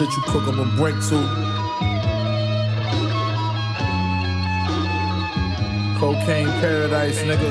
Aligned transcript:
shit 0.00 0.16
you 0.16 0.22
cook 0.22 0.48
up 0.48 0.54
a 0.54 0.64
brick 0.76 0.94
to. 0.94 1.18
Cocaine 5.98 6.48
paradise, 6.60 7.20
nigga. 7.20 7.50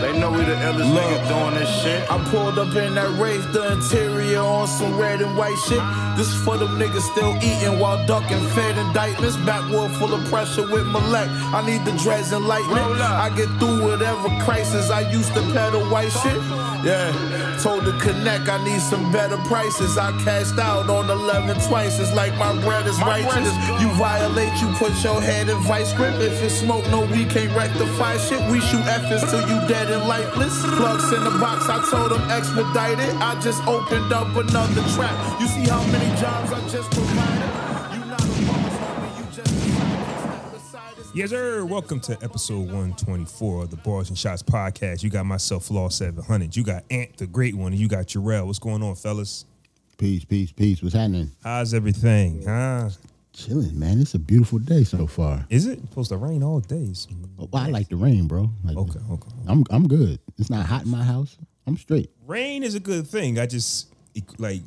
They 0.00 0.18
know 0.18 0.30
we 0.30 0.38
the 0.38 0.54
illest 0.54 0.94
Look. 0.94 1.02
niggas 1.02 1.28
doing 1.28 1.54
this 1.56 1.82
shit. 1.82 2.10
I 2.10 2.16
pulled 2.30 2.58
up 2.58 2.74
in 2.76 2.94
that 2.94 3.10
Wraith, 3.20 3.52
the 3.52 3.72
interior 3.72 4.40
on 4.40 4.66
some 4.68 4.96
red 4.96 5.20
and 5.20 5.36
white 5.36 5.58
shit. 5.68 5.82
This 6.16 6.32
for 6.44 6.56
them 6.56 6.78
niggas 6.78 7.04
still 7.12 7.36
eating 7.42 7.78
while 7.78 8.00
ducking 8.06 8.40
fed 8.56 8.78
indictments. 8.78 9.36
Backwood 9.44 9.90
full 9.98 10.14
of 10.14 10.24
pressure 10.30 10.62
with 10.62 10.86
Malek. 10.86 11.28
I 11.52 11.60
need 11.66 11.84
the 11.84 11.92
dreads 11.98 12.32
and 12.32 12.46
lightning. 12.46 12.78
I 12.78 13.28
get 13.36 13.48
through 13.58 13.84
whatever 13.84 14.28
crisis. 14.44 14.88
I 14.88 15.00
used 15.12 15.34
to 15.34 15.42
peddle 15.52 15.84
white 15.90 16.12
shit. 16.12 16.40
Yeah, 16.84 17.10
told 17.62 17.84
the 17.84 17.92
connect 17.98 18.48
I 18.48 18.62
need 18.64 18.80
some 18.80 19.10
better 19.10 19.36
prices. 19.50 19.98
I 19.98 20.12
cashed 20.22 20.58
out 20.58 20.88
on 20.88 21.10
11 21.10 21.58
twice. 21.66 21.98
It's 21.98 22.14
like 22.14 22.32
my 22.38 22.52
bread 22.62 22.86
is 22.86 22.98
My 23.00 23.20
bread 23.20 23.24
righteous. 23.26 23.50
is. 23.50 23.82
You 23.82 23.88
violate, 23.98 24.54
you 24.62 24.68
put 24.78 24.92
your 25.02 25.20
head 25.20 25.48
in 25.48 25.58
vice 25.66 25.92
grip. 25.92 26.14
If 26.20 26.40
it's 26.42 26.54
smoke, 26.54 26.86
no, 26.90 27.00
we 27.02 27.24
can't 27.26 27.50
rectify 27.56 28.16
shit. 28.18 28.40
We 28.50 28.60
shoot 28.60 28.84
efforts 28.86 29.28
till 29.30 29.42
you 29.48 29.58
dead 29.66 29.90
and 29.90 30.06
lifeless. 30.06 30.54
Plugs 30.78 31.12
in 31.12 31.24
the 31.24 31.34
box, 31.42 31.68
I 31.68 31.82
told 31.90 32.12
them 32.12 32.22
expedite 32.30 33.00
it. 33.00 33.14
I 33.20 33.38
just 33.40 33.60
opened 33.66 34.12
up 34.12 34.28
another 34.36 34.82
trap. 34.94 35.40
You 35.40 35.48
see 35.48 35.66
how 35.68 35.82
many 35.90 36.08
jobs 36.20 36.52
I 36.52 36.60
just 36.68 36.90
provided? 36.92 37.37
Yes, 41.18 41.30
sir. 41.30 41.64
Welcome 41.64 41.98
to 42.02 42.16
episode 42.22 42.66
124 42.66 43.64
of 43.64 43.70
the 43.70 43.76
Bars 43.78 44.08
and 44.08 44.16
Shots 44.16 44.40
podcast. 44.40 45.02
You 45.02 45.10
got 45.10 45.26
myself, 45.26 45.68
Law 45.68 45.88
700. 45.88 46.54
You 46.54 46.62
got 46.62 46.84
Ant, 46.92 47.16
the 47.16 47.26
great 47.26 47.56
one, 47.56 47.72
and 47.72 47.80
you 47.80 47.88
got 47.88 48.06
Jarrell. 48.06 48.46
What's 48.46 48.60
going 48.60 48.84
on, 48.84 48.94
fellas? 48.94 49.44
Peace, 49.96 50.24
peace, 50.24 50.52
peace. 50.52 50.80
What's 50.80 50.94
happening? 50.94 51.32
How's 51.42 51.74
everything? 51.74 52.44
Huh? 52.46 52.90
Chilling, 53.32 53.76
man. 53.76 54.00
It's 54.00 54.14
a 54.14 54.18
beautiful 54.20 54.60
day 54.60 54.84
so 54.84 55.08
far. 55.08 55.44
Is 55.50 55.66
it 55.66 55.80
supposed 55.80 56.10
to 56.10 56.16
rain 56.18 56.44
all 56.44 56.60
days? 56.60 57.08
Well, 57.36 57.48
I 57.52 57.68
like 57.68 57.88
the 57.88 57.96
rain, 57.96 58.28
bro. 58.28 58.48
Like, 58.62 58.76
Okay, 58.76 59.00
okay. 59.10 59.30
I'm 59.48 59.64
I'm 59.70 59.88
good. 59.88 60.20
It's 60.38 60.50
not 60.50 60.66
hot 60.66 60.84
in 60.84 60.90
my 60.92 61.02
house. 61.02 61.36
I'm 61.66 61.76
straight. 61.76 62.12
Rain 62.28 62.62
is 62.62 62.76
a 62.76 62.80
good 62.80 63.08
thing. 63.08 63.40
I 63.40 63.46
just 63.46 63.88
like 64.38 64.62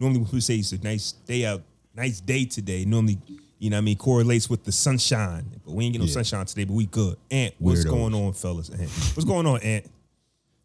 normally 0.00 0.22
when 0.22 0.30
we 0.32 0.40
say 0.40 0.56
it's 0.56 0.72
a 0.72 0.82
nice 0.82 1.12
day 1.12 1.46
out, 1.46 1.62
nice 1.94 2.20
day 2.20 2.44
today. 2.44 2.84
Normally, 2.84 3.18
you 3.62 3.70
know, 3.70 3.76
what 3.76 3.82
I 3.82 3.84
mean, 3.84 3.96
correlates 3.96 4.50
with 4.50 4.64
the 4.64 4.72
sunshine. 4.72 5.44
But 5.64 5.74
we 5.74 5.84
ain't 5.84 5.92
get 5.92 6.00
no 6.00 6.06
Yeah. 6.06 6.12
sunshine 6.14 6.46
today. 6.46 6.64
But 6.64 6.74
we 6.74 6.86
good. 6.86 7.16
Ant, 7.30 7.54
what's 7.60 7.84
Weirdos. 7.84 7.90
going 7.90 8.12
on, 8.14 8.32
fellas? 8.32 8.70
Ant, 8.70 8.90
what's 9.14 9.24
going 9.24 9.46
on, 9.46 9.60
Ant? 9.60 9.88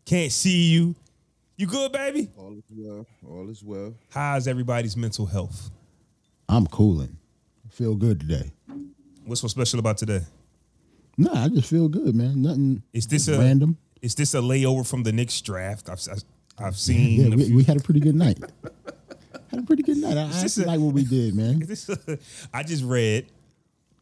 Can't 0.06 0.32
see 0.32 0.64
you. 0.72 0.96
You 1.58 1.68
good, 1.68 1.92
baby? 1.92 2.28
All 2.38 2.54
is 2.58 2.64
well. 2.72 3.06
All 3.30 3.50
is 3.50 3.64
well. 3.64 3.94
How's 4.10 4.48
everybody's 4.48 4.98
mental 4.98 5.28
health? 5.28 5.70
I'm 6.50 6.66
cooling. 6.66 7.16
Feel 7.70 7.94
good 7.94 8.20
today. 8.20 8.50
What's 9.26 9.42
so 9.42 9.48
special 9.48 9.78
about 9.78 10.00
today? 10.00 10.22
Nah, 11.20 11.44
I 11.46 11.50
just 11.50 11.70
feel 11.70 11.88
good, 11.90 12.16
man. 12.16 12.42
Nothing 12.42 12.82
Is 12.94 13.06
this 13.06 13.28
a 13.28 13.38
random. 13.38 13.78
Is 14.02 14.16
this 14.16 14.34
a 14.34 14.40
layover 14.40 14.88
from 14.88 15.04
the 15.04 15.12
Knicks 15.12 15.40
draft? 15.42 15.88
I've 15.90 16.02
I've, 16.12 16.24
I've 16.58 16.78
seen. 16.78 17.20
Yeah, 17.22 17.28
a 17.28 17.38
we, 17.38 17.46
few- 17.46 17.56
we 17.58 17.64
had 17.64 17.78
a 17.78 17.80
pretty 17.84 18.00
good 18.00 18.16
night. 18.16 18.40
had 19.52 19.60
a 19.60 19.64
pretty 19.64 19.84
good 19.84 19.98
night. 19.98 20.18
I, 20.18 20.24
I 20.24 20.42
actually 20.42 20.64
a- 20.66 20.68
like 20.68 20.80
what 20.80 20.94
we 20.94 21.04
did, 21.04 21.36
man. 21.36 21.62
A- 22.08 22.18
I 22.54 22.64
just 22.64 22.84
read 22.84 23.26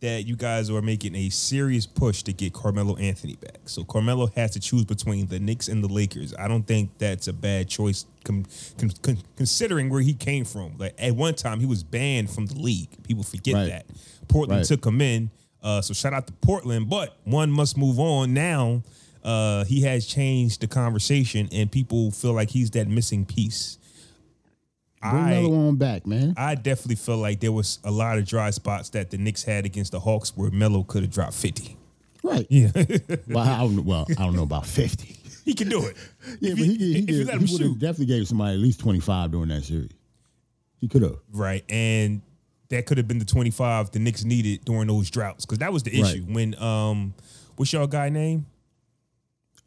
that 0.01 0.25
you 0.27 0.35
guys 0.35 0.69
are 0.69 0.81
making 0.81 1.15
a 1.15 1.29
serious 1.29 1.85
push 1.85 2.21
to 2.23 2.33
get 2.33 2.53
Carmelo 2.53 2.95
Anthony 2.97 3.35
back. 3.37 3.57
So 3.65 3.83
Carmelo 3.83 4.27
has 4.35 4.51
to 4.51 4.59
choose 4.59 4.83
between 4.85 5.27
the 5.27 5.39
Knicks 5.39 5.67
and 5.67 5.83
the 5.83 5.87
Lakers. 5.87 6.33
I 6.37 6.47
don't 6.47 6.63
think 6.63 6.97
that's 6.97 7.27
a 7.27 7.33
bad 7.33 7.69
choice, 7.69 8.05
com, 8.23 8.45
con, 8.77 8.91
con- 9.01 9.17
considering 9.37 9.89
where 9.89 10.01
he 10.01 10.13
came 10.13 10.43
from. 10.45 10.73
Like 10.77 10.95
at 10.99 11.13
one 11.15 11.33
time, 11.33 11.59
he 11.59 11.65
was 11.65 11.81
banned 11.83 12.29
from 12.29 12.45
the 12.45 12.55
league. 12.55 12.89
People 13.03 13.23
forget 13.23 13.53
Right. 13.55 13.69
that. 13.69 13.85
Portland 14.27 14.59
Right. 14.59 14.67
took 14.67 14.85
him 14.85 14.99
in. 15.01 15.29
Uh, 15.63 15.81
so 15.81 15.93
shout 15.93 16.13
out 16.13 16.27
to 16.27 16.33
Portland, 16.33 16.89
but 16.89 17.17
one 17.23 17.49
must 17.49 17.75
move 17.77 17.97
on 17.99 18.33
now. 18.33 18.83
Uh, 19.23 19.63
he 19.65 19.81
has 19.81 20.05
changed 20.05 20.61
the 20.61 20.67
conversation, 20.67 21.49
and 21.51 21.71
people 21.71 22.11
feel 22.11 22.33
like 22.33 22.51
he's 22.51 22.69
that 22.71 22.87
missing 22.87 23.25
piece. 23.25 23.79
Bring 25.11 25.25
Melo 25.25 25.67
on 25.67 25.75
back, 25.75 26.05
man. 26.07 26.33
I 26.37 26.55
definitely 26.55 26.95
feel 26.95 27.17
like 27.17 27.39
there 27.39 27.51
was 27.51 27.79
a 27.83 27.91
lot 27.91 28.17
of 28.17 28.25
dry 28.25 28.49
spots 28.51 28.89
that 28.89 29.11
the 29.11 29.17
Knicks 29.17 29.43
had 29.43 29.65
against 29.65 29.91
the 29.91 29.99
Hawks 29.99 30.35
where 30.35 30.51
Melo 30.51 30.83
could 30.83 31.03
have 31.03 31.11
dropped 31.11 31.33
50. 31.33 31.75
right. 32.23 32.45
Yeah. 32.49 32.71
Well, 33.27 33.39
I 33.47 33.59
don't, 33.59 33.85
well, 33.85 34.05
I 34.17 34.23
don't 34.23 34.35
know 34.35 34.43
about 34.43 34.65
50. 34.65 35.15
he 35.45 35.53
can 35.53 35.69
do 35.69 35.85
it. 35.85 35.95
Yeah, 36.39 36.51
If 36.53 36.57
but 36.57 36.65
he, 36.65 36.75
he, 36.77 37.01
did- 37.01 37.09
he 37.29 37.53
would 37.53 37.61
have 37.61 37.79
definitely 37.79 38.05
gave 38.07 38.27
somebody 38.27 38.53
at 38.55 38.59
least 38.59 38.79
25 38.79 39.31
during 39.31 39.49
that 39.49 39.63
series. 39.63 39.91
He 40.81 40.87
could 40.87 41.01
have. 41.03 41.17
Right. 41.31 41.63
And 41.69 42.21
that 42.69 42.85
could 42.87 42.97
have 42.97 43.07
been 43.07 43.19
the 43.19 43.25
25 43.25 43.91
the 43.91 43.99
Knicks 43.99 44.23
needed 44.23 44.65
during 44.65 44.87
those 44.87 45.09
droughts. 45.09 45.45
Because 45.45 45.59
that 45.59 45.71
was 45.71 45.83
the 45.83 46.01
Right. 46.01 46.15
issue. 46.15 46.23
When 46.23 46.55
um 46.61 47.13
what's 47.55 47.71
y'all 47.73 47.87
guy 47.87 48.09
name? 48.09 48.45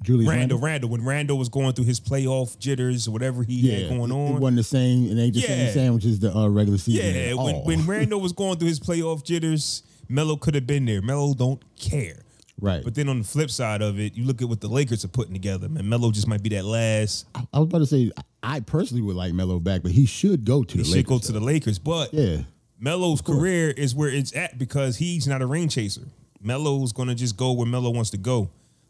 Julius 0.02 0.28
Randle. 0.30 0.58
Randle. 0.58 0.90
When 0.90 1.04
Randle 1.04 1.38
was 1.38 1.48
going 1.48 1.72
through 1.72 1.86
his 1.86 1.98
playoff 2.00 2.58
jitters 2.58 3.08
or 3.08 3.10
whatever 3.10 3.42
he 3.42 3.54
Yeah, 3.54 3.78
had 3.88 3.88
going 3.98 4.12
on. 4.12 4.36
It 4.36 4.40
wasn't 4.40 4.56
the 4.58 4.62
same. 4.62 5.06
It 5.06 5.20
ain't 5.20 5.34
the 5.34 5.40
Yeah. 5.40 5.46
same 5.46 5.72
sandwich 5.74 6.04
as 6.04 6.18
the 6.20 6.34
uh, 6.36 6.46
regular 6.48 6.78
season. 6.78 7.14
Yeah, 7.14 7.34
when, 7.34 7.56
when 7.64 7.86
Randle 7.86 8.20
was 8.20 8.32
going 8.32 8.58
through 8.58 8.68
his 8.68 8.78
playoff 8.80 9.24
jitters, 9.24 9.82
Melo 10.08 10.36
could 10.36 10.54
have 10.54 10.66
been 10.66 10.84
there. 10.86 11.02
Melo 11.02 11.34
don't 11.34 11.60
care. 11.76 12.20
right. 12.60 12.82
But 12.84 12.94
then 12.94 13.08
on 13.08 13.18
the 13.18 13.24
flip 13.24 13.50
side 13.50 13.82
of 13.82 13.98
it, 13.98 14.14
you 14.14 14.24
look 14.24 14.40
at 14.40 14.48
what 14.48 14.60
the 14.60 14.68
Lakers 14.68 15.04
are 15.04 15.08
putting 15.08 15.32
together. 15.34 15.68
Man, 15.68 15.88
Melo 15.88 16.10
just 16.12 16.28
might 16.28 16.42
be 16.42 16.50
that 16.50 16.64
last. 16.64 17.26
I, 17.34 17.44
I 17.52 17.58
was 17.58 17.66
about 17.68 17.78
to 17.78 17.86
say 17.86 18.10
I 18.42 18.60
personally 18.60 19.02
would 19.02 19.16
like 19.16 19.32
Melo 19.34 19.58
back, 19.58 19.82
but 19.82 19.90
he 19.90 20.06
should 20.06 20.44
go 20.44 20.62
to 20.62 20.72
He 20.72 20.78
the 20.78 20.84
should 20.84 20.94
Lakers. 20.94 21.08
go 21.08 21.18
to 21.18 21.32
the 21.32 21.40
Lakers. 21.40 21.78
But 21.80 22.14
yeah, 22.14 22.42
Melo's 22.78 23.20
career 23.20 23.70
is 23.70 23.96
where 23.96 24.08
it's 24.10 24.34
at 24.36 24.58
because 24.58 24.96
he's 24.98 25.26
not 25.26 25.42
a 25.42 25.46
ring 25.46 25.68
chaser. 25.68 26.02
Melo's 26.40 26.92
gonna 26.92 27.16
just 27.16 27.36
go 27.36 27.50
where 27.52 27.66
Melo 27.66 27.90
wants 27.90 28.10
to 28.10 28.16
go. 28.16 28.48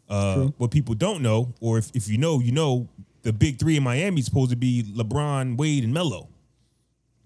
Uh, 0.09 0.45
what 0.57 0.71
people 0.71 0.95
don't 0.95 1.21
know, 1.21 1.53
or 1.61 1.77
if, 1.77 1.91
if 1.95 2.07
you 2.09 2.17
know, 2.17 2.39
you 2.39 2.51
know, 2.51 2.87
the 3.21 3.31
big 3.31 3.59
three 3.59 3.77
in 3.77 3.83
Miami 3.83 4.19
is 4.19 4.25
supposed 4.25 4.49
to 4.49 4.55
be 4.55 4.81
LeBron, 4.95 5.55
Wade, 5.57 5.83
and 5.83 5.93
Melo. 5.93 6.27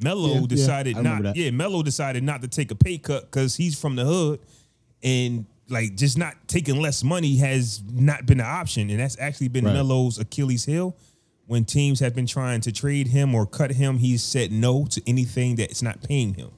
Melo 0.01 0.29
Yeah, 0.33 0.39
yeah, 0.41 0.45
decided 0.47 0.97
I 0.97 1.01
not. 1.01 1.23
that. 1.23 1.35
Yeah, 1.37 1.51
Melo 1.51 1.81
decided 1.83 2.23
not 2.23 2.41
to 2.41 2.47
take 2.47 2.71
a 2.71 2.75
pay 2.75 2.97
cut 2.97 3.31
because 3.31 3.55
he's 3.55 3.79
from 3.79 3.95
the 3.95 4.03
hood, 4.03 4.39
and 5.03 5.45
like 5.69 5.95
just 5.95 6.17
not 6.17 6.35
taking 6.47 6.81
less 6.81 7.03
money 7.03 7.37
has 7.37 7.81
not 7.93 8.25
been 8.25 8.39
an 8.41 8.45
option, 8.45 8.89
and 8.89 8.99
that's 8.99 9.17
actually 9.19 9.47
been 9.47 9.63
Right. 9.65 9.73
Melo's 9.75 10.19
Achilles 10.19 10.65
heel. 10.65 10.95
When 11.47 11.65
teams 11.65 11.99
have 11.99 12.15
been 12.15 12.25
trying 12.25 12.61
to 12.61 12.71
trade 12.71 13.07
him 13.07 13.35
or 13.35 13.45
cut 13.45 13.71
him, 13.71 13.97
he's 13.99 14.23
said 14.23 14.51
no 14.51 14.85
to 14.85 15.01
anything 15.07 15.55
that's 15.55 15.81
not 15.81 16.01
paying 16.01 16.33
him, 16.33 16.49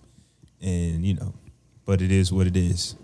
and 0.62 1.06
you 1.06 1.14
know, 1.16 1.34
but 1.86 2.02
it 2.02 2.12
is 2.12 2.32
what 2.32 2.48
it 2.48 2.56
is. 2.58 2.96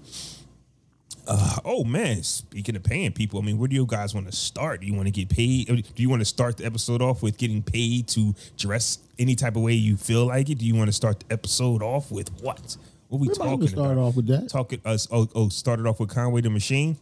Uh, 1.33 1.55
oh 1.63 1.85
man, 1.85 2.21
speaking 2.23 2.75
of 2.75 2.83
paying 2.83 3.13
people, 3.13 3.39
I 3.39 3.43
mean, 3.43 3.57
where 3.57 3.69
do 3.69 3.73
you 3.75 3.85
guys 3.85 4.13
want 4.13 4.25
to 4.29 4.33
start? 4.35 4.81
Do 4.81 4.87
you 4.87 4.93
want 4.93 5.05
to 5.07 5.11
get 5.11 5.29
paid? 5.29 5.65
Do 5.67 6.03
you 6.03 6.09
want 6.09 6.19
to 6.19 6.25
start 6.25 6.57
the 6.57 6.65
episode 6.65 7.01
off 7.01 7.23
with 7.23 7.37
getting 7.37 7.63
paid 7.63 8.09
to 8.09 8.35
dress 8.57 8.99
any 9.17 9.35
type 9.35 9.55
of 9.55 9.61
way 9.61 9.71
you 9.71 9.95
feel 9.95 10.25
like 10.25 10.49
it? 10.49 10.57
Do 10.57 10.65
you 10.65 10.75
want 10.75 10.89
to 10.89 10.91
start 10.91 11.21
the 11.21 11.31
episode 11.31 11.81
off 11.81 12.11
with 12.11 12.29
what? 12.41 12.75
What 13.07 13.21
we 13.21 13.29
talking 13.29 13.59
well 13.59 13.67
start 13.69 13.91
about? 13.93 14.01
off 14.01 14.15
with 14.17 14.27
that. 14.27 14.49
Talking 14.49 14.81
us. 14.83 15.07
Oh, 15.09 15.29
oh, 15.33 15.47
started 15.47 15.87
off 15.87 16.01
with 16.01 16.09
Conway 16.09 16.41
the 16.41 16.49
Machine. 16.49 16.97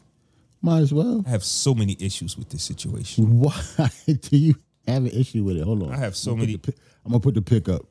Might 0.61 0.81
as 0.81 0.93
well. 0.93 1.23
I 1.25 1.29
have 1.31 1.43
so 1.43 1.73
many 1.73 1.97
issues 1.99 2.37
with 2.37 2.49
this 2.49 2.61
situation. 2.61 3.39
Why 3.39 3.59
do 4.05 4.37
you 4.37 4.53
have 4.85 5.05
an 5.05 5.11
issue 5.11 5.43
with 5.43 5.57
it? 5.57 5.63
Hold 5.63 5.81
on. 5.81 5.91
I 5.91 5.97
have 5.97 6.15
so 6.15 6.33
I'm 6.33 6.39
many- 6.41 6.55
the 6.57 6.73
I'm 7.03 7.13
gonna 7.13 7.19
put 7.19 7.33
the 7.33 7.41
pick 7.41 7.67
up. 7.67 7.81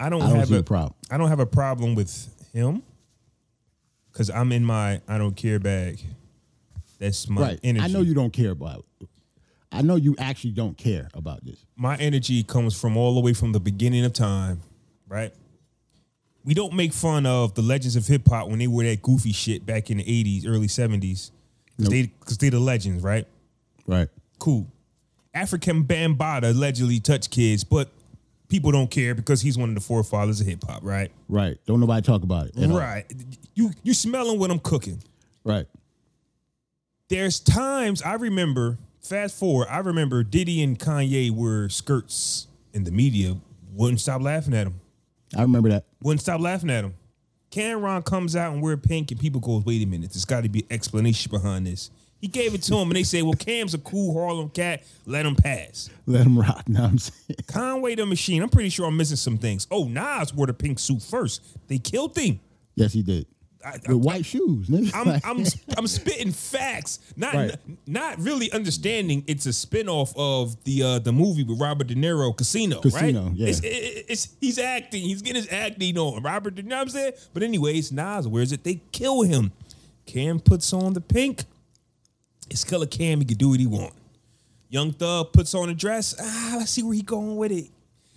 I 0.00 0.08
don't, 0.08 0.20
I 0.20 0.30
don't 0.30 0.38
have 0.40 0.50
a 0.50 0.58
a 0.58 0.62
problem. 0.64 0.94
I 1.12 1.16
don't 1.16 1.28
have 1.28 1.38
a 1.38 1.46
problem 1.46 1.94
with 1.94 2.28
him 2.52 2.82
because 4.12 4.30
I'm 4.30 4.52
in 4.52 4.64
my 4.64 5.00
I 5.08 5.18
don't 5.18 5.36
care 5.36 5.58
bag. 5.58 6.00
That's 6.98 7.28
my 7.28 7.40
right. 7.42 7.60
energy. 7.64 7.84
I 7.84 7.88
know 7.88 8.00
you 8.02 8.14
don't 8.14 8.32
care 8.32 8.50
about. 8.50 8.84
it. 9.00 9.08
I 9.72 9.82
know 9.82 9.94
you 9.96 10.16
actually 10.18 10.50
don't 10.50 10.76
care 10.76 11.08
about 11.14 11.44
this. 11.44 11.56
my 11.76 11.96
energy 11.96 12.42
comes 12.42 12.78
from 12.78 12.96
all 12.96 13.14
the 13.14 13.20
way 13.20 13.32
from 13.32 13.52
the 13.52 13.60
beginning 13.60 14.04
of 14.04 14.12
time, 14.12 14.60
right? 15.08 15.32
We 16.44 16.54
don't 16.54 16.72
make 16.74 16.92
fun 16.92 17.24
of 17.26 17.54
the 17.54 17.62
legends 17.62 17.96
of 17.96 18.06
hip 18.06 18.26
hop 18.28 18.48
when 18.48 18.58
they 18.58 18.66
were 18.66 18.82
that 18.84 19.00
goofy 19.02 19.32
shit 19.32 19.64
back 19.64 19.90
in 19.90 19.98
the 19.98 20.04
80s, 20.04 20.44
early 20.46 20.66
70s. 20.66 21.30
Because 21.76 21.78
Nope. 21.78 21.90
they, 21.90 22.10
'cause 22.24 22.38
they 22.38 22.48
the 22.48 22.58
legends, 22.58 23.02
right? 23.02 23.26
Right. 23.86 24.08
Cool. 24.38 24.66
Afrika 25.34 25.86
Bambaataa 25.86 26.50
allegedly 26.50 26.98
touched 26.98 27.30
kids, 27.30 27.62
but 27.62 27.88
people 28.50 28.70
don't 28.72 28.90
care 28.90 29.14
because 29.14 29.40
he's 29.40 29.56
one 29.56 29.70
of 29.70 29.74
the 29.74 29.80
forefathers 29.80 30.40
of 30.40 30.46
hip 30.46 30.62
hop, 30.64 30.80
right? 30.82 31.10
Right. 31.28 31.56
Don't 31.66 31.80
nobody 31.80 32.02
talk 32.04 32.22
about 32.22 32.48
it. 32.48 32.52
Right. 32.56 33.06
all. 33.10 33.16
You 33.54 33.70
you 33.82 33.94
smelling 33.94 34.38
what 34.38 34.50
I'm 34.50 34.58
cooking. 34.58 34.98
Right. 35.44 35.66
There's 37.08 37.40
times 37.40 38.02
I 38.02 38.14
remember, 38.14 38.76
fast 39.00 39.38
forward, 39.38 39.68
I 39.70 39.78
remember 39.78 40.22
Diddy 40.22 40.62
and 40.62 40.78
Kanye 40.78 41.30
were 41.30 41.68
skirts 41.68 42.46
in 42.74 42.84
the 42.84 42.90
media, 42.92 43.36
wouldn't 43.74 44.00
stop 44.00 44.20
laughing 44.22 44.54
at 44.54 44.66
him. 44.66 44.74
I 45.36 45.42
remember 45.42 45.70
that. 45.70 45.84
wouldn't 46.02 46.20
stop 46.20 46.40
laughing 46.40 46.70
at 46.70 46.84
him. 46.84 46.94
Cam'ron 47.50 48.04
comes 48.04 48.36
out 48.36 48.52
and 48.52 48.62
wear 48.62 48.76
pink, 48.76 49.10
and 49.10 49.18
people 49.18 49.40
goes, 49.40 49.64
"Wait 49.64 49.82
a 49.82 49.86
minute, 49.86 50.10
there's 50.10 50.24
got 50.24 50.42
to 50.42 50.48
be 50.48 50.60
an 50.60 50.66
explanation 50.70 51.30
behind 51.30 51.66
this." 51.66 51.90
He 52.20 52.28
gave 52.28 52.54
it 52.54 52.62
to 52.64 52.74
him, 52.74 52.88
and 52.88 52.96
they 52.96 53.02
say, 53.02 53.22
"Well, 53.22 53.32
Cam's 53.34 53.72
a 53.74 53.78
cool 53.78 54.12
Harlem 54.12 54.50
cat. 54.50 54.82
Let 55.06 55.24
him 55.24 55.36
pass." 55.36 55.88
Let 56.06 56.26
him 56.26 56.38
rock. 56.38 56.68
Now 56.68 56.84
I'm 56.84 56.98
saying? 56.98 57.36
Conway 57.46 57.94
the 57.94 58.04
Machine. 58.04 58.42
I'm 58.42 58.50
pretty 58.50 58.68
sure 58.68 58.86
I'm 58.86 58.96
missing 58.96 59.16
some 59.16 59.38
things. 59.38 59.66
Oh, 59.70 59.84
Nas 59.84 60.34
wore 60.34 60.46
the 60.46 60.52
pink 60.54 60.78
suit 60.78 61.02
first. 61.02 61.40
They 61.68 61.78
killed 61.78 62.16
him. 62.18 62.40
Yes, 62.74 62.92
he 62.92 63.02
did. 63.02 63.26
I- 63.64 63.78
With 63.88 63.98
white 64.04 64.24
shoes, 64.24 64.68
nigga. 64.68 64.90
I'm 64.94 65.20
I'm 65.38 65.44
I'm 65.76 65.86
spitting 65.86 66.32
facts, 66.32 66.98
not 67.16 67.34
Right. 67.34 67.54
not 67.86 68.18
really 68.18 68.50
understanding. 68.52 69.22
It's 69.26 69.44
a 69.44 69.50
spinoff 69.50 70.14
of 70.16 70.56
the 70.64 70.82
uh, 70.82 70.98
the 70.98 71.12
movie 71.12 71.44
with 71.44 71.60
Robert 71.60 71.86
De 71.88 71.94
Niro, 71.94 72.34
Casino. 72.36 72.80
Casino, 72.80 73.24
right? 73.26 73.32
yeah. 73.34 73.48
It's, 73.48 73.60
it- 73.60 74.06
it's 74.08 74.28
he's 74.40 74.58
acting. 74.58 75.02
He's 75.02 75.20
getting 75.22 75.42
his 75.42 75.52
acting 75.52 75.96
on. 75.98 76.22
Robert, 76.22 76.54
De- 76.54 76.62
you 76.62 76.68
know 76.68 76.76
what 76.76 76.82
I'm 76.82 76.88
saying? 76.88 77.12
But 77.34 77.42
anyways, 77.42 77.92
Nas 77.92 78.26
wears 78.26 78.52
it. 78.52 78.64
They 78.64 78.80
kill 78.92 79.22
him. 79.22 79.52
Cam 80.06 80.40
puts 80.40 80.72
on 80.72 80.94
the 80.94 81.00
pink. 81.02 81.44
It's 82.50 82.64
color 82.64 82.86
Cam. 82.86 83.20
He 83.20 83.24
can 83.24 83.36
do 83.36 83.50
what 83.50 83.60
he 83.60 83.66
want. 83.66 83.94
Young 84.68 84.92
Thug 84.92 85.32
puts 85.32 85.54
on 85.54 85.68
a 85.68 85.74
dress. 85.74 86.14
Ah, 86.20 86.56
let's 86.58 86.70
see 86.72 86.82
where 86.82 86.94
he 86.94 87.02
going 87.02 87.36
with 87.36 87.52
it. 87.52 87.66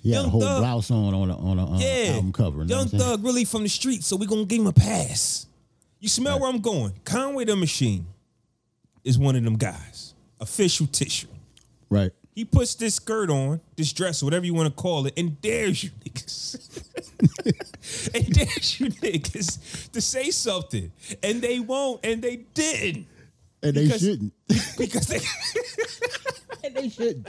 he 0.02 0.12
had 0.12 0.20
a 0.20 0.22
Young 0.22 0.30
whole 0.30 0.42
Thug- 0.42 0.62
blouse 0.62 0.92
on 0.92 1.14
on 1.14 1.30
a, 1.30 1.38
on 1.38 1.60
a 1.60 1.72
uh, 1.72 1.80
yeah. 1.80 2.14
album 2.14 2.34
cover. 2.34 2.64
Young 2.64 2.68
what 2.68 2.82
I'm 2.82 2.88
saying? 2.90 3.02
Thug 3.04 3.24
really 3.24 3.46
from 3.46 3.64
the 3.64 3.70
street, 3.70 4.04
so 4.04 4.16
we 4.16 4.26
gonna 4.26 4.46
give 4.46 4.60
him 4.60 4.68
a 4.68 4.74
pass. 4.74 5.46
You 6.00 6.10
smell 6.10 6.40
where 6.40 6.50
I'm 6.50 6.60
going. 6.60 6.94
Conway 7.06 7.46
the 7.46 7.56
Machine 7.56 8.06
is 9.04 9.18
one 9.18 9.36
of 9.36 9.44
them 9.44 9.56
guys. 9.56 10.14
Official 10.42 10.88
tissue. 10.88 11.28
Right. 11.90 12.12
He 12.36 12.44
puts 12.46 12.76
this 12.76 12.96
skirt 12.96 13.30
on, 13.30 13.62
this 13.76 13.94
dress, 13.94 14.24
whatever 14.24 14.46
you 14.46 14.54
want 14.54 14.68
to 14.68 14.82
call 14.82 15.06
it, 15.06 15.14
and 15.16 15.40
dares 15.42 15.84
you 15.84 15.92
niggas. 16.04 16.82
and 18.16 18.34
dares 18.34 18.80
you 18.80 18.88
niggas 18.88 19.92
to 19.92 20.02
say 20.02 20.32
something. 20.32 20.92
And 21.22 21.42
they 21.42 21.60
won't, 21.60 22.04
and 22.04 22.22
they 22.22 22.38
didn't. 22.54 23.06
And 23.64 23.74
they 23.76 23.88
shouldn't. 23.98 24.34
Because 24.78 25.08
they 25.08 25.20
and 26.68 26.76
they 26.76 26.90
shouldn't. 26.90 27.28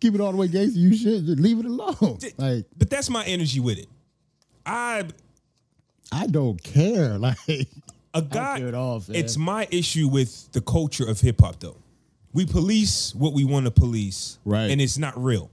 Keep 0.00 0.14
it 0.14 0.20
all 0.20 0.30
the 0.32 0.36
way 0.38 0.48
gangster. 0.48 0.78
You 0.78 0.96
should 0.96 1.26
just 1.26 1.38
leave 1.40 1.58
it 1.58 1.66
alone. 1.66 2.18
Like 2.36 2.64
but 2.76 2.88
that's 2.90 3.10
my 3.10 3.24
energy 3.24 3.60
with 3.60 3.78
it. 3.78 3.88
I 4.64 5.04
I 6.12 6.26
don't 6.26 6.62
care. 6.62 7.18
Like 7.18 7.36
a 8.14 8.22
guy 8.22 8.58
care 8.58 8.74
all, 8.74 9.02
it's 9.08 9.36
my 9.36 9.68
issue 9.70 10.08
with 10.08 10.50
the 10.52 10.60
culture 10.62 11.06
of 11.08 11.20
hip 11.20 11.40
hop 11.40 11.60
though. 11.60 11.76
We 12.32 12.46
police 12.46 13.14
what 13.14 13.32
we 13.34 13.44
want 13.44 13.66
to 13.66 13.70
police. 13.70 14.38
Right. 14.44 14.70
And 14.70 14.80
it's 14.80 14.96
not 14.98 15.22
real. 15.22 15.50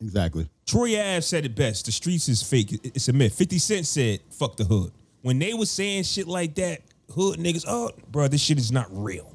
exactly. 0.00 0.48
Troy 0.66 0.98
Ave 0.98 1.20
said 1.20 1.44
it 1.44 1.54
best. 1.54 1.86
The 1.86 1.92
streets 1.92 2.28
is 2.28 2.42
fake. 2.42 2.72
It's 2.82 3.08
a 3.08 3.12
myth. 3.12 3.34
50 3.34 3.58
Cent 3.58 3.86
said, 3.86 4.20
fuck 4.30 4.56
the 4.56 4.64
hood. 4.64 4.90
When 5.22 5.38
they 5.38 5.54
was 5.54 5.70
saying 5.70 6.04
shit 6.04 6.26
like 6.26 6.54
that, 6.56 6.80
hood 7.12 7.38
niggas, 7.38 7.64
oh, 7.68 7.90
bro, 8.10 8.28
this 8.28 8.40
shit 8.40 8.58
is 8.58 8.72
not 8.72 8.86
real. 8.90 9.30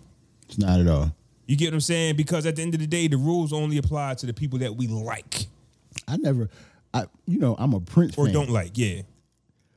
It's 0.47 0.57
not 0.57 0.79
at 0.79 0.87
all. 0.87 1.11
You 1.45 1.55
get 1.55 1.67
what 1.67 1.75
I'm 1.75 1.81
saying? 1.81 2.15
Because 2.17 2.45
at 2.45 2.55
the 2.57 2.61
end 2.61 2.73
of 2.73 2.79
the 2.81 2.87
day, 2.87 3.07
the 3.07 3.17
rules 3.17 3.53
only 3.53 3.77
apply 3.77 4.15
to 4.15 4.25
the 4.25 4.33
people 4.33 4.59
that 4.59 4.75
we 4.75 4.87
like 4.87 5.45
I 6.07 6.17
never. 6.17 6.49
I 6.93 7.05
you 7.25 7.39
know 7.39 7.55
I'm 7.57 7.73
a 7.73 7.79
Prince 7.79 8.17
or 8.17 8.25
fan. 8.25 8.33
don't 8.33 8.49
like. 8.49 8.71
Yeah. 8.77 9.01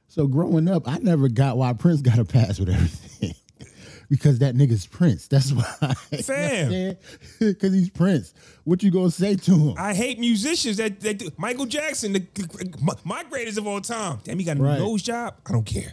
So 0.08 0.26
growing 0.26 0.68
up, 0.68 0.88
I 0.88 0.98
never 0.98 1.28
got 1.28 1.56
why 1.56 1.72
Prince 1.72 2.02
got 2.02 2.18
a 2.18 2.24
pass 2.24 2.58
with 2.58 2.68
everything. 2.70 3.34
because 4.10 4.40
that 4.40 4.56
nigga's 4.56 4.86
Prince. 4.86 5.28
That's 5.28 5.52
why. 5.52 5.94
Fam. 6.22 6.96
Because 7.38 7.72
he's 7.74 7.90
Prince. 7.90 8.34
What 8.64 8.82
you 8.82 8.90
gonna 8.90 9.10
say 9.10 9.36
to 9.36 9.52
him? 9.52 9.74
I 9.78 9.94
hate 9.94 10.18
musicians 10.18 10.76
that, 10.78 11.00
that 11.00 11.18
do. 11.18 11.30
Michael 11.36 11.66
Jackson, 11.66 12.12
the, 12.12 12.74
my, 12.82 12.94
my 13.04 13.24
greatest 13.24 13.58
of 13.58 13.66
all 13.66 13.80
time. 13.80 14.18
Damn, 14.24 14.38
he 14.38 14.44
got 14.44 14.58
a 14.58 14.62
Right. 14.62 14.78
nose 14.78 15.02
job. 15.02 15.34
I 15.46 15.52
don't 15.52 15.64
care. 15.66 15.92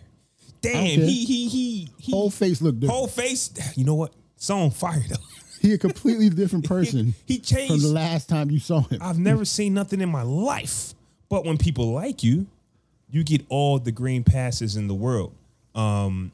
Damn, 0.62 1.02
he 1.02 1.26
he 1.26 1.48
he 1.50 1.90
he. 2.00 2.12
Whole 2.12 2.30
face 2.30 2.62
look 2.62 2.76
different. 2.80 2.98
whole 2.98 3.08
face. 3.08 3.52
You 3.76 3.86
know 3.86 3.96
what? 3.96 4.12
Song 4.38 4.72
fire 4.72 5.04
though. 5.08 5.16
he 5.62 5.74
a 5.74 5.78
completely 5.78 6.30
different 6.30 6.66
person 6.70 7.14
he 7.26 7.40
changed. 7.40 7.72
from 7.72 7.82
the 7.82 7.88
last 7.88 8.30
time 8.30 8.52
you 8.52 8.60
saw 8.60 8.82
him. 8.82 9.00
I've 9.02 9.20
never 9.20 9.46
seen 9.46 9.74
nothing 9.74 10.02
in 10.02 10.10
my 10.10 10.24
life. 10.24 10.94
But 11.30 11.46
when 11.46 11.58
people 11.58 11.92
like 11.92 12.24
you, 12.24 12.48
you 13.10 13.24
get 13.24 13.42
all 13.50 13.80
the 13.80 13.92
green 13.92 14.24
passes 14.24 14.76
in 14.78 14.88
the 14.88 14.94
world. 14.94 15.34
Um, 15.76 16.32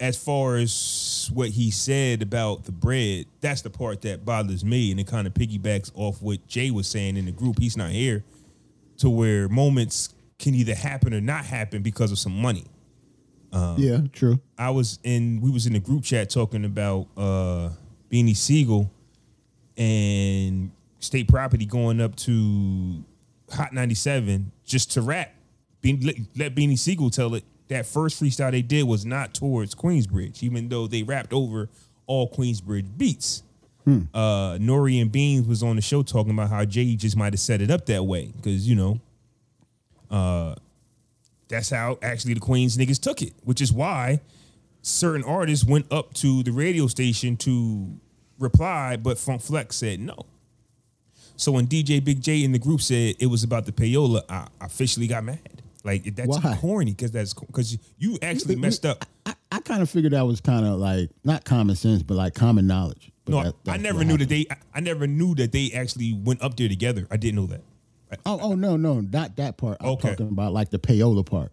as 0.00 0.16
far 0.16 0.56
as 0.56 1.30
what 1.32 1.50
he 1.50 1.70
said 1.70 2.22
about 2.22 2.64
the 2.64 2.72
bread, 2.72 3.26
that's 3.40 3.62
the 3.62 3.70
part 3.70 4.02
that 4.02 4.24
bothers 4.24 4.64
me, 4.64 4.90
and 4.90 5.00
it 5.00 5.06
kind 5.06 5.26
of 5.26 5.34
piggybacks 5.34 5.90
off 5.94 6.20
what 6.20 6.46
Jay 6.48 6.70
was 6.70 6.86
saying 6.86 7.16
in 7.16 7.26
the 7.26 7.32
group. 7.32 7.58
He's 7.58 7.76
not 7.76 7.90
here 7.90 8.22
to 8.98 9.08
where 9.08 9.48
moments 9.48 10.10
can 10.38 10.54
either 10.54 10.74
happen 10.74 11.14
or 11.14 11.20
not 11.20 11.44
happen 11.44 11.82
because 11.82 12.12
of 12.12 12.18
some 12.18 12.40
money. 12.40 12.64
Yeah, 13.78 14.00
true. 14.12 14.38
I 14.58 14.70
was 14.70 14.98
in 15.02 15.40
we 15.40 15.50
was 15.50 15.66
in 15.66 15.72
the 15.72 15.78
group 15.80 16.04
chat 16.04 16.30
talking 16.30 16.64
about 16.64 17.06
uh 17.16 17.70
Beanie 18.10 18.36
Sigel 18.36 18.90
and 19.76 20.70
state 21.00 21.28
property 21.28 21.66
going 21.66 22.00
up 22.00 22.16
to 22.16 23.02
Hot 23.52 23.72
97 23.72 24.50
just 24.64 24.92
to 24.92 25.02
rap. 25.02 25.32
Bean, 25.80 26.00
let, 26.00 26.16
let 26.36 26.54
Beanie 26.54 26.78
Sigel 26.78 27.10
tell 27.10 27.34
it. 27.34 27.44
That 27.68 27.84
first 27.86 28.22
freestyle 28.22 28.52
they 28.52 28.62
did 28.62 28.84
was 28.84 29.04
not 29.04 29.34
towards 29.34 29.74
Queensbridge, 29.74 30.42
even 30.42 30.68
though 30.68 30.86
they 30.86 31.02
rapped 31.02 31.32
over 31.32 31.68
all 32.06 32.30
Queensbridge 32.30 32.86
beats. 32.96 33.42
Uh, 34.14 34.58
Nori 34.58 35.00
and 35.00 35.10
Beans 35.12 35.46
was 35.46 35.62
on 35.62 35.76
the 35.76 35.82
show 35.82 36.02
talking 36.02 36.32
about 36.32 36.50
how 36.50 36.64
Jay 36.64 36.94
just 36.96 37.16
might 37.16 37.32
have 37.32 37.40
set 37.40 37.60
it 37.60 37.70
up 37.70 37.86
that 37.86 38.04
way 38.04 38.32
because 38.36 38.68
you 38.68 38.74
know 38.74 39.00
uh, 40.10 40.54
that's 41.48 41.70
how 41.70 41.98
actually 42.02 42.34
the 42.34 42.40
Queens 42.40 42.76
niggas 42.76 43.00
took 43.00 43.22
it, 43.22 43.32
which 43.44 43.60
is 43.60 43.72
why 43.72 44.20
certain 44.82 45.24
artists 45.24 45.64
went 45.64 45.90
up 45.92 46.14
to 46.14 46.42
the 46.42 46.50
radio 46.52 46.86
station 46.86 47.36
to 47.38 47.88
reply, 48.38 48.96
but 48.96 49.18
Funk 49.18 49.42
Flex 49.42 49.76
said 49.76 50.00
no. 50.00 50.16
So 51.36 51.52
when 51.52 51.66
DJ 51.66 52.02
Big 52.02 52.22
J 52.22 52.44
in 52.44 52.52
the 52.52 52.58
group 52.58 52.80
said 52.80 53.16
it 53.18 53.26
was 53.26 53.44
about 53.44 53.66
the 53.66 53.72
payola, 53.72 54.22
I 54.28 54.48
officially 54.60 55.06
got 55.06 55.24
mad. 55.24 55.38
Like 55.84 56.02
that's 56.16 56.28
Why? 56.28 56.56
corny 56.60 56.92
because 56.92 57.12
that's 57.12 57.32
because 57.34 57.78
you 57.98 58.18
actually 58.20 58.56
messed 58.56 58.84
up. 58.84 59.04
I, 59.24 59.34
I 59.52 59.60
kind 59.60 59.82
of 59.82 59.90
figured 59.90 60.12
that 60.14 60.26
was 60.26 60.40
kind 60.40 60.66
of 60.66 60.78
like 60.80 61.10
not 61.24 61.44
common 61.44 61.76
sense, 61.76 62.02
but 62.02 62.14
like 62.14 62.34
common 62.34 62.66
knowledge. 62.66 63.12
But 63.24 63.30
No, 63.30 63.42
that- 63.42 63.54
I 63.72 63.76
never 63.76 64.02
knew 64.02 64.16
that 64.16 64.28
they. 64.28 64.46
I- 64.50 64.56
I 64.74 64.80
never 64.80 65.06
knew 65.06 65.34
that 65.36 65.52
they 65.52 65.70
actually 65.72 66.12
went 66.12 66.42
up 66.42 66.56
there 66.56 66.68
together. 66.68 67.06
I 67.10 67.16
didn't 67.16 67.36
know 67.36 67.46
that. 67.46 67.62
Oh, 68.24 68.38
oh 68.40 68.54
no, 68.54 68.76
no, 68.76 69.00
not 69.00 69.36
that 69.36 69.56
part. 69.56 69.78
I'm 69.80 69.88
Okay. 69.90 70.10
talking 70.10 70.28
about 70.28 70.52
like 70.52 70.70
the 70.70 70.78
payola 70.78 71.24
part. 71.26 71.50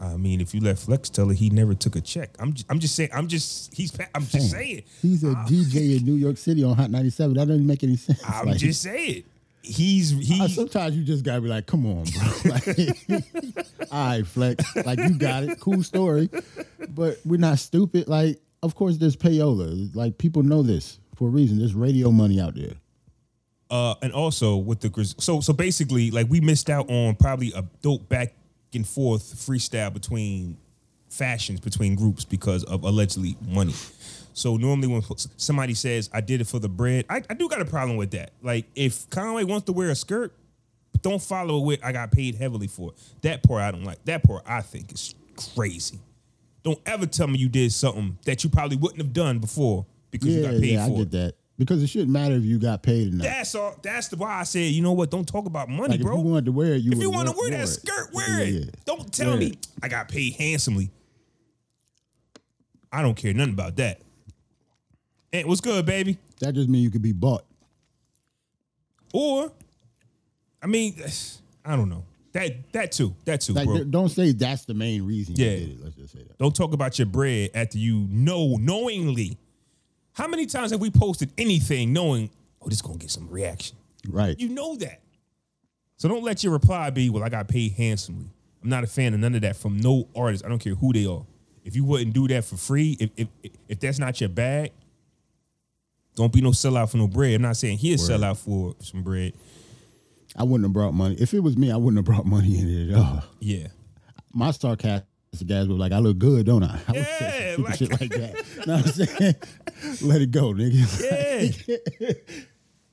I 0.00 0.16
mean, 0.16 0.40
if 0.40 0.52
you 0.54 0.60
let 0.60 0.78
Flex 0.78 1.08
tell 1.08 1.30
it, 1.30 1.36
he 1.36 1.50
never 1.50 1.74
took 1.74 1.94
a 1.94 2.00
check. 2.00 2.30
I'm. 2.40 2.52
Just, 2.52 2.70
I'm 2.70 2.80
just 2.80 2.94
saying. 2.96 3.10
I'm 3.12 3.28
just. 3.28 3.72
He's. 3.74 3.96
I'm 4.14 4.26
just 4.26 4.50
saying. 4.50 4.82
He's 5.00 5.22
a 5.24 5.28
DJ 5.46 5.98
in 5.98 6.04
New 6.04 6.14
York 6.14 6.36
City 6.36 6.64
on 6.64 6.74
Hot 6.76 6.90
97. 6.90 7.34
That 7.36 7.46
doesn't 7.48 7.66
make 7.66 7.84
any 7.84 7.96
sense. 7.96 8.20
I'm 8.26 8.46
Like, 8.48 8.58
just 8.58 8.82
saying. 8.82 9.22
He's. 9.62 10.10
He. 10.10 10.40
uh, 10.40 10.48
sometimes 10.48 10.96
you 10.96 11.04
just 11.04 11.24
gotta 11.24 11.40
be 11.40 11.48
like, 11.48 11.66
come 11.66 11.86
on, 11.86 12.04
bro. 12.04 12.32
Like, 12.50 12.66
all 13.92 14.06
right, 14.08 14.26
Flex. 14.26 14.64
Like 14.84 14.98
you 14.98 15.16
got 15.16 15.44
it. 15.44 15.60
Cool 15.60 15.82
story. 15.84 16.28
But 16.90 17.18
we're 17.24 17.38
not 17.40 17.58
stupid. 17.60 18.08
Like, 18.08 18.40
of 18.62 18.74
course 18.74 18.96
there's 18.96 19.16
payola. 19.16 19.94
Like 19.94 20.18
people 20.18 20.42
know 20.42 20.62
this 20.62 20.98
for 21.14 21.28
a 21.28 21.30
reason. 21.30 21.58
There's 21.58 21.74
radio 21.74 22.10
money 22.10 22.40
out 22.40 22.56
there. 22.56 22.74
Uh, 23.74 23.96
and 24.02 24.12
also 24.12 24.56
with 24.56 24.78
the 24.78 24.88
Grizz- 24.88 25.20
so 25.20 25.40
so 25.40 25.52
basically, 25.52 26.12
like 26.12 26.28
we 26.30 26.40
missed 26.40 26.70
out 26.70 26.88
on 26.88 27.16
probably 27.16 27.52
a 27.56 27.64
dope 27.82 28.08
back 28.08 28.32
and 28.72 28.86
forth 28.86 29.34
freestyle 29.34 29.92
between 29.92 30.56
fashions 31.08 31.58
between 31.58 31.96
groups 31.96 32.24
because 32.24 32.62
of 32.64 32.84
allegedly 32.84 33.36
money. 33.44 33.74
So 34.32 34.56
normally 34.56 34.86
when 34.88 35.02
somebody 35.36 35.74
says 35.74 36.08
I 36.12 36.20
did 36.20 36.40
it 36.40 36.46
for 36.46 36.60
the 36.60 36.68
bread, 36.68 37.04
I, 37.10 37.22
I 37.28 37.34
do 37.34 37.48
got 37.48 37.60
a 37.60 37.64
problem 37.64 37.96
with 37.96 38.12
that. 38.12 38.30
Like 38.42 38.66
if 38.76 39.10
Conway 39.10 39.42
wants 39.42 39.66
to 39.66 39.72
wear 39.72 39.90
a 39.90 39.96
skirt, 39.96 40.32
don't 41.02 41.20
follow 41.20 41.58
it 41.58 41.64
with 41.64 41.84
I 41.84 41.90
got 41.90 42.12
paid 42.12 42.36
heavily 42.36 42.68
for 42.68 42.92
it. 42.92 42.98
That 43.22 43.42
part 43.42 43.62
I 43.62 43.72
don't 43.72 43.84
like. 43.84 44.04
That 44.04 44.22
part 44.22 44.44
I 44.46 44.60
think 44.60 44.92
is 44.92 45.16
crazy. 45.56 45.98
Don't 46.62 46.80
ever 46.86 47.06
tell 47.06 47.26
me 47.26 47.38
you 47.38 47.48
did 47.48 47.72
something 47.72 48.18
that 48.24 48.44
you 48.44 48.50
probably 48.50 48.76
wouldn't 48.76 49.00
have 49.00 49.12
done 49.12 49.40
before 49.40 49.84
because 50.12 50.28
you 50.28 50.42
got 50.42 50.52
paid 50.52 50.74
yeah, 50.74 50.84
I 50.84 50.88
for 50.88 50.98
get 50.98 51.02
it. 51.02 51.10
that. 51.10 51.34
Because 51.56 51.82
it 51.82 51.86
shouldn't 51.86 52.10
matter 52.10 52.34
if 52.34 52.42
you 52.42 52.58
got 52.58 52.82
paid 52.82 53.12
or 53.12 53.16
not. 53.16 53.22
That's 53.24 53.54
all. 53.54 53.76
That's 53.80 54.08
the 54.08 54.16
why 54.16 54.40
I 54.40 54.42
said, 54.42 54.72
you 54.72 54.82
know 54.82 54.92
what? 54.92 55.10
Don't 55.10 55.26
talk 55.26 55.46
about 55.46 55.68
money, 55.68 55.92
like 55.92 56.00
bro. 56.00 56.14
if 56.18 56.24
you 56.24 56.30
wanted 56.30 56.44
to 56.46 56.52
wear 56.52 56.74
it, 56.74 56.82
you 56.82 56.90
if 56.92 56.98
you 56.98 57.10
want 57.10 57.28
to 57.28 57.34
wear 57.36 57.50
that 57.50 57.60
it. 57.60 57.66
skirt, 57.68 58.12
wear 58.12 58.28
Yeah, 58.40 58.44
it. 58.44 58.50
yeah. 58.64 58.70
Don't 58.84 59.12
tell 59.12 59.28
Wear 59.30 59.36
me 59.38 59.46
it. 59.50 59.66
I 59.82 59.86
got 59.88 60.08
paid 60.08 60.32
handsomely. 60.34 60.90
I 62.92 63.02
don't 63.02 63.14
care 63.16 63.32
nothing 63.34 63.54
about 63.54 63.76
that. 63.76 64.00
And 65.32 65.46
what's 65.48 65.60
good, 65.60 65.84
baby? 65.86 66.18
That 66.40 66.54
just 66.54 66.68
means 66.68 66.84
you 66.84 66.90
could 66.90 67.02
be 67.02 67.12
bought. 67.12 67.44
Or, 69.12 69.52
I 70.62 70.66
mean, 70.66 70.94
I 71.64 71.76
don't 71.76 71.88
know. 71.88 72.04
That 72.32 72.72
that 72.72 72.90
too. 72.90 73.14
That 73.26 73.42
too, 73.42 73.52
Like, 73.52 73.66
bro. 73.66 73.84
don't 73.84 74.08
say 74.08 74.32
that's 74.32 74.64
the 74.64 74.74
main 74.74 75.06
reason 75.06 75.36
Yeah. 75.36 75.50
you 75.52 75.58
did 75.66 75.70
it. 75.70 75.84
Let's 75.84 75.94
just 75.96 76.12
say 76.14 76.24
that. 76.24 76.36
Don't 76.38 76.54
talk 76.54 76.72
about 76.74 76.98
your 76.98 77.06
bread 77.06 77.50
after 77.54 77.78
you 77.78 78.08
know 78.10 78.56
knowingly. 78.56 79.38
How 80.14 80.26
many 80.28 80.46
times 80.46 80.70
have 80.70 80.80
we 80.80 80.90
posted 80.90 81.30
anything 81.36 81.92
knowing, 81.92 82.30
oh, 82.62 82.68
this 82.68 82.80
gonna 82.82 82.98
get 82.98 83.10
some 83.10 83.28
reaction? 83.28 83.76
Right. 84.08 84.38
You 84.38 84.48
know 84.48 84.76
that. 84.76 85.00
So 85.96 86.08
don't 86.08 86.24
let 86.24 86.42
your 86.42 86.52
reply 86.52 86.90
be, 86.90 87.10
well, 87.10 87.22
I 87.22 87.28
got 87.28 87.48
paid 87.48 87.72
handsomely. 87.72 88.26
I'm 88.62 88.68
not 88.68 88.84
a 88.84 88.86
fan 88.86 89.12
of 89.14 89.20
none 89.20 89.34
of 89.34 89.42
that 89.42 89.56
from 89.56 89.78
no 89.78 90.08
artist. 90.16 90.44
I 90.44 90.48
don't 90.48 90.58
care 90.58 90.74
who 90.74 90.92
they 90.92 91.06
are. 91.06 91.22
If 91.64 91.76
you 91.76 91.84
wouldn't 91.84 92.12
do 92.14 92.28
that 92.28 92.44
for 92.44 92.56
free, 92.56 92.96
if 93.00 93.10
if 93.16 93.28
if 93.68 93.80
that's 93.80 93.98
not 93.98 94.20
your 94.20 94.28
bag, 94.28 94.72
Don't 96.16 96.32
be 96.32 96.40
no 96.40 96.50
sellout 96.50 96.90
for 96.90 96.96
no 96.98 97.08
bread. 97.08 97.34
I'm 97.34 97.42
not 97.42 97.56
saying 97.56 97.78
he'll 97.78 97.98
sell 97.98 98.22
out 98.22 98.38
for 98.38 98.74
some 98.80 99.02
bread. 99.02 99.32
I 100.36 100.44
wouldn't 100.44 100.64
have 100.64 100.72
brought 100.72 100.94
money. 100.94 101.16
If 101.18 101.34
it 101.34 101.40
was 101.40 101.56
me, 101.56 101.72
I 101.72 101.76
wouldn't 101.76 101.96
have 101.96 102.04
brought 102.04 102.26
money 102.26 102.58
in 102.58 102.68
it 102.68 102.92
at 102.92 102.98
all. 102.98 103.24
Yeah. 103.40 103.68
My 104.32 104.50
sarcastic 105.34 105.48
guys 105.48 105.68
were 105.68 105.74
like, 105.74 105.92
I 105.92 105.98
look 105.98 106.18
good, 106.18 106.46
don't 106.46 106.62
I? 106.62 106.78
I 106.88 106.92
would 106.92 106.96
Yeah, 106.96 107.56
like- 107.58 107.74
shit 107.76 107.90
like 107.90 108.10
that. 108.10 108.34
know 108.66 108.76
what 108.76 108.86
I'm 108.86 108.92
saying? 108.92 109.34
Let 110.08 110.22
it 110.22 110.30
go, 110.30 110.52
nigga. 110.52 112.00
Yeah. 112.00 112.12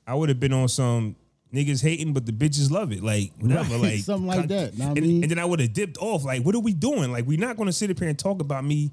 I 0.06 0.14
would 0.14 0.28
have 0.28 0.40
been 0.40 0.52
on 0.52 0.68
some 0.68 1.16
niggas 1.54 1.82
hating, 1.82 2.12
but 2.12 2.26
the 2.26 2.32
bitches 2.32 2.70
love 2.70 2.92
it. 2.92 3.02
Like 3.02 3.32
whatever, 3.38 3.74
Right, 3.74 3.80
like 3.82 3.98
something 4.00 4.26
like 4.26 4.48
that, 4.48 4.76
know 4.76 4.88
what 4.88 4.96
I 4.96 4.98
and, 4.98 5.06
mean? 5.06 5.22
and 5.22 5.30
then 5.30 5.38
I 5.38 5.44
would 5.44 5.60
have 5.60 5.72
dipped 5.72 5.96
off. 5.98 6.24
Like, 6.24 6.42
what 6.42 6.54
are 6.54 6.60
we 6.60 6.72
doing? 6.72 7.12
Like, 7.12 7.26
we're 7.26 7.38
not 7.38 7.56
gonna 7.56 7.72
sit 7.72 7.90
up 7.90 7.98
here 7.98 8.08
and 8.08 8.18
talk 8.18 8.40
about 8.40 8.64
me. 8.64 8.90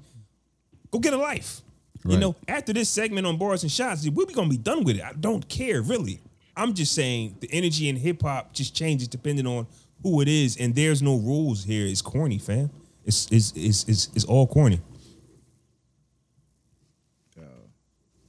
Go 0.90 0.98
get 0.98 1.12
a 1.12 1.16
life. 1.18 1.60
You 2.06 2.16
know, 2.16 2.34
after 2.48 2.72
this 2.72 2.88
segment 2.88 3.26
on 3.26 3.36
bars 3.36 3.62
and 3.62 3.70
shots, 3.70 4.08
we're 4.08 4.24
gonna 4.26 4.48
be 4.48 4.56
done 4.56 4.84
with 4.84 4.96
it. 4.96 5.02
I 5.02 5.12
don't 5.12 5.46
care 5.48 5.82
really. 5.82 6.18
I'm 6.56 6.72
just 6.74 6.94
saying 6.94 7.36
the 7.40 7.48
energy 7.52 7.88
in 7.90 7.96
hip 7.96 8.22
hop 8.22 8.52
just 8.54 8.74
changes 8.74 9.06
depending 9.08 9.46
on 9.46 9.66
who 10.02 10.20
it 10.22 10.28
is, 10.28 10.56
and 10.56 10.74
there's 10.74 11.02
no 11.02 11.16
rules 11.16 11.64
here. 11.64 11.86
It's 11.86 12.00
corny, 12.00 12.38
fam. 12.38 12.70
It's 13.06 13.30
it's 13.30 13.52
it's 13.56 13.84
it's, 13.88 14.08
it's 14.14 14.24
all 14.24 14.46
corny. 14.46 14.80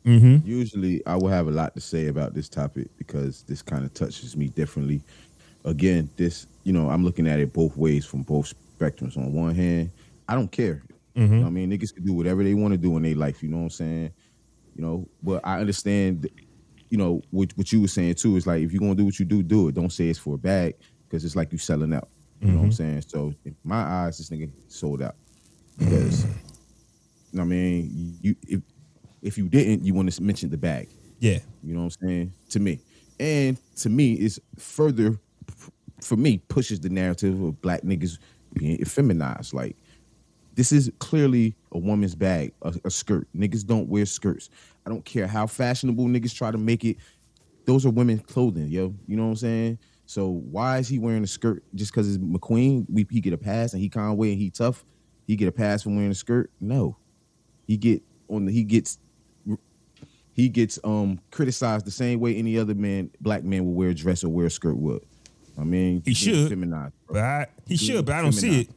Mm-hmm. 0.06 0.48
Usually, 0.48 1.06
I 1.06 1.16
will 1.16 1.28
have 1.28 1.48
a 1.48 1.52
lot 1.52 1.76
to 1.76 1.82
say 1.82 2.08
about 2.08 2.34
this 2.34 2.50
topic 2.50 2.88
because 2.98 3.44
this 3.44 3.62
kind 3.62 3.86
of 3.86 3.94
touches 3.94 4.36
me 4.36 4.48
differently. 4.48 5.02
Again, 5.64 6.10
this, 6.18 6.48
you 6.64 6.74
know, 6.74 6.90
I'm 6.90 7.06
looking 7.06 7.28
at 7.28 7.40
it 7.40 7.54
both 7.54 7.78
ways 7.78 8.06
from 8.06 8.24
both 8.24 8.54
spectrums. 8.80 9.16
On 9.18 9.32
one 9.32 9.54
hand, 9.54 9.92
I 10.28 10.34
don't 10.34 10.52
care. 10.52 10.82
You 11.14 11.24
mm-hmm. 11.24 11.42
know 11.42 11.48
I 11.48 11.50
mean, 11.50 11.70
niggas 11.70 11.94
can 11.94 12.06
do 12.06 12.14
whatever 12.14 12.44
they 12.44 12.54
want 12.54 12.72
to 12.74 12.78
do 12.78 12.98
in 12.98 13.04
their 13.04 13.16
life. 13.16 13.44
You 13.44 13.50
know 13.50 13.58
what 13.58 13.64
I'm 13.64 13.70
saying? 13.70 14.12
You 14.76 14.84
know, 14.84 15.08
but 15.22 15.42
I 15.44 15.60
understand. 15.60 16.28
You 16.90 16.98
know 16.98 17.22
what 17.32 17.56
what 17.58 17.72
you 17.72 17.80
were 17.82 17.88
saying 17.88 18.16
too 18.16 18.36
is 18.36 18.46
like 18.46 18.62
if 18.64 18.74
you're 18.74 18.82
gonna 18.82 18.96
do 18.96 19.06
what 19.06 19.20
you 19.20 19.26
do, 19.26 19.44
do 19.44 19.70
it. 19.70 19.76
Don't 19.76 19.92
say 19.92 20.10
it's 20.10 20.20
for 20.20 20.36
a 20.36 20.38
bag 20.38 20.76
because 21.08 21.24
it's 21.24 21.36
like 21.36 21.52
you 21.52 21.58
selling 21.58 21.94
out. 21.94 22.10
You 22.42 22.48
know 22.48 22.58
what 22.58 22.64
I'm 22.64 22.70
mm-hmm. 22.70 22.76
saying? 22.76 23.04
So 23.08 23.34
in 23.46 23.56
my 23.64 23.82
eyes, 23.82 24.18
this 24.18 24.30
nigga 24.30 24.50
sold 24.70 25.02
out 25.02 25.16
because. 25.78 26.26
Mm. 26.26 26.28
you 26.28 27.38
know 27.38 27.42
what 27.42 27.42
I 27.42 27.46
mean, 27.46 28.18
you 28.22 28.36
if 28.48 28.62
if 29.22 29.38
you 29.38 29.48
didn't, 29.48 29.86
you 29.86 29.94
want 29.94 30.12
to 30.12 30.24
mention 30.24 30.50
the 30.50 30.58
bag. 30.58 30.88
Yeah. 31.20 31.40
You 31.64 31.74
know 31.76 31.84
what 31.84 31.98
I'm 32.02 32.08
saying? 32.08 32.34
To 32.50 32.60
me. 32.60 32.80
And 33.20 33.58
to 33.78 33.90
me, 33.90 34.14
it's 34.14 34.40
further, 34.58 35.16
for 36.02 36.16
me, 36.16 36.40
pushes 36.48 36.80
the 36.80 36.90
narrative 36.90 37.42
of 37.42 37.62
black 37.62 37.82
niggas 37.82 38.18
being 38.54 38.78
effeminized. 38.80 39.54
Like, 39.54 39.76
this 40.56 40.72
is 40.72 40.92
clearly 41.00 41.54
a 41.72 41.78
woman's 41.78 42.16
bag, 42.16 42.52
a, 42.64 42.74
a 42.84 42.90
skirt. 42.90 43.28
Niggas 43.38 43.66
don't 43.66 43.88
wear 43.88 44.06
skirts. 44.06 44.50
I 44.86 44.90
don't 44.90 45.06
care 45.06 45.28
how 45.28 45.46
fashionable 45.46 46.06
niggas 46.06 46.36
try 46.36 46.50
to 46.50 46.58
make 46.58 46.84
it. 46.84 46.98
Those 47.66 47.86
are 47.86 47.92
women's 47.92 48.24
clothing, 48.24 48.70
yo. 48.70 48.94
You 49.08 49.18
know 49.18 49.24
what 49.24 49.30
I'm 49.30 49.36
saying? 49.36 49.78
So 50.12 50.28
why 50.28 50.78
is 50.80 50.90
he 50.90 51.00
wearing 51.00 51.24
a 51.24 51.28
skirt 51.28 51.64
just 51.74 51.94
because 51.94 52.14
it's 52.14 52.22
McQueen? 52.22 52.86
We 52.90 53.08
he 53.10 53.22
get 53.22 53.32
a 53.32 53.38
pass 53.38 53.72
and 53.72 53.82
he 53.82 53.88
Conway 53.88 54.34
and 54.34 54.42
he 54.42 54.50
tough. 54.50 54.84
He 55.26 55.38
get 55.38 55.48
a 55.48 55.54
pass 55.54 55.84
for 55.84 55.90
wearing 55.90 56.12
a 56.12 56.14
skirt? 56.14 56.50
No. 56.60 56.98
He 57.66 57.78
get 57.78 58.02
on 58.28 58.44
the 58.44 58.52
he 58.52 58.64
gets 58.64 58.98
he 60.36 60.50
gets 60.50 60.78
um 60.84 61.18
criticized 61.32 61.86
the 61.86 61.92
same 61.92 62.20
way 62.20 62.36
any 62.36 62.58
other 62.58 62.76
man, 62.76 63.10
black 63.22 63.46
man 63.46 63.66
would 63.66 63.72
wear 63.78 63.90
a 63.92 63.94
dress 63.94 64.26
or 64.26 64.28
wear 64.28 64.48
a 64.48 64.52
skirt 64.52 64.76
would. 64.76 65.02
I 65.58 65.64
mean, 65.64 66.02
He 66.04 66.14
should. 66.14 66.50
feminized. 66.50 66.94
But 67.08 67.18
I, 67.20 67.48
he 67.66 67.76
He 67.78 67.86
should, 67.86 68.06
but 68.06 68.16
I 68.16 68.22
don't 68.22 68.34
see 68.34 68.62
it. 68.64 68.70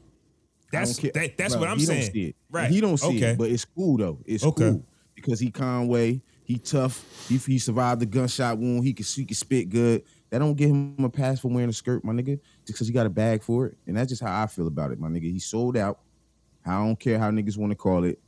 That's 0.70 0.96
that, 0.98 1.36
that's 1.36 1.54
Bro, 1.54 1.62
what 1.62 1.68
I'm 1.68 1.78
he 1.80 1.84
saying. 1.84 2.00
Don't 2.02 2.12
see 2.12 2.24
it. 2.26 2.36
Right. 2.52 2.70
He 2.70 2.80
don't 2.80 2.96
see 2.96 3.08
okay. 3.08 3.30
it, 3.30 3.38
but 3.38 3.50
it's 3.50 3.64
cool 3.64 3.96
though. 3.96 4.18
It's 4.24 4.44
Okay. 4.44 4.70
cool 4.70 4.82
because 5.16 5.40
he 5.40 5.50
Conway. 5.50 6.20
He 6.46 6.58
tough. 6.58 7.04
He, 7.28 7.38
he 7.38 7.58
survived 7.58 8.02
the 8.02 8.06
gunshot 8.06 8.56
wound. 8.56 8.84
He 8.84 8.92
can 8.92 9.04
he 9.04 9.24
can 9.24 9.34
spit 9.34 9.68
good. 9.70 10.04
That 10.34 10.40
don't 10.40 10.54
give 10.54 10.68
him 10.68 10.96
a 10.98 11.08
pass 11.08 11.38
for 11.38 11.46
wearing 11.46 11.70
a 11.70 11.72
skirt, 11.72 12.02
my 12.02 12.12
nigga, 12.12 12.40
just 12.66 12.66
because 12.66 12.88
he 12.88 12.92
got 12.92 13.06
a 13.06 13.08
bag 13.08 13.40
for 13.40 13.66
it. 13.66 13.76
And 13.86 13.96
that's 13.96 14.08
just 14.08 14.20
how 14.20 14.42
I 14.42 14.48
feel 14.48 14.66
about 14.66 14.90
it, 14.90 14.98
my 14.98 15.06
nigga. 15.06 15.30
He 15.30 15.38
sold 15.38 15.76
out. 15.76 16.00
I 16.66 16.72
don't 16.72 16.98
care 16.98 17.20
how 17.20 17.30
niggas 17.30 17.56
want 17.56 17.70
to 17.70 17.76
call 17.76 18.02
it, 18.02 18.18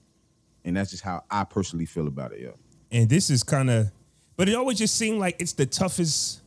and 0.64 0.76
that's 0.76 0.92
just 0.92 1.02
how 1.02 1.24
I 1.28 1.42
personally 1.42 1.84
feel 1.84 2.06
about 2.06 2.30
it, 2.30 2.42
yo. 2.42 2.52
and 2.92 3.08
this 3.08 3.28
is 3.28 3.42
kind 3.42 3.68
of, 3.70 3.90
but 4.36 4.48
it 4.48 4.54
always 4.54 4.78
just 4.78 4.94
seemed 4.94 5.18
like 5.18 5.34
it's 5.40 5.54
the 5.54 5.66
toughest. 5.66 6.42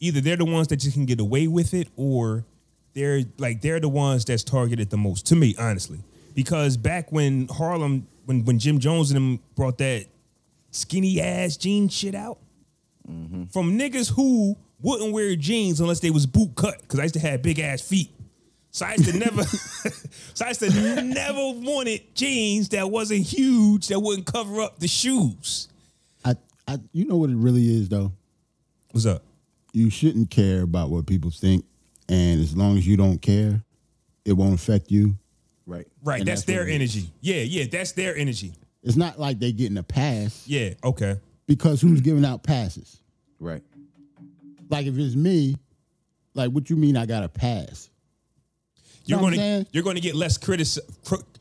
Either 0.00 0.20
they're 0.20 0.36
the 0.36 0.44
ones 0.44 0.68
that 0.68 0.76
just 0.76 0.92
can 0.92 1.06
get 1.06 1.18
away 1.18 1.46
with 1.46 1.72
it, 1.72 1.88
or 1.96 2.44
they're 2.92 3.22
like 3.38 3.62
they're 3.62 3.80
the 3.80 3.88
ones 3.88 4.26
that's 4.26 4.44
targeted 4.44 4.90
the 4.90 4.98
most. 4.98 5.24
To 5.28 5.34
me, 5.34 5.54
honestly, 5.58 6.00
because 6.34 6.76
back 6.76 7.10
when 7.10 7.48
Harlem, 7.48 8.06
when 8.26 8.44
when 8.44 8.58
Jim 8.58 8.80
Jones 8.80 9.10
and 9.10 9.16
them 9.16 9.40
brought 9.56 9.78
that 9.78 10.04
skinny 10.72 11.22
ass 11.22 11.56
jean 11.56 11.88
shit 11.88 12.14
out, 12.14 12.36
mm-hmm. 13.10 13.44
from 13.44 13.78
niggas 13.78 14.12
who 14.12 14.58
wouldn't 14.84 15.12
wear 15.12 15.34
jeans 15.34 15.80
unless 15.80 16.00
they 16.00 16.10
was 16.10 16.26
boot 16.26 16.54
cut, 16.54 16.80
because 16.82 17.00
I 17.00 17.04
used 17.04 17.14
to 17.14 17.20
have 17.20 17.42
big 17.42 17.58
ass 17.58 17.80
feet. 17.80 18.10
So 18.70 18.84
I 18.86 18.92
used 18.92 19.10
to 19.10 19.18
never, 19.18 19.42
so 20.34 20.44
I 20.44 20.48
used 20.48 20.60
to 20.60 21.02
never 21.02 21.40
wanted 21.60 22.14
jeans 22.14 22.68
that 22.70 22.90
wasn't 22.90 23.22
huge 23.22 23.88
that 23.88 23.98
wouldn't 24.00 24.26
cover 24.26 24.60
up 24.60 24.78
the 24.80 24.88
shoes. 24.88 25.68
I, 26.24 26.34
I, 26.68 26.78
you 26.92 27.06
know 27.06 27.16
what 27.16 27.30
it 27.30 27.36
really 27.36 27.66
is 27.66 27.88
though. 27.88 28.12
What's 28.90 29.06
up? 29.06 29.22
You 29.72 29.90
shouldn't 29.90 30.30
care 30.30 30.62
about 30.62 30.90
what 30.90 31.06
people 31.06 31.30
think, 31.30 31.64
and 32.08 32.40
as 32.40 32.56
long 32.56 32.76
as 32.76 32.86
you 32.86 32.96
don't 32.96 33.18
care, 33.22 33.62
it 34.24 34.32
won't 34.34 34.54
affect 34.54 34.90
you. 34.90 35.14
Right. 35.66 35.86
Right, 36.02 36.18
that's, 36.24 36.42
that's 36.42 36.44
their 36.44 36.68
it 36.68 36.80
is. 36.82 36.94
energy. 36.96 37.10
Yeah, 37.20 37.40
yeah, 37.42 37.64
that's 37.70 37.92
their 37.92 38.14
energy. 38.16 38.52
It's 38.82 38.96
not 38.96 39.18
like 39.18 39.38
they 39.38 39.50
getting 39.52 39.78
a 39.78 39.82
pass 39.82 40.46
Yeah, 40.46 40.74
okay. 40.84 41.18
because 41.46 41.80
who's 41.80 42.02
giving 42.02 42.24
out 42.24 42.42
passes? 42.42 43.00
Right. 43.40 43.62
Like 44.70 44.86
if 44.86 44.96
it's 44.98 45.14
me, 45.14 45.56
like 46.34 46.50
what 46.50 46.70
you 46.70 46.76
mean 46.76 46.96
I 46.96 47.06
got 47.06 47.22
a 47.24 47.28
pass? 47.28 47.90
You're 49.06 49.18
Know 49.18 49.24
what 49.24 49.32
I'm 49.34 49.38
going 49.38 49.64
to 49.64 49.70
you're 49.72 49.82
going 49.84 49.96
to 49.96 50.00
get 50.02 50.14
less 50.14 50.38
critic. 50.38 50.66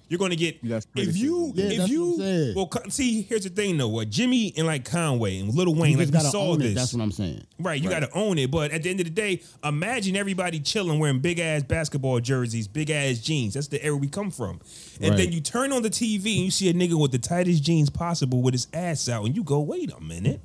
You're 0.10 0.20
going 0.20 0.32
to 0.32 0.38
get 0.38 0.64
Less 0.64 0.86
if 0.96 1.18
you. 1.18 1.54
Yeah, 1.56 1.84
if 1.84 1.90
you 1.90 2.04
what 2.06 2.14
I'm 2.14 2.20
saying. 2.20 2.56
well 2.56 2.70
see 2.90 3.22
here's 3.24 3.46
the 3.46 3.50
thing 3.50 3.78
though. 3.78 3.88
What 3.88 4.10
Jimmy 4.12 4.54
and 4.58 4.68
like 4.68 4.86
Conway 4.86 5.40
and 5.40 5.52
Little 5.56 5.74
Wayne 5.74 5.94
You 5.94 5.98
like 6.06 6.12
we 6.12 6.20
saw 6.20 6.56
this. 6.56 6.72
it. 6.72 6.76
That's 6.76 6.94
what 6.94 7.02
I'm 7.02 7.12
saying. 7.12 7.44
Right, 7.58 7.82
you 7.82 7.90
got 7.90 8.02
to 8.02 8.12
own 8.14 8.38
it. 8.38 8.52
But 8.52 8.72
at 8.72 8.84
the 8.84 8.90
end 8.92 9.00
of 9.00 9.06
the 9.06 9.12
day, 9.12 9.42
imagine 9.64 10.16
everybody 10.16 10.60
chilling 10.60 11.00
wearing 11.00 11.20
big 11.20 11.40
ass 11.40 11.64
basketball 11.64 12.20
jerseys, 12.20 12.68
big 12.68 12.92
ass 12.92 13.20
jeans. 13.20 13.56
That's 13.56 13.70
the 13.70 13.84
era 13.84 13.96
we 13.96 14.08
come 14.08 14.30
from. 14.30 14.60
And 15.02 15.12
Right. 15.12 15.18
then 15.18 15.32
you 15.32 15.40
turn 15.42 15.72
on 15.72 15.82
the 15.82 15.90
TV 15.90 16.36
and 16.36 16.46
you 16.46 16.52
see 16.52 16.70
a 16.70 16.74
nigga 16.74 17.00
with 17.00 17.12
the 17.12 17.18
tightest 17.18 17.64
jeans 17.64 17.90
possible 17.90 18.42
with 18.42 18.54
his 18.54 18.68
ass 18.74 19.08
out, 19.10 19.26
and 19.26 19.36
you 19.36 19.44
go, 19.44 19.62
wait 19.62 19.92
a 19.92 20.00
minute, 20.02 20.42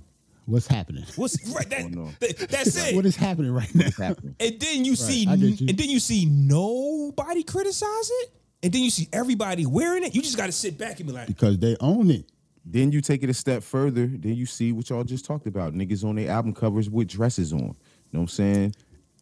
What's 0.49 0.67
happening? 0.67 1.05
what's 1.17 1.47
right? 1.51 1.69
That, 1.69 1.83
going 1.83 1.99
on? 1.99 2.17
that- 2.21 2.39
that's 2.49 2.75
it. 2.89 2.97
What 2.97 3.05
is 3.05 3.17
happening 3.17 3.53
right 3.53 3.73
now? 3.75 3.91
Happening. 3.99 4.35
and 4.41 4.59
then 4.59 4.83
you 4.85 4.97
see, 4.97 5.25
you. 5.25 5.67
and 5.69 5.77
then 5.77 5.91
you 5.91 6.01
see 6.01 6.25
nobody 6.25 7.43
criticize 7.43 8.11
it, 8.23 8.31
and 8.63 8.73
then 8.73 8.83
you 8.83 8.91
see 8.91 9.09
everybody 9.13 9.67
wearing 9.67 10.05
it. 10.05 10.15
You 10.15 10.23
just 10.23 10.39
got 10.39 10.47
to 10.47 10.53
sit 10.53 10.79
back 10.79 11.01
and 11.01 11.07
be 11.07 11.13
like, 11.13 11.27
Because 11.27 11.59
they 11.59 11.77
own 11.81 12.11
it. 12.11 12.31
Then 12.65 12.93
you 12.93 13.03
take 13.03 13.23
it 13.23 13.29
a 13.29 13.35
step 13.35 13.63
further. 13.63 14.07
Then 14.07 14.35
you 14.35 14.47
see 14.47 14.73
what 14.73 14.89
y'all 14.89 15.05
just 15.05 15.27
talked 15.27 15.47
about. 15.47 15.75
Niggas 15.75 16.03
on 16.03 16.17
their 16.17 16.31
album 16.31 16.55
covers 16.55 16.89
with 16.89 17.09
dresses 17.09 17.53
on. 17.53 17.61
You 17.61 17.67
know 17.67 17.75
what 18.13 18.21
I'm 18.21 18.29
saying? 18.29 18.75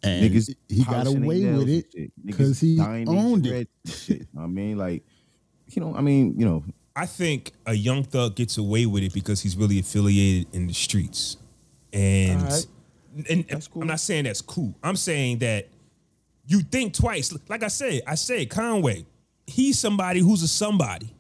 And 0.05 0.31
niggas 0.31 0.55
he 0.69 0.85
got 0.85 1.09
away 1.09 1.45
with 1.45 1.69
it 1.69 1.87
and 1.87 1.93
shit. 1.93 1.95
Niggas 1.95 2.27
because 2.27 2.61
he 2.61 2.77
dyeing 2.77 3.07
their 3.07 3.17
owned 3.17 3.47
it. 3.47 3.69
Shit. 3.85 4.29
I 4.39 4.47
mean, 4.47 4.79
like, 4.79 5.05
you 5.71 5.83
know, 5.83 5.95
I 5.95 6.03
mean, 6.03 6.39
you 6.39 6.45
know, 6.47 6.65
I 6.97 7.05
think 7.05 7.53
a 7.67 7.75
young 7.75 8.05
thug 8.05 8.35
gets 8.37 8.57
away 8.57 8.87
with 8.87 9.03
it 9.03 9.13
because 9.13 9.43
he's 9.43 9.55
really 9.57 9.79
affiliated 9.79 10.47
in 10.55 10.67
the 10.67 10.73
streets, 10.73 11.37
and 11.93 12.43
right. 12.43 12.67
and, 13.29 13.45
That's 13.47 13.69
cool. 13.69 13.83
I'm 13.83 13.89
not 13.89 14.01
saying 14.01 14.25
that's 14.25 14.41
cool. 14.41 14.75
I'm 14.83 14.97
saying 14.97 15.39
that 15.41 15.69
you 16.47 16.61
think 16.61 16.95
twice. 16.95 17.37
Like 17.49 17.63
I 17.63 17.69
said, 17.69 18.01
I 18.07 18.15
said 18.15 18.49
Conway, 18.49 19.05
he's 19.47 19.79
somebody 19.79 20.21
who's 20.21 20.43
a 20.43 20.49
somebody. 20.49 21.11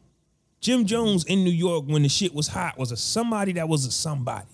Jim 0.60 0.86
Jones 0.86 1.24
in 1.24 1.44
New 1.44 1.50
York 1.50 1.84
when 1.86 2.02
the 2.02 2.08
shit 2.08 2.34
was 2.34 2.48
hot 2.48 2.78
was 2.78 2.90
a 2.90 2.96
somebody 2.96 3.52
that 3.52 3.68
was 3.68 3.84
a 3.84 3.90
somebody. 3.90 4.46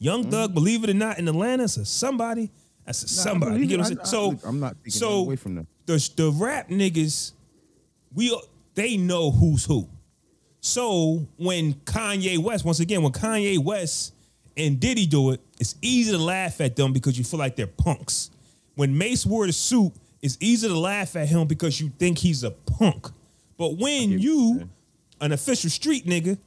Young 0.00 0.28
Thug, 0.28 0.52
believe 0.52 0.84
it 0.84 0.90
or 0.90 0.94
not, 0.94 1.18
in 1.18 1.28
Atlanta, 1.28 1.62
is 1.62 1.76
a 1.78 1.84
somebody. 1.86 2.50
That's 2.84 3.02
a 3.02 3.06
Mm-hmm. 3.06 3.14
Somebody. 3.30 3.60
You 3.60 3.66
get 3.66 3.78
what 3.78 3.86
I'm 3.86 4.04
saying? 4.04 4.34
I- 4.34 4.40
so 4.40 4.48
I'm 4.48 4.60
not 4.60 4.76
so 4.88 5.08
away 5.20 5.36
from 5.36 5.54
them. 5.54 5.66
The 5.86 6.10
the 6.16 6.30
rap 6.32 6.68
niggas, 6.68 7.32
we 8.14 8.36
they 8.74 8.96
know 8.96 9.30
who's 9.30 9.64
who. 9.64 9.88
So 10.64 11.26
when 11.36 11.74
Kanye 11.74 12.38
West, 12.38 12.64
once 12.64 12.80
again, 12.80 13.02
when 13.02 13.12
Kanye 13.12 13.58
West 13.62 14.14
and 14.56 14.80
Diddy 14.80 15.04
do 15.04 15.32
it, 15.32 15.40
it's 15.60 15.74
easy 15.82 16.10
to 16.12 16.16
laugh 16.18 16.58
at 16.62 16.74
them 16.74 16.94
because 16.94 17.18
you 17.18 17.22
feel 17.24 17.38
like 17.38 17.54
they're 17.54 17.66
punks. 17.66 18.30
When 18.74 18.96
Mase 18.96 19.26
wore 19.26 19.46
the 19.46 19.52
suit, 19.52 19.92
it's 20.22 20.38
easy 20.40 20.66
to 20.68 20.74
laugh 20.78 21.16
at 21.16 21.28
him 21.28 21.46
because 21.46 21.78
you 21.82 21.90
think 21.98 22.16
he's 22.16 22.44
a 22.44 22.50
punk. 22.50 23.08
But 23.58 23.76
when 23.76 24.08
you're 24.12 24.18
you, 24.20 24.54
saying. 24.56 24.70
an 25.20 25.32
official 25.32 25.68
street 25.68 26.06
nigga, 26.06 26.38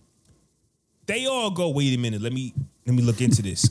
they 1.05 1.27
all 1.27 1.51
go, 1.51 1.69
wait 1.69 1.93
a 1.95 1.97
minute, 2.01 2.19
let 2.19 2.33
me 2.33 2.55
let 2.87 2.95
me 2.95 3.03
look 3.03 3.21
into 3.21 3.43
this. 3.43 3.69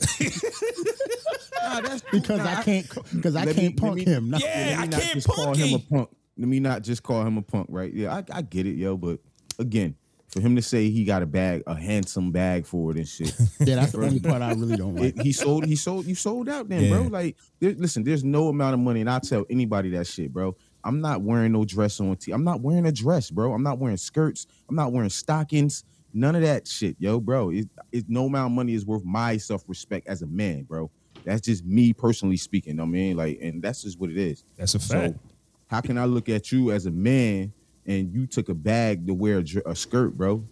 nah, 1.61 1.81
that's 1.81 2.01
Because 2.11 2.39
I 2.39 2.63
can't 2.63 2.87
because 3.13 3.35
I 3.35 3.43
can't 3.43 3.57
me- 3.57 3.63
let 3.67 3.77
punk 3.77 3.95
me- 3.95 4.05
him. 4.05 4.29
No. 4.29 4.37
Yeah. 4.37 4.45
let 4.47 4.65
me 4.65 4.73
I 4.73 4.85
not 4.85 5.01
can't 5.01 5.13
just 5.13 5.27
call 5.27 5.53
him 5.53 5.73
a 5.73 5.79
punk 5.79 5.89
punk. 5.89 6.09
Let 6.37 6.47
me 6.47 6.59
not 6.61 6.83
just 6.83 7.03
call 7.03 7.21
him 7.25 7.37
a 7.37 7.41
punk, 7.41 7.67
right? 7.69 7.91
Yeah, 7.93 8.15
I, 8.15 8.23
I 8.31 8.41
get 8.43 8.65
it, 8.65 8.75
yo. 8.77 8.95
But 8.95 9.19
again, 9.59 9.93
for 10.29 10.41
him 10.41 10.55
to 10.55 10.61
say 10.61 10.89
he 10.89 11.05
got 11.05 11.23
a 11.23 11.25
bag, 11.25 11.63
a 11.67 11.75
handsome 11.75 12.31
bag 12.31 12.65
for 12.65 12.91
it 12.91 12.97
and 12.97 13.07
shit. 13.07 13.33
Yeah, 13.59 13.75
that's 13.75 13.93
the 13.93 14.03
only 14.03 14.19
part 14.19 14.41
I 14.41 14.51
really 14.53 14.75
don't 14.75 14.95
like. 14.95 15.15
It, 15.17 15.21
he 15.23 15.31
sold, 15.31 15.65
he 15.65 15.75
sold, 15.75 16.05
you 16.05 16.15
sold 16.15 16.49
out 16.49 16.67
then, 16.69 16.83
Yeah. 16.83 16.89
bro. 16.89 17.01
Like, 17.03 17.37
there, 17.59 17.71
listen, 17.73 18.03
there's 18.03 18.23
no 18.23 18.49
amount 18.49 18.73
of 18.73 18.79
money, 18.79 19.01
and 19.01 19.09
I 19.09 19.19
tell 19.19 19.45
anybody 19.49 19.89
that 19.91 20.05
shit, 20.07 20.31
bro. 20.33 20.55
I'm 20.83 21.01
not 21.01 21.21
wearing 21.21 21.51
no 21.53 21.65
dress 21.65 21.99
on 21.99 22.15
T. 22.17 22.31
I'm 22.31 22.43
not 22.43 22.61
wearing 22.61 22.85
a 22.85 22.91
dress, 22.91 23.29
bro. 23.31 23.53
I'm 23.53 23.63
not 23.63 23.79
wearing 23.79 23.97
skirts. 23.97 24.47
I'm 24.69 24.75
not 24.75 24.91
wearing 24.91 25.09
stockings. 25.09 25.83
None 26.13 26.35
of 26.35 26.41
that 26.41 26.67
shit, 26.67 26.95
yo, 26.99 27.19
bro. 27.19 27.49
It, 27.49 27.67
it 27.91 28.05
no 28.07 28.25
amount 28.25 28.51
of 28.51 28.55
money 28.55 28.73
is 28.73 28.85
worth 28.85 29.03
my 29.03 29.37
self 29.37 29.63
respect 29.67 30.07
as 30.07 30.21
a 30.21 30.27
man, 30.27 30.63
bro. 30.63 30.89
That's 31.25 31.41
just 31.41 31.65
me 31.65 31.93
personally 31.93 32.37
speaking. 32.37 32.79
I 32.79 32.85
mean, 32.85 33.17
like, 33.17 33.39
and 33.41 33.61
that's 33.61 33.83
just 33.83 33.99
what 33.99 34.09
it 34.09 34.17
is. 34.17 34.43
That's 34.57 34.75
a 34.75 34.79
fact. 34.79 35.15
So, 35.15 35.19
how 35.67 35.81
can 35.81 35.97
I 35.97 36.05
look 36.05 36.29
at 36.29 36.51
you 36.51 36.71
as 36.71 36.85
a 36.85 36.91
man 36.91 37.51
and 37.87 38.13
you 38.13 38.27
took 38.27 38.49
a 38.49 38.53
bag 38.53 39.07
to 39.07 39.13
wear 39.13 39.39
a, 39.39 39.69
a 39.71 39.75
skirt, 39.75 40.17
bro? 40.17 40.35
You 40.35 40.41
know 40.41 40.43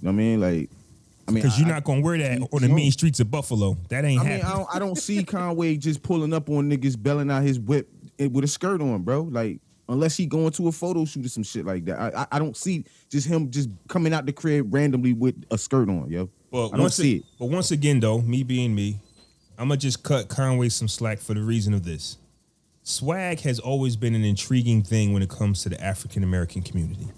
what 0.00 0.10
I 0.10 0.12
mean? 0.12 0.40
Like, 0.40 0.70
I 1.26 1.30
mean, 1.30 1.42
Because 1.42 1.58
you're 1.58 1.68
I- 1.68 1.72
not 1.72 1.84
gonna 1.84 2.00
wear 2.00 2.18
that 2.18 2.40
on 2.52 2.62
the 2.62 2.68
mean 2.68 2.90
streets 2.92 3.20
of 3.20 3.30
Buffalo. 3.30 3.76
That 3.88 4.04
ain't 4.04 4.20
I 4.20 4.24
mean, 4.24 4.32
I 4.32 4.36
happening. 4.36 4.56
don't, 4.58 4.76
I 4.76 4.78
don't 4.78 4.98
see 4.98 5.24
Conway 5.24 5.76
just 5.76 6.02
pulling 6.02 6.32
up 6.32 6.48
on 6.50 6.70
niggas, 6.70 7.00
belling 7.00 7.30
out 7.30 7.42
his 7.42 7.58
whip 7.58 7.88
eh, 8.18 8.26
with 8.26 8.44
a 8.44 8.48
skirt 8.48 8.80
on, 8.80 9.02
bro. 9.02 9.22
Like, 9.22 9.60
unless 9.88 10.16
he 10.16 10.26
going 10.26 10.50
to 10.52 10.68
a 10.68 10.72
photo 10.72 11.04
shoot 11.04 11.24
or 11.24 11.28
some 11.28 11.42
shit 11.42 11.64
like 11.66 11.84
that. 11.84 11.98
I, 12.00 12.22
I, 12.22 12.26
I 12.32 12.38
don't 12.38 12.56
see 12.56 12.84
just 13.10 13.26
him 13.26 13.50
just 13.50 13.68
coming 13.88 14.12
out 14.12 14.26
the 14.26 14.32
crib 14.32 14.72
randomly 14.72 15.12
with 15.12 15.34
a 15.50 15.58
skirt 15.58 15.88
on, 15.88 16.10
yo. 16.10 16.28
But 16.50 16.70
I 16.70 16.76
don't 16.76 16.92
see 16.92 17.14
a- 17.14 17.16
it. 17.18 17.24
But 17.38 17.46
once 17.46 17.70
again, 17.70 18.00
though, 18.00 18.20
me 18.20 18.42
being 18.42 18.74
me, 18.74 18.98
I'm 19.58 19.68
gonna 19.68 19.76
just 19.78 20.02
cut 20.02 20.28
Conway 20.28 20.70
some 20.70 20.88
slack 20.88 21.18
for 21.20 21.34
the 21.34 21.42
reason 21.42 21.72
of 21.74 21.84
this. 21.84 22.16
Swag 22.84 23.40
has 23.40 23.58
always 23.60 23.96
been 23.96 24.14
an 24.14 24.24
intriguing 24.24 24.82
thing 24.82 25.12
when 25.12 25.22
it 25.22 25.30
comes 25.30 25.62
to 25.62 25.68
the 25.68 25.82
African 25.82 26.24
American 26.24 26.62
community. 26.62 27.08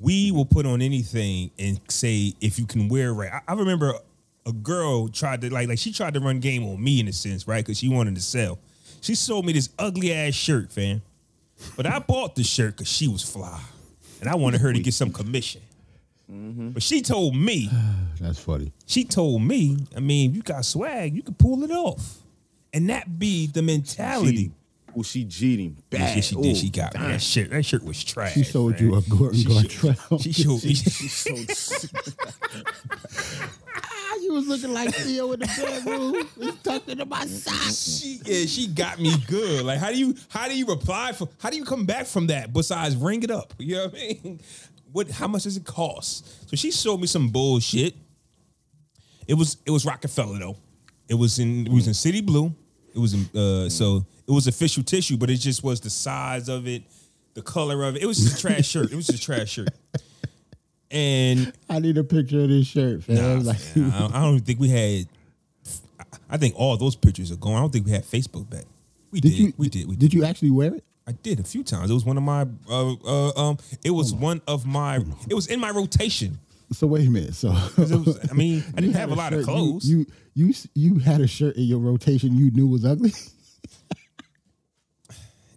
We 0.00 0.30
will 0.30 0.44
put 0.44 0.66
on 0.66 0.82
anything 0.82 1.50
and 1.58 1.80
say 1.88 2.34
if 2.40 2.58
you 2.58 2.66
can 2.66 2.88
wear 2.88 3.08
it 3.08 3.12
right. 3.14 3.32
I, 3.32 3.40
I 3.48 3.54
remember 3.54 3.94
a 4.46 4.52
girl 4.52 5.08
tried 5.08 5.40
to 5.42 5.52
like 5.52 5.68
like 5.68 5.78
she 5.78 5.92
tried 5.92 6.14
to 6.14 6.20
run 6.20 6.40
game 6.40 6.64
on 6.64 6.82
me 6.82 7.00
in 7.00 7.08
a 7.08 7.12
sense, 7.12 7.48
right? 7.48 7.64
Because 7.64 7.78
she 7.78 7.88
wanted 7.88 8.14
to 8.16 8.22
sell. 8.22 8.58
She 9.00 9.14
sold 9.14 9.46
me 9.46 9.52
this 9.52 9.70
ugly 9.78 10.12
ass 10.12 10.34
shirt, 10.34 10.72
fam. 10.72 11.02
But 11.76 11.86
I 11.86 11.98
bought 11.98 12.36
the 12.36 12.44
shirt 12.44 12.76
because 12.76 12.88
she 12.88 13.08
was 13.08 13.22
fly, 13.22 13.60
and 14.20 14.28
I 14.28 14.36
wanted 14.36 14.60
her 14.60 14.72
to 14.72 14.78
get 14.78 14.94
some 14.94 15.12
commission. 15.12 15.60
Mm-hmm. 16.30 16.70
But 16.70 16.82
she 16.82 17.00
told 17.00 17.34
me 17.34 17.70
That's 18.20 18.38
funny. 18.38 18.72
she 18.86 19.04
told 19.04 19.42
me, 19.42 19.78
I 19.96 20.00
mean, 20.00 20.34
you 20.34 20.42
got 20.42 20.64
swag, 20.64 21.14
you 21.14 21.22
can 21.22 21.34
pull 21.34 21.64
it 21.64 21.70
off. 21.70 22.18
And 22.72 22.90
that 22.90 23.18
be 23.18 23.46
the 23.46 23.62
mentality. 23.62 24.52
Cheating. 25.02 25.02
Oh, 25.02 25.02
she 25.02 25.24
cheating. 25.26 25.76
Yeah, 25.90 25.98
Bad. 26.14 26.24
she 26.24 26.34
did. 26.36 26.46
Ooh, 26.46 26.54
She 26.54 26.70
got 26.70 26.94
me. 26.94 27.00
That 27.06 27.22
shirt. 27.22 27.50
That 27.50 27.64
shirt 27.64 27.84
was 27.84 28.02
trash. 28.04 28.34
She 28.34 28.42
sold 28.44 28.72
man. 28.72 28.82
you 28.82 28.94
a 28.96 29.02
Gordon 29.02 29.38
She 29.38 29.44
Gartrell. 29.46 30.22
She 30.22 30.32
showed 30.32 30.64
me. 30.64 30.74
She 30.74 31.08
sold- 31.08 31.90
Ah, 33.74 34.14
you 34.20 34.32
was 34.32 34.46
looking 34.48 34.72
like 34.72 34.94
Theo 34.94 35.32
in 35.32 35.40
the 35.40 35.46
bedroom. 35.46 36.28
It's 36.40 36.62
tucked 36.62 36.88
into 36.88 37.04
my 37.04 37.26
socks. 37.26 38.00
She 38.00 38.20
yeah, 38.24 38.46
she 38.46 38.66
got 38.66 38.98
me 38.98 39.12
good. 39.26 39.64
Like, 39.64 39.78
how 39.78 39.90
do 39.90 39.98
you 39.98 40.14
how 40.28 40.48
do 40.48 40.56
you 40.56 40.66
reply 40.66 41.12
for 41.12 41.28
how 41.40 41.50
do 41.50 41.56
you 41.56 41.64
come 41.64 41.84
back 41.86 42.06
from 42.06 42.26
that 42.28 42.52
besides 42.52 42.96
ring 42.96 43.22
it 43.22 43.30
up? 43.30 43.54
You 43.58 43.76
know 43.76 43.84
what 43.86 43.94
I 43.94 43.98
mean? 43.98 44.40
What 44.90 45.10
how 45.10 45.28
much 45.28 45.42
does 45.42 45.54
it 45.58 45.66
cost? 45.66 46.48
So 46.48 46.56
she 46.56 46.70
showed 46.70 46.98
me 46.98 47.06
some 47.06 47.28
bullshit. 47.28 47.94
It 49.26 49.34
was 49.34 49.58
it 49.66 49.70
was 49.70 49.84
Rockefeller 49.84 50.38
though. 50.38 50.56
It 51.10 51.14
was 51.14 51.38
in 51.38 51.66
it 51.66 51.72
was 51.72 51.86
in 51.86 51.92
City 51.92 52.22
Blue. 52.22 52.54
It 52.98 53.00
was 53.00 53.14
uh 53.14 53.68
so 53.70 54.04
it 54.26 54.32
was 54.32 54.48
official 54.48 54.82
tissue, 54.82 55.16
but 55.16 55.30
it 55.30 55.36
just 55.36 55.62
was 55.62 55.80
the 55.80 55.88
size 55.88 56.48
of 56.48 56.66
it, 56.66 56.82
the 57.34 57.42
color 57.42 57.84
of 57.84 57.94
it. 57.94 58.02
It 58.02 58.06
was 58.06 58.18
just 58.18 58.38
a 58.38 58.40
trash 58.40 58.66
shirt. 58.72 58.90
It 58.90 58.96
was 58.96 59.06
just 59.06 59.22
a 59.22 59.24
trash 59.24 59.50
shirt. 59.50 59.68
And 60.90 61.52
I 61.70 61.78
need 61.78 61.96
a 61.96 62.02
picture 62.02 62.40
of 62.40 62.48
this 62.48 62.66
shirt, 62.66 63.04
fam. 63.04 63.16
Nah, 63.44 63.50
like, 63.50 63.76
man, 63.76 63.92
I, 63.92 63.98
don't, 64.00 64.14
I 64.14 64.20
don't 64.22 64.34
even 64.34 64.44
think 64.44 64.58
we 64.58 64.68
had. 64.68 65.06
I 66.28 66.38
think 66.38 66.54
all 66.56 66.76
those 66.76 66.96
pictures 66.96 67.30
are 67.30 67.36
gone. 67.36 67.54
I 67.54 67.60
don't 67.60 67.72
think 67.72 67.86
we 67.86 67.92
had 67.92 68.04
Facebook 68.04 68.50
back. 68.50 68.64
We 69.12 69.20
did. 69.20 69.28
did 69.30 69.38
you? 69.38 69.52
we 69.56 69.68
did. 69.68 69.86
We 69.86 69.94
did. 69.94 70.10
Did 70.10 70.14
you 70.14 70.24
actually 70.24 70.50
wear 70.50 70.74
it? 70.74 70.84
I 71.06 71.12
did 71.12 71.38
a 71.38 71.44
few 71.44 71.62
times. 71.62 71.90
It 71.90 71.94
was 71.94 72.04
one 72.04 72.16
of 72.16 72.24
my. 72.24 72.46
Uh, 72.68 72.94
uh, 72.94 73.50
um. 73.50 73.58
It 73.84 73.90
was 73.90 74.12
one 74.12 74.42
of 74.48 74.66
my. 74.66 74.96
It 75.28 75.34
was 75.34 75.46
in 75.46 75.60
my 75.60 75.70
rotation. 75.70 76.38
So 76.72 76.86
wait 76.86 77.06
a 77.06 77.10
minute. 77.10 77.34
So 77.34 77.48
was, 77.78 78.18
I 78.30 78.34
mean, 78.34 78.62
I 78.76 78.80
didn't 78.82 78.96
have 78.96 79.10
a 79.10 79.14
lot 79.14 79.32
of 79.32 79.44
clothes. 79.44 79.88
You, 79.88 80.04
you 80.34 80.46
you 80.48 80.54
you 80.74 80.98
had 80.98 81.20
a 81.20 81.26
shirt 81.26 81.56
in 81.56 81.62
your 81.64 81.78
rotation 81.80 82.36
you 82.36 82.50
knew 82.50 82.66
was 82.66 82.84
ugly. 82.84 83.12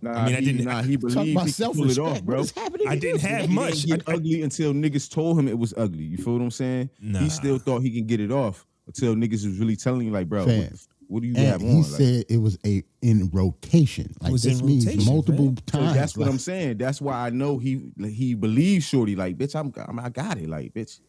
Nah, 0.04 0.14
I 0.14 0.26
mean, 0.26 0.36
I 0.36 0.40
didn't- 0.42 0.64
Nah, 0.66 0.82
he 0.82 0.98
Talk 0.98 1.02
believed 1.14 1.42
he 1.42 1.54
could 1.64 1.74
pull 1.76 1.92
it 1.92 2.00
off, 2.00 2.24
bro. 2.24 2.38
What 2.38 2.46
is 2.46 2.52
happening? 2.54 2.88
I 2.88 2.96
didn't 2.96 3.22
have 3.22 3.42
He 3.48 3.54
much. 3.54 3.84
didn't 3.84 4.00
get 4.00 4.10
I- 4.10 4.14
I- 4.14 4.16
ugly 4.16 4.42
until 4.42 4.74
niggas 4.74 5.08
told 5.12 5.38
him 5.38 5.48
it 5.48 5.60
was 5.60 5.76
ugly. 5.78 6.04
You 6.06 6.18
feel 6.18 6.34
what 6.34 6.42
I'm 6.42 6.50
saying? 6.50 6.90
Nah. 7.00 7.20
He 7.20 7.30
still 7.30 7.60
thought 7.60 7.82
he 7.84 7.92
can 7.92 8.08
get 8.08 8.20
it 8.20 8.32
off 8.32 8.66
until 8.88 9.14
niggas 9.14 9.46
was 9.46 9.60
really 9.60 9.76
telling 9.76 10.08
you, 10.08 10.12
like, 10.12 10.28
bro, 10.28 10.46
Fam. 10.48 10.58
what, 10.58 10.70
the 10.70 10.74
f- 10.74 10.88
what 11.12 11.24
do 11.24 11.28
you 11.28 11.36
And 11.36 11.46
have 11.48 11.62
he 11.62 11.68
on? 11.70 11.76
Like, 11.78 11.86
said 11.86 12.26
it 12.30 12.38
was 12.38 12.58
a 12.66 12.84
in 13.02 13.30
rotation. 13.34 14.16
Like 14.22 14.32
was 14.32 14.44
this 14.44 14.62
in 14.62 14.66
means 14.66 14.86
rotation, 14.86 15.14
multiple 15.14 15.46
man. 15.48 15.58
so 15.70 15.78
times. 15.80 15.94
that's 15.94 16.18
what 16.18 16.28
I'm 16.30 16.40
saying. 16.40 16.78
That's 16.78 17.02
why 17.02 17.26
I 17.28 17.30
know 17.32 17.58
he 17.58 17.82
he 18.02 18.34
believes 18.34 18.86
Shorty. 18.86 19.16
Like, 19.18 19.38
bitch, 19.38 19.54
I'm, 19.54 19.74
I'm 19.88 20.00
I 20.00 20.08
got 20.10 20.38
it. 20.38 20.48
Like, 20.48 20.74
bitch. 20.74 21.00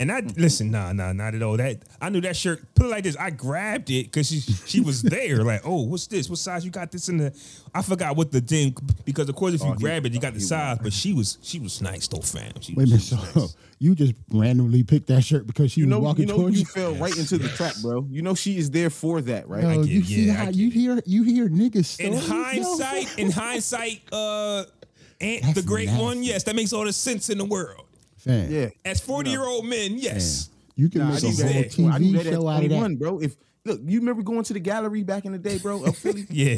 And 0.00 0.10
I 0.10 0.20
listen, 0.36 0.70
nah, 0.70 0.92
nah, 0.92 1.12
not 1.12 1.34
at 1.34 1.42
all. 1.42 1.56
That 1.56 1.82
I 2.00 2.08
knew 2.08 2.20
that 2.22 2.36
shirt. 2.36 2.62
Put 2.74 2.86
it 2.86 2.88
like 2.88 3.04
this. 3.04 3.16
I 3.16 3.30
grabbed 3.30 3.90
it 3.90 4.04
because 4.04 4.28
she 4.28 4.40
she 4.40 4.80
was 4.80 5.02
there. 5.02 5.42
Like, 5.44 5.62
oh, 5.64 5.82
what's 5.82 6.06
this? 6.06 6.28
What 6.28 6.38
size 6.38 6.64
you 6.64 6.70
got 6.70 6.90
this 6.92 7.08
in 7.08 7.18
the? 7.18 7.34
I 7.74 7.82
forgot 7.82 8.16
what 8.16 8.30
the 8.32 8.40
thing 8.40 8.74
because 9.04 9.28
of 9.28 9.34
course 9.34 9.54
if 9.54 9.60
you 9.62 9.68
Oh, 9.68 9.72
he- 9.74 9.78
grab 9.82 10.06
it, 10.06 10.12
you 10.12 10.20
got 10.20 10.32
the 10.34 10.40
he- 10.40 10.44
size. 10.44 10.78
But 10.82 10.92
she 10.92 11.12
was 11.14 11.38
she 11.42 11.58
was 11.60 11.80
nice 11.80 12.06
though, 12.08 12.20
fam. 12.20 12.52
She, 12.60 12.74
Wait 12.74 12.84
a 12.86 12.90
minute. 12.90 13.02
So 13.02 13.16
nice. 13.16 13.56
you 13.78 13.94
just 13.94 14.14
randomly 14.30 14.82
picked 14.84 15.08
that 15.08 15.22
shirt 15.22 15.46
because 15.46 15.72
she 15.72 15.80
You 15.80 15.86
was 15.86 15.90
know, 15.90 16.00
walking 16.00 16.22
you 16.22 16.34
know, 16.34 16.36
towards 16.38 16.54
you 16.56 16.60
you? 16.60 16.66
fell 16.66 16.94
right 16.94 17.16
into 17.16 17.38
the 17.38 17.48
trap, 17.48 17.74
bro. 17.82 18.06
You 18.10 18.22
know, 18.22 18.34
she 18.34 18.56
is 18.58 18.70
there 18.70 18.90
for 18.90 19.20
that, 19.22 19.48
right? 19.48 19.62
Yo, 19.62 19.82
get 19.82 19.88
you 19.88 20.00
it. 20.00 20.06
see 20.06 20.26
Yeah, 20.26 20.32
I 20.32 20.36
how 20.36 20.44
get 20.46 20.54
you 20.56 20.70
hear 20.70 21.00
you 21.06 21.22
hear 21.24 21.48
niggas 21.48 21.98
in 22.00 22.18
stories, 22.18 22.28
yo? 22.28 22.34
hindsight, 22.34 23.18
in 23.18 23.30
hindsight, 23.30 24.02
uh, 24.12 24.64
Ant 25.20 25.42
That's 25.42 25.54
the 25.54 25.62
great 25.62 25.86
nasty. 25.86 26.02
one, 26.02 26.22
yes, 26.22 26.42
that 26.44 26.56
makes 26.56 26.72
all 26.72 26.84
the 26.84 26.92
sense 26.92 27.30
in 27.30 27.38
the 27.38 27.44
world. 27.44 27.84
Fam, 28.24 28.50
yeah. 28.50 28.68
As 28.84 29.00
forty 29.00 29.30
year 29.30 29.44
old 29.44 29.66
men, 29.66 29.98
yes. 29.98 30.50
you 30.76 30.88
can 30.88 31.00
Nah, 31.00 31.08
I 31.08 31.12
make 31.14 31.22
a 31.22 31.26
knew 31.26 31.32
whole 31.36 31.52
that. 31.52 31.56
at 31.66 31.72
20 31.72 31.90
I 31.90 31.98
knew 31.98 32.06
TV 32.12 32.12
that 32.18 32.26
at 32.26 32.32
show 32.32 32.48
out 32.48 32.62
of 32.62 32.68
21, 32.68 32.90
that. 32.92 32.98
bro. 32.98 33.18
If 33.18 33.36
look, 33.64 33.80
you 33.84 34.00
remember 34.00 34.22
going 34.22 34.42
to 34.44 34.52
the 34.52 34.60
gallery 34.60 35.02
back 35.04 35.24
in 35.24 35.32
the 35.32 35.38
day, 35.38 35.58
bro, 35.58 35.84
of 35.84 35.96
Philly? 35.96 36.26
Yeah, 36.30 36.56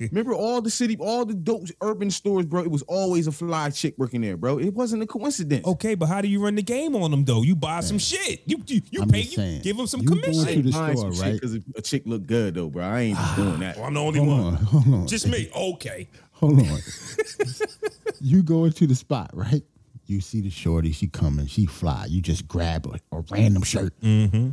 Remember 0.00 0.32
all 0.34 0.60
the 0.60 0.70
city, 0.70 0.96
all 0.98 1.24
the 1.24 1.34
dope 1.34 1.66
urban 1.80 2.10
stores, 2.10 2.46
bro. 2.46 2.62
It 2.62 2.70
was 2.70 2.82
always 2.82 3.26
a 3.26 3.32
fly 3.32 3.70
chick 3.70 3.94
working 3.98 4.20
there, 4.20 4.36
bro. 4.36 4.58
It 4.58 4.74
wasn't 4.74 5.02
a 5.02 5.06
coincidence. 5.06 5.66
okay, 5.66 5.94
but 5.94 6.06
how 6.06 6.20
do 6.20 6.28
you 6.28 6.42
run 6.42 6.54
the 6.56 6.62
game 6.62 6.96
on 6.96 7.10
them 7.10 7.24
though? 7.24 7.42
You 7.42 7.54
buy 7.56 7.80
some 7.80 7.98
shit. 7.98 8.42
You 8.46 8.62
you, 8.66 8.80
you 8.90 9.02
I'm 9.02 9.08
pay. 9.08 9.20
You 9.20 9.36
saying, 9.36 9.62
give 9.62 9.76
them 9.76 9.86
some 9.86 10.00
you 10.02 10.08
go 10.08 10.14
commission. 10.20 10.44
to 10.46 10.62
the 10.62 10.70
Buying 10.72 10.96
store, 10.96 11.12
some 11.12 11.24
right? 11.24 11.34
Because 11.34 11.54
a 11.76 11.82
chick 11.82 12.02
look 12.06 12.26
good 12.26 12.54
though, 12.54 12.68
bro. 12.68 12.84
I 12.84 13.00
ain't 13.00 13.18
just 13.18 13.36
doing 13.36 13.54
ah, 13.54 13.58
that. 13.58 13.78
Oh, 13.78 13.82
I'm 13.84 13.94
the 13.94 14.00
only 14.00 14.18
Hold 14.20 14.30
one. 14.30 14.40
on, 14.46 14.54
hold 14.56 14.94
on. 14.94 15.06
Just 15.06 15.26
me. 15.28 15.50
Okay. 15.54 16.08
Hold 16.32 16.60
on. 16.60 16.78
you 18.20 18.42
go 18.42 18.64
into 18.64 18.86
the 18.86 18.94
spot, 18.94 19.30
right? 19.34 19.62
You 20.10 20.20
see 20.20 20.40
the 20.40 20.50
shorty, 20.50 20.90
she 20.90 21.06
coming, 21.06 21.46
she 21.46 21.66
fly. 21.66 22.06
You 22.08 22.20
just 22.20 22.48
grab 22.48 22.84
a, 22.86 23.16
a 23.16 23.20
random 23.30 23.62
shirt. 23.62 23.92
Mm-hmm. 24.00 24.50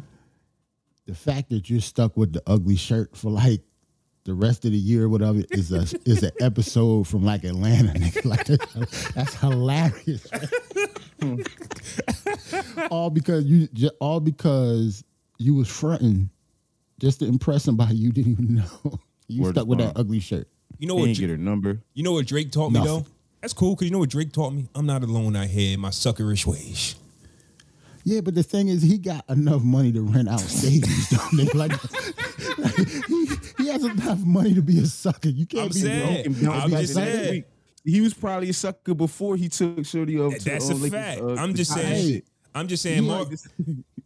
The 1.07 1.15
fact 1.15 1.49
that 1.49 1.67
you're 1.67 1.81
stuck 1.81 2.15
with 2.15 2.31
the 2.33 2.43
ugly 2.45 2.75
shirt 2.75 3.17
for 3.17 3.31
like 3.31 3.61
the 4.25 4.35
rest 4.35 4.65
of 4.65 4.71
the 4.71 4.77
year 4.77 5.05
or 5.05 5.09
whatever 5.09 5.41
is 5.49 5.71
a 5.71 5.79
is 6.05 6.21
an 6.21 6.29
episode 6.41 7.07
from 7.07 7.23
like 7.25 7.43
Atlanta. 7.43 7.89
Nigga. 7.97 8.23
Like 8.25 8.45
that's, 8.45 9.11
that's 9.13 9.33
hilarious. 9.35 10.27
all 12.91 13.09
because 13.09 13.45
you 13.45 13.67
ju- 13.73 13.89
all 13.99 14.19
because 14.19 15.03
you 15.39 15.55
was 15.55 15.67
fronting 15.67 16.29
just 16.99 17.19
to 17.21 17.25
impress 17.25 17.63
somebody 17.63 17.95
you 17.95 18.11
didn't 18.11 18.33
even 18.33 18.55
know. 18.55 18.99
You 19.27 19.41
Word 19.41 19.55
stuck 19.55 19.67
with 19.67 19.79
that 19.79 19.93
ugly 19.97 20.19
shirt. 20.19 20.47
You 20.77 20.87
know 20.87 20.95
He 20.95 20.99
what? 21.01 21.07
ain't 21.09 21.17
Dra- 21.17 21.27
get 21.27 21.31
her 21.31 21.37
number. 21.37 21.81
you 21.95 22.03
know 22.03 22.11
what 22.11 22.27
Drake 22.27 22.51
taught 22.51 22.71
me 22.71 22.79
Nothing. 22.79 22.93
though. 22.93 23.05
That's 23.47 23.53
cool 23.53 23.75
because 23.75 23.85
you 23.87 23.91
know 23.93 23.99
what 23.99 24.09
Drake 24.09 24.33
taught 24.33 24.51
me. 24.51 24.67
I'm 24.75 24.85
not 24.85 25.03
alone 25.03 25.33
out 25.37 25.47
here 25.47 25.75
in 25.75 25.79
my 25.79 25.87
suckerish 25.87 26.45
ways. 26.45 26.95
Yeah, 28.03 28.19
but 28.19 28.35
the 28.35 28.43
thing 28.43 28.67
is, 28.67 28.81
he 28.81 28.97
got 28.97 29.23
enough 29.29 29.63
money 29.63 29.93
to 29.93 30.01
rent 30.01 30.27
out 30.27 30.41
stadiums. 30.41 31.09
Don't 31.31 31.37
they? 31.37 31.57
Like, 31.57 31.71
like, 32.57 32.75
he, 33.07 33.63
he 33.63 33.69
has 33.69 33.85
enough 33.85 34.19
money 34.19 34.53
to 34.53 34.61
be 34.61 34.79
a 34.79 34.85
sucker. 34.85 35.29
You 35.29 35.45
can't 35.45 35.61
I'm 35.63 35.67
be 35.69 35.73
saying. 35.75 36.23
Can 36.23 36.33
bounce 36.33 36.63
I'm 36.65 36.71
just 36.71 36.87
to 36.87 36.93
saying. 37.05 37.43
He 37.85 38.01
was 38.01 38.13
probably 38.13 38.49
a 38.49 38.53
sucker 38.53 38.93
before 38.93 39.37
he 39.37 39.47
took 39.47 39.85
Shorty 39.85 40.19
off. 40.19 40.35
to, 40.39 40.43
That's 40.43 40.69
uh, 40.69 40.73
a 40.73 40.75
Lakers, 40.75 40.91
fact. 40.91 41.21
uh, 41.21 41.35
I'm 41.35 41.53
just 41.53 41.73
saying. 41.73 42.11
shit. 42.15 42.25
I'm 42.53 42.67
just 42.67 42.83
saying. 42.83 43.03
He 43.03 43.07
Mar- 43.07 43.19
like 43.19 43.29
this- 43.29 43.47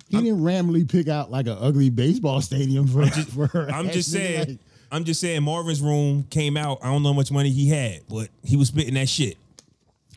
He 0.09 0.17
didn't 0.21 0.43
randomly 0.43 0.85
pick 0.85 1.07
out 1.07 1.31
like 1.31 1.47
an 1.47 1.57
ugly 1.59 1.89
baseball 1.89 2.41
stadium 2.41 2.85
for, 2.87 3.07
for 3.07 3.47
her. 3.47 3.71
I'm 3.71 3.89
just 3.89 4.11
saying. 4.11 4.47
Like, 4.49 4.59
I'm 4.91 5.03
just 5.05 5.21
saying. 5.21 5.41
Marvin's 5.43 5.81
room 5.81 6.23
came 6.29 6.57
out. 6.57 6.79
I 6.83 6.87
don't 6.91 7.01
know 7.03 7.09
how 7.09 7.15
much 7.15 7.31
money 7.31 7.49
he 7.49 7.69
had, 7.69 8.01
but 8.09 8.29
he 8.43 8.55
was 8.57 8.67
spitting 8.69 8.93
that 8.95 9.07
shit. 9.09 9.37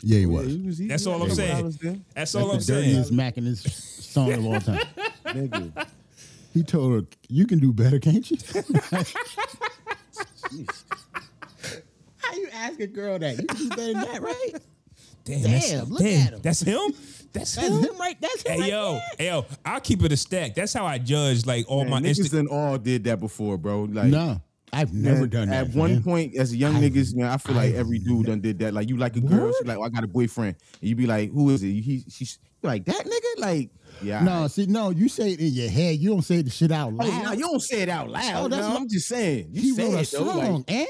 yeah, 0.03 0.17
he 0.19 0.23
Yeah, 0.23 0.27
was. 0.29 0.47
he 0.53 0.59
was- 0.67 0.79
he 0.79 0.87
That's 0.89 1.07
all 1.07 1.23
I'm 1.23 1.31
saying. 1.31 1.73
That's 2.15 2.35
all 2.35 2.51
I'm 2.51 2.57
That's 2.57 2.67
the 2.67 2.73
saying. 2.75 2.89
dirtiest 2.91 3.13
Mac 3.13 3.37
in 3.39 3.45
his 3.45 3.61
song 3.63 4.33
of 4.33 4.45
all 4.45 4.61
time. 4.61 4.81
Nigga. 5.27 5.87
He 6.53 6.63
told 6.63 6.93
her, 6.93 7.07
"You 7.29 7.47
can 7.47 7.59
do 7.59 7.73
better, 7.73 7.99
can't 7.99 8.31
you?" 8.31 8.37
How 12.19 12.35
you 12.37 12.49
ask 12.53 12.81
a 12.81 12.87
girl 12.87 13.19
that? 13.19 13.39
You 13.39 13.47
can 13.47 13.57
do 13.57 13.69
better 13.71 13.93
than 13.93 14.03
that, 14.03 14.23
right? 14.23 14.51
Damn, 15.25 15.43
Damn, 15.43 15.53
that's, 15.53 15.91
look 15.91 16.01
damn, 16.01 16.27
at 16.27 16.33
him. 16.35 16.41
That's 16.43 16.61
him. 16.61 16.79
That's, 17.33 17.55
That's 17.57 17.69
him. 17.69 17.83
him 17.83 17.99
right. 17.99 18.17
That's 18.21 18.43
him. 18.43 18.53
Hey 18.53 18.61
right 18.61 18.71
yo, 18.71 18.93
there. 18.93 19.03
hey 19.19 19.27
yo, 19.29 19.47
I'll 19.65 19.81
keep 19.81 20.03
it 20.03 20.13
a 20.13 20.17
stack. 20.17 20.55
That's 20.55 20.73
how 20.73 20.87
I 20.87 20.99
judge 20.99 21.47
like 21.47 21.65
all 21.69 21.83
Man, 21.85 21.91
my 21.91 22.01
niggas 22.01 22.21
Insta- 22.29 22.33
done 22.33 22.47
all 22.49 22.77
did 22.79 23.05
that 23.05 23.19
before, 23.21 23.57
bro. 23.59 23.85
Like 23.85 24.07
No, 24.09 24.41
I've 24.75 24.93
never 24.93 25.21
man, 25.21 25.29
done 25.29 25.49
that. 25.49 25.69
At 25.69 25.75
one 25.75 25.93
man. 25.95 26.03
point, 26.03 26.37
as 26.37 26.53
a 26.53 26.57
young 26.57 26.75
niggas, 26.75 27.15
man, 27.15 27.27
I 27.31 27.37
feel 27.37 27.55
like 27.55 27.75
every 27.75 27.99
dude 27.99 28.27
done 28.27 28.41
did 28.41 28.59
that. 28.61 28.75
Like 28.75 28.89
you 28.89 28.97
like 28.97 29.17
a 29.17 29.21
girl, 29.21 29.53
she 29.59 29.65
like, 29.67 29.79
oh, 29.79 29.83
I 29.83 29.89
got 29.89 30.05
a 30.05 30.09
boyfriend, 30.09 30.57
and 30.81 30.89
you 30.89 30.97
be 30.97 31.07
like, 31.07 31.33
who 31.33 31.51
is 31.51 31.63
it? 31.63 31.69
He, 31.73 32.05
she's 32.09 32.39
like 32.63 32.85
that 32.87 33.05
nigga, 33.07 33.41
like, 33.41 33.71
yeah. 34.03 34.23
No, 34.25 34.49
see, 34.49 34.67
no, 34.67 34.91
you 34.91 35.09
say 35.09 35.33
it 35.33 35.41
in 35.41 35.53
your 35.53 35.69
head. 35.71 35.99
You 35.99 36.11
don't 36.11 36.23
say 36.23 36.43
the 36.43 36.51
shit 36.51 36.73
out 36.73 36.93
Oh, 36.93 36.97
loud. 36.97 37.23
nah, 37.25 37.33
you 37.33 37.41
don't 37.41 37.61
say 37.63 37.83
it 37.83 37.89
out 37.89 38.09
Oh, 38.09 38.13
loud. 38.13 38.51
that's 38.53 38.63
no, 38.63 38.71
what- 38.71 38.81
I'm 38.81 38.89
just 38.89 39.07
saying. 39.09 39.49
You 39.53 39.63
he 39.63 39.71
say 39.75 39.85
wrote 39.85 39.95
a 39.95 40.01
it 40.01 40.11
though. 40.11 40.25
song, 40.25 40.65
eh? 40.69 40.87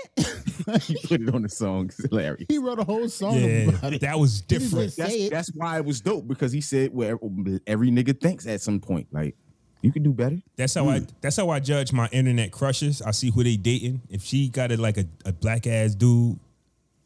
Like, 0.67 0.83
he 0.83 0.95
put 1.07 1.21
it 1.21 1.35
on 1.35 1.43
the 1.43 1.49
song. 1.49 1.87
It's 1.87 2.03
hilarious. 2.09 2.47
he 2.49 2.59
wrote 2.59 2.79
a 2.79 2.85
whole 2.85 3.09
song 3.09 3.35
Yeah, 3.41 3.69
about 3.71 3.93
it. 3.93 4.01
that 4.03 4.19
was 4.19 4.41
different. 4.41 4.95
That's, 4.97 5.29
that's 5.31 5.51
why 5.55 5.77
it 5.79 5.85
was 5.85 6.01
dope 6.01 6.27
because 6.29 6.53
he 6.53 6.61
said 6.61 6.95
where 6.95 7.19
every 7.67 7.91
nigga 7.91 8.19
thinks 8.19 8.47
at 8.47 8.61
some 8.63 8.81
point. 8.81 9.09
Like, 9.13 9.37
you 9.85 9.93
can 9.93 10.03
do 10.03 10.13
better. 10.13 10.39
That's 10.57 10.75
how 10.75 10.89
I 10.89 11.03
that's 11.21 11.37
how 11.37 11.51
I 11.51 11.61
judge 11.61 11.93
my 11.93 12.09
internet 12.11 12.51
crushes. 12.53 13.03
I 13.03 13.11
see 13.11 13.31
who 13.31 13.45
they 13.45 13.57
dating. 13.57 14.01
If 14.11 14.23
she 14.25 14.49
got 14.49 14.73
it 14.73 14.79
like 14.79 14.97
a, 14.97 15.05
a 15.27 15.33
black 15.33 15.67
ass 15.67 15.95
dude, 15.95 16.39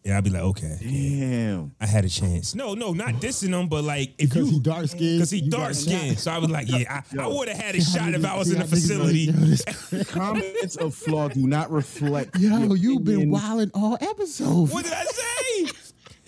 yeah, 0.05 0.17
I'd 0.17 0.23
be 0.25 0.31
like, 0.31 0.43
okay, 0.43 0.77
Damn. 0.81 1.73
I 1.81 1.87
had 1.87 2.05
a 2.05 2.09
chance. 2.09 2.55
No, 2.55 2.75
no, 2.75 2.93
not 2.93 3.15
dissing 3.15 3.49
him, 3.59 3.69
but 3.69 3.83
like 3.85 4.11
if 4.17 4.31
Because 4.31 4.47
you 4.49 4.55
he 4.55 4.61
dark 4.61 4.87
skinned. 4.87 5.19
because 5.19 5.31
he 5.31 5.41
dark 5.41 5.63
got- 5.71 5.77
skinned. 5.77 6.19
So 6.21 6.31
I 6.31 6.39
was 6.39 6.51
like, 6.51 6.69
yeah, 6.71 7.03
I, 7.19 7.21
I 7.21 7.27
would 7.27 7.49
have 7.49 7.59
had 7.59 7.75
a 7.75 7.81
shot 7.83 8.15
if 8.15 8.25
I 8.25 8.37
was 8.39 8.51
in 8.53 8.61
the 8.61 8.65
how 8.65 8.71
niggas 8.71 9.67
like, 9.67 9.77
facility. 9.77 10.05
Comments 10.13 10.77
of 10.77 10.95
flaw 10.95 11.29
do 11.29 11.47
not 11.47 11.71
reflect. 11.73 12.39
Yo, 12.39 12.75
you've 12.75 13.05
been 13.05 13.29
wilding 13.31 13.71
all 13.75 13.99
episodes. 14.01 14.73
What 14.73 14.85
did 14.85 14.93
I 14.95 15.05
say? 15.05 15.73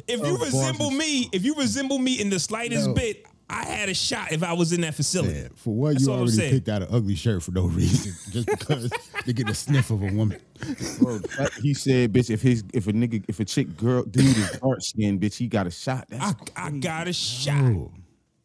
If 0.09 0.27
you 0.27 0.37
resemble 0.39 0.91
me, 0.91 1.29
if 1.33 1.45
you 1.45 1.55
resemble 1.55 1.99
me 1.99 2.21
in 2.21 2.29
the 2.31 2.41
slightest 2.41 2.89
No. 2.89 2.95
bit, 2.95 3.25
I 3.51 3.65
had 3.65 3.89
a 3.89 3.95
shot 3.95 4.31
if 4.31 4.45
I 4.45 4.53
was 4.53 4.73
in 4.73 4.83
that 4.83 4.95
facility. 4.95 5.41
Yeah, 5.41 5.49
for 5.57 5.75
what 5.75 5.95
That's 5.95 6.07
you 6.07 6.13
all 6.13 6.19
I'm 6.21 6.29
already 6.29 6.51
picked 6.51 6.69
out 6.69 6.83
an 6.83 6.89
ugly 6.93 7.17
shirt 7.17 7.43
for 7.43 7.51
no 7.51 7.63
reason, 7.63 8.13
just 8.31 8.47
because 8.47 8.91
to 9.25 9.33
get 9.33 9.51
a 9.51 9.55
sniff 9.55 9.91
of 9.91 10.03
a 10.03 10.13
woman. 10.13 10.41
Bro, 11.01 11.21
he 11.61 11.75
said, 11.75 12.13
"Bitch, 12.13 12.31
if 12.31 12.41
his 12.41 12.63
if 12.73 12.87
a 12.87 12.93
nigga 12.93 13.25
if 13.27 13.41
a 13.41 13.45
chick 13.45 13.77
girl 13.77 14.05
dude 14.05 14.25
is 14.37 14.59
dark 14.61 14.81
skinned, 14.83 15.21
bitch, 15.21 15.37
he 15.37 15.49
got 15.49 15.67
a 15.67 15.71
shot." 15.71 16.07
That's 16.09 16.35
I, 16.57 16.69
I 16.69 16.71
got 16.71 17.09
a 17.09 17.13
shot. 17.13 17.61
Oh, 17.61 17.91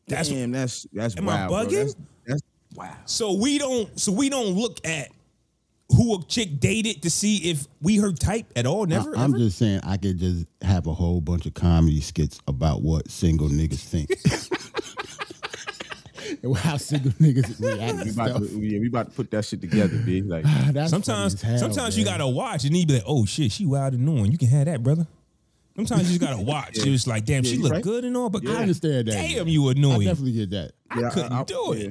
That's 0.08 0.30
damn. 0.30 0.52
That's 0.52 0.88
that's 0.91 1.15
Am 1.18 1.30
I 1.30 1.48
wild. 1.48 1.50
bro. 1.50 1.58
bugging? 1.60 1.84
That's, 1.84 1.96
that's 2.26 2.41
wow. 2.74 2.96
So 3.06 3.34
we 3.34 3.60
don't 3.60 4.00
so 4.00 4.12
we 4.12 4.30
don't 4.30 4.56
look 4.56 4.86
at 4.88 5.10
who 5.89 6.15
a 6.15 6.24
chick 6.24 6.60
dated 6.60 7.04
to 7.04 7.12
see 7.12 7.38
if 7.50 7.68
we 7.82 7.98
her 7.98 8.12
type 8.12 8.48
at 8.56 8.65
all. 8.65 8.86
Never. 8.86 9.15
I, 9.15 9.24
am 9.24 9.36
ever? 9.36 9.38
just 9.38 9.60
saying 9.60 9.82
I 9.84 9.98
could 9.98 10.18
just 10.18 10.48
have 10.63 10.88
a 10.88 10.94
whole 10.94 11.22
bunch 11.22 11.46
of 11.46 11.54
comedy 11.54 12.02
skits 12.02 12.39
about 12.48 12.82
what 12.82 13.10
single 13.12 13.50
niggas 13.50 13.84
think. 13.84 14.10
And 16.45 16.55
How 16.58 16.77
single 16.77 17.12
niggas 17.13 17.60
react 17.60 18.05
We 18.05 18.12
about 18.12 18.29
stuff. 18.29 18.41
to, 18.49 18.60
yeah, 18.60 18.79
we 18.79 18.88
about 18.88 19.10
to 19.10 19.15
put 19.15 19.31
that 19.31 19.43
shit 19.45 19.62
together, 19.62 19.97
big. 20.05 20.25
Like, 20.29 20.45
Ah, 20.47 20.69
That's 20.71 20.91
sometimes 20.91 21.41
hell, 21.41 21.58
sometimes 21.58 21.97
you 21.97 22.05
gotta 22.05 22.27
watch 22.27 22.63
and 22.65 22.77
you 22.77 22.86
be 22.86 22.93
like, 22.95 23.03
oh 23.08 23.25
shit, 23.25 23.51
she 23.51 23.65
wild 23.65 23.93
and 23.93 24.05
knowing. 24.05 24.31
You 24.31 24.38
can 24.38 24.47
have 24.49 24.65
that, 24.67 24.84
brother. 24.84 25.08
Sometimes 25.75 26.03
you 26.12 26.19
just 26.19 26.31
gotta 26.31 26.41
watch. 26.51 26.77
It 26.77 26.89
was 26.89 27.08
like, 27.08 27.25
damn, 27.25 27.43
Yeah, 27.43 27.49
she 27.49 27.58
you 27.58 27.63
look 27.63 27.71
right. 27.73 27.84
good 27.84 28.05
and 28.05 28.15
all, 28.15 28.29
but 28.29 28.47
I 28.47 28.55
understand 28.58 29.08
that. 29.08 29.12
Damn, 29.13 29.47
yeah. 29.47 29.53
you 29.53 29.67
I 29.67 29.71
annoying. 29.71 30.08
definitely 30.08 30.34
get 30.34 30.49
that. 30.51 30.71
I, 30.89 30.99
Yeah, 31.01 31.10
couldn't 31.10 31.31
I- 31.34 31.41
I- 31.41 31.43
do 31.43 31.73
it. 31.73 31.84
yeah. 31.84 31.89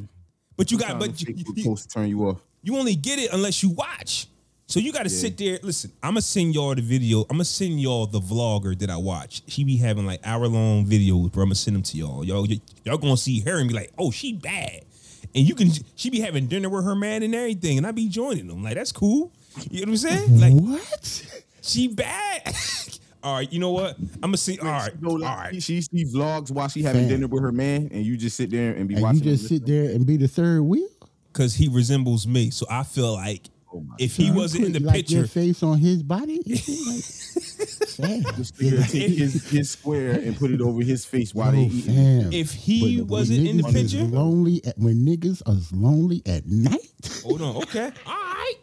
But 0.56 0.70
you 0.70 0.78
got, 0.78 1.00
but 1.00 1.20
you, 1.20 1.34
Facebook 1.34 1.56
you, 1.58 1.64
posts 1.64 1.92
turn 1.92 2.08
you 2.08 2.28
off. 2.28 2.38
you 2.62 2.76
only 2.76 2.94
get 2.94 3.18
it 3.18 3.32
unless 3.32 3.60
you 3.62 3.70
watch. 3.70 4.28
So 4.66 4.80
you 4.80 4.92
got 4.92 5.02
to 5.02 5.10
sit 5.10 5.36
there. 5.36 5.58
Listen, 5.62 5.92
I'm 6.02 6.12
gonna 6.12 6.22
send 6.22 6.54
y'all 6.54 6.74
the 6.74 6.80
video. 6.82 7.20
I'm 7.22 7.36
gonna 7.36 7.44
send 7.44 7.80
y'all 7.80 8.06
the 8.06 8.18
vlogger 8.20 8.76
that 8.78 8.88
I 8.90 8.96
watch. 8.96 9.42
She 9.46 9.62
be 9.62 9.76
having 9.76 10.06
like 10.06 10.20
hour 10.24 10.48
long 10.48 10.86
videos, 10.86 11.30
bro. 11.30 11.42
I'm 11.42 11.48
gonna 11.48 11.54
send 11.54 11.76
them 11.76 11.82
to 11.82 11.96
y'all. 11.98 12.24
Y'all, 12.24 12.46
y- 12.48 12.60
y'all 12.84 12.96
gonna 12.96 13.16
see 13.16 13.40
her 13.40 13.58
and 13.58 13.68
be 13.68 13.74
like, 13.74 13.92
oh, 13.98 14.10
she 14.10 14.32
bad. 14.32 14.80
And 15.34 15.46
you 15.48 15.54
can, 15.54 15.70
she 15.96 16.10
be 16.10 16.20
having 16.20 16.46
dinner 16.46 16.68
with 16.68 16.84
her 16.84 16.94
man 16.94 17.22
and 17.22 17.34
everything, 17.34 17.76
and 17.76 17.86
I 17.86 17.90
be 17.92 18.08
joining 18.08 18.46
them. 18.46 18.62
Like 18.62 18.74
that's 18.74 18.90
cool. 18.92 19.32
You 19.70 19.84
know 19.84 19.92
what 19.92 20.04
I'm 20.04 20.28
saying? 20.28 20.40
Like 20.40 20.52
What? 20.54 21.42
she 21.60 21.88
bad. 21.88 22.54
all 23.22 23.34
right, 23.36 23.52
you 23.52 23.58
know 23.60 23.70
what? 23.70 23.98
I'm 23.98 24.20
gonna 24.22 24.36
see. 24.38 24.58
All 24.60 24.66
right, 24.66 24.92
She 24.92 24.98
go 24.98 25.24
all. 25.26 25.44
She, 25.52 25.80
she 25.82 26.04
vlogs 26.06 26.50
while 26.50 26.68
she 26.68 26.82
having 26.82 27.02
Fam. 27.02 27.08
dinner 27.10 27.26
with 27.26 27.42
her 27.42 27.52
man, 27.52 27.90
and 27.92 28.04
you 28.04 28.16
just 28.16 28.36
sit 28.36 28.50
there 28.50 28.72
and 28.72 28.88
be 28.88 28.94
And 28.94 29.02
watching. 29.02 29.24
you 29.24 29.30
just 29.36 29.46
sit 29.48 29.66
there 29.66 29.90
and 29.90 30.06
be 30.06 30.16
the 30.16 30.28
third 30.28 30.62
wheel? 30.62 30.88
Because 31.32 31.54
he 31.54 31.68
resembles 31.68 32.26
me, 32.26 32.48
so 32.50 32.64
I 32.70 32.82
feel 32.84 33.12
like 33.12 33.42
Oh 33.74 33.80
my 33.80 33.96
if 33.98 34.14
he 34.16 34.26
You 34.26 34.34
wasn't 34.34 34.66
in 34.66 34.72
the 34.72 34.80
like, 34.80 34.94
picture, 34.96 35.16
your 35.16 35.26
face 35.26 35.62
on 35.62 35.78
his 35.78 36.02
body. 36.02 36.40
Like, 36.46 37.04
Just 38.36 38.56
figure 38.56 38.82
take 38.82 39.10
his, 39.10 39.48
his 39.50 39.70
square 39.70 40.12
and 40.12 40.36
put 40.36 40.50
it 40.50 40.60
over 40.60 40.82
his 40.82 41.04
face 41.04 41.34
while 41.34 41.48
oh, 41.48 41.52
they 41.52 41.58
Oh, 41.64 41.70
eating. 41.72 41.94
fam. 42.22 42.32
if 42.32 42.52
he 42.52 42.98
But 43.00 43.06
wasn't 43.08 43.46
in 43.48 43.56
the 43.58 43.64
picture, 43.64 44.04
lonely 44.04 44.60
at, 44.64 44.78
when 44.78 45.04
niggas 45.04 45.42
are 45.46 45.56
lonely 45.76 46.22
at 46.26 46.46
night. 46.46 46.90
hold 47.22 47.42
on, 47.42 47.56
okay, 47.56 47.90
all 48.06 48.14
right. 48.14 48.54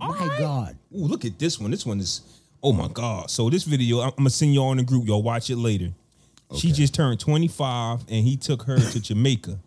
All 0.00 0.08
My 0.08 0.26
right. 0.26 0.38
God. 0.40 0.78
Ooh, 0.94 1.06
look 1.06 1.24
at 1.24 1.38
this 1.38 1.58
one. 1.58 1.70
This 1.70 1.86
one 1.86 2.00
is, 2.00 2.20
oh 2.62 2.72
my 2.72 2.88
God. 2.88 3.30
So 3.30 3.48
this 3.50 3.64
video, 3.64 4.00
I'm, 4.00 4.08
I'm 4.08 4.14
gonna 4.16 4.30
send 4.30 4.54
y'all 4.54 4.70
in 4.72 4.78
the 4.78 4.84
group. 4.84 5.06
Y'all 5.06 5.22
watch 5.22 5.48
it 5.50 5.56
later. 5.56 5.90
She 6.54 6.70
just 6.70 6.94
turned 6.94 7.18
25 7.18 8.00
and 8.08 8.24
he 8.26 8.36
took 8.36 8.62
her 8.64 8.76
to 8.78 9.00
Jamaica. 9.00 9.58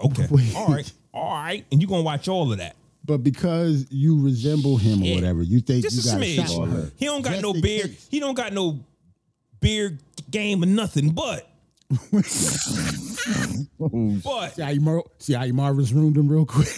Okay. 0.00 0.26
Wait. 0.30 0.54
All 0.56 0.68
right. 0.68 0.92
All 1.12 1.32
right. 1.34 1.64
And 1.72 1.82
you 1.82 1.88
gonna 1.88 2.02
watch 2.02 2.28
all 2.28 2.50
of 2.52 2.58
that. 2.58 2.76
But 3.08 3.24
because 3.24 3.86
you 3.90 4.22
resemble 4.22 4.76
him 4.76 5.00
Yeah. 5.02 5.12
or 5.12 5.14
whatever, 5.16 5.42
you 5.42 5.60
think 5.60 5.82
Just 5.82 6.04
you 6.04 6.10
a 6.10 6.14
got 6.14 6.22
a 6.22 6.34
shot 6.36 6.46
smidge. 6.46 6.60
with 6.60 6.72
her. 6.72 6.92
He 6.96 7.06
don't 7.06 7.22
got 7.22 7.30
Just 7.30 7.42
no 7.42 7.52
in 7.54 7.60
beard. 7.62 7.90
case. 7.90 8.06
He 8.10 8.20
don't 8.20 8.34
got 8.34 8.52
no 8.52 8.78
beard 9.60 9.98
game 10.30 10.62
or 10.62 10.66
nothing. 10.66 11.10
But, 11.10 11.48
but 12.10 12.24
See 12.26 14.62
how 14.62 14.68
you, 14.68 14.80
Mar- 14.80 15.04
see 15.18 15.32
how 15.32 15.44
you 15.44 15.54
Marvin's 15.54 15.92
ruined 15.92 16.16
him 16.16 16.28
real 16.28 16.44
quick 16.46 16.68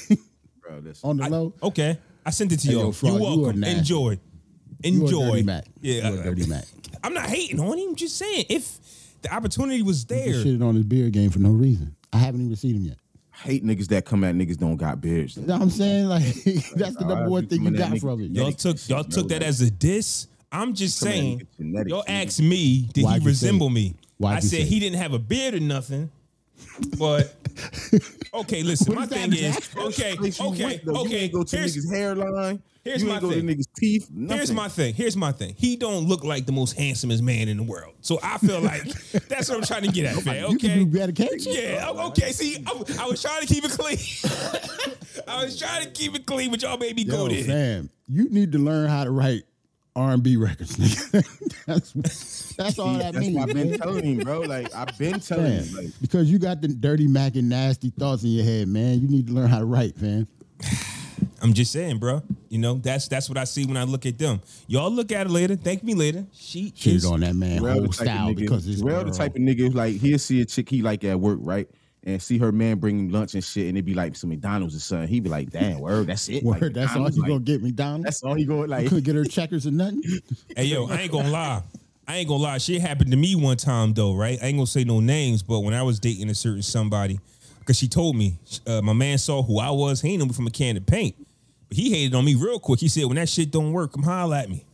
Bro, 0.62 0.80
this, 0.82 1.02
on 1.04 1.16
the 1.16 1.24
I- 1.24 1.28
low. 1.28 1.52
okay. 1.62 1.98
I 2.24 2.30
sent 2.30 2.52
it 2.52 2.60
to 2.60 2.66
Hey, 2.68 2.74
yo, 2.74 2.80
y'all. 2.80 2.92
Frog, 2.92 3.12
You're 3.14 3.20
you 3.22 3.26
are 3.26 3.36
welcome. 3.38 3.60
nasty. 3.60 3.78
Enjoy. 3.78 4.10
You 4.12 4.18
a 4.84 4.88
Enjoy. 5.04 5.30
dirty 5.30 5.42
Mac. 5.42 5.64
Yeah. 5.80 6.10
you 6.10 6.20
a 6.20 6.22
dirty 6.22 6.46
Mac. 6.46 6.64
I'm 7.02 7.14
not 7.14 7.26
hating 7.28 7.58
on 7.58 7.76
him. 7.78 7.96
Just 7.96 8.16
saying, 8.18 8.44
if 8.48 8.78
the 9.22 9.34
opportunity 9.34 9.82
was 9.82 10.04
there, 10.04 10.28
shitted 10.28 10.62
on 10.64 10.76
his 10.76 10.84
beard 10.84 11.12
game 11.12 11.30
for 11.30 11.38
no 11.40 11.50
reason. 11.50 11.96
I 12.12 12.18
haven't 12.18 12.42
even 12.42 12.54
seen 12.56 12.76
him 12.76 12.84
yet. 12.84 12.98
Hate 13.42 13.64
niggas 13.64 13.88
that 13.88 14.04
come 14.04 14.24
at 14.24 14.34
niggas 14.34 14.58
don't 14.58 14.76
got 14.76 15.00
beards. 15.00 15.36
You 15.36 15.46
know 15.46 15.54
what 15.54 15.62
I'm 15.62 15.70
saying? 15.70 16.06
Like 16.06 16.22
that's 16.74 16.96
the 16.96 17.04
number 17.06 17.28
one 17.28 17.46
thing 17.46 17.64
you 17.64 17.70
got 17.72 17.98
from 17.98 18.22
it. 18.22 18.30
y'all 18.30 18.52
took 18.52 18.88
y'all 18.88 19.04
took 19.04 19.28
that 19.28 19.42
as 19.42 19.60
a 19.60 19.70
diss. 19.70 20.26
I'm 20.52 20.74
just 20.74 20.98
saying. 20.98 21.40
niggas 21.40 21.56
genetic 21.56 21.90
Y'all 21.90 22.04
asked 22.08 22.42
me, 22.42 22.88
did 22.92 23.04
Why'd 23.04 23.22
he 23.22 23.28
resemble 23.28 23.70
me? 23.70 23.94
Why'd 24.18 24.38
I 24.38 24.40
said 24.40 24.62
he 24.62 24.80
didn't 24.80 24.98
have 24.98 25.12
a 25.12 25.18
beard 25.18 25.54
or 25.54 25.60
nothing. 25.60 26.10
But 26.98 27.34
okay, 28.34 28.62
listen. 28.62 28.94
my 28.94 29.06
thing 29.06 29.32
is 29.34 29.56
okay, 29.76 30.16
you 30.20 30.32
okay. 30.40 30.80
You 30.84 30.96
okay. 30.96 31.28
go 31.28 31.42
to 31.42 31.56
Here's, 31.56 31.76
niggas 31.76 31.94
hairline. 31.94 32.62
here's 32.84 33.02
you 33.02 33.08
my 33.08 33.20
go 33.20 33.30
thing. 33.30 33.46
to 33.46 33.54
niggas 33.54 33.66
teeth. 33.76 34.08
Nothing. 34.10 34.36
here's 34.38 34.52
my 34.52 34.68
thing. 34.68 34.94
Here's 34.94 35.16
my 35.16 35.32
thing. 35.32 35.54
He 35.58 35.76
don't 35.76 36.06
look 36.06 36.24
like 36.24 36.46
the 36.46 36.52
most 36.52 36.76
handsomest 36.78 37.22
man 37.22 37.48
in 37.48 37.56
the 37.56 37.62
world. 37.62 37.94
So 38.00 38.18
I 38.22 38.38
feel 38.38 38.60
like 38.60 38.84
that's 39.28 39.48
what 39.48 39.58
I'm 39.58 39.64
trying 39.64 39.82
to 39.82 39.88
get 39.92 40.06
at, 40.16 40.24
man. 40.24 40.36
You 40.50 40.56
Okay. 40.56 40.68
can 40.68 40.78
do 40.78 40.86
better, 40.86 41.12
can't 41.12 41.44
you? 41.44 41.52
Yeah, 41.52 41.90
okay. 41.90 42.32
See, 42.32 42.64
I, 42.66 42.70
I 43.00 43.06
was 43.06 43.20
trying 43.20 43.40
to 43.42 43.46
keep 43.46 43.64
it 43.64 43.72
clean. 43.72 43.98
I 45.28 45.44
was 45.44 45.58
trying 45.58 45.84
to 45.84 45.90
keep 45.90 46.14
it 46.14 46.26
clean, 46.26 46.50
but 46.50 46.62
y'all 46.62 46.78
made 46.78 46.96
me 46.96 47.04
go 47.04 47.26
Yo, 47.26 47.34
there. 47.34 47.44
fam, 47.44 47.90
you 48.08 48.28
need 48.30 48.52
to 48.52 48.58
learn 48.58 48.88
how 48.88 49.04
to 49.04 49.10
write 49.10 49.42
R&B 49.96 50.36
records, 50.36 50.76
nigga. 50.76 51.64
that's 51.66 52.54
that's 52.54 52.78
all 52.78 52.94
that 52.94 53.12
That's 53.12 53.18
means. 53.18 53.36
what 53.36 53.48
I've 53.48 53.54
been 53.54 53.78
telling 53.78 54.04
him, 54.04 54.18
bro. 54.18 54.40
Like 54.40 54.74
I've 54.74 54.96
been 54.98 55.20
telling 55.20 55.64
Fam, 55.64 55.64
him, 55.64 55.76
like 55.76 56.00
because 56.00 56.30
you 56.30 56.38
got 56.38 56.60
the 56.60 56.68
dirty 56.68 57.08
Mac 57.08 57.34
and 57.36 57.48
nasty 57.48 57.90
thoughts 57.90 58.22
in 58.22 58.30
your 58.30 58.44
head, 58.44 58.68
man. 58.68 59.00
You 59.00 59.08
need 59.08 59.26
to 59.28 59.32
learn 59.32 59.48
how 59.48 59.58
to 59.58 59.64
write, 59.64 60.00
man. 60.00 60.26
I'm 61.42 61.54
just 61.54 61.72
saying, 61.72 61.98
bro. 61.98 62.22
You 62.50 62.58
know, 62.58 62.74
that's 62.74 63.08
that's 63.08 63.28
what 63.28 63.38
I 63.38 63.44
see 63.44 63.64
when 63.64 63.76
I 63.76 63.84
look 63.84 64.04
at 64.06 64.18
them. 64.18 64.40
Y'all 64.66 64.90
look 64.90 65.10
at 65.10 65.26
it 65.26 65.30
later. 65.30 65.56
Thank 65.56 65.82
me 65.82 65.94
later. 65.94 66.24
She 66.34 66.72
Shit 66.76 66.96
is, 66.96 67.06
on 67.06 67.20
that 67.20 67.34
man 67.34 67.62
Terrell 67.62 67.78
whole 67.80 67.92
style 67.92 68.28
nigga, 68.28 68.36
because 68.36 68.68
it's 68.68 68.82
Terrell 68.82 69.04
the 69.04 69.10
type 69.10 69.34
of 69.34 69.40
nigga 69.42 69.74
like 69.74 69.96
he'll 69.96 70.18
see 70.18 70.40
a 70.42 70.44
chick 70.44 70.68
he 70.68 70.82
like 70.82 71.02
at 71.04 71.18
work, 71.18 71.38
right? 71.40 71.68
And 72.04 72.20
see 72.22 72.38
her 72.38 72.50
man 72.50 72.78
bring 72.78 72.98
him 72.98 73.10
lunch 73.10 73.34
and 73.34 73.44
shit, 73.44 73.66
and 73.66 73.76
it'd 73.76 73.84
be 73.84 73.92
like 73.92 74.16
some 74.16 74.30
McDonald's 74.30 74.74
or 74.74 74.78
something. 74.80 75.06
He'd 75.06 75.22
be 75.22 75.28
like, 75.28 75.50
"Damn, 75.50 75.80
word, 75.80 76.06
that's 76.06 76.30
it." 76.30 76.42
Word, 76.42 76.62
Like, 76.62 76.72
that's 76.72 76.96
all 76.96 77.02
McDonald's, 77.02 77.16
you 77.16 77.22
like, 77.22 77.28
gonna 77.28 77.40
get 77.40 77.62
me 77.62 77.70
down. 77.72 78.00
That's 78.00 78.22
all 78.22 78.34
he 78.34 78.44
going 78.46 78.70
like. 78.70 78.88
Couldn't 78.88 79.04
get 79.04 79.14
her 79.16 79.24
checkers 79.24 79.66
or 79.66 79.70
nothing. 79.70 80.02
Hey 80.56 80.64
yo, 80.64 80.86
I 80.88 81.02
ain't 81.02 81.12
gonna 81.12 81.30
lie. 81.30 81.62
I 82.08 82.16
ain't 82.16 82.28
gonna 82.28 82.42
lie. 82.42 82.58
Shit 82.58 82.80
happened 82.80 83.10
to 83.10 83.16
me 83.18 83.34
one 83.34 83.58
time 83.58 83.92
though, 83.92 84.14
right? 84.14 84.38
I 84.42 84.46
ain't 84.46 84.56
gonna 84.56 84.66
say 84.66 84.84
no 84.84 85.00
names, 85.00 85.42
but 85.42 85.60
when 85.60 85.74
I 85.74 85.82
was 85.82 86.00
dating 86.00 86.30
a 86.30 86.34
certain 86.34 86.62
somebody, 86.62 87.20
because 87.58 87.78
she 87.78 87.86
told 87.86 88.16
me, 88.16 88.36
uh, 88.66 88.80
my 88.82 88.94
man 88.94 89.18
saw 89.18 89.42
who 89.42 89.58
I 89.58 89.70
was. 89.70 90.00
He 90.00 90.10
ain't 90.10 90.20
know 90.20 90.26
me 90.26 90.32
from 90.32 90.46
a 90.46 90.50
can 90.50 90.76
of 90.78 90.86
paint. 90.86 91.14
But 91.68 91.76
he 91.76 91.90
hated 91.90 92.14
on 92.16 92.24
me 92.24 92.34
real 92.34 92.58
quick. 92.58 92.80
He 92.80 92.88
said, 92.88 93.04
when 93.04 93.16
that 93.16 93.28
shit 93.28 93.50
don't 93.52 93.72
work, 93.72 93.92
come 93.92 94.02
holler 94.02 94.36
at 94.36 94.50
me. 94.50 94.64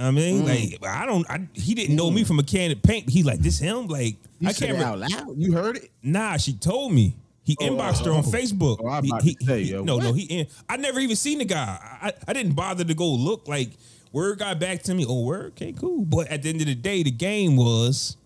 I 0.00 0.10
mean, 0.10 0.42
mm. 0.42 0.80
like 0.82 0.90
I 0.90 1.04
don't. 1.04 1.28
I, 1.30 1.46
he 1.52 1.74
didn't 1.74 1.96
know 1.96 2.10
me 2.10 2.22
mm. 2.22 2.26
from 2.26 2.38
a 2.38 2.42
can 2.42 2.70
of 2.70 2.82
paint. 2.82 3.04
But 3.04 3.12
he 3.12 3.22
like 3.22 3.40
this 3.40 3.58
him. 3.58 3.86
Like 3.86 4.16
You 4.38 4.48
I 4.48 4.52
can't. 4.52 4.72
it 4.72 4.74
Re- 4.74 4.82
out 4.82 4.98
loud. 4.98 5.34
You 5.36 5.52
heard 5.52 5.76
it. 5.76 5.90
Nah, 6.02 6.36
she 6.36 6.54
told 6.54 6.92
me. 6.92 7.14
He 7.42 7.56
oh, 7.60 7.64
inboxed 7.64 8.04
her 8.04 8.12
on 8.12 8.18
oh. 8.18 8.22
Facebook. 8.22 8.78
Oh, 8.80 8.88
I'm 8.88 9.02
He- 9.02 9.10
about 9.10 9.22
he- 9.22 9.34
to 9.34 9.44
say, 9.44 9.64
he- 9.64 9.70
yo, 9.72 9.82
no, 9.82 9.98
no, 9.98 10.12
he. 10.12 10.22
In, 10.24 10.46
I 10.68 10.76
never 10.76 11.00
even 11.00 11.16
seen 11.16 11.38
the 11.38 11.44
guy. 11.44 11.78
I, 12.02 12.12
I 12.28 12.32
didn't 12.32 12.52
bother 12.52 12.84
to 12.84 12.94
go 12.94 13.08
look. 13.08 13.48
Like 13.48 13.70
word 14.12 14.38
got 14.38 14.60
back 14.60 14.82
to 14.84 14.94
me. 14.94 15.04
Oh, 15.08 15.24
word. 15.24 15.52
Okay, 15.52 15.72
cool. 15.72 16.04
But 16.04 16.28
at 16.28 16.42
the 16.42 16.50
end 16.50 16.60
of 16.60 16.66
the 16.66 16.74
day, 16.74 17.02
the 17.02 17.10
game 17.10 17.56
was 17.56 18.16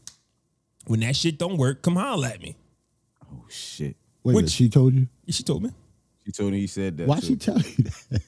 When 0.87 1.01
that 1.01 1.17
shit 1.17 1.39
don't 1.39 1.57
work, 1.57 1.83
come 1.83 1.97
holler 1.97 2.29
at 2.29 2.43
me. 2.43 2.57
Oh 3.25 3.45
shit. 3.49 3.97
Wait, 4.23 4.35
Which- 4.37 4.51
she 4.51 4.69
told 4.69 4.95
you? 4.95 5.09
She 5.29 5.43
told 5.43 5.63
me. 5.63 5.71
She 6.27 6.33
told 6.33 6.53
me 6.53 6.61
he 6.61 6.67
said 6.67 6.97
that. 6.99 7.07
Why 7.07 7.21
too. 7.21 7.27
she 7.27 7.37
tell 7.37 7.59
you 7.59 7.85
that? 8.11 8.23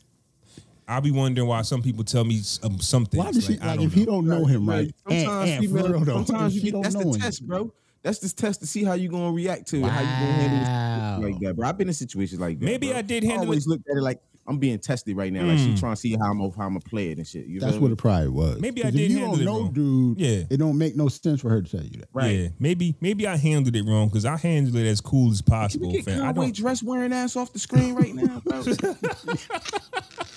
I'll 0.88 1.01
be 1.01 1.11
wondering 1.11 1.49
why 1.49 1.62
some 1.62 1.83
people 1.83 2.05
tell 2.05 2.25
me 2.25 2.38
some, 2.38 2.72
um, 2.72 2.79
some 2.81 3.07
things. 3.07 3.25
Why 3.25 3.33
does 3.33 3.44
she 3.44 3.59
I 3.61 3.66
like 3.68 3.77
don't 3.77 3.87
if 3.87 3.92
he 3.92 4.01
know. 4.01 4.07
don't 4.12 4.27
know 4.27 4.44
him 4.44 4.68
right? 4.68 4.94
Sometimes, 5.09 5.51
and, 5.51 5.64
and 5.64 5.70
for 5.70 5.79
female- 5.79 5.92
real 5.92 6.05
though, 6.05 6.25
sometimes 6.25 6.55
you 6.55 6.62
get, 6.62 6.72
don't 6.72 6.81
know. 6.81 6.83
that's 6.85 6.94
know 6.94 7.12
the 7.12 7.16
him. 7.16 7.20
test, 7.22 7.46
bro. 7.46 7.72
That's 8.03 8.18
the 8.20 8.29
test 8.29 8.61
to 8.61 8.66
see 8.66 8.85
how 8.85 8.92
you 8.92 9.09
gonna 9.09 9.33
react 9.33 9.66
to 9.68 9.79
it, 9.79 9.83
how 9.88 10.01
you 10.01 10.07
gonna 10.07 10.33
handle 10.33 11.25
it 11.25 11.33
like 11.33 11.40
that, 11.40 11.57
bro. 11.57 11.68
I've 11.68 11.77
been 11.77 11.88
in 11.88 11.94
situations 11.94 12.40
like 12.40 12.61
that. 12.61 12.64
Maybe 12.64 12.88
bro. 12.88 12.99
I 12.99 13.03
did 13.03 13.25
handle 13.25 13.46
always 13.46 13.66
it- 13.66 13.70
looked 13.70 13.88
at 13.90 13.96
it 13.96 14.01
like 14.03 14.20
I'm 14.49 14.59
being 14.59 14.79
tested 14.79 15.16
right 15.16 15.33
now. 15.33 15.42
Like 15.44 15.59
she 15.59 15.70
mm. 15.72 15.81
trying 15.81 15.94
to 15.94 16.01
see 16.01 16.12
how 16.12 16.31
I'm 16.31 16.38
how 16.38 16.44
I'm 16.46 16.53
gonna 16.55 16.81
play 16.81 17.11
it 17.11 17.18
and 17.18 17.27
shit. 17.27 17.46
You 17.46 17.59
That's 17.59 17.72
feel 17.72 17.83
what 17.83 17.88
me? 17.88 17.92
it 17.94 17.99
probably 17.99 18.29
was. 18.29 18.61
Maybe 18.61 18.85
I 18.85 18.90
did 18.92 19.01
If 19.01 19.11
you 19.11 19.18
handle 19.18 19.33
don't 19.35 19.42
it 19.42 19.44
know, 19.44 19.59
wrong. 19.62 19.72
dude, 19.72 20.20
Yeah. 20.20 20.44
it 20.49 20.57
don't 20.59 20.79
make 20.79 20.94
no 20.94 21.09
sense 21.09 21.40
for 21.40 21.51
her 21.51 21.62
to 21.62 21.68
tell 21.68 21.85
you 21.85 21.99
that. 21.99 22.09
Right. 22.12 22.31
Yeah, 22.37 22.49
maybe 22.61 22.94
maybe 23.01 23.27
I 23.27 23.37
handled 23.37 23.75
it 23.75 23.85
wrong 23.85 24.07
because 24.07 24.25
I 24.25 24.37
handled 24.37 24.77
it 24.77 24.87
as 24.87 25.01
cool 25.01 25.33
as 25.33 25.40
Can 25.40 25.51
possible, 25.51 25.88
we 25.88 25.94
get 25.94 26.05
fam. 26.05 26.22
I 26.22 26.27
Conway 26.27 26.46
don't. 26.46 26.57
dress 26.57 26.81
wearing 26.81 27.12
ass 27.12 27.35
off 27.35 27.53
the 27.53 27.59
screen 27.59 27.96
right 27.96 28.14
now, 28.14 28.40
bro? 28.44 28.62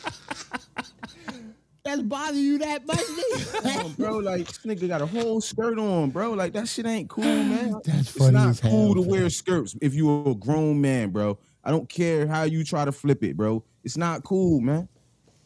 That's 1.83 2.01
bothering 2.01 2.43
you 2.43 2.57
that 2.59 2.85
much, 2.85 2.99
Come 3.63 3.85
on, 3.85 3.91
bro. 3.93 4.17
Like 4.17 4.47
this 4.47 4.59
nigga 4.59 4.87
got 4.87 5.01
a 5.01 5.05
whole 5.05 5.41
skirt 5.41 5.79
on, 5.79 6.09
bro. 6.09 6.31
Like 6.31 6.53
that 6.53 6.67
shit 6.67 6.85
ain't 6.85 7.09
cool, 7.09 7.23
man. 7.25 7.73
That's 7.83 7.99
it's 8.01 8.11
funny 8.11 8.31
not 8.33 8.49
as 8.49 8.59
hell, 8.59 8.71
cool 8.71 8.95
to 8.95 9.01
fam. 9.01 9.11
wear 9.11 9.29
skirts 9.29 9.75
if 9.81 9.93
you're 9.93 10.29
a 10.29 10.35
grown 10.35 10.79
man, 10.81 11.09
bro. 11.09 11.37
I 11.63 11.71
don't 11.71 11.87
care 11.89 12.27
how 12.27 12.43
you 12.43 12.63
try 12.63 12.85
to 12.85 12.91
flip 12.91 13.23
it, 13.23 13.37
bro. 13.37 13.63
It's 13.83 13.97
not 13.97 14.23
cool, 14.23 14.59
man. 14.59 14.87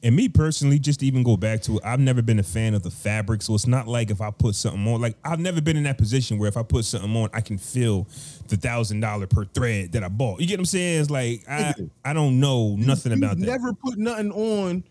And 0.03 0.17
me 0.17 0.27
personally, 0.27 0.79
just 0.79 0.99
to 0.99 1.05
even 1.05 1.23
go 1.23 1.37
back 1.37 1.61
to 1.61 1.77
it, 1.77 1.81
I've 1.85 1.99
never 2.01 2.21
been 2.21 2.37
a 2.37 2.43
fan 2.43 2.73
of 2.73 2.83
the 2.83 2.91
fabric. 2.91 3.41
So 3.41 3.55
it's 3.55 3.67
not 3.67 3.87
like 3.87 4.11
if 4.11 4.19
I 4.19 4.31
put 4.31 4.53
something 4.53 4.85
on, 4.85 4.99
like 4.99 5.15
I've 5.23 5.39
never 5.39 5.61
been 5.61 5.77
in 5.77 5.83
that 5.83 5.97
position 5.97 6.37
where 6.37 6.49
if 6.49 6.57
I 6.57 6.63
put 6.63 6.83
something 6.83 7.15
on, 7.15 7.29
I 7.31 7.39
can 7.39 7.57
feel 7.57 8.05
the 8.49 8.57
thousand 8.57 8.99
dollar 8.99 9.27
per 9.27 9.45
thread 9.45 9.93
that 9.93 10.03
I 10.03 10.09
bought. 10.09 10.41
You 10.41 10.47
get 10.47 10.55
what 10.55 10.61
I'm 10.61 10.65
saying? 10.65 11.01
It's 11.01 11.09
like 11.09 11.43
I 11.49 11.73
I 12.03 12.11
don't 12.11 12.41
know 12.41 12.75
nothing 12.75 13.13
You've 13.13 13.21
about 13.21 13.39
that. 13.39 13.45
Never 13.45 13.71
put 13.71 13.97
nothing 13.97 14.31
on, 14.33 14.83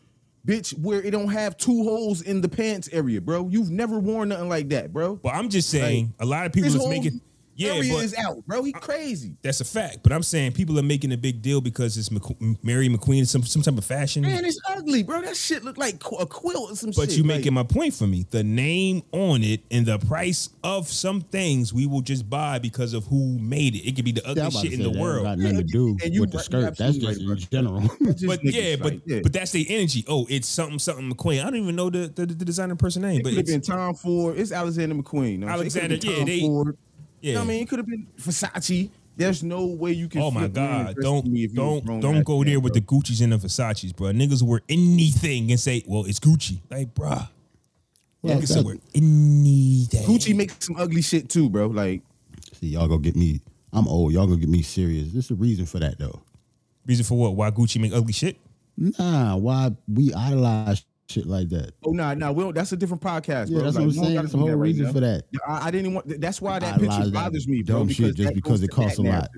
bitch, 0.47 0.79
where 0.79 1.03
it 1.03 1.11
don't 1.13 1.29
have 1.29 1.57
two 1.57 1.85
holes 1.85 2.23
in 2.23 2.41
the 2.41 2.49
pants 2.49 2.89
area, 2.93 3.21
bro. 3.21 3.49
You've 3.49 3.71
never 3.71 3.99
worn 3.99 4.31
nothing 4.31 4.49
like 4.49 4.69
that, 4.71 4.93
bro. 4.93 5.17
But 5.17 5.35
I'm 5.35 5.49
just 5.49 5.69
saying, 5.71 6.15
a 6.19 6.27
lot 6.27 6.47
of 6.47 6.53
people 6.53 6.75
is 6.75 6.87
making 6.89 7.21
yeah, 7.57 7.73
area 7.73 7.93
but 7.93 8.05
is 8.05 8.15
out, 8.15 8.45
bro. 8.47 8.63
He 8.63 8.73
crazy. 8.73 9.37
that's 9.43 9.61
a 9.61 9.65
fact. 9.65 9.99
But 10.03 10.13
I'm 10.13 10.23
saying 10.23 10.53
people 10.53 10.79
are 10.79 10.83
making 10.83 11.13
a 11.13 11.17
big 11.17 11.43
deal 11.43 11.61
because 11.61 11.97
it's 11.97 12.09
McQ- 12.09 12.57
Mary 12.63 12.89
McQueen, 12.89 13.27
some 13.27 13.43
some 13.43 13.63
type 13.63 13.77
of 13.79 13.85
fashion. 13.85 14.23
Man, 14.23 14.45
it's 14.45 14.61
ugly, 14.69 15.03
bro. 15.03 15.21
That 15.23 15.37
shit 15.37 15.65
look 15.65 15.79
like 15.79 15.97
a 16.19 16.27
quilt 16.27 16.73
or 16.73 16.77
some 16.77 16.91
But 16.97 17.11
shit. 17.11 17.19
you 17.19 17.25
like- 17.25 17.39
making 17.39 17.55
my 17.55 17.63
point 17.63 17.95
for 17.95 18.07
me. 18.07 18.27
The 18.31 18.43
name 18.45 19.03
on 19.13 19.43
it 19.43 19.61
and 19.71 19.87
the 19.87 19.99
price 19.99 20.49
of 20.65 20.89
some 20.89 21.21
things 21.21 21.73
we 21.73 21.87
will 21.87 22.01
just 22.03 22.29
buy 22.29 22.59
because 22.59 22.95
of 22.95 23.05
who 23.07 23.39
made 23.39 23.75
it. 23.75 23.87
It 23.89 23.97
could 23.97 24.05
be 24.05 24.13
the 24.13 24.23
Yeah, 24.25 24.31
ugliest 24.47 24.63
shit 24.63 24.73
in 24.75 24.83
the 24.83 24.91
that 24.91 24.99
world. 24.99 25.25
Got 25.25 25.39
nothing 25.39 25.57
to 25.59 25.63
do 25.65 25.97
And 26.05 26.15
you 26.15 26.21
with 26.23 26.33
the 26.33 26.39
skirt. 26.41 26.63
That's 26.77 26.81
absolutely 26.81 27.35
just 27.37 27.53
in 27.53 27.65
general. 27.65 27.81
Just 28.13 28.27
But 28.27 28.41
niggas, 28.43 28.53
yeah, 28.53 28.77
but 28.77 28.93
like, 28.93 29.01
yeah. 29.07 29.21
but 29.23 29.33
that's 29.33 29.51
the 29.53 29.67
energy. 29.75 30.05
Oh, 30.09 30.27
it's 30.29 30.49
something 30.49 30.79
something 30.79 31.11
McQueen. 31.13 31.41
I 31.41 31.45
don't 31.45 31.57
even 31.57 31.77
know 31.77 31.91
the 31.91 32.09
the, 32.09 32.27
the 32.27 32.45
designer 32.45 32.77
person 32.77 33.03
name, 33.03 33.21
It 33.21 33.25
but 33.25 33.31
could 33.31 33.39
have 33.49 33.57
it's, 33.57 33.69
been 33.69 33.77
Tom 33.77 33.95
Ford. 33.95 34.39
It's 34.39 34.53
Alexander 34.53 34.95
McQueen. 34.95 35.33
You 35.33 35.39
know 35.39 35.47
what 35.47 35.61
I'm 35.61 35.71
saying? 35.71 35.87
Alexander, 35.87 35.95
It 35.95 36.01
could've 36.01 36.19
yeah, 36.19 36.25
been 36.25 36.27
they- 36.27 36.41
Tom 36.47 36.77
Ford. 37.23 37.25
You 37.25 37.29
yeah. 37.31 37.35
know 37.35 37.41
what 37.41 37.45
I 37.45 37.49
mean, 37.49 37.63
it 37.63 37.69
could 37.69 37.79
have 37.79 37.87
been 37.87 38.07
Versace. 38.21 38.91
There's 39.17 39.43
no 39.43 39.67
way 39.67 39.93
you 39.93 40.09
can. 40.09 40.23
Oh 40.23 40.31
my 40.31 40.41
flip 40.49 40.55
wearing 40.57 40.81
a 40.81 40.95
God! 40.95 40.97
Don't 41.03 41.27
me 41.27 41.45
if 41.45 41.55
don't 41.55 42.01
don't 42.01 42.25
go 42.25 42.39
man, 42.39 42.47
there 42.47 42.61
with 42.61 42.73
bro. 42.73 42.81
the 42.81 42.87
Gucci's 42.87 43.21
and 43.21 43.33
the 43.33 43.37
Versace's, 43.37 43.93
bro. 43.93 44.09
Niggas 44.11 44.43
wear 44.43 44.63
anything 44.71 45.51
and 45.51 45.61
say, 45.61 45.83
"Well, 45.87 46.05
it's 46.07 46.19
Gucci." 46.19 46.59
Like, 46.71 46.95
bruh, 46.95 47.29
Well, 48.23 48.39
niggas 48.41 48.55
that- 48.55 48.65
wear 48.65 48.77
anything. 48.95 50.03
Gucci 50.07 50.35
makes 50.35 50.65
some 50.67 50.77
ugly 50.77 51.03
shit 51.03 51.29
too, 51.29 51.51
bro. 51.51 51.67
Like 51.67 52.03
See, 52.55 52.69
y'all 52.69 52.89
gonna 52.89 53.03
get 53.03 53.15
me. 53.17 53.41
I'm 53.73 53.87
old. 53.87 54.13
Y'all 54.13 54.27
gonna 54.27 54.41
get 54.41 54.49
me 54.49 54.63
serious. 54.63 55.13
There's 55.13 55.31
a 55.31 55.35
reason 55.35 55.67
for 55.67 55.79
that 55.79 55.99
though. 55.99 56.21
reason 56.87 57.05
for 57.05 57.19
what? 57.19 57.37
Why 57.37 57.51
Gucci 57.51 57.81
make 57.81 57.93
ugly 57.93 58.13
shit? 58.15 58.37
Nah, 58.79 59.37
why 59.37 59.73
we 59.87 60.15
idolize 60.15 60.85
shit 61.09 61.27
like 61.27 61.49
that? 61.51 61.73
Oh 61.85 61.91
no, 61.93 62.15
no, 62.15 62.33
we 62.33 62.43
don't, 62.45 62.55
that's 62.55 62.73
a 62.73 62.77
different 62.77 63.03
podcast, 63.03 63.49
Yeah, 63.51 63.59
bro. 63.59 63.65
that's 63.65 63.77
Like, 63.77 63.77
what 63.77 63.83
I'm 63.83 63.93
saying. 63.93 64.05
gotta 64.15 64.23
That's 64.23 64.33
the 64.33 64.39
whole 64.39 64.47
that 64.49 64.57
right 64.57 64.63
reason 64.63 64.85
now. 64.87 64.93
for 64.93 65.01
that. 65.01 65.25
I, 65.47 65.67
I 65.67 65.71
didn't 65.71 65.95
want. 65.95 66.21
That's 66.21 66.41
why 66.41 66.59
that 66.59 66.75
Idolize 66.75 66.97
picture 66.97 67.11
that 67.11 67.13
bothers 67.15 67.49
me, 67.49 67.63
bro. 67.63 67.79
dumb 67.79 67.89
shit 67.89 68.15
just 68.17 68.35
because 68.35 68.63
it 68.63 68.69
costs 68.71 68.97
that 68.99 69.03
a 69.03 69.09
lot. 69.09 69.29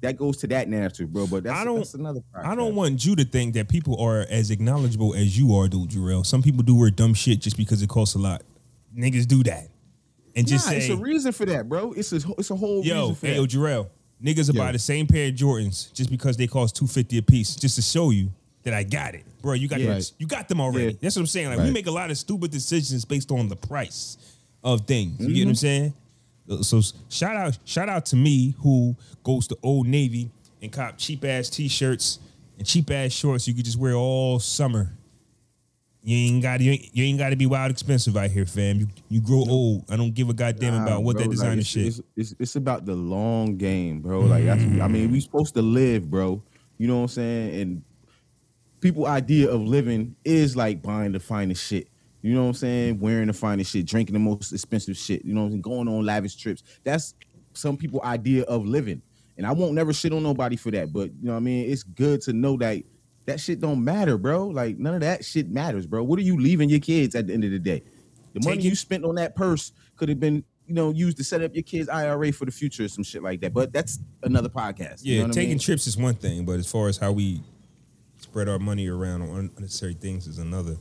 That 0.00 0.16
goes 0.16 0.36
to 0.38 0.46
that 0.48 0.68
narrative, 0.68 1.12
bro. 1.12 1.26
But 1.26 1.42
that's, 1.44 1.58
I 1.58 1.64
don't- 1.64 1.78
that's 1.78 1.94
another. 1.94 2.20
Podcast. 2.34 2.44
I 2.46 2.54
don't 2.54 2.74
want 2.76 3.04
you 3.04 3.16
to 3.16 3.24
think 3.24 3.54
that 3.54 3.68
people 3.68 4.00
are 4.00 4.24
as 4.30 4.50
acknowledgeable 4.50 5.14
as 5.14 5.36
you 5.36 5.54
are, 5.56 5.66
dude, 5.68 5.90
Jarrell. 5.90 6.24
Some 6.24 6.40
people 6.42 6.62
do 6.62 6.76
wear 6.76 6.90
dumb 6.90 7.14
shit 7.14 7.40
just 7.40 7.56
because 7.56 7.82
it 7.82 7.88
costs 7.88 8.14
a 8.14 8.18
lot. 8.18 8.42
Niggas 8.96 9.26
do 9.26 9.42
that, 9.44 9.68
and 10.36 10.46
just 10.46 10.66
Nah, 10.66 10.70
say, 10.72 10.78
it's 10.78 10.88
a 10.88 10.96
reason 10.96 11.32
for 11.32 11.46
that, 11.46 11.68
bro. 11.68 11.92
It's 11.92 12.12
a 12.12 12.20
it's 12.38 12.50
a 12.50 12.56
whole 12.56 12.84
"Yo, 12.84 13.00
reason 13.08 13.14
for 13.16 13.26
hey, 13.26 13.32
that. 13.40 13.52
yo, 13.52 13.60
Jarrell, 13.60 13.88
niggas 14.22 14.48
will 14.48 14.56
Yo. 14.56 14.62
buy 14.62 14.72
the 14.72 14.78
same 14.78 15.06
pair 15.08 15.28
of 15.28 15.34
Jordans 15.34 15.92
just 15.92 16.10
because 16.10 16.36
they 16.36 16.46
cost 16.46 16.76
two 16.76 16.86
fifty 16.86 17.18
a 17.18 17.22
piece, 17.22 17.54
just 17.56 17.74
to 17.76 17.82
show 17.82 18.10
you 18.10 18.30
that 18.68 18.76
I 18.76 18.82
got 18.84 19.14
it, 19.14 19.24
bro. 19.42 19.54
You 19.54 19.66
got 19.68 19.80
Yeah. 19.80 19.94
them, 19.94 20.02
you 20.18 20.26
got 20.26 20.48
them 20.48 20.60
already. 20.60 20.92
Yeah. 20.92 20.98
That's 21.00 21.16
what 21.16 21.22
I'm 21.22 21.26
saying. 21.26 21.48
Like 21.48 21.58
we 21.60 21.70
make 21.70 21.86
a 21.86 21.90
lot 21.90 22.10
of 22.10 22.18
stupid 22.18 22.50
decisions 22.50 23.04
based 23.04 23.30
on 23.30 23.48
the 23.48 23.56
price 23.56 24.16
of 24.62 24.86
things. 24.86 25.18
You 25.20 25.28
get 25.28 25.32
Mm-hmm. 25.34 25.42
what 25.44 25.48
I'm 25.50 25.54
saying? 25.54 25.92
Uh, 26.50 26.62
So 26.62 26.80
shout 27.08 27.36
out, 27.36 27.58
shout 27.64 27.88
out 27.88 28.06
to 28.06 28.16
me 28.16 28.54
who 28.60 28.94
goes 29.24 29.46
to 29.48 29.56
Old 29.62 29.86
Navy 29.86 30.30
and 30.62 30.70
cop 30.72 30.98
cheap 30.98 31.24
ass 31.24 31.48
t-shirts 31.48 32.18
and 32.58 32.66
cheap 32.66 32.90
ass 32.90 33.12
shorts 33.12 33.46
you 33.48 33.54
could 33.54 33.64
just 33.64 33.78
wear 33.78 33.94
all 33.94 34.38
summer. 34.38 34.90
You 36.04 36.16
ain't 36.16 36.42
got 36.42 36.60
you 36.60 36.72
ain't, 36.72 36.88
you 36.96 37.04
ain't 37.04 37.18
got 37.18 37.30
to 37.30 37.36
be 37.36 37.46
wild 37.46 37.70
expensive 37.70 38.16
out 38.16 38.30
here, 38.30 38.46
fam. 38.46 38.78
You 38.80 38.88
you 39.08 39.20
grow 39.20 39.44
old. 39.48 39.84
I 39.90 39.96
don't 39.96 40.14
give 40.14 40.28
a 40.30 40.32
goddamn 40.34 40.74
Nah, 40.74 40.82
about 40.84 41.02
what 41.02 41.16
bro, 41.16 41.22
that 41.24 41.28
like, 41.28 41.36
designer 41.36 41.60
it's, 41.60 41.68
shit. 41.68 41.86
It's, 41.86 42.00
it's, 42.16 42.34
it's 42.38 42.56
about 42.56 42.86
the 42.86 42.94
long 42.94 43.56
game, 43.56 44.00
bro. 44.00 44.20
Like 44.20 44.44
that's, 44.44 44.62
I 44.62 44.88
mean, 44.88 45.10
we 45.10 45.20
supposed 45.20 45.54
to 45.54 45.62
live, 45.62 46.08
bro. 46.10 46.40
You 46.78 46.86
know 46.86 46.96
what 46.96 47.02
I'm 47.02 47.08
saying? 47.08 47.60
And 47.60 47.82
people 48.80 49.06
idea 49.06 49.50
of 49.50 49.60
living 49.60 50.14
is 50.24 50.56
like 50.56 50.82
buying 50.82 51.12
the 51.12 51.20
finest 51.20 51.66
shit. 51.66 51.88
You 52.22 52.34
know 52.34 52.42
what 52.42 52.48
I'm 52.48 52.54
saying? 52.54 53.00
Wearing 53.00 53.28
the 53.28 53.32
finest 53.32 53.72
shit, 53.72 53.86
drinking 53.86 54.14
the 54.14 54.18
most 54.18 54.52
expensive 54.52 54.96
shit. 54.96 55.24
You 55.24 55.34
know 55.34 55.42
what 55.42 55.46
I'm 55.46 55.52
saying? 55.52 55.62
Going 55.62 55.88
on 55.88 56.04
lavish 56.04 56.36
trips. 56.36 56.62
That's 56.84 57.14
some 57.54 57.76
people 57.76 58.00
idea 58.04 58.42
of 58.44 58.66
living. 58.66 59.02
And 59.36 59.46
I 59.46 59.52
won't 59.52 59.74
never 59.74 59.92
shit 59.92 60.12
on 60.12 60.22
nobody 60.22 60.56
for 60.56 60.70
that. 60.72 60.92
But 60.92 61.10
you 61.10 61.26
know 61.26 61.32
what 61.32 61.38
I 61.38 61.40
mean? 61.40 61.70
It's 61.70 61.84
good 61.84 62.20
to 62.22 62.32
know 62.32 62.56
that 62.56 62.82
that 63.26 63.38
shit 63.38 63.60
don't 63.60 63.84
matter, 63.84 64.18
bro. 64.18 64.48
Like 64.48 64.78
none 64.78 64.94
of 64.94 65.00
that 65.02 65.24
shit 65.24 65.48
matters, 65.48 65.86
bro. 65.86 66.02
What 66.02 66.18
are 66.18 66.22
you 66.22 66.40
leaving 66.40 66.68
your 66.68 66.80
kids 66.80 67.14
at 67.14 67.28
the 67.28 67.34
end 67.34 67.44
of 67.44 67.52
the 67.52 67.58
day? 67.58 67.82
The 68.34 68.40
money 68.48 68.62
you 68.62 68.74
spent 68.74 69.04
on 69.04 69.14
that 69.14 69.36
purse 69.36 69.72
could 69.96 70.08
have 70.08 70.18
been, 70.18 70.42
you 70.66 70.74
know, 70.74 70.90
used 70.90 71.16
to 71.18 71.24
set 71.24 71.42
up 71.42 71.54
your 71.54 71.62
kids' 71.62 71.88
IRA 71.88 72.32
for 72.32 72.46
the 72.46 72.50
future 72.50 72.84
or 72.84 72.88
some 72.88 73.04
shit 73.04 73.22
like 73.22 73.40
that. 73.40 73.54
But 73.54 73.72
that's 73.72 74.00
another 74.22 74.48
podcast. 74.48 75.04
you 75.04 75.14
Yeah, 75.14 75.18
know 75.20 75.28
what 75.28 75.30
I 75.32 75.34
taking 75.34 75.50
mean? 75.50 75.58
trips 75.60 75.86
is 75.86 75.96
one 75.96 76.14
thing, 76.14 76.44
but 76.44 76.58
as 76.58 76.70
far 76.70 76.88
as 76.88 76.96
how 76.98 77.12
we 77.12 77.40
spread 78.30 78.48
our 78.48 78.58
money 78.58 78.88
around 78.88 79.22
on 79.22 79.50
unnecessary 79.56 79.94
things 79.94 80.26
is 80.26 80.38
another. 80.38 80.76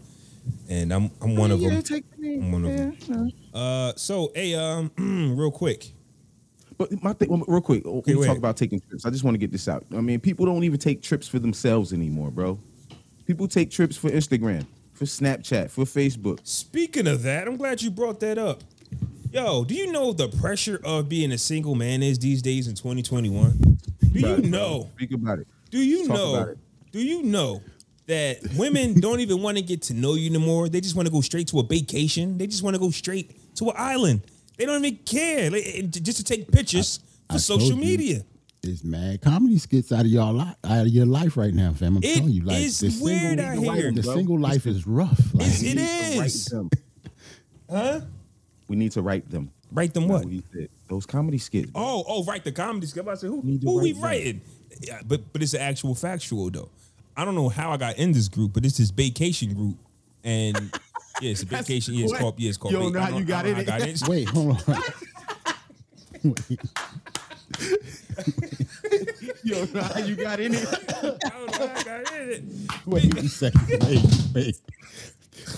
And 0.70 0.94
I'm 0.94 1.12
I'm 1.22 1.36
one 1.36 1.52
of 1.52 1.60
yeah, 1.60 1.70
them. 1.70 1.82
Take, 1.82 2.06
I'm 2.24 2.52
one 2.52 2.66
of 2.66 2.78
them. 2.78 2.98
them. 3.08 3.32
Uh, 3.54 3.94
so 3.96 4.32
hey, 4.34 4.56
um, 4.56 4.92
real 5.38 5.52
quick, 5.52 5.92
But 6.78 7.02
my 7.04 7.12
thing, 7.14 7.44
real 7.48 7.62
quick, 7.62 7.86
okay, 7.86 8.14
we 8.14 8.22
wait. 8.22 8.28
talk 8.28 8.38
about 8.38 8.56
taking 8.56 8.80
trips. 8.80 9.06
I 9.06 9.10
just 9.10 9.24
want 9.26 9.36
to 9.36 9.40
get 9.40 9.52
this 9.52 9.68
out. 9.68 9.86
I 9.96 10.00
mean, 10.02 10.20
people 10.22 10.46
don't 10.46 10.64
even 10.64 10.80
take 10.80 11.02
trips 11.02 11.28
for 11.28 11.40
themselves 11.40 11.92
anymore, 11.92 12.32
bro. 12.32 12.60
People 13.26 13.48
take 13.50 13.72
trips 13.72 13.98
for 13.98 14.10
Instagram, 14.10 14.66
for 14.94 15.04
Snapchat, 15.04 15.70
for 15.70 15.84
Facebook. 15.84 16.40
Speaking 16.48 17.08
of 17.08 17.24
that, 17.24 17.46
I'm 17.48 17.58
glad 17.58 17.82
you 17.82 17.92
brought 17.92 18.22
that 18.22 18.38
up. 18.38 18.62
Yo, 19.34 19.66
do 19.66 19.76
you 19.76 19.92
know 19.92 20.14
the 20.14 20.30
pressure 20.30 20.80
of 20.86 21.10
being 21.10 21.34
a 21.34 21.38
single 21.38 21.76
man 21.76 22.02
is 22.02 22.18
these 22.20 22.42
days 22.42 22.68
in 22.70 22.76
2021? 22.76 23.52
Do 24.14 24.20
you 24.20 24.26
About 24.26 24.40
it, 24.40 24.42
bro. 24.44 24.50
know? 24.50 24.90
Speak 24.96 25.12
about 25.12 25.40
it. 25.40 25.48
Do 25.72 25.80
you 25.80 26.08
Talk 26.08 26.16
know? 26.16 26.56
About 26.98 27.02
it. 27.02 27.04
Do 27.04 27.16
you 27.16 27.24
know 27.24 27.62
that 28.08 28.40
women 28.56 29.00
don't 29.00 29.20
even 29.20 29.42
want 29.42 29.58
to 29.58 29.64
get 29.64 29.82
to 29.84 29.94
know 29.94 30.14
you 30.16 30.30
anymore? 30.30 30.70
They 30.70 30.82
just 30.82 30.96
want 30.96 31.08
to 31.08 31.12
go 31.12 31.22
straight 31.22 31.48
to 31.50 31.60
a 31.60 31.64
vacation. 31.64 32.38
They 32.38 32.48
just 32.48 32.64
want 32.64 32.76
to 32.76 32.80
go 32.80 32.90
straight 32.92 33.56
to 33.56 33.70
an 33.70 33.76
island. 33.78 34.22
They 34.58 34.66
don't 34.66 34.84
even 34.84 34.98
care 35.06 35.52
Like, 35.52 35.64
eh, 35.66 35.82
eh, 35.84 35.88
just 35.88 36.18
to 36.18 36.24
take 36.24 36.52
pictures 36.52 36.98
for 37.30 37.36
I 37.36 37.38
social 37.38 37.70
told 37.70 37.82
you. 37.82 37.86
media. 37.86 38.24
It's 38.64 38.84
mad 38.84 39.22
comedy 39.22 39.60
skits 39.60 39.92
out 39.92 40.02
of 40.02 40.08
y'all 40.08 40.34
li- 40.34 40.56
out 40.64 40.82
of 40.82 40.88
your 40.88 41.06
life 41.06 41.38
right 41.38 41.54
now, 41.54 41.72
fam. 41.74 41.98
I'm 41.98 42.04
It 42.04 42.16
telling 42.16 42.32
you, 42.34 42.42
like 42.44 42.58
is 42.64 42.80
the 42.80 42.88
weird 43.02 43.38
single, 43.40 43.70
out 43.70 43.78
here, 43.78 43.92
the 43.92 44.04
single 44.04 44.40
life 44.40 44.66
is 44.66 44.86
rough. 44.88 45.34
Like, 45.34 45.48
It's- 45.48 45.62
We 45.62 45.74
need 45.74 45.78
to 45.78 46.20
write 46.20 46.34
them. 46.50 46.70
Huh? 47.70 48.02
We 48.68 48.76
need 48.76 48.92
to 48.94 49.02
write 49.02 49.30
them. 49.30 49.52
Write 49.72 49.94
them 49.94 50.08
what? 50.08 50.26
What. 50.26 50.44
Those 50.90 51.06
comedy 51.06 51.38
skits. 51.38 51.70
bro. 51.72 51.82
Oh, 51.82 52.04
oh, 52.08 52.24
write 52.24 52.44
The 52.44 52.52
comedy 52.52 52.88
skit. 52.88 53.08
I 53.08 53.14
said, 53.16 53.30
who, 53.30 53.42
Need 53.44 53.62
to 53.62 53.68
who 53.68 53.80
we 53.80 53.94
write 53.94 54.02
that. 54.02 54.08
writing? 54.08 54.42
Yeah, 54.82 55.02
but 55.08 55.22
but 55.34 55.42
it's 55.44 55.54
an 55.54 55.62
actual 55.62 55.94
factual 55.96 56.50
though. 56.50 56.70
I 57.18 57.26
don't 57.26 57.34
know 57.36 57.50
how 57.50 57.72
I 57.72 57.78
got 57.78 57.98
in 57.98 58.12
this 58.12 58.28
group, 58.28 58.54
but 58.54 58.64
it's 58.64 58.78
this 58.78 58.92
vacation 58.92 59.56
group, 59.56 59.76
and 60.24 60.56
yeah, 61.20 61.32
it's 61.32 61.42
a 61.42 61.46
vacation. 61.48 61.96
Yeah, 61.96 62.04
it's 62.04 62.12
what? 62.14 62.22
called. 62.22 62.40
Yeah, 62.40 62.50
it's 62.50 62.58
called. 62.58 62.74
You 62.74 62.80
don't 62.80 62.94
va- 62.94 63.00
know 63.00 63.06
I 63.06 63.10
how 63.12 63.18
you 63.18 63.26
got 63.26 63.46
I 63.46 63.50
in 63.50 63.56
don't 63.56 63.66
know 63.68 63.76
it. 63.76 64.00
how 64.00 64.08
I 64.08 64.10
Wait, 64.10 64.30
hold 64.30 64.52
on. 64.52 64.58
Wait. 66.24 66.58
Yo, 69.44 69.66
know 69.66 69.82
how 69.82 70.00
you 70.00 70.16
got 70.16 70.40
in 70.40 70.54
it? 70.54 70.68
I 70.68 71.02
don't 71.02 71.26
know 71.26 71.68
how 71.68 71.74
I 71.76 71.84
got 71.84 72.12
in 72.14 72.30
it. 72.30 72.44
Wait 72.86 73.18
a 73.18 73.28
second. 73.30 73.68
Wait, 73.84 74.04
wait. 74.36 74.60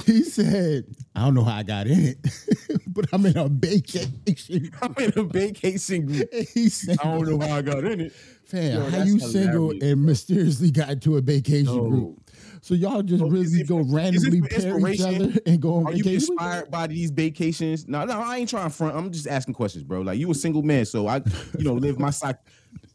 He 0.06 0.24
said, 0.24 0.86
I 1.16 1.22
don't 1.26 1.34
know 1.34 1.44
how 1.44 1.58
I 1.58 1.64
got 1.64 1.88
in 1.88 2.00
it, 2.00 2.18
but 2.88 3.06
I'm 3.12 3.26
in 3.26 3.38
a 3.38 3.48
vacation. 3.50 4.72
I'm 4.82 4.94
in 4.98 5.14
a 5.16 5.24
vacation 5.24 6.06
group. 6.06 6.34
He 6.54 6.70
said, 6.70 6.98
I 7.02 7.06
don't 7.16 7.28
know 7.40 7.46
how 7.48 7.56
I 7.58 7.62
got 7.62 7.84
in 7.84 8.02
it. 8.02 8.14
Fam, 8.46 8.74
Yo, 8.74 8.90
how 8.90 9.04
you 9.04 9.20
single 9.20 9.70
hilarious. 9.70 9.84
and 9.84 10.06
mysteriously 10.06 10.72
got 10.72 10.90
into 10.90 11.18
a 11.18 11.22
vacation 11.22 11.66
No. 11.76 11.90
group? 11.90 12.20
So 12.62 12.74
y'all 12.74 13.02
just 13.02 13.24
is 13.24 13.30
really 13.32 13.64
go 13.64 13.84
for- 13.84 14.00
is 14.02 14.24
it 14.24 14.32
randomly 14.34 14.42
pair 14.42 14.90
each 14.90 15.02
other 15.02 15.32
and 15.46 15.62
go 15.62 15.76
on 15.76 15.88
Are 15.88 15.94
you 15.94 16.04
inspired 16.04 16.70
by 16.70 16.88
these 16.88 17.10
vacations? 17.10 17.88
No, 17.88 18.04
no, 18.06 18.20
I 18.20 18.38
ain't 18.38 18.50
trying 18.50 18.70
to 18.70 18.76
front. 18.76 18.96
I'm 18.98 19.12
just 19.12 19.28
asking 19.28 19.54
questions, 19.54 19.84
bro. 19.86 20.02
Like 20.02 20.20
you 20.20 20.30
a 20.30 20.36
single 20.36 20.62
man, 20.62 20.86
so 20.86 21.08
I, 21.08 21.18
you 21.58 21.64
know, 21.64 21.74
live 21.74 22.00
my 22.00 22.10
side 22.10 22.38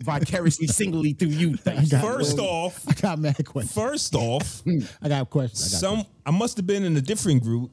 vicariously, 0.00 0.66
singly 0.66 1.12
through 1.12 1.28
you. 1.28 1.58
I 1.66 1.84
got- 1.84 2.02
First 2.16 2.38
off, 2.38 2.82
I 2.88 2.92
got 2.94 3.18
mad 3.18 3.44
questions. 3.46 3.74
first 3.74 4.14
off, 4.14 4.62
I 5.02 5.08
got 5.08 5.30
questions. 5.30 5.72
I 5.72 5.76
got 5.76 5.80
some 5.98 6.06
I 6.26 6.30
must 6.30 6.56
have 6.56 6.66
been 6.66 6.84
in 6.84 6.96
a 6.96 7.00
different 7.00 7.42
group 7.42 7.70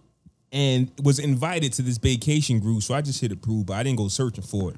and 0.52 0.92
was 1.02 1.20
invited 1.20 1.72
to 1.74 1.82
this 1.82 1.98
vacation 1.98 2.60
group, 2.60 2.84
so 2.84 2.94
I 2.94 3.02
just 3.02 3.22
hit 3.22 3.32
approve, 3.32 3.68
but 3.68 3.74
I 3.74 3.84
didn't 3.84 3.98
go 3.98 4.08
searching 4.10 4.44
for 4.44 4.72
it. 4.72 4.78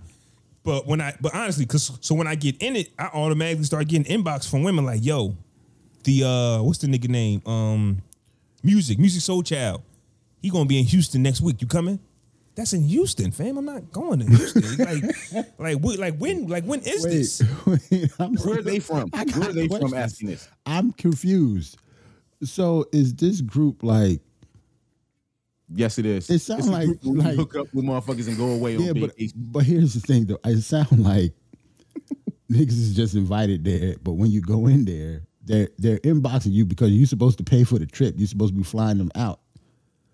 But 0.64 0.86
when 0.88 1.02
I, 1.02 1.14
but 1.20 1.34
honestly, 1.36 1.66
cause 1.66 1.98
so 2.00 2.16
when 2.16 2.28
I 2.28 2.36
get 2.36 2.62
in 2.62 2.76
it, 2.76 2.90
I 2.98 3.06
automatically 3.14 3.66
start 3.66 3.88
getting 3.88 4.06
inbox 4.24 4.50
from 4.50 4.64
women 4.64 4.86
like, 4.86 5.04
"Yo, 5.04 5.34
the 6.04 6.24
uh, 6.24 6.62
what's 6.64 6.78
the 6.80 6.88
nigga 6.88 7.10
name? 7.10 7.42
Um, 7.46 8.02
music, 8.64 8.98
Musiq 8.98 9.18
Soulchild. 9.28 9.82
He 10.42 10.50
gonna 10.50 10.66
be 10.66 10.78
in 10.80 10.86
Houston 10.86 11.22
next 11.24 11.42
week. 11.42 11.62
You 11.62 11.68
coming? 11.68 12.00
That's 12.56 12.74
in 12.74 12.84
Houston, 12.84 13.32
fam. 13.32 13.58
I'm 13.58 13.66
not 13.66 13.92
going 13.92 14.20
to 14.20 14.26
Houston. 14.26 14.78
like, 14.78 15.04
like, 15.58 15.78
what, 15.80 15.98
like 15.98 16.18
when, 16.18 16.48
like 16.48 16.64
when 16.66 16.82
is 16.82 17.04
this? 17.04 17.42
Wait, 17.66 17.80
wait, 17.90 18.12
Where 18.46 18.60
are 18.60 18.62
they 18.62 18.80
from? 18.80 19.10
Where 19.10 19.50
are 19.50 19.54
they 19.54 19.68
from 19.68 19.94
asking 19.96 20.28
this? 20.30 20.48
I'm 20.66 20.92
confused. 20.92 21.78
So 22.44 22.86
is 22.92 23.16
this 23.16 23.42
group 23.42 23.82
like? 23.82 24.20
Yes, 25.76 25.98
it 25.98 26.06
is. 26.06 26.30
It 26.30 26.40
sounds 26.40 26.70
like- 26.70 26.86
group 26.86 27.04
where 27.04 27.14
we 27.14 27.20
like- 27.22 27.36
hook 27.36 27.56
up 27.56 27.74
with 27.74 27.86
motherfuckers 27.86 28.28
and 28.28 28.38
go 28.38 28.50
away 28.50 28.76
Yeah, 28.76 28.92
on 28.92 29.00
but 29.00 29.12
vacation. 29.12 29.34
but 29.52 29.64
here's 29.64 29.96
the 29.96 30.02
thing 30.02 30.26
though. 30.26 30.38
It 30.46 30.62
sounds 30.62 30.92
like 31.00 31.32
niggas 32.52 32.70
is 32.70 32.96
just 32.96 33.16
invited 33.16 33.64
there, 33.64 33.96
but 34.04 34.14
when 34.14 34.30
you 34.30 34.42
go 34.42 34.68
in 34.68 34.86
there, 34.86 35.22
they're 35.46 35.70
they're 35.80 35.98
inboxing 36.00 36.52
you 36.52 36.66
because 36.66 36.92
you're 36.92 37.08
supposed 37.08 37.38
to 37.40 37.44
pay 37.44 37.64
for 37.64 37.80
the 37.80 37.86
trip. 37.88 38.14
You're 38.18 38.28
supposed 38.28 38.54
to 38.54 38.58
be 38.58 38.64
flying 38.64 39.00
them 39.00 39.12
out. 39.16 39.40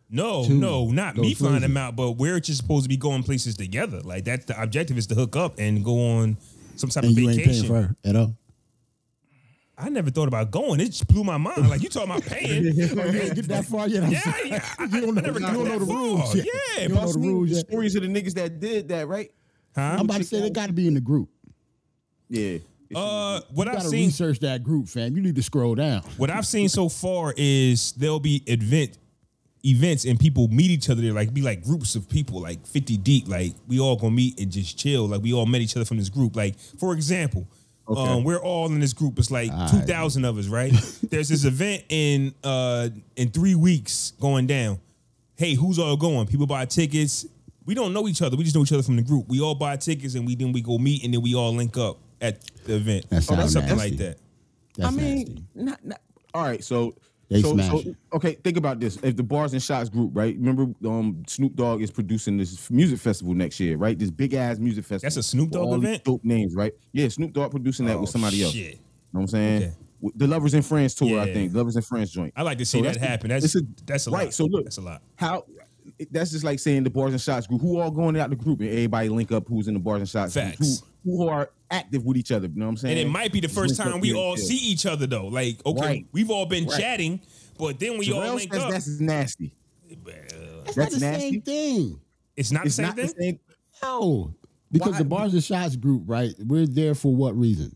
No, 0.10 0.44
to 0.46 0.52
no, 0.54 0.88
not 0.90 1.16
me 1.18 1.30
those 1.30 1.38
flying 1.38 1.62
them 1.62 1.78
out, 1.78 1.96
but 1.96 2.14
we're 2.14 2.40
just 2.40 2.60
supposed 2.62 2.84
to 2.84 2.90
be 2.90 2.98
going 2.98 3.22
places 3.24 3.56
together. 3.56 4.02
Like 4.02 4.26
that's 4.26 4.46
the 4.46 4.60
objective 4.62 4.98
is 4.98 5.06
to 5.08 5.16
hook 5.16 5.36
up 5.36 5.60
and 5.60 5.84
go 5.86 6.00
on 6.18 6.38
some 6.76 6.90
type 6.90 7.04
And 7.04 7.12
of 7.14 7.20
you 7.20 7.30
ain't 7.30 7.38
paying 7.38 7.48
vacation. 7.50 7.68
for 7.68 7.82
her 7.82 7.96
at 8.04 8.16
all. 8.16 8.36
I 9.78 9.88
never 9.90 10.10
thought 10.10 10.28
about 10.28 10.52
going. 10.52 10.82
It 10.82 10.88
just 10.88 11.08
blew 11.08 11.24
my 11.24 11.38
mind. 11.38 11.70
Like 11.70 11.82
you 11.82 11.90
talking 11.90 12.10
about 12.12 12.24
paying? 12.26 12.68
Oh, 12.68 13.06
you 13.06 13.20
ain't 13.22 13.36
get 13.36 13.48
that 13.48 13.66
far 13.66 13.88
yet. 13.88 14.04
I'm 14.04 14.12
yeah, 14.12 14.20
sorry. 14.22 14.50
yeah. 14.50 14.66
I, 14.78 14.84
You 14.92 15.02
don't 15.02 15.16
know, 15.16 15.22
never 15.22 15.40
you 15.40 15.46
don't 15.46 15.66
know 15.66 15.80
the 15.80 15.86
far. 15.86 15.96
rules 15.96 16.36
yet. 16.36 16.46
Yeah, 16.46 16.82
You 16.84 16.90
don't 16.90 16.98
know 17.06 17.12
the 17.14 17.20
rules 17.20 17.50
yet. 17.52 17.68
stories 17.70 17.96
of 17.96 18.02
the 18.02 18.08
niggas 18.10 18.34
that 18.34 18.60
did 18.60 18.88
that, 18.90 19.08
right? 19.08 19.32
Huh? 19.76 19.82
I'm 20.00 20.02
about 20.02 20.18
to 20.18 20.24
say 20.26 20.42
they 20.42 20.50
got 20.50 20.68
to 20.68 20.74
be 20.74 20.88
in 20.88 20.96
the 20.96 21.02
group. 21.02 21.30
Yeah. 22.30 22.58
Uh, 22.94 23.40
what 23.54 23.68
You 23.68 23.72
I've 23.72 23.78
got 23.78 23.84
to 23.84 23.90
seen, 23.90 24.08
research 24.08 24.40
that 24.40 24.64
group, 24.64 24.88
fam. 24.88 25.16
You 25.16 25.22
need 25.22 25.36
to 25.36 25.44
scroll 25.44 25.76
down. 25.76 26.02
what 26.18 26.30
I've 26.30 26.48
seen 26.48 26.68
so 26.68 26.90
far 26.90 27.34
is 27.38 27.92
there'll 27.94 28.20
be 28.20 28.44
event 28.48 28.98
events 29.66 30.06
and 30.06 30.20
people 30.20 30.48
meet 30.48 30.72
each 30.72 30.90
other 30.90 31.02
there. 31.02 31.14
Like 31.14 31.34
be 31.34 31.42
like 31.42 31.64
groups 31.64 31.96
of 31.96 32.10
people, 32.10 32.42
like 32.42 32.66
fifty 32.66 32.98
deep. 32.98 33.28
Like 33.28 33.54
we 33.68 33.80
all 33.80 33.96
gonna 33.96 34.12
meet 34.12 34.40
and 34.40 34.52
just 34.52 34.78
chill. 34.78 35.08
Like 35.08 35.22
we 35.22 35.34
all 35.34 35.46
met 35.46 35.62
each 35.62 35.76
other 35.76 35.86
from 35.86 35.98
this 35.98 36.10
group. 36.10 36.36
Like 36.36 36.58
for 36.60 36.94
example. 36.94 37.48
Okay. 37.88 38.00
Um, 38.02 38.24
we're 38.24 38.38
all 38.38 38.68
in 38.68 38.80
this 38.80 38.94
group. 38.94 39.18
It's 39.18 39.32
like 39.32 39.50
two 39.72 39.80
thousand 39.80 40.26
of 40.26 40.38
us, 40.38 40.48
right? 40.48 40.72
There's 41.10 41.30
this 41.30 41.44
event 41.44 41.84
in 41.90 42.34
uh 42.44 42.90
in 43.16 43.32
three 43.32 43.56
weeks 43.56 44.14
going 44.20 44.46
down. 44.48 44.80
Hey, 45.38 45.56
who's 45.56 45.80
all 45.80 45.98
going? 45.98 46.28
People 46.28 46.46
buy 46.46 46.66
tickets. 46.66 47.26
We 47.66 47.74
don't 47.74 47.94
know 47.94 48.08
each 48.08 48.22
other. 48.22 48.36
We 48.36 48.44
just 48.44 48.56
know 48.56 48.64
each 48.64 48.74
other 48.74 48.84
from 48.84 48.96
the 48.96 49.02
group. 49.02 49.28
We 49.28 49.42
all 49.42 49.56
buy 49.56 49.78
tickets 49.78 50.16
and 50.16 50.26
we 50.26 50.36
then 50.36 50.52
we 50.52 50.62
go 50.62 50.78
meet 50.78 51.04
and 51.04 51.14
then 51.14 51.22
we 51.22 51.34
all 51.36 51.54
link 51.54 51.78
up 51.78 51.98
at 52.22 52.42
the 52.66 52.76
event. 52.76 53.10
That 53.10 53.24
sounds 53.24 53.54
something 53.54 53.76
nasty. 53.76 53.90
like 53.90 54.00
that. 54.00 54.18
That's 54.76 54.94
I 54.94 54.96
mean, 54.96 55.18
nasty. 55.18 55.44
not, 55.56 55.86
not, 55.86 56.02
all 56.34 56.44
right. 56.44 56.64
So, 56.64 56.96
They 57.30 57.42
so, 57.44 57.54
smash 57.54 57.70
so 57.84 57.96
okay. 58.14 58.34
Think 58.34 58.58
about 58.58 58.80
this: 58.80 58.98
if 59.04 59.16
the 59.16 59.22
Bars 59.24 59.54
and 59.54 59.62
Shots 59.62 59.88
group, 59.90 60.12
right? 60.16 60.36
Remember, 60.36 60.64
um, 60.90 61.24
Snoop 61.28 61.54
Dogg 61.56 61.82
is 61.82 61.92
producing 61.92 62.38
this 62.38 62.70
music 62.72 62.98
festival 63.00 63.36
next 63.36 63.60
year, 63.60 63.78
right? 63.78 63.98
This 63.98 64.10
big 64.10 64.34
ass 64.34 64.58
music 64.58 64.84
festival. 64.86 65.06
That's 65.06 65.18
a 65.18 65.24
Snoop 65.24 65.52
Dogg 65.52 65.62
all 65.64 65.76
these 65.80 65.90
event? 65.90 66.04
Dope 66.06 66.24
names, 66.26 66.56
right? 66.56 66.74
Yeah, 66.92 67.08
Snoop 67.10 67.34
Dogg 67.34 67.52
producing 67.52 67.86
that 67.86 68.00
with 68.00 68.10
Oh, 68.10 68.12
somebody 68.12 68.44
else. 68.44 68.54
shit. 68.54 68.74
You 68.74 68.80
know 68.80 68.80
what 69.12 69.22
I'm 69.22 69.28
saying? 69.28 69.64
Okay. 69.64 70.12
The 70.16 70.28
Lovers 70.28 70.54
and 70.54 70.66
Friends 70.66 70.96
tour, 70.96 71.20
I 71.20 71.32
think. 71.34 71.54
Lovers 71.54 71.76
and 71.76 71.86
Friends 71.86 72.10
joint. 72.10 72.34
I 72.36 72.42
like 72.42 72.58
to 72.60 72.66
see 72.66 72.80
So 72.80 72.84
that 72.84 72.94
that's 72.94 73.06
happen. 73.06 73.30
That's 73.30 73.54
a- 73.56 73.62
that's 73.86 74.08
a 74.08 74.12
right. 74.12 74.24
lot. 74.26 74.34
So 74.34 74.46
look, 74.46 74.64
that's 74.64 74.78
a 74.78 74.82
lot. 74.82 75.02
How? 75.18 75.46
That's 76.12 76.32
just 76.32 76.44
like 76.46 76.58
saying 76.60 76.84
the 76.84 76.90
Bars 76.90 77.12
and 77.12 77.22
Shots 77.22 77.46
group. 77.48 77.62
Who 77.62 77.80
all 77.80 77.92
going 77.92 78.18
out 78.18 78.30
the 78.30 78.36
group 78.38 78.62
and 78.62 78.70
everybody 78.70 79.10
link 79.10 79.32
up? 79.32 79.48
Who's 79.48 79.68
in 79.68 79.74
the 79.74 79.80
Bars 79.80 80.00
and 80.00 80.10
Shots? 80.10 80.34
group, 80.34 80.46
Facts. 80.46 80.84
Who, 81.04 81.18
who 81.18 81.28
are 81.28 81.52
active 81.72 82.06
with 82.06 82.18
each 82.18 82.32
other? 82.32 82.48
You 82.48 82.56
know 82.56 82.66
what 82.66 82.70
I'm 82.72 82.78
saying? 82.78 82.98
And 82.98 83.08
it 83.08 83.12
might 83.12 83.32
be 83.32 83.40
the 83.40 83.48
first 83.50 83.78
time 83.78 84.00
we 84.00 84.14
all 84.14 84.36
chill. 84.36 84.46
see 84.46 84.58
each 84.58 84.86
other 84.86 85.08
though. 85.08 85.28
Like, 85.28 85.66
okay, 85.66 85.80
Right. 85.82 86.06
we've 86.12 86.30
all 86.32 86.46
been 86.46 86.66
Right. 86.66 86.80
chatting, 86.80 87.22
but 87.58 87.80
then 87.80 87.98
we 87.98 88.12
all 88.12 88.22
Jarrell 88.22 88.36
link 88.36 88.54
says 88.54 88.64
up. 88.64 88.72
that's 88.72 88.88
nasty. 89.00 89.52
That's, 90.06 90.76
That's 90.76 90.78
not 90.78 90.92
the 90.92 91.00
nasty. 91.00 91.32
same 91.32 91.42
thing. 91.42 92.00
It's 92.36 92.52
not 92.52 92.66
It's 92.66 92.76
the 92.76 92.84
same 92.84 92.88
not 92.88 92.96
thing. 92.96 93.08
the 93.08 93.24
same. 93.24 93.40
No. 93.84 94.34
Because 94.72 94.92
Why? 94.94 94.98
the 95.00 95.06
Bars 95.06 95.34
and 95.34 95.44
Shots 95.44 95.76
group, 95.76 96.04
right? 96.06 96.34
We're 96.46 96.68
there 96.68 96.94
for 96.94 97.16
what 97.16 97.36
reason? 97.38 97.76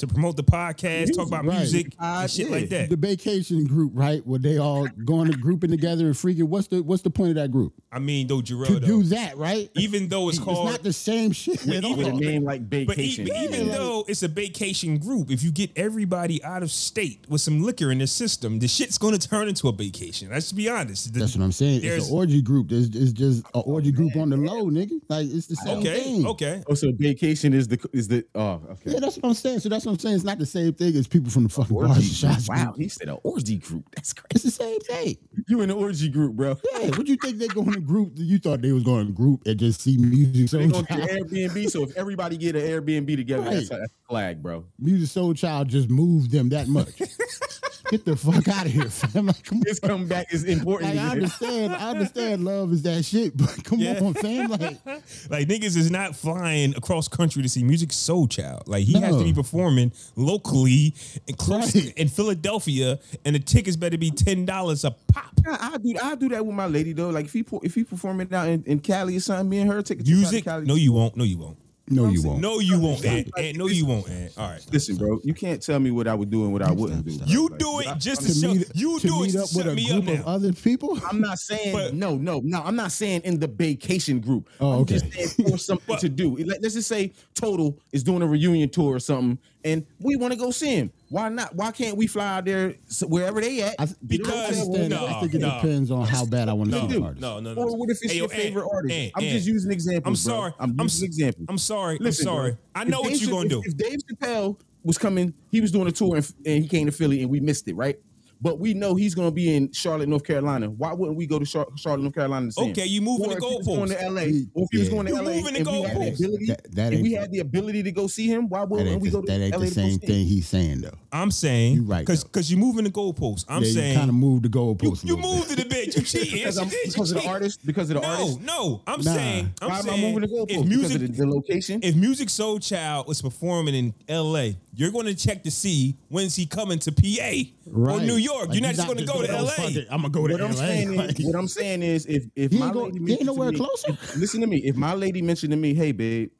To 0.00 0.06
promote 0.06 0.36
the 0.36 0.42
podcast, 0.44 1.14
talk 1.14 1.28
about 1.28 1.44
Right. 1.44 1.58
music, 1.58 1.94
Uh, 1.98 2.26
shit 2.26 2.46
yeah. 2.48 2.52
like 2.56 2.68
that. 2.70 2.90
The 2.90 2.96
vacation 2.96 3.64
group, 3.64 3.92
right? 3.94 4.26
Where 4.26 4.38
they 4.38 4.58
all 4.58 4.86
going 5.04 5.30
to 5.30 5.36
grouping 5.38 5.70
together 5.70 6.06
and 6.06 6.14
freaking. 6.14 6.44
What's 6.44 6.66
the 6.68 6.82
what's 6.82 7.02
the 7.02 7.10
point 7.10 7.30
of 7.30 7.34
that 7.36 7.50
group? 7.52 7.72
I 7.92 7.98
mean, 7.98 8.26
though, 8.26 8.40
Jarrell, 8.40 8.66
To 8.66 8.78
though, 8.80 8.86
do 8.86 9.02
that, 9.04 9.36
right? 9.36 9.70
even 9.76 10.08
though 10.08 10.28
it's 10.28 10.38
It's 10.38 10.44
called, 10.44 10.66
not 10.70 10.82
the 10.82 10.92
same 10.92 11.32
shit 11.32 11.66
at 11.66 11.84
even 11.84 11.96
With 11.96 12.06
a 12.08 12.12
name 12.12 12.44
like 12.44 12.68
but 12.68 12.78
e- 12.80 12.84
vacation. 12.84 13.26
but 13.26 13.36
even 13.44 13.66
Yeah. 13.66 13.72
though 13.76 14.04
it's 14.08 14.22
a 14.22 14.28
vacation 14.28 14.98
group, 14.98 15.30
if 15.30 15.42
you 15.42 15.50
get 15.50 15.70
everybody 15.76 16.42
out 16.44 16.62
of 16.62 16.70
state 16.70 17.20
with 17.28 17.40
some 17.40 17.62
liquor 17.62 17.90
in 17.90 17.98
the 17.98 18.06
system, 18.06 18.58
the 18.58 18.68
shit's 18.68 18.98
going 18.98 19.16
to 19.18 19.28
turn 19.28 19.48
into 19.48 19.68
a 19.68 19.72
vacation. 19.72 20.28
Let's 20.30 20.52
be 20.52 20.68
honest. 20.68 21.12
The- 21.12 21.20
That's 21.20 21.36
what 21.36 21.44
I'm 21.44 21.52
saying. 21.52 21.80
It's 21.84 22.08
an 22.08 22.14
orgy 22.14 22.42
group. 22.42 22.70
It's, 22.72 22.94
it's 22.94 23.12
just 23.12 23.44
an 23.54 23.62
orgy 23.66 23.92
group 23.92 24.16
on 24.16 24.30
the 24.30 24.36
low, 24.36 24.66
nigga. 24.66 25.00
Like 25.08 25.28
it's 25.28 25.46
the 25.46 25.56
same 25.56 25.78
okay, 25.78 26.00
thing. 26.00 26.26
okay. 26.26 26.62
oh, 26.68 26.74
so 26.74 26.92
vacation 26.96 27.52
is 27.52 27.68
the 27.68 27.78
is 27.92 28.08
the 28.08 28.24
oh 28.34 28.60
okay. 28.70 28.92
Yeah, 28.92 29.00
that's 29.00 29.16
what 29.16 29.26
I'm 29.28 29.34
saying. 29.34 29.60
So 29.60 29.68
that's 29.68 29.84
what 29.90 29.94
I'm 29.94 29.98
saying. 30.00 30.14
It's 30.16 30.24
not 30.24 30.38
the 30.38 30.46
same 30.46 30.72
thing 30.72 30.94
as 30.96 31.06
people 31.06 31.30
from 31.30 31.44
the 31.44 31.48
fucking 31.48 31.74
bars 31.76 31.86
and 31.88 31.96
Orgy 31.96 32.08
shots 32.08 32.48
group. 32.48 32.58
Wow, 32.58 32.64
group. 32.72 32.76
he 32.78 32.88
said 32.88 33.08
an 33.08 33.18
orgy 33.22 33.56
group. 33.58 33.84
That's 33.94 34.12
crazy. 34.12 34.26
It's 34.34 34.44
the 34.44 34.50
same 34.50 34.80
thing. 34.80 35.16
You 35.48 35.60
in 35.62 35.68
the 35.68 35.74
orgy 35.74 36.08
group, 36.08 36.34
bro. 36.36 36.56
Yeah, 36.80 36.88
what 36.90 37.06
you 37.06 37.16
think 37.16 37.38
they're 37.38 37.48
going 37.48 37.72
to 37.72 37.80
group? 37.80 38.12
You 38.16 38.38
thought 38.38 38.62
they 38.62 38.72
was 38.72 38.82
going 38.84 39.06
to 39.06 39.12
group 39.12 39.42
and 39.46 39.58
just 39.58 39.80
see 39.82 39.96
music 39.98 40.50
They 40.50 40.68
soul 40.68 40.82
going 40.82 40.86
to. 40.86 40.92
Airbnb. 40.94 41.70
So 41.70 41.82
if 41.84 41.96
everybody 41.96 42.36
get 42.36 42.56
an 42.56 42.62
Airbnb 42.62 43.14
together, 43.16 43.42
Right. 43.42 43.54
that's, 43.54 43.68
that's 43.68 43.82
a 43.92 44.08
flag, 44.08 44.42
bro. 44.42 44.64
Musiq 44.82 45.02
Soulchild 45.34 45.66
just 45.68 45.90
moved 45.90 46.30
them 46.30 46.48
that 46.50 46.68
much. 46.68 46.88
Get 47.90 48.04
the 48.04 48.14
fuck 48.16 48.46
out 48.46 48.66
of 48.66 48.72
here, 48.72 48.84
fam. 48.88 49.26
Like, 49.26 49.42
come 49.44 49.58
on. 49.58 49.64
His 49.66 49.80
comeback 49.80 50.32
is 50.32 50.44
important. 50.44 50.94
Like, 50.94 51.04
I 51.04 51.10
understand, 51.10 51.74
I 51.74 51.90
understand 51.90 52.44
love 52.44 52.72
is 52.72 52.82
that 52.82 53.04
shit, 53.04 53.36
but 53.36 53.64
come 53.64 53.80
Yeah. 53.80 53.98
on, 54.00 54.14
fam. 54.14 54.48
Like, 54.50 54.60
Like 55.30 55.48
niggas 55.48 55.76
is 55.76 55.90
not 55.90 56.14
flying 56.14 56.74
across 56.76 57.08
country 57.08 57.42
to 57.42 57.48
see 57.48 57.62
Musiq 57.64 57.88
Soulchild. 57.88 58.68
Like 58.68 58.84
he 58.84 59.00
has 59.00 59.16
to 59.16 59.24
be 59.24 59.32
performing 59.32 59.92
locally 60.16 60.94
and 61.26 61.36
close 61.36 61.74
Right. 61.74 61.92
in 61.96 62.08
Philadelphia, 62.08 62.98
and 63.24 63.34
the 63.34 63.40
tickets 63.40 63.76
better 63.76 63.98
be 63.98 64.10
ten 64.12 64.44
dollars 64.46 64.84
a 64.84 64.92
pop. 65.12 65.32
I, 65.46 65.70
I 65.74 65.78
do 65.78 65.94
I 66.02 66.14
do 66.14 66.28
that 66.30 66.46
with 66.46 66.54
my 66.54 66.66
lady 66.66 66.92
though. 66.92 67.10
Like 67.10 67.24
if 67.26 67.32
he 67.32 67.44
if 67.62 67.74
he 67.74 67.82
performing 67.84 68.32
out 68.32 68.48
in, 68.48 68.62
in 68.64 68.78
Cali 68.80 69.16
or 69.16 69.20
something, 69.20 69.48
me 69.48 69.58
and 69.58 69.70
her 69.70 69.82
take 69.82 70.00
a 70.00 70.04
trip 70.04 70.14
out 70.16 70.20
to 70.20 70.20
Music? 70.30 70.44
Cali. 70.44 70.64
No, 70.66 70.74
you 70.76 70.92
won't. 70.92 71.16
No, 71.16 71.24
you 71.24 71.38
won't. 71.38 71.58
No, 71.90 72.08
you 72.08 72.22
won't. 72.22 72.40
No, 72.40 72.58
you 72.60 72.78
won't. 72.80 73.04
Ant. 73.04 73.28
Ant, 73.36 73.56
no, 73.58 73.66
you 73.66 73.84
won't. 73.84 74.08
Ant. 74.08 74.32
All 74.38 74.48
right. 74.48 74.64
Listen, 74.72 74.96
bro, 74.96 75.20
you 75.24 75.34
can't 75.34 75.60
tell 75.60 75.78
me 75.80 75.90
what 75.90 76.06
I 76.06 76.14
would 76.14 76.30
do 76.30 76.44
and 76.44 76.52
what 76.52 76.62
I 76.62 76.70
wouldn't 76.70 77.04
do. 77.04 77.18
You 77.26 77.48
Like, 77.48 77.58
do 77.58 77.80
it 77.80 77.98
just 77.98 78.22
to 78.22 78.28
To 78.28 78.34
show. 78.34 78.54
meet, 78.54 78.70
You 78.74 78.98
to 79.00 79.06
do 79.06 79.22
it 79.22 79.26
meet 79.26 79.32
to 79.32 79.38
up 79.38 79.48
with 79.54 79.64
shut 79.64 79.66
a 79.68 79.74
me 79.74 79.84
up 79.90 80.04
group 80.04 80.18
of 80.20 80.24
now. 80.26 80.32
other 80.32 80.52
people. 80.52 80.98
I'm 81.10 81.20
not 81.20 81.38
saying 81.38 81.72
But- 81.72 81.94
no, 81.94 82.16
no, 82.16 82.40
no. 82.44 82.62
I'm 82.62 82.76
not 82.76 82.92
saying 82.92 83.22
in 83.24 83.38
the 83.40 83.48
vacation 83.48 84.20
group. 84.20 84.48
Oh, 84.60 84.72
I'm 84.72 84.78
okay. 84.82 84.98
just 85.00 85.12
saying 85.12 85.50
for 85.50 85.58
something 85.58 85.96
to 85.98 86.08
do. 86.08 86.36
Let- 86.36 86.62
Let's 86.62 86.74
just 86.74 86.88
say 86.88 87.12
Total 87.34 87.76
is 87.92 88.02
doing 88.04 88.22
a 88.22 88.26
reunion 88.26 88.68
tour 88.68 88.94
or 88.94 89.00
something, 89.00 89.38
and 89.64 89.84
we 89.98 90.16
want 90.16 90.32
to 90.32 90.38
go 90.38 90.50
see 90.50 90.74
him. 90.76 90.92
Why 91.10 91.28
not? 91.28 91.54
Why 91.56 91.72
can't 91.72 91.96
we 91.96 92.06
fly 92.06 92.38
out 92.38 92.44
there 92.44 92.74
s- 92.88 93.02
wherever 93.02 93.40
they 93.40 93.62
at? 93.62 93.74
I, 93.80 93.88
Because- 94.06 94.32
I 94.32 94.44
understand. 94.62 94.90
no, 94.90 95.06
I 95.06 95.20
think 95.20 95.34
it 95.34 95.40
no. 95.40 95.50
depends 95.56 95.90
on 95.90 96.06
how 96.06 96.24
bad 96.24 96.48
I 96.48 96.52
want 96.52 96.70
to 96.70 96.76
No, 96.76 96.88
see 96.88 96.94
the 96.98 97.02
artist. 97.02 97.20
no, 97.20 97.40
no, 97.40 97.52
no. 97.54 97.62
Or 97.62 97.76
what 97.76 97.90
if 97.90 97.98
it's 98.00 98.12
Hey, 98.12 98.18
yo, 98.18 98.22
your 98.24 98.28
favorite 98.28 98.62
Ant, 98.62 98.72
artist? 98.72 98.94
Ant, 98.94 99.12
I'm 99.16 99.24
Ant. 99.24 99.32
just 99.32 99.46
using 99.48 99.72
examples. 99.72 100.06
I'm 100.26 100.30
bro. 100.30 100.38
sorry. 100.40 100.52
I'm 100.60 100.70
I'm 100.78 100.84
using 100.86 100.98
s- 101.06 101.08
examples. 101.08 101.46
I'm 101.48 101.58
sorry. 101.58 101.98
Listen, 102.00 102.28
I'm 102.28 102.34
sorry. 102.34 102.50
bro. 102.52 102.58
I 102.76 102.82
If 102.82 102.88
know 102.88 103.00
what 103.00 103.20
you're 103.20 103.30
gonna 103.30 103.48
do. 103.48 103.60
If, 103.60 103.66
if 103.72 103.76
Dave 103.76 103.98
Chappelle 104.12 104.56
was 104.84 104.98
coming, 104.98 105.34
he 105.50 105.60
was 105.60 105.72
doing 105.72 105.88
a 105.88 105.92
tour 105.92 106.14
and, 106.16 106.32
and 106.46 106.62
he 106.62 106.68
came 106.68 106.86
to 106.86 106.92
Philly 106.92 107.22
and 107.22 107.30
we 107.30 107.40
missed 107.40 107.66
it, 107.66 107.74
right? 107.74 107.98
But 108.42 108.58
we 108.58 108.72
know 108.72 108.94
he's 108.94 109.14
going 109.14 109.28
to 109.28 109.34
be 109.34 109.54
in 109.54 109.70
Charlotte, 109.72 110.08
North 110.08 110.24
Carolina. 110.24 110.70
Why 110.70 110.94
wouldn't 110.94 111.18
we 111.18 111.26
go 111.26 111.38
to 111.38 111.44
Char- 111.44 111.68
Charlotte, 111.76 112.02
North 112.02 112.14
Carolina? 112.14 112.46
To 112.46 112.52
see? 112.52 112.70
Okay, 112.70 112.86
you 112.86 113.02
moving 113.02 113.26
Or 113.26 113.34
the 113.34 113.36
if 113.36 113.42
he 113.42 113.56
was 113.56 113.66
going 113.66 113.88
to 113.90 114.08
LA, 114.10 114.20
or 114.54 114.64
if 114.64 114.68
he 114.72 114.78
was 114.78 114.88
going 114.88 115.06
to 115.06 115.12
You 115.12 115.18
LA, 115.22 115.30
moving 115.34 115.52
the 115.54 115.58
and 115.60 115.68
we 115.68 115.82
had 115.82 115.90
the 115.96 116.00
goalposts. 116.00 116.18
ability, 116.24 116.46
That- 116.46 116.74
that 116.74 116.92
and 116.94 117.02
we 117.02 117.08
ain't- 117.10 117.20
had 117.20 117.32
the 117.32 117.38
ability 117.40 117.82
to 117.82 117.92
go 117.92 118.06
see 118.06 118.26
him. 118.28 118.48
Why 118.48 118.60
That 118.60 118.68
wouldn't 118.70 118.88
ain't, 118.90 119.02
we 119.02 119.08
the, 119.10 119.12
go 119.16 119.20
to 119.20 119.26
that 119.26 119.40
ain't 119.42 119.54
LA 119.54 119.60
the 119.66 119.70
same 119.70 119.98
thing 119.98 120.26
he's 120.26 120.48
saying 120.48 120.80
though. 120.80 120.94
I'm 121.12 121.30
saying 121.30 121.74
you're 121.74 121.84
right, 121.84 122.00
because 122.00 122.22
though. 122.22 122.28
because 122.28 122.50
you 122.50 122.56
moving 122.56 122.84
the 122.84 122.90
goalposts. 122.90 123.44
I'm 123.48 123.62
yeah, 123.62 123.72
saying 123.72 123.92
you 123.92 123.98
kind 123.98 124.08
of 124.08 124.14
moved 124.16 124.44
the 124.44 124.48
you, 124.48 124.52
goalposts. 124.64 125.04
a 125.04 125.06
you 125.08 125.16
little 125.16 125.34
moved 125.34 125.50
it 125.52 125.64
a 125.64 125.68
bit. 125.68 125.96
You 125.96 126.02
cheating. 126.04 126.38
Because, 126.38 126.56
I'm, 126.58 126.68
did. 126.68 126.78
You 126.86 126.92
because 126.92 127.12
of 127.12 127.22
the 127.22 127.28
artist, 127.28 127.66
because 127.66 127.90
of 127.90 127.96
the 127.96 128.00
No, 128.02 128.08
artist. 128.08 128.40
no. 128.40 128.46
no. 128.46 128.80
I'm 128.86 129.00
Nah. 129.02 129.14
saying 129.14 129.54
I'm 129.60 129.68
Why 129.68 129.78
am 129.80 129.84
I 129.86 129.88
saying 129.90 130.14
moving 130.14 130.28
the 130.30 130.34
goalposts? 130.34 130.42
if 130.42 130.48
because 130.48 130.66
music 130.66 131.02
of 131.02 131.16
the, 131.16 131.24
the 131.24 131.26
location. 131.30 131.80
if 131.82 131.94
Musiq 131.94 132.26
Soulchild 132.30 133.06
was 133.06 133.20
performing 133.20 133.74
in 133.74 133.94
L.A., 134.08 134.56
you're 134.74 134.92
going 134.92 135.06
to 135.06 135.14
check 135.14 135.42
to 135.42 135.50
see 135.50 135.96
when's 136.08 136.36
he 136.36 136.46
coming 136.46 136.78
to 136.78 136.92
PA 136.92 137.32
or 137.74 138.00
New 138.00 138.16
York. 138.16 138.48
Like, 138.48 138.54
you're 138.54 138.62
not 138.62 138.74
just 138.74 138.86
going 138.86 138.98
to 138.98 139.04
go 139.04 139.20
to 139.20 139.26
gonna 139.26 139.38
L.A. 139.38 139.50
fuck 139.52 139.70
it, 139.72 139.86
I'm 139.90 140.02
gonna 140.02 140.10
go 140.10 140.26
to 140.26 140.34
I'm 140.34 140.50
LA. 140.50 140.56
saying 140.56 140.96
Like, 140.96 141.18
is, 141.20 141.26
what 141.26 141.36
I'm 141.36 141.48
saying 141.48 141.82
is, 141.82 142.06
if 142.06 142.24
if 142.36 142.52
He 142.52 142.58
my 142.58 142.66
ain't 142.66 142.74
go- 142.74 142.82
lady 142.84 142.96
ain't 142.96 143.00
mentioned 143.06 143.18
to 143.20 143.24
nowhere 143.26 143.52
me- 143.52 143.56
closer. 143.58 143.98
listen 144.18 144.40
to 144.40 144.46
me. 144.46 144.58
If 144.58 144.76
my 144.76 144.94
lady 144.94 145.22
mentioned 145.22 145.50
to 145.52 145.56
me, 145.56 145.74
"Hey, 145.74 145.92
babe, 145.92 146.30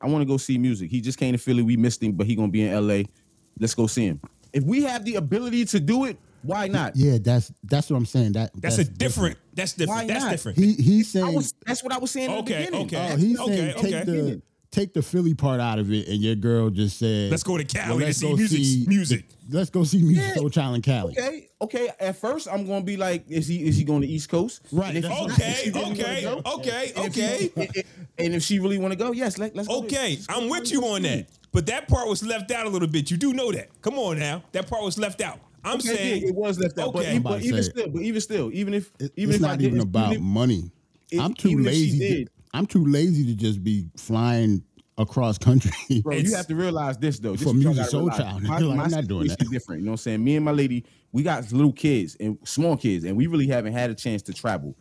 I 0.00 0.06
want 0.08 0.22
to 0.22 0.26
go 0.26 0.36
see 0.36 0.58
music. 0.58 0.90
He 0.90 1.00
just 1.00 1.18
came 1.18 1.32
to 1.32 1.38
Philly. 1.38 1.62
We 1.62 1.76
missed 1.76 2.02
him, 2.02 2.12
but 2.12 2.26
he 2.26 2.34
gonna 2.34 2.48
be 2.48 2.62
in 2.62 2.72
L.A. 2.72 3.06
Let's 3.58 3.74
go 3.74 3.86
see 3.86 4.06
him." 4.06 4.20
If 4.52 4.64
we 4.64 4.82
have 4.82 5.04
the 5.04 5.14
ability 5.14 5.64
to 5.66 5.80
do 5.80 6.04
it, 6.04 6.18
why 6.42 6.68
not? 6.68 6.94
yeah, 6.96 7.18
that's 7.22 7.52
that's 7.64 7.88
what 7.88 7.96
I'm 7.96 8.04
saying. 8.06 8.32
That 8.32 8.50
That's, 8.54 8.78
a 8.78 8.84
different. 8.84 9.38
That's 9.54 9.72
different. 9.74 10.02
Why 10.02 10.06
That's 10.06 10.24
not? 10.24 10.30
different. 10.32 10.58
He 10.58 10.72
he's 10.74 11.14
I 11.16 11.20
saying. 11.20 11.34
was. 11.34 11.54
That's 11.66 11.82
what 11.82 11.92
I 11.92 11.98
was 11.98 12.10
saying. 12.10 12.26
in 12.30 12.32
the 12.36 12.38
Okay, 12.42 12.58
beginning. 12.66 12.86
okay. 12.86 13.12
Oh, 13.12 13.16
he's 13.16 13.38
Okay, 13.40 13.56
saying 13.56 13.74
take 13.76 13.94
okay. 13.94 14.04
the 14.04 14.42
take 14.72 14.92
the 14.94 15.02
Philly 15.02 15.34
part 15.34 15.60
out 15.60 15.78
of 15.78 15.92
it, 15.92 16.08
and 16.08 16.18
your 16.20 16.34
girl 16.34 16.68
just 16.70 16.98
said, 16.98 17.30
Let's 17.30 17.44
go 17.44 17.56
to 17.56 17.64
Cali 17.64 17.88
well, 17.90 17.98
to 18.00 18.04
let's 18.06 18.18
see 18.18 18.28
go 18.28 18.36
music- 18.36 18.58
see- 18.64 18.84
music. 18.88 19.24
Let's 19.50 19.70
go 19.70 19.84
see 19.84 19.98
music 20.02 20.24
Yeah. 20.28 20.34
Soul 20.34 20.50
Child 20.50 20.76
in 20.76 20.82
Cali. 20.82 21.12
Okay, 21.18 21.48
okay. 21.60 21.90
At 22.00 22.16
first, 22.16 22.48
I'm 22.50 22.66
gonna 22.66 22.84
be 22.84 22.96
like, 22.96 23.24
"Is 23.28 23.46
he? 23.46 23.62
Is 23.64 23.76
he 23.76 23.84
going 23.84 24.00
to 24.00 24.08
East 24.08 24.28
Coast?" 24.30 24.62
Right, 24.72 24.88
And 24.88 24.98
if 24.98 25.02
that's 25.04 25.14
he- 25.14 25.22
what- 25.22 25.32
Okay, 25.32 25.52
if 25.66 25.76
okay, 25.76 26.22
go, 26.22 26.42
okay, 26.56 26.92
and 26.96 27.06
if 27.06 27.14
he- 27.14 27.22
okay. 27.22 27.52
and- 27.56 27.76
and- 27.76 27.84
and 28.18 28.34
if 28.34 28.42
she 28.42 28.58
really 28.60 28.78
want 28.78 28.92
to 28.92 28.96
go, 28.98 29.12
yes, 29.12 29.36
let, 29.38 29.54
let's. 29.54 29.68
go 29.68 29.80
to- 29.80 29.86
Okay, 29.86 30.16
go 30.16 30.22
I'm 30.34 30.48
with 30.48 30.70
you 30.72 30.82
on 30.86 31.02
that. 31.02 31.26
But 31.52 31.66
that 31.66 31.86
part 31.86 32.08
was 32.08 32.22
left 32.24 32.50
out 32.50 32.66
a 32.66 32.70
little 32.70 32.88
bit. 32.88 33.10
You 33.10 33.18
do 33.18 33.34
know 33.34 33.52
that. 33.52 33.68
Come 33.82 33.98
on 33.98 34.18
now. 34.18 34.42
That 34.52 34.68
part 34.68 34.82
was 34.84 34.96
left 34.98 35.20
out. 35.20 35.38
I'm 35.64 35.76
Okay, 35.78 35.94
saying 35.94 36.22
yeah, 36.22 36.28
it 36.30 36.34
was 36.34 36.58
left 36.58 36.78
out. 36.78 36.92
But, 36.94 37.00
Okay. 37.00 37.10
even, 37.10 37.22
but 37.22 37.42
even 37.42 37.62
still, 37.62 37.88
but 37.88 38.00
even 38.02 38.20
still, 38.22 38.50
even 38.54 38.72
if 38.74 38.90
It- 38.98 39.12
even 39.16 39.34
it's 39.34 39.42
if 39.42 39.44
I 39.46 39.50
not 39.50 39.58
didn't, 39.58 39.74
even 39.76 39.80
about 39.88 40.12
even 40.12 40.16
if- 40.16 40.22
money. 40.22 40.70
if- 41.10 41.20
I'm 41.20 41.34
too 41.34 41.50
even 41.50 41.66
if 41.66 41.74
she 41.74 41.80
lazy. 41.80 41.98
Did- 41.98 42.28
I'm 42.52 42.66
too 42.66 42.84
lazy 42.84 43.24
to 43.26 43.34
just 43.34 43.62
be 43.64 43.86
flying 43.96 44.62
across 44.98 45.38
country. 45.38 45.72
Bro, 46.02 46.14
It's- 46.16 46.30
you 46.30 46.36
have 46.36 46.46
to 46.48 46.54
realize 46.54 46.98
this 46.98 47.18
though. 47.18 47.32
This 47.32 47.42
For 47.42 47.48
is 47.50 47.54
what 47.54 47.62
y'all 47.62 47.74
Music 47.74 47.80
gotta 47.82 47.90
Soul 47.90 48.00
realize. 48.10 48.18
Child, 48.18 48.42
My, 48.42 48.58
like, 48.58 48.76
my 48.76 48.84
I'm 48.84 48.90
not 48.90 49.06
doing 49.06 49.28
situation 49.28 49.36
that. 49.38 49.42
is 49.44 49.50
different. 49.50 49.80
You 49.80 49.86
know 49.86 49.92
what 49.92 50.00
I'm 50.00 50.02
saying? 50.02 50.24
Me 50.24 50.36
and 50.36 50.44
my 50.44 50.50
lady, 50.50 50.84
we 51.12 51.22
got 51.22 51.50
little 51.52 51.72
kids 51.72 52.16
and 52.20 52.38
small 52.44 52.76
kids, 52.76 53.04
and 53.04 53.16
we 53.16 53.26
really 53.26 53.46
haven't 53.46 53.72
had 53.72 53.90
a 53.90 53.94
chance 53.94 54.22
to 54.22 54.32
travel 54.34 54.76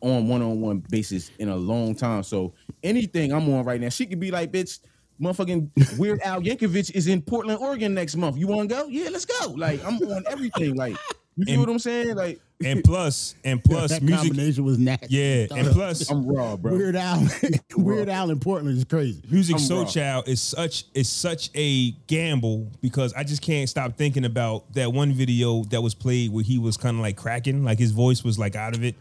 on 0.00 0.28
one-on-one 0.28 0.84
basis 0.90 1.30
in 1.38 1.48
a 1.48 1.56
long 1.56 1.94
time. 1.94 2.22
So 2.22 2.52
anything 2.82 3.32
I'm 3.32 3.48
on 3.54 3.64
right 3.64 3.80
now, 3.80 3.88
she 3.88 4.06
could 4.06 4.20
be 4.20 4.30
like, 4.30 4.52
bitch. 4.52 4.80
Motherfucking 5.22 5.96
Weird 5.96 6.20
Al 6.22 6.40
Yankovic 6.40 6.90
is 6.90 7.06
in 7.06 7.22
Portland, 7.22 7.60
Oregon 7.60 7.94
next 7.94 8.16
month. 8.16 8.36
You 8.36 8.48
want 8.48 8.68
to 8.68 8.74
go? 8.74 8.86
Yeah, 8.88 9.10
let's 9.10 9.24
go. 9.24 9.52
Like 9.52 9.82
I'm 9.84 9.94
on 9.98 10.24
everything. 10.28 10.74
Like 10.74 10.96
you 11.36 11.44
feel 11.44 11.54
And- 11.54 11.60
what 11.62 11.70
I'm 11.70 11.78
saying? 11.78 12.16
Like 12.16 12.40
and 12.64 12.84
plus 12.84 13.34
and 13.44 13.62
plus 13.62 13.90
that 13.90 14.02
music. 14.02 14.28
combination 14.28 14.64
was 14.64 14.78
nasty. 14.78 15.06
Yeah, 15.10 15.46
and 15.54 15.68
plus 15.68 16.10
I'm 16.10 16.26
raw, 16.26 16.56
bro. 16.56 16.72
Weird 16.72 16.96
Al, 16.96 17.26
Weird 17.76 18.08
Al 18.08 18.30
in 18.30 18.40
Portland 18.40 18.76
is 18.76 18.84
crazy. 18.84 19.22
Music 19.30 19.56
I'm 19.56 19.60
Soul 19.60 19.84
raw. 19.84 19.90
Child 19.90 20.28
is 20.28 20.40
such 20.40 20.84
is 20.94 21.08
such 21.08 21.50
a 21.54 21.90
gamble 22.06 22.66
because 22.82 23.12
I 23.14 23.24
just 23.24 23.42
can't 23.42 23.68
stop 23.68 23.94
thinking 23.94 24.24
about 24.24 24.72
that 24.74 24.92
one 24.92 25.12
video 25.12 25.64
that 25.64 25.82
was 25.82 25.94
played 25.94 26.32
where 26.32 26.44
he 26.44 26.58
was 26.58 26.76
kind 26.76 26.96
of 26.96 27.02
like 27.02 27.16
cracking, 27.16 27.64
like 27.64 27.78
his 27.78 27.92
voice 27.92 28.24
was 28.24 28.38
like 28.38 28.56
out 28.56 28.74
of 28.74 28.84
it. 28.84 28.94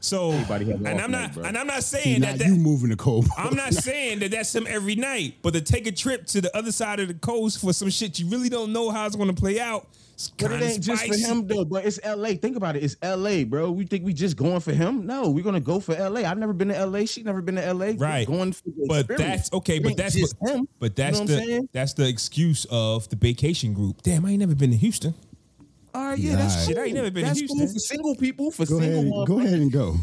So 0.00 0.30
and 0.30 1.00
I'm 1.00 1.10
not 1.10 1.34
bro. 1.34 1.44
and 1.44 1.58
I'm 1.58 1.66
not 1.66 1.82
saying 1.82 2.20
now 2.20 2.28
that, 2.28 2.38
that 2.38 2.48
you 2.48 2.54
moving 2.54 2.90
the 2.90 2.96
cold. 2.96 3.26
I'm 3.36 3.56
not 3.56 3.74
saying 3.74 4.20
that 4.20 4.30
that's 4.30 4.54
him 4.54 4.66
every 4.68 4.94
night, 4.94 5.34
but 5.42 5.54
to 5.54 5.60
take 5.60 5.86
a 5.86 5.92
trip 5.92 6.26
to 6.26 6.40
the 6.40 6.56
other 6.56 6.70
side 6.70 7.00
of 7.00 7.08
the 7.08 7.14
coast 7.14 7.60
for 7.60 7.72
some 7.72 7.90
shit 7.90 8.18
you 8.18 8.28
really 8.28 8.48
don't 8.48 8.72
know 8.72 8.90
how 8.90 9.06
it's 9.06 9.16
going 9.16 9.34
to 9.34 9.40
play 9.40 9.58
out. 9.58 9.86
It's 10.16 10.30
But 10.30 10.50
it 10.52 10.62
of 10.62 10.62
ain't 10.62 10.82
just 10.82 11.06
for 11.06 11.14
him 11.14 11.46
though. 11.46 11.66
But 11.66 11.84
it's 11.84 12.00
L.A. 12.02 12.36
Think 12.36 12.56
about 12.56 12.74
it. 12.74 12.82
It's 12.82 12.96
L.A., 13.02 13.44
bro. 13.44 13.70
We 13.70 13.84
think 13.84 14.02
we 14.02 14.14
just 14.14 14.34
going 14.34 14.60
for 14.60 14.72
him? 14.72 15.04
No, 15.06 15.28
we're 15.28 15.44
gonna 15.44 15.60
go 15.60 15.78
for 15.78 15.94
L.A. 15.94 16.24
I've 16.24 16.38
never 16.38 16.54
been 16.54 16.68
to 16.68 16.76
L.A. 16.76 17.04
She 17.04 17.22
never 17.22 17.42
been 17.42 17.56
to 17.56 17.64
L.A. 17.64 17.92
We're 17.92 17.96
Right. 18.06 18.26
going 18.26 18.52
for 18.52 18.62
the 18.64 18.86
But 18.88 18.98
experience. 19.00 19.36
that's 19.42 19.52
okay. 19.52 19.76
It 19.76 19.82
But 19.82 19.96
that's 19.98 20.14
just 20.14 20.34
what, 20.38 20.52
him. 20.52 20.68
but 20.80 20.96
that's 20.96 21.20
you 21.20 21.26
know 21.26 21.34
what 21.34 21.42
I'm 21.42 21.48
the 21.62 21.68
that's 21.74 21.92
the 21.92 22.08
excuse 22.08 22.66
of 22.70 23.06
the 23.10 23.16
vacation 23.16 23.74
group. 23.74 24.00
Damn, 24.02 24.24
I 24.24 24.30
ain't 24.30 24.40
never 24.40 24.54
been 24.54 24.70
to 24.70 24.76
Houston. 24.78 25.12
All 25.94 26.02
right, 26.08 26.18
yeah, 26.18 26.30
Yeah, 26.30 26.36
that's 26.36 26.54
alright. 26.54 26.66
cool. 26.66 26.74
Shit, 26.74 26.78
I 26.78 26.84
ain't 26.86 26.94
never 26.94 27.10
been 27.10 27.24
to 27.26 27.34
Houston. 27.34 27.58
cool 27.58 27.66
for 27.68 27.78
single 27.78 28.16
people. 28.16 28.50
For 28.50 28.64
Go 28.64 28.80
single, 28.80 29.16
ahead, 29.22 29.28
go 29.28 29.38
ahead 29.40 29.60
and 29.60 29.70
go. 29.72 29.96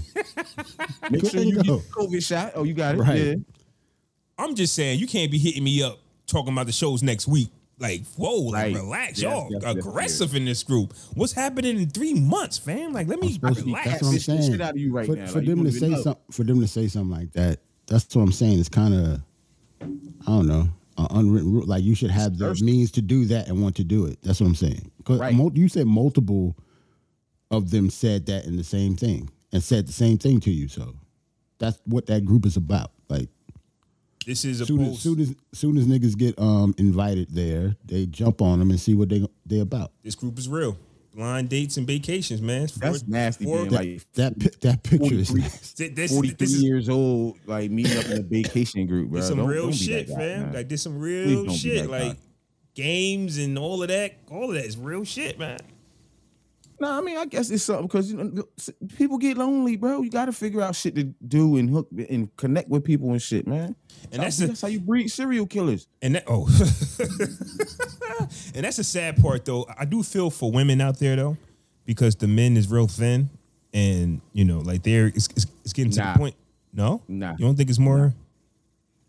Make 1.09 1.21
go 1.23 1.29
sure 1.29 1.41
you 1.41 1.47
and 1.49 1.57
get 1.57 1.65
go. 1.67 1.77
the 1.77 1.83
COVID 1.89 2.23
shot. 2.23 2.51
Oh, 2.55 2.63
you 2.63 2.73
got 2.75 2.95
it. 2.95 2.99
Right. 2.99 3.19
Yeah. 3.19 3.35
I'm 4.37 4.53
just 4.55 4.73
saying 4.75 4.99
you 4.99 5.07
can't 5.07 5.31
be 5.31 5.37
hitting 5.39 5.63
me 5.63 5.81
up 5.81 5.97
talking 6.27 6.53
about 6.53 6.65
the 6.67 6.71
shows 6.71 7.01
next 7.03 7.27
week. 7.27 7.49
Like, 7.79 8.05
whoa, 8.17 8.35
like 8.35 8.53
Right. 8.65 8.75
relax, 8.75 9.19
Yes, 9.19 9.21
y'all 9.21 9.47
yes, 9.51 9.61
yes, 9.63 9.75
aggressive 9.75 10.35
in 10.35 10.45
this 10.45 10.63
group. 10.63 10.93
What's 11.15 11.33
happening 11.33 11.79
in 11.79 11.89
three 11.89 12.13
months, 12.13 12.57
fam? 12.57 12.93
Like, 12.93 13.07
let 13.07 13.19
me 13.19 13.33
supposed 13.33 13.59
to 13.59 13.65
relax. 13.65 13.85
That's 13.89 14.03
what 14.03 14.13
I'm 14.13 14.19
saying. 14.19 14.51
shit 14.51 14.61
out 14.61 14.71
of 14.71 14.77
you 14.77 14.91
right 14.93 15.05
for, 15.07 15.15
now. 15.15 15.25
for 15.27 15.39
Like, 15.39 15.47
them 15.47 15.63
to 15.65 15.71
say 15.71 15.89
know. 15.89 16.01
something, 16.01 16.23
for 16.31 16.43
them 16.43 16.61
to 16.61 16.67
say 16.67 16.87
something 16.87 17.11
like 17.11 17.33
that, 17.33 17.59
that's 17.87 18.15
what 18.15 18.21
I'm 18.21 18.31
saying. 18.31 18.59
It's 18.59 18.69
kind 18.69 18.93
of, 18.93 19.21
I 19.81 19.85
don't 20.27 20.47
know, 20.47 20.67
an 20.97 21.07
unwritten 21.09 21.51
rule. 21.51 21.65
Like 21.65 21.83
you 21.83 21.95
should 21.95 22.11
have 22.11 22.37
the 22.37 22.53
means 22.63 22.91
to 22.91 23.01
do 23.01 23.25
that 23.25 23.47
and 23.47 23.61
want 23.61 23.75
to 23.77 23.83
do 23.83 24.05
it. 24.05 24.19
That's 24.23 24.39
what 24.39 24.47
I'm 24.47 24.55
saying. 24.55 24.91
Because 24.97 25.19
Right. 25.19 25.35
you 25.55 25.67
said 25.67 25.87
multiple 25.87 26.55
of 27.51 27.71
them 27.71 27.89
said 27.89 28.27
that 28.27 28.45
in 28.45 28.55
the 28.55 28.63
same 28.63 28.95
thing 28.95 29.29
and 29.51 29.63
said 29.63 29.87
the 29.87 29.93
same 29.93 30.17
thing 30.19 30.39
to 30.41 30.51
you. 30.51 30.67
So 30.67 30.93
that's 31.57 31.79
what 31.85 32.05
that 32.07 32.23
group 32.25 32.45
is 32.45 32.55
about. 32.55 32.91
Like 33.09 33.27
This 34.25 34.45
is 34.45 34.61
a 34.61 34.65
soon 34.65 34.81
as, 34.81 34.99
soon 34.99 35.19
as 35.19 35.35
soon 35.53 35.77
as 35.77 35.85
niggas 35.85 36.17
get 36.17 36.37
um 36.39 36.73
invited 36.77 37.27
there, 37.31 37.75
they 37.85 38.05
jump 38.05 38.41
on 38.41 38.59
them 38.59 38.69
and 38.71 38.79
see 38.79 38.93
what 38.95 39.09
they 39.09 39.27
they 39.45 39.59
about. 39.59 39.91
This 40.03 40.15
group 40.15 40.37
is 40.37 40.47
real. 40.49 40.77
Blind 41.15 41.49
dates 41.49 41.77
and 41.77 41.85
vacations, 41.85 42.41
man. 42.41 42.67
That's 42.77 43.07
nasty, 43.07 43.45
four- 43.45 43.65
man. 43.65 43.69
Like 43.69 44.13
That 44.15 44.39
that 44.61 44.81
picture 44.81 45.13
is 45.13 45.31
nasty. 45.33 45.89
This, 45.89 45.95
this, 45.95 46.11
43 46.11 46.35
this 46.37 46.53
is 46.53 46.63
years 46.63 46.89
old, 46.89 47.37
like 47.45 47.69
meeting 47.69 47.97
up 47.99 48.05
in 48.05 48.17
a 48.17 48.21
vacation 48.23 48.87
group, 48.87 49.09
bro. 49.11 49.19
this 49.19 49.29
some 49.29 49.37
Don't- 49.37 49.47
real 49.47 49.63
don't 49.65 49.73
shit, 49.73 50.07
that 50.07 50.13
guy, 50.15 50.19
fam. 50.19 50.41
man. 50.41 50.53
Like, 50.53 50.69
this 50.69 50.81
some 50.81 50.97
real 50.97 51.49
shit. 51.51 51.83
that 51.83 51.91
guy. 51.91 52.07
Like, 52.09 52.17
games 52.73 53.37
and 53.37 53.59
all 53.59 53.83
of 53.83 53.89
that. 53.89 54.13
All 54.31 54.49
of 54.49 54.55
that 54.55 54.65
is 54.65 54.75
real 54.77 55.03
shit, 55.03 55.37
man. 55.37 55.59
No, 56.83 56.97
I 56.97 57.01
mean, 57.01 57.17
I 57.17 57.25
guess 57.25 57.49
it's 57.49 57.63
something 57.63 57.87
because 57.87 58.11
you 58.11 58.17
know, 58.17 58.43
people 58.97 59.17
get 59.17 59.37
lonely, 59.37 59.77
bro. 59.77 60.01
You 60.01 60.09
got 60.09 60.25
to 60.25 60.33
figure 60.33 60.61
out 60.61 60.75
shit 60.75 60.95
to 60.95 61.03
do 61.25 61.55
and 61.55 61.69
hook 61.69 61.87
and 62.09 62.35
connect 62.35 62.67
with 62.67 62.83
people 62.83 63.11
and 63.11 63.21
shit, 63.21 63.47
man. 63.47 63.73
And 64.11 64.21
that's 64.21 64.35
the- 64.35 64.57
how 64.61 64.67
you 64.67 64.81
breed 64.81 65.07
serial 65.07 65.45
killers. 65.47 65.87
And 66.01 66.15
that 66.15 66.25
oh, 66.27 66.45
and 68.55 68.65
that's 68.65 68.75
the 68.77 68.83
sad 68.83 69.21
part 69.21 69.45
though. 69.45 69.65
I 69.79 69.85
do 69.85 70.03
feel 70.03 70.29
for 70.29 70.51
women 70.51 70.81
out 70.81 70.99
there 70.99 71.15
though, 71.15 71.37
because 71.85 72.15
the 72.17 72.27
men 72.27 72.57
is 72.57 72.69
real 72.69 72.87
thin, 72.87 73.29
and 73.73 74.19
you 74.33 74.43
know, 74.45 74.59
like 74.59 74.83
they're 74.83 75.07
it's, 75.07 75.27
it's, 75.37 75.45
it's 75.63 75.73
getting 75.73 75.91
to 75.93 75.99
Nah. 75.99 76.13
the 76.13 76.19
point. 76.19 76.35
No, 76.73 77.01
Nah. 77.07 77.31
you 77.37 77.45
don't 77.45 77.55
think 77.55 77.69
it's 77.69 77.79
more? 77.79 78.13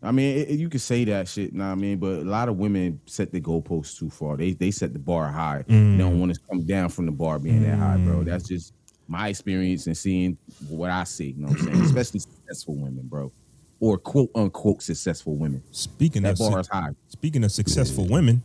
I 0.05 0.11
mean, 0.11 0.37
it, 0.37 0.49
it- 0.51 0.59
you 0.59 0.69
can 0.69 0.79
say 0.79 1.03
that 1.05 1.27
shit, 1.27 1.53
nah, 1.53 1.71
I 1.71 1.75
mean, 1.75 1.97
but 1.97 2.19
a 2.19 2.23
lot 2.23 2.47
of 2.49 2.57
women 2.57 2.99
set 3.05 3.31
the 3.31 3.41
goalposts 3.41 3.97
too 3.97 4.09
far. 4.09 4.37
They 4.37 4.51
they 4.53 4.71
set 4.71 4.93
the 4.93 4.99
bar 4.99 5.27
high. 5.31 5.63
Mm. 5.67 5.97
They 5.97 6.03
don't 6.03 6.19
want 6.19 6.33
to 6.33 6.39
come 6.49 6.61
down 6.63 6.89
from 6.89 7.05
the 7.05 7.11
bar 7.11 7.39
being 7.39 7.63
that 7.63 7.77
high, 7.77 7.97
bro. 7.97 8.23
That's 8.23 8.47
just 8.47 8.73
my 9.07 9.27
experience 9.29 9.87
and 9.87 9.95
seeing 9.97 10.37
what 10.67 10.89
I 10.89 11.03
see. 11.03 11.29
You 11.31 11.41
know 11.43 11.47
what 11.49 11.59
I'm 11.59 11.65
saying? 11.65 11.81
Especially 11.83 12.19
successful 12.21 12.75
women, 12.75 13.07
bro, 13.07 13.31
or 13.79 13.97
quote 13.97 14.29
unquote 14.35 14.81
successful 14.81 15.35
women. 15.35 15.61
Speaking 15.71 16.23
That 16.23 16.33
of 16.33 16.37
bar 16.39 16.51
su- 16.53 16.59
is 16.59 16.67
high. 16.67 16.89
speaking 17.09 17.43
of 17.43 17.51
successful 17.51 18.07
women, 18.07 18.41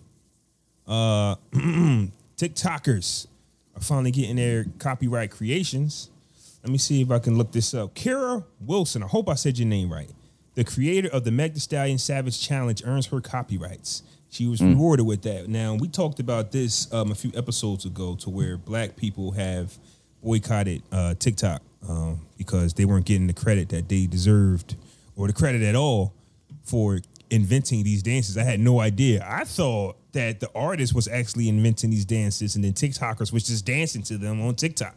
uh, 0.88 1.36
TikTokers 2.36 3.26
are 3.76 3.80
finally 3.80 4.10
getting 4.10 4.36
their 4.36 4.66
copyright 4.78 5.30
creations. 5.30 6.08
Let 6.62 6.70
me 6.72 6.78
see 6.78 7.00
if 7.02 7.10
I 7.10 7.18
can 7.18 7.36
look 7.38 7.52
this 7.52 7.72
up. 7.74 7.94
Kara 7.94 8.44
Wilson, 8.66 9.02
I 9.02 9.06
hope 9.06 9.28
I 9.28 9.34
said 9.34 9.58
your 9.58 9.68
name 9.68 9.92
right. 9.92 10.10
The 10.60 10.64
creator 10.64 11.08
of 11.08 11.24
the 11.24 11.30
Meg 11.30 11.54
Thee 11.54 11.60
Stallion 11.60 11.96
Savage 11.96 12.38
Challenge 12.38 12.82
earns 12.84 13.06
her 13.06 13.22
copyrights. 13.22 14.02
She 14.30 14.46
was 14.46 14.60
rewarded 14.60 15.06
with 15.06 15.22
that. 15.22 15.48
Now 15.48 15.72
we 15.72 15.88
talked 15.88 16.20
about 16.20 16.52
this 16.52 16.92
um, 16.92 17.10
a 17.10 17.14
few 17.14 17.32
episodes 17.34 17.86
ago, 17.86 18.14
to 18.16 18.28
where 18.28 18.58
black 18.58 18.94
people 18.94 19.30
have 19.30 19.78
boycotted 20.22 20.82
uh, 20.92 21.14
TikTok 21.14 21.62
um, 21.88 22.20
because 22.36 22.74
they 22.74 22.84
weren't 22.84 23.06
getting 23.06 23.26
the 23.26 23.32
credit 23.32 23.70
that 23.70 23.88
they 23.88 24.04
deserved, 24.04 24.74
or 25.16 25.28
the 25.28 25.32
credit 25.32 25.62
at 25.62 25.76
all, 25.76 26.12
for 26.64 27.00
inventing 27.30 27.82
these 27.82 28.02
dances. 28.02 28.36
I 28.36 28.42
had 28.42 28.60
no 28.60 28.80
idea. 28.80 29.26
I 29.26 29.44
thought 29.44 29.96
that 30.12 30.40
the 30.40 30.50
artist 30.54 30.94
was 30.94 31.08
actually 31.08 31.48
inventing 31.48 31.88
these 31.88 32.04
dances, 32.04 32.54
and 32.54 32.62
then 32.62 32.74
TikTokers 32.74 33.32
was 33.32 33.44
just 33.44 33.64
dancing 33.64 34.02
to 34.02 34.18
them 34.18 34.42
on 34.42 34.56
TikTok. 34.56 34.94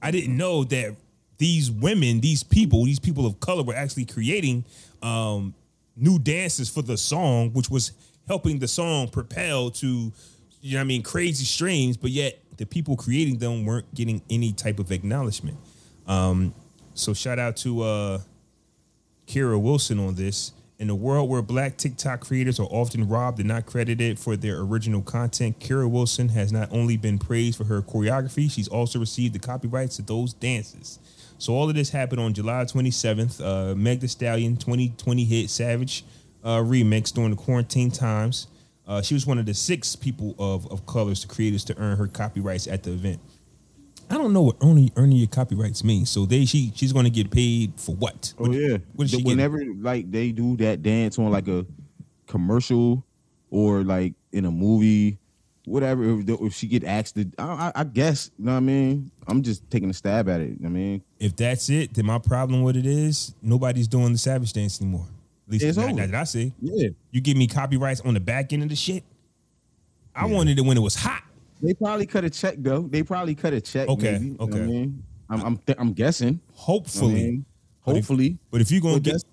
I 0.00 0.12
didn't 0.12 0.36
know 0.36 0.62
that 0.62 0.94
these 1.40 1.70
women, 1.70 2.20
these 2.20 2.42
people, 2.42 2.84
these 2.84 3.00
people 3.00 3.24
of 3.24 3.40
color 3.40 3.62
were 3.62 3.74
actually 3.74 4.04
creating 4.04 4.62
um, 5.02 5.54
new 5.96 6.18
dances 6.18 6.68
for 6.68 6.82
the 6.82 6.98
song, 6.98 7.50
which 7.54 7.70
was 7.70 7.92
helping 8.28 8.58
the 8.58 8.68
song 8.68 9.08
propel 9.08 9.70
to, 9.70 10.12
you 10.60 10.74
know 10.74 10.82
I 10.82 10.84
mean, 10.84 11.02
crazy 11.02 11.46
streams, 11.46 11.96
but 11.96 12.10
yet 12.10 12.38
the 12.58 12.66
people 12.66 12.94
creating 12.94 13.38
them 13.38 13.64
weren't 13.64 13.92
getting 13.94 14.20
any 14.28 14.52
type 14.52 14.78
of 14.78 14.92
acknowledgement. 14.92 15.56
Um, 16.06 16.54
so 16.92 17.14
shout 17.14 17.38
out 17.38 17.56
to 17.58 17.82
uh, 17.84 18.18
Keara 19.26 19.60
Wilson 19.60 19.98
on 19.98 20.16
this. 20.16 20.52
In 20.78 20.90
a 20.90 20.94
world 20.94 21.30
where 21.30 21.40
black 21.40 21.78
TikTok 21.78 22.20
creators 22.20 22.60
are 22.60 22.68
often 22.70 23.08
robbed 23.08 23.38
and 23.38 23.48
not 23.48 23.64
credited 23.64 24.18
for 24.18 24.36
their 24.36 24.60
original 24.60 25.00
content, 25.00 25.58
Keara 25.58 25.90
Wilson 25.90 26.28
has 26.30 26.52
not 26.52 26.70
only 26.70 26.98
been 26.98 27.18
praised 27.18 27.56
for 27.56 27.64
her 27.64 27.80
choreography, 27.80 28.50
she's 28.50 28.68
also 28.68 28.98
received 28.98 29.34
the 29.34 29.38
copyrights 29.38 29.96
to 29.96 30.02
those 30.02 30.34
dances. 30.34 30.98
So 31.40 31.54
all 31.54 31.70
of 31.70 31.74
this 31.74 31.88
happened 31.88 32.20
on 32.20 32.34
July 32.34 32.64
27th. 32.64 33.40
Uh, 33.42 33.74
Meg 33.74 34.00
The 34.00 34.08
Stallion 34.08 34.58
2020 34.58 35.24
hit 35.24 35.48
Savage 35.48 36.04
uh, 36.44 36.58
remix 36.58 37.10
during 37.14 37.30
the 37.30 37.36
quarantine 37.36 37.90
times. 37.90 38.46
Uh, 38.86 39.00
she 39.00 39.14
was 39.14 39.26
one 39.26 39.38
of 39.38 39.46
the 39.46 39.54
six 39.54 39.96
people 39.96 40.34
of, 40.38 40.70
of 40.70 40.84
colors, 40.84 41.22
the 41.22 41.28
creators, 41.32 41.64
to 41.64 41.78
earn 41.78 41.96
her 41.96 42.06
copyrights 42.06 42.66
at 42.66 42.82
the 42.82 42.92
event. 42.92 43.20
I 44.10 44.18
don't 44.18 44.34
know 44.34 44.42
what 44.42 44.56
earning 44.60 44.90
earning 44.96 45.16
your 45.16 45.28
copyrights 45.28 45.82
means. 45.82 46.10
So 46.10 46.26
they 46.26 46.44
she 46.44 46.72
she's 46.74 46.92
going 46.92 47.04
to 47.04 47.10
get 47.10 47.30
paid 47.30 47.72
for 47.76 47.94
what? 47.94 48.34
Oh 48.38 48.42
What- 48.48 48.52
yeah. 48.52 48.76
What 48.96 49.04
is 49.04 49.12
The- 49.12 49.16
she 49.18 49.22
getting? 49.22 49.38
Whenever 49.38 49.64
like 49.78 50.10
they 50.10 50.32
do 50.32 50.56
that 50.58 50.82
dance 50.82 51.18
on 51.18 51.30
like 51.30 51.48
a 51.48 51.64
commercial 52.26 53.02
or 53.50 53.82
like 53.82 54.12
in 54.32 54.44
a 54.44 54.50
movie, 54.50 55.16
whatever. 55.70 56.20
If, 56.20 56.28
if 56.28 56.54
she 56.54 56.66
get 56.66 56.84
asked 56.84 57.14
to, 57.16 57.26
I, 57.38 57.44
I, 57.44 57.72
I 57.76 57.84
guess. 57.84 58.30
You 58.38 58.46
know 58.46 58.52
what 58.52 58.56
I 58.58 58.60
mean? 58.60 59.10
I'm 59.26 59.42
just 59.42 59.68
taking 59.70 59.88
a 59.90 59.94
stab 59.94 60.28
at 60.28 60.40
it. 60.40 60.58
I 60.64 60.68
mean, 60.68 61.02
If 61.18 61.36
that's 61.36 61.68
it, 61.70 61.94
then 61.94 62.06
my 62.06 62.18
problem 62.18 62.62
with 62.62 62.76
it 62.76 62.86
is 62.86 63.34
nobody's 63.42 63.88
doing 63.88 64.12
the 64.12 64.18
Savage 64.18 64.52
dance 64.52 64.80
anymore. 64.80 65.06
At 65.46 65.52
least 65.52 65.64
It's 65.64 65.78
not, 65.78 65.94
not 65.94 66.08
that 66.10 66.14
I 66.14 66.24
see. 66.24 66.52
yeah. 66.60 66.88
You 67.12 67.20
give 67.20 67.36
me 67.36 67.46
copyrights 67.46 68.00
on 68.02 68.14
the 68.14 68.20
back 68.20 68.52
end 68.52 68.62
of 68.62 68.68
the 68.68 68.76
shit. 68.76 69.02
I 70.14 70.26
wanted 70.26 70.58
it 70.58 70.62
when 70.62 70.76
it 70.76 70.80
was 70.80 70.94
hot. 70.96 71.22
They 71.62 71.74
probably 71.74 72.06
cut 72.06 72.24
a 72.24 72.30
check 72.30 72.56
though. 72.58 72.82
They 72.82 73.02
probably 73.02 73.34
cut 73.34 73.52
a 73.52 73.60
check. 73.60 73.88
Okay, 73.88 74.12
maybe, 74.12 74.24
you 74.26 74.30
know 74.32 74.44
okay. 74.44 74.62
I 74.62 74.66
mean? 74.66 75.02
I'm 75.28 75.42
I'm, 75.42 75.56
th- 75.58 75.78
I'm 75.78 75.92
guessing. 75.92 76.40
Hopefully, 76.54 77.10
I 77.12 77.14
mean, 77.14 77.44
But 77.84 77.90
if- 77.92 77.96
hopefully. 78.06 78.36
but 78.50 78.60
if 78.60 78.70
you're 78.70 78.80
gonna 78.80 78.94
But 78.94 79.02
get 79.04 79.24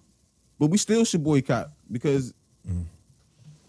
but 0.59 0.67
we 0.67 0.77
still 0.77 1.05
should 1.05 1.23
boycott 1.23 1.69
because, 1.91 2.33
mm. 2.67 2.83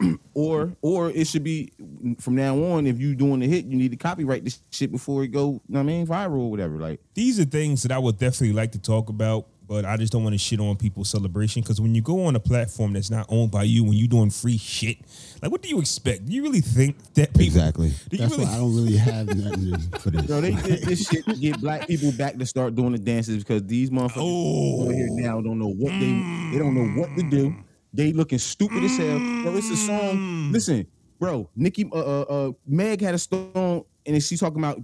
or 0.35 0.73
or 0.83 1.11
it 1.11 1.27
should 1.27 1.45
be 1.45 1.73
from 2.21 2.35
now 2.37 2.57
on. 2.57 2.87
If 2.87 2.99
you 3.01 3.15
doing 3.15 3.41
the 3.41 3.49
hit, 3.49 3.65
you 3.65 3.77
need 3.77 3.91
to 3.91 3.97
copyright 3.97 4.45
this 4.45 4.61
shit 4.71 4.93
before 4.93 5.25
it 5.25 5.29
go. 5.29 5.41
You 5.47 5.61
know 5.69 5.79
what 5.79 5.81
I 5.81 5.83
mean, 5.85 6.07
viral 6.07 6.39
or 6.41 6.51
whatever. 6.51 6.79
Like, 6.79 7.01
these 7.15 7.41
are 7.41 7.45
things 7.45 7.83
that 7.83 7.93
I 7.93 7.99
would 7.99 8.19
definitely 8.19 8.53
like 8.53 8.73
to 8.73 8.79
talk 8.79 9.09
about, 9.09 9.47
but 9.67 9.85
I 9.85 9.97
just 9.97 10.13
don't 10.13 10.23
want 10.23 10.35
to 10.35 10.39
shit 10.39 10.61
on 10.61 10.77
people's 10.77 11.11
celebration 11.11 11.63
because 11.63 11.81
when 11.81 11.95
you 11.95 12.01
go 12.03 12.25
on 12.27 12.37
a 12.37 12.41
platform 12.41 12.93
that's 12.93 13.11
not 13.11 13.27
owned 13.29 13.51
by 13.51 13.65
you, 13.65 13.83
when 13.85 13.95
you're 13.95 14.09
doing 14.09 14.31
free 14.31 14.57
shit, 14.57 14.99
like 15.43 15.51
what 15.51 15.63
do 15.63 15.69
you 15.69 15.79
expect? 15.81 16.27
Do 16.27 16.33
you 16.33 16.43
really 16.43 16.61
think 16.61 16.97
that 17.15 17.31
people 17.33 17.45
Exactly. 17.47 17.93
Do 18.09 18.17
That's 18.17 18.33
really? 18.33 18.45
why 18.45 18.53
I 18.55 18.57
don't 18.59 18.75
really 18.77 18.97
have 18.97 19.27
nothing 19.37 19.79
for 19.99 20.11
this. 20.11 20.29
yo, 20.29 20.41
they 20.41 20.53
did 20.63 20.83
this 20.85 21.09
shit 21.09 21.25
to 21.27 21.35
get 21.35 21.61
black 21.61 21.87
people 21.89 22.13
back 22.13 22.37
to 22.39 22.47
start 22.47 22.75
doing 22.77 22.93
the 22.93 22.99
dances 22.99 23.43
because 23.45 23.65
these 23.67 23.91
motherfuckers 23.91 24.23
Oh. 24.23 24.83
over 24.83 24.93
here 24.93 25.09
now 25.11 25.41
don't 25.41 25.59
know 25.59 25.73
what 25.73 25.91
they 25.91 26.51
they 26.53 26.59
don't 26.59 26.75
know 26.75 27.01
what 27.01 27.15
to 27.17 27.29
do. 27.29 27.55
They 27.93 28.13
looking 28.13 28.39
stupid 28.39 28.85
as 28.85 28.97
hell. 28.97 29.19
Bro, 29.19 29.57
it's 29.57 29.71
a 29.71 29.77
song. 29.77 30.53
Listen, 30.53 30.87
bro, 31.19 31.49
Nicki, 31.57 31.89
uh, 31.93 31.97
uh, 31.97 32.21
uh, 32.23 32.53
Meg 32.67 33.01
had 33.01 33.15
a 33.15 33.19
song, 33.19 33.85
and 34.07 34.15
then 34.15 34.21
she's 34.21 34.41
talking 34.41 34.59
about 34.59 34.81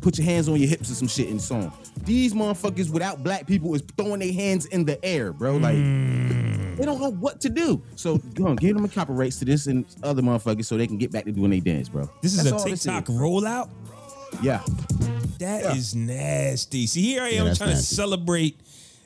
put 0.00 0.18
your 0.18 0.24
hands 0.24 0.48
on 0.48 0.56
your 0.56 0.68
hips 0.68 0.90
or 0.90 0.94
some 0.94 1.08
shit 1.08 1.28
in 1.28 1.36
the 1.36 1.42
song. 1.42 1.72
These 2.04 2.34
motherfuckers 2.34 2.90
without 2.90 3.22
black 3.22 3.46
people 3.46 3.74
is 3.74 3.82
throwing 3.96 4.20
their 4.20 4.32
hands 4.32 4.66
in 4.66 4.84
the 4.84 5.02
air, 5.04 5.32
bro. 5.32 5.56
Like 5.56 5.76
they 5.76 6.84
don't 6.84 7.00
know 7.00 7.10
what 7.12 7.40
to 7.42 7.48
do. 7.48 7.82
So 7.96 8.18
go 8.34 8.48
on, 8.48 8.56
give 8.56 8.74
them 8.74 8.84
a 8.84 8.88
copyrights 8.88 9.38
to 9.40 9.44
this 9.44 9.66
and 9.66 9.84
other 10.02 10.22
motherfuckers 10.22 10.64
so 10.64 10.76
they 10.76 10.86
can 10.86 10.98
get 10.98 11.12
back 11.12 11.24
to 11.24 11.32
doing 11.32 11.50
their 11.50 11.60
dance, 11.60 11.88
bro. 11.88 12.10
this 12.22 12.32
is 12.32 12.38
That's 12.44 12.50
a 12.52 12.56
all 12.56 12.64
this 12.64 12.82
TikTok 12.82 13.08
is. 13.08 13.14
rollout. 13.16 13.70
Yeah. 14.42 14.62
That 15.38 15.76
is 15.76 15.94
Yeah. 15.94 16.04
nasty. 16.06 16.86
See, 16.86 17.02
here 17.02 17.22
I 17.22 17.30
am 17.30 17.46
that's 17.46 17.58
trying 17.58 17.70
to 17.70 17.76
celebrate, 17.76 18.60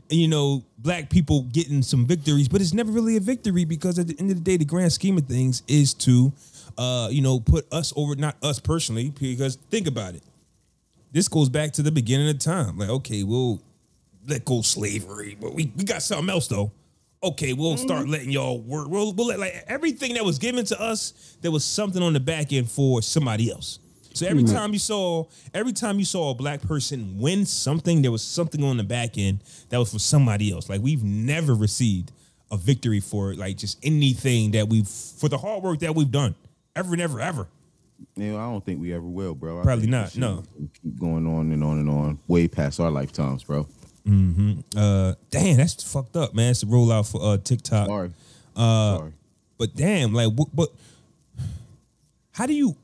you 0.08 0.28
know, 0.28 0.64
black 0.78 1.10
people 1.10 1.42
getting 1.42 1.82
some 1.82 2.06
victories, 2.06 2.48
but 2.48 2.60
it's 2.60 2.74
never 2.74 2.92
really 2.92 3.16
a 3.16 3.20
victory 3.20 3.64
because 3.64 3.98
at 3.98 4.06
the 4.06 4.16
end 4.18 4.30
of 4.30 4.36
the 4.36 4.42
day, 4.42 4.56
the 4.56 4.64
grand 4.64 4.92
scheme 4.92 5.16
of 5.16 5.26
things 5.26 5.62
is 5.66 5.94
to, 5.94 6.32
uh, 6.78 7.08
you 7.10 7.22
know, 7.22 7.40
put 7.40 7.70
us 7.72 7.92
over, 7.96 8.14
not 8.14 8.36
us 8.42 8.60
personally, 8.60 9.12
because 9.18 9.56
think 9.70 9.86
about 9.86 10.14
it. 10.14 10.22
This 11.12 11.28
goes 11.28 11.48
back 11.48 11.72
to 11.74 11.82
the 11.82 11.92
beginning 11.92 12.28
of 12.28 12.38
time. 12.38 12.78
Like, 12.78 12.90
okay, 12.90 13.22
we'll 13.22 13.62
let 14.26 14.44
go 14.44 14.62
slavery, 14.62 15.36
but 15.40 15.54
we, 15.54 15.72
we 15.76 15.84
got 15.84 16.02
something 16.02 16.30
else 16.30 16.48
though. 16.48 16.72
Okay, 17.22 17.54
we'll 17.54 17.78
start 17.78 18.06
letting 18.06 18.30
y'all 18.30 18.60
work. 18.60 18.88
We'll, 18.88 19.14
we'll 19.14 19.28
let 19.28 19.38
like 19.38 19.64
everything 19.66 20.14
that 20.14 20.24
was 20.24 20.38
given 20.38 20.64
to 20.66 20.78
us, 20.80 21.36
there 21.40 21.50
was 21.50 21.64
something 21.64 22.02
on 22.02 22.12
the 22.12 22.20
back 22.20 22.52
end 22.52 22.70
for 22.70 23.00
somebody 23.00 23.50
else. 23.50 23.78
So 24.14 24.26
every 24.26 24.44
time 24.44 24.72
you 24.72 24.78
saw, 24.78 25.24
every 25.52 25.72
time 25.72 25.98
you 25.98 26.04
saw 26.04 26.30
a 26.30 26.34
black 26.34 26.62
person 26.62 27.18
win 27.18 27.44
something, 27.44 28.00
there 28.00 28.12
was 28.12 28.22
something 28.22 28.62
on 28.62 28.76
the 28.76 28.84
back 28.84 29.18
end 29.18 29.40
that 29.70 29.78
was 29.78 29.92
for 29.92 29.98
somebody 29.98 30.52
else. 30.52 30.68
Like 30.68 30.80
we've 30.80 31.02
never 31.02 31.54
received 31.54 32.12
a 32.50 32.56
victory 32.56 33.00
for 33.00 33.34
like 33.34 33.56
just 33.56 33.78
anything 33.82 34.52
that 34.52 34.68
we've 34.68 34.86
for 34.88 35.28
the 35.28 35.36
hard 35.36 35.62
work 35.64 35.80
that 35.80 35.94
we've 35.94 36.10
done, 36.10 36.34
ever, 36.76 36.96
never, 36.96 37.20
ever. 37.20 37.48
Yeah, 38.16 38.36
I 38.36 38.50
don't 38.50 38.64
think 38.64 38.80
we 38.80 38.92
ever 38.94 39.06
will, 39.06 39.34
bro. 39.34 39.60
I 39.60 39.62
Probably 39.62 39.88
not, 39.88 40.16
no. 40.16 40.44
Keep 40.82 41.00
going 41.00 41.26
on 41.26 41.50
and 41.52 41.64
on 41.64 41.78
and 41.78 41.90
on, 41.90 42.18
way 42.28 42.46
past 42.46 42.78
our 42.78 42.90
lifetimes, 42.90 43.42
bro. 43.42 43.66
Uh, 44.76 45.14
damn, 45.30 45.56
that's 45.56 45.82
fucked 45.82 46.16
up, 46.16 46.34
man. 46.34 46.50
It's 46.50 46.62
a 46.62 46.66
rollout 46.66 47.10
for 47.10 47.20
uh 47.20 47.38
TikTok. 47.38 47.86
Sorry. 47.88 48.10
Uh, 48.54 48.96
Sorry. 48.98 49.12
But 49.58 49.74
damn, 49.74 50.12
like, 50.12 50.32
what, 50.32 50.48
but 50.54 50.68
how 52.32 52.46
do 52.46 52.52
you? 52.54 52.76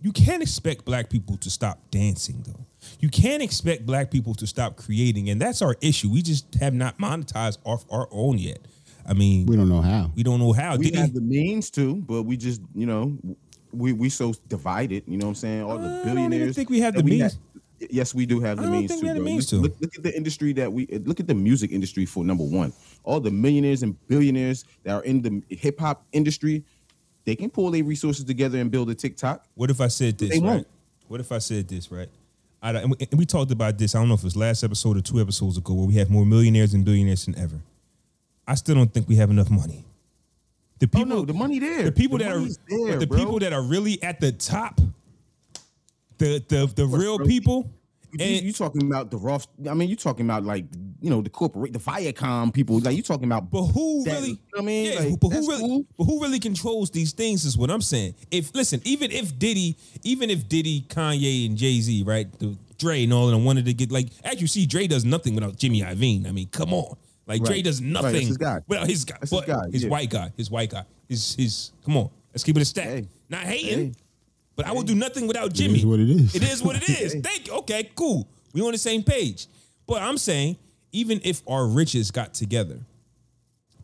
You 0.00 0.12
can't 0.12 0.42
expect 0.42 0.84
black 0.84 1.10
people 1.10 1.36
to 1.38 1.50
stop 1.50 1.78
dancing, 1.90 2.42
though. 2.46 2.64
You 3.00 3.08
can't 3.08 3.42
expect 3.42 3.84
black 3.84 4.10
people 4.10 4.34
to 4.36 4.46
stop 4.46 4.76
creating, 4.76 5.28
and 5.30 5.40
that's 5.40 5.60
our 5.62 5.76
issue. 5.80 6.08
We 6.10 6.22
just 6.22 6.54
have 6.60 6.72
not 6.74 6.98
monetized 6.98 7.58
our, 7.66 7.78
our 7.90 8.08
own 8.12 8.38
yet. 8.38 8.58
I 9.06 9.14
mean, 9.14 9.46
We 9.46 9.56
don't 9.56 9.68
know 9.68 9.80
how. 9.80 10.12
we 10.14 10.22
don't 10.22 10.38
know 10.38 10.52
how. 10.52 10.76
We 10.76 10.84
Did 10.86 10.94
he- 10.94 11.00
have 11.00 11.14
the 11.14 11.20
means 11.20 11.70
to, 11.70 11.96
but 11.96 12.22
we 12.22 12.36
just, 12.36 12.60
you 12.74 12.86
know, 12.86 13.16
we 13.72 13.92
we 13.92 14.08
so 14.08 14.34
divided. 14.48 15.02
You 15.06 15.16
know 15.18 15.26
what 15.26 15.30
I'm 15.30 15.34
saying? 15.34 15.62
All 15.62 15.72
uh, 15.72 15.74
I 15.78 15.82
the 15.82 15.88
don't 15.88 16.04
billionaires. 16.04 16.54
think 16.56 16.70
we 16.70 16.80
have 16.80 16.94
that 16.94 17.04
the 17.04 17.10
means. 17.10 17.22
have- 17.34 17.90
yes, 17.90 18.14
we 18.14 18.24
do 18.26 18.38
have 18.40 18.58
I 18.58 18.62
the 18.62 18.68
don't 18.68 18.78
means 18.78 18.90
think 18.90 19.00
to. 19.00 19.04
we 19.04 19.08
have 19.08 19.16
the 19.16 19.22
means 19.24 19.52
look, 19.52 19.62
to. 19.62 19.68
Look, 19.68 19.80
look 19.80 19.96
at 19.96 20.02
the 20.04 20.16
industry 20.16 20.52
that 20.54 20.72
we 20.72 20.86
look 21.04 21.18
at 21.20 21.26
the 21.26 21.34
music 21.34 21.72
industry 21.72 22.06
for 22.06 22.22
number 22.24 22.44
one. 22.44 22.72
All 23.02 23.18
the 23.20 23.30
millionaires 23.30 23.82
and 23.82 23.96
billionaires 24.08 24.64
that 24.84 24.92
are 24.94 25.02
in 25.02 25.22
the 25.22 25.42
hip 25.54 25.80
hop 25.80 26.04
industry, 26.12 26.62
they 27.28 27.36
can 27.36 27.50
pull 27.50 27.70
their 27.70 27.84
resources 27.84 28.24
together 28.24 28.58
and 28.58 28.70
build 28.70 28.88
a 28.88 28.94
TikTok. 28.94 29.44
What 29.54 29.68
if 29.68 29.82
I 29.82 29.88
said 29.88 30.16
this? 30.16 30.30
They 30.30 30.36
right? 30.40 30.46
won't. 30.46 30.66
What 31.08 31.20
if 31.20 31.30
I 31.30 31.36
said 31.36 31.68
this? 31.68 31.92
Right. 31.92 32.08
I, 32.62 32.70
and 32.70 32.90
we- 32.92 32.96
and 33.10 33.18
we 33.20 33.26
talked 33.26 33.50
about 33.50 33.76
this. 33.76 33.94
I 33.94 33.98
don't 33.98 34.08
know 34.08 34.14
if 34.14 34.20
it 34.20 34.24
was 34.24 34.34
last 34.36 34.64
episode 34.64 34.96
or 34.96 35.02
two 35.02 35.20
episodes 35.20 35.58
ago, 35.58 35.74
where 35.74 35.86
we 35.86 35.94
have 35.96 36.08
more 36.08 36.24
millionaires 36.24 36.72
and 36.72 36.86
billionaires 36.86 37.26
than 37.26 37.38
ever. 37.38 37.56
I 38.46 38.54
still 38.54 38.76
don't 38.76 38.90
think 38.94 39.08
we 39.10 39.16
have 39.16 39.28
enough 39.28 39.50
money. 39.50 39.84
The 40.78 40.86
Oh 40.86 40.88
people, 40.88 41.04
no, 41.06 41.24
the 41.26 41.34
money 41.34 41.58
there. 41.58 41.82
the 41.82 41.92
people 41.92 42.16
The 42.16 42.24
that 42.24 42.32
are 42.32 42.46
there, 42.86 42.98
the 42.98 43.06
bro. 43.06 43.18
people 43.18 43.38
that 43.40 43.52
are 43.52 43.62
really 43.62 44.02
at 44.02 44.20
the 44.20 44.32
top, 44.32 44.80
the 46.16 46.42
the 46.48 46.66
the 46.74 46.86
real 46.86 47.18
bro. 47.18 47.26
people. 47.26 47.70
You, 48.12 48.24
And 48.24 48.44
you 48.46 48.52
talking 48.52 48.82
about 48.86 49.10
the 49.10 49.18
Roth? 49.18 49.46
I 49.68 49.74
mean, 49.74 49.88
you 49.88 49.96
talking 49.96 50.24
about 50.26 50.44
like 50.44 50.64
you 51.00 51.10
know 51.10 51.20
the 51.20 51.30
corporate, 51.30 51.72
the 51.72 51.78
Viacom 51.78 52.52
people. 52.52 52.78
Like 52.80 52.96
you 52.96 53.02
talking 53.02 53.26
about, 53.26 53.50
but 53.50 53.64
who 53.66 54.02
that- 54.04 54.12
really? 54.14 54.28
you 54.30 54.38
know 54.54 54.58
I 54.58 54.62
mean? 54.62 54.92
yeah, 54.92 54.98
Like, 55.00 55.20
but 55.20 55.28
who 55.28 55.48
really? 55.48 55.60
cool. 55.60 55.84
But 55.98 56.04
who 56.04 56.20
really 56.22 56.38
controls 56.40 56.90
these 56.90 57.12
things? 57.12 57.44
Is 57.44 57.58
what 57.58 57.70
I'm 57.70 57.82
saying. 57.82 58.14
If 58.30 58.54
listen, 58.54 58.80
even 58.84 59.10
if 59.10 59.38
Diddy, 59.38 59.76
even 60.02 60.30
if 60.30 60.48
Diddy, 60.48 60.86
Kanye, 60.88 61.46
and 61.46 61.56
Jay 61.56 61.80
Z, 61.80 62.02
right, 62.04 62.26
the 62.38 62.56
Dre 62.78 63.04
and 63.04 63.12
all 63.12 63.26
of 63.26 63.32
them 63.32 63.44
wanted 63.44 63.64
to 63.66 63.74
get 63.74 63.90
like, 63.90 64.08
as 64.24 64.40
you 64.40 64.46
see, 64.46 64.64
Dre 64.64 64.86
does 64.86 65.04
nothing 65.04 65.34
without 65.34 65.56
Jimmy 65.56 65.82
Iovine. 65.82 66.26
I 66.26 66.32
mean, 66.32 66.48
come 66.48 66.72
on. 66.72 66.96
Like 67.26 67.42
Dre 67.42 67.56
Right. 67.56 67.64
does 67.64 67.82
Right, 67.82 67.90
nothing 67.90 68.26
his 68.26 68.36
guy. 68.38 68.60
without 68.66 68.86
his 68.88 69.04
guy, 69.04 69.18
his 69.20 69.30
guy, 69.46 69.70
his 69.70 69.82
yeah. 69.84 69.88
white 69.90 70.08
guy, 70.08 70.32
his 70.36 70.50
white 70.50 70.70
guy, 70.70 70.84
his 71.08 71.34
his. 71.34 71.72
Come 71.84 71.98
on, 71.98 72.08
let's 72.32 72.42
keep 72.42 72.56
it 72.56 72.62
a 72.62 72.64
stack. 72.64 72.86
Hey. 72.86 73.08
Not 73.28 73.42
hating, 73.42 73.78
Hey. 73.78 73.92
But 74.58 74.66
I 74.66 74.72
will 74.72 74.82
do 74.82 74.96
nothing 74.96 75.28
without 75.28 75.52
Jimmy. 75.52 75.78
is 75.78 75.86
what 75.86 76.00
it 76.00 76.10
is. 76.10 76.34
It 76.34 76.42
is 76.42 76.62
what 76.64 76.74
it 76.74 76.88
is. 77.00 77.14
Thank 77.22 77.46
you. 77.46 77.54
Okay, 77.58 77.92
cool. 77.94 78.28
We 78.52 78.60
on 78.60 78.72
the 78.72 78.78
same 78.78 79.04
page. 79.04 79.46
But 79.86 80.02
I'm 80.02 80.18
saying, 80.18 80.56
even 80.90 81.20
if 81.22 81.42
our 81.46 81.64
riches 81.64 82.10
got 82.10 82.34
together, 82.34 82.80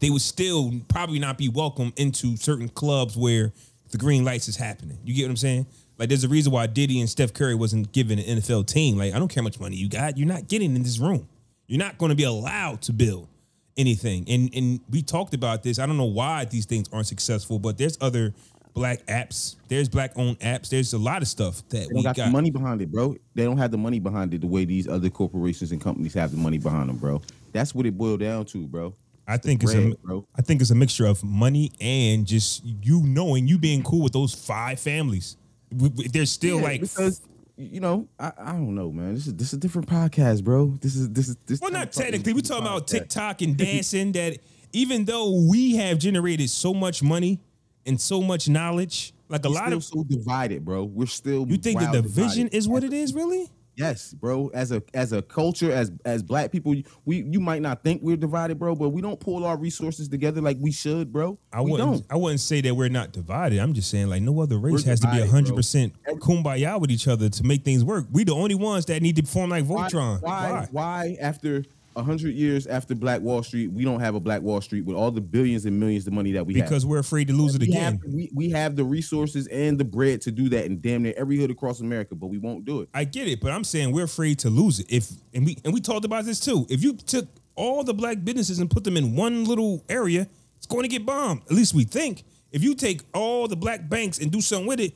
they 0.01 0.11
would 0.11 0.20
still 0.20 0.72
probably 0.89 1.20
not 1.20 1.39
be 1.39 1.49
welcome 1.49 1.93
into 1.97 2.37
certain 2.37 2.68
clubs 2.68 3.16
where 3.16 3.53
the 3.93 3.99
green 3.99 4.25
lights 4.25 4.49
is 4.49 4.57
happening. 4.57 4.99
You 5.05 5.14
get 5.14 5.22
what 5.22 5.31
I'm 5.31 5.37
saying? 5.37 5.66
Like, 5.97 6.09
there's 6.09 6.25
a 6.25 6.29
reason 6.29 6.53
why 6.53 6.66
Diddy 6.66 6.99
and 6.99 7.09
Steph 7.09 7.33
Curry 7.33 7.55
wasn't 7.55 7.93
given 7.93 8.18
an 8.18 8.39
NFL 8.39 8.66
team. 8.66 8.99
Like, 8.99 9.14
I 9.14 9.20
don't 9.20 9.29
care 9.29 9.43
how 9.43 9.45
much 9.45 9.61
money 9.61 9.77
you 9.77 9.89
got. 9.89 10.18
You're 10.18 10.27
not 10.27 10.49
getting 10.49 10.75
in 10.75 10.83
this 10.83 10.99
room. 10.99 11.29
You're 11.68 11.79
not 11.79 11.99
going 11.99 12.11
to 12.11 12.16
be 12.16 12.25
allowed 12.25 12.83
to 12.83 12.93
build 12.93 13.29
anything. 13.77 14.25
And 14.29 14.51
and 14.53 14.81
we 14.91 15.03
talked 15.03 15.35
about 15.35 15.62
this. 15.62 15.79
I 15.79 15.87
don't 15.87 15.97
know 15.97 16.05
why 16.05 16.47
these 16.47 16.66
things 16.66 16.89
aren't 16.93 17.07
successful, 17.07 17.61
but 17.61 17.79
there's 17.79 17.97
other 18.01 18.35
black 18.75 19.07
apps. 19.07 19.57
There's 19.68 19.89
black 19.89 20.12
owned 20.16 20.39
apps. 20.41 20.68
There's 20.68 20.93
a 20.93 20.99
lot 20.99 21.22
of 21.22 21.29
stuff 21.29 21.66
that 21.70 21.89
they 21.89 21.95
we 21.95 22.03
got, 22.03 22.16
got. 22.16 22.27
the 22.27 22.31
money 22.31 22.51
behind 22.51 22.83
it, 22.83 22.93
bro. 22.93 23.16
They 23.35 23.45
don't 23.45 23.57
have 23.57 23.70
the 23.70 23.79
money 23.79 24.01
behind 24.01 24.35
it 24.35 24.41
the 24.41 24.47
way 24.47 24.64
these 24.64 24.89
other 24.89 25.09
corporations 25.09 25.72
and 25.72 25.81
companies 25.81 26.12
have 26.14 26.33
the 26.33 26.37
money 26.37 26.59
behind 26.59 26.89
them, 26.89 26.97
bro. 26.97 27.22
That's 27.53 27.75
what 27.75 27.87
it 27.87 27.97
boiled 27.97 28.20
down 28.20 28.45
to, 28.47 28.66
bro. 28.66 28.95
I 29.27 29.39
think 29.39 29.62
it's 29.62 29.72
a, 29.72 29.95
bro. 30.03 30.27
I 30.37 30.43
think 30.43 30.61
it's 30.61 30.70
a 30.70 30.75
mixture 30.75 31.07
of 31.07 31.25
money 31.25 31.72
and 31.81 32.27
just 32.27 32.62
you 32.64 33.03
knowing 33.03 33.49
you 33.49 33.59
being 33.59 33.83
cool 33.83 34.03
with 34.03 34.12
those 34.12 34.35
five 34.35 34.79
families. 34.79 35.37
They're 35.70 36.27
still 36.27 36.59
Yeah, 36.59 36.64
like 36.64 36.81
because 36.83 37.22
you 37.57 37.81
know, 37.81 38.09
I, 38.18 38.33
I 38.37 38.53
don't 38.53 38.75
know, 38.75 38.91
man. 38.91 39.14
This 39.14 39.27
is 39.29 39.35
this 39.35 39.47
is 39.49 39.55
a 39.55 39.59
different 39.59 39.89
podcast, 39.89 40.45
bro. 40.45 40.77
This 40.81 40.97
is 40.97 41.11
this 41.11 41.29
is 41.29 41.37
this. 41.47 41.61
Well, 41.61 41.70
not 41.70 41.93
technically. 41.93 42.33
We're 42.35 42.41
talking 42.41 42.66
about. 42.66 42.87
TikTok 42.87 43.41
and 43.43 43.57
dancing. 43.57 44.12
that 44.12 44.39
even 44.72 45.05
though 45.05 45.31
we 45.49 45.77
have 45.77 45.99
generated 45.99 46.51
so 46.51 46.75
much 46.75 47.03
money 47.03 47.41
and 47.87 48.01
so 48.01 48.22
much 48.22 48.49
knowledge, 48.49 49.12
like 49.28 49.45
a 49.45 49.49
We're 49.49 49.55
lot 49.55 49.66
still 49.66 49.78
of 49.78 49.85
so 49.85 50.05
divided, 50.05 50.64
bro. 50.64 50.85
We're 50.85 51.07
still. 51.07 51.47
you 51.49 51.57
think 51.57 51.80
the 51.80 51.87
division 52.03 52.45
divided. 52.45 52.55
is 52.55 52.68
what 52.68 52.85
it 52.85 52.93
is, 52.93 53.14
really? 53.14 53.49
Yes, 53.76 54.14
bro. 54.14 54.53
As 54.55 54.70
a 54.70 54.82
as 54.95 55.12
a 55.12 55.20
culture, 55.20 55.72
as 55.72 55.91
as 56.05 56.22
black 56.22 56.53
people, 56.53 56.76
we 57.05 57.24
you 57.24 57.41
might 57.41 57.61
not 57.61 57.82
think 57.82 58.03
we're 58.03 58.16
divided, 58.16 58.57
bro, 58.57 58.76
but 58.76 58.91
we 58.91 59.03
don't 59.03 59.18
pull 59.18 59.45
our 59.45 59.57
resources 59.57 60.07
together 60.09 60.41
like 60.41 60.57
we 60.61 60.70
should, 60.70 61.12
bro. 61.12 61.37
I 61.53 61.61
we 61.61 61.72
wouldn't. 61.72 61.91
don't. 61.91 62.05
I 62.09 62.16
wouldn't 62.16 62.41
say 62.41 62.61
that 62.61 62.74
we're 62.74 62.89
not 62.89 63.11
divided. 63.11 63.59
I'm 63.59 63.74
just 63.74 63.91
saying 63.91 64.09
like 64.09 64.22
no 64.22 64.41
other 64.41 64.59
race 64.59 64.85
We're 64.85 64.91
has 64.91 65.01
to 65.01 65.09
be 65.09 65.14
divided, 65.14 65.30
hundred 65.30 65.57
percent 65.57 65.93
kumbaya 66.20 66.80
with 66.80 66.93
each 66.93 67.09
other 67.09 67.28
to 67.28 67.43
make 67.45 67.64
things 67.64 67.82
work. 67.82 68.07
We 68.12 68.22
the 68.22 68.35
only 68.35 68.55
ones 68.55 68.87
that 68.87 69.03
need 69.03 69.16
to 69.16 69.24
form 69.24 69.51
like 69.51 69.64
Why, 69.64 69.89
Voltron. 69.89 70.22
why, 70.22 70.68
why, 70.70 71.16
after 71.20 71.64
hundred 71.97 72.34
years 72.34 72.66
after 72.66 72.95
Black 72.95 73.20
Wall 73.20 73.42
Street, 73.42 73.70
we 73.70 73.84
don't 73.84 74.01
have 74.01 74.14
a 74.14 74.20
Black 74.20 74.42
Wall 74.42 74.61
Street 74.61 74.84
with 74.84 74.97
all 74.97 75.11
the 75.11 75.20
billions 75.20 75.64
and 75.64 75.78
millions 75.78 76.07
of 76.07 76.12
money 76.12 76.32
that 76.32 76.45
we 76.45 76.55
have? 76.55 76.68
Because 76.68 76.84
we're 76.84 76.99
afraid 76.99 77.28
to 77.28 77.34
lose 77.34 77.55
it 77.55 77.61
we 77.61 77.68
again. 77.68 77.92
have, 77.92 78.01
we, 78.12 78.30
we 78.34 78.51
have 78.51 78.76
the 78.76 78.84
resources 78.84 79.47
and 79.49 79.78
the 79.78 79.84
bread 79.84 80.20
to 80.22 80.30
do 80.30 80.49
that 80.49 80.66
in 80.66 80.80
damn 80.80 81.03
near 81.03 81.14
every 81.16 81.36
hood 81.36 81.51
across 81.51 81.80
America, 81.80 82.14
but 82.14 82.26
we 82.26 82.38
won't 82.38 82.64
do 82.64 82.80
it. 82.80 82.88
I 82.95 83.05
get 83.05 83.28
it, 83.28 83.40
but 83.40 83.53
I'm 83.53 83.64
saying 83.64 83.92
we're 83.92 84.05
afraid 84.05 84.38
to 84.40 84.51
lose 84.51 84.80
it. 84.80 84.86
If 84.88 85.11
and 85.32 85.47
we 85.47 85.59
and 85.64 85.72
we 85.72 85.80
talked 85.80 86.05
about 86.05 86.24
this 86.24 86.40
too. 86.40 86.66
If 86.68 86.82
you 86.82 86.95
took 86.95 87.26
all 87.57 87.84
the 87.84 87.95
black 87.95 88.24
businesses 88.24 88.59
and 88.59 88.70
put 88.70 88.84
them 88.84 88.97
in 88.97 89.14
one 89.14 89.45
little 89.45 89.84
area, 89.88 90.26
it's 90.57 90.66
going 90.66 90.82
to 90.82 90.88
get 90.88 91.07
bombed. 91.07 91.42
At 91.47 91.53
least 91.53 91.74
we 91.74 91.84
think. 91.84 92.24
If 92.53 92.62
you 92.62 92.74
take 92.74 93.03
all 93.12 93.49
the 93.49 93.57
black 93.57 93.88
banks 93.88 94.18
and 94.18 94.30
do 94.30 94.40
something 94.40 94.66
with 94.66 94.80
it, 94.80 94.95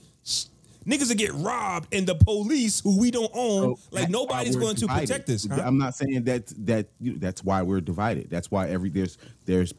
niggas 0.88 1.08
will 1.08 1.16
get 1.16 1.32
robbed, 1.34 1.92
and 1.92 2.06
the 2.06 2.14
police, 2.14 2.80
who 2.80 2.98
we 2.98 3.10
don't 3.10 3.30
own, 3.34 3.76
So 3.76 3.78
like 3.90 4.08
nobody's 4.08 4.56
going 4.56 4.76
to 4.76 4.86
protect 4.86 5.28
us. 5.28 5.46
huh? 5.46 5.62
I'm 5.64 5.78
not 5.78 5.94
saying 5.94 6.24
that 6.24 6.46
that 6.66 6.86
you 7.00 7.12
know, 7.12 7.18
that's 7.18 7.44
why 7.44 7.62
we're 7.62 7.80
divided. 7.80 8.30
That's 8.30 8.50
why 8.50 8.68
every 8.68 8.88
there's 8.90 9.18
there's 9.46 9.72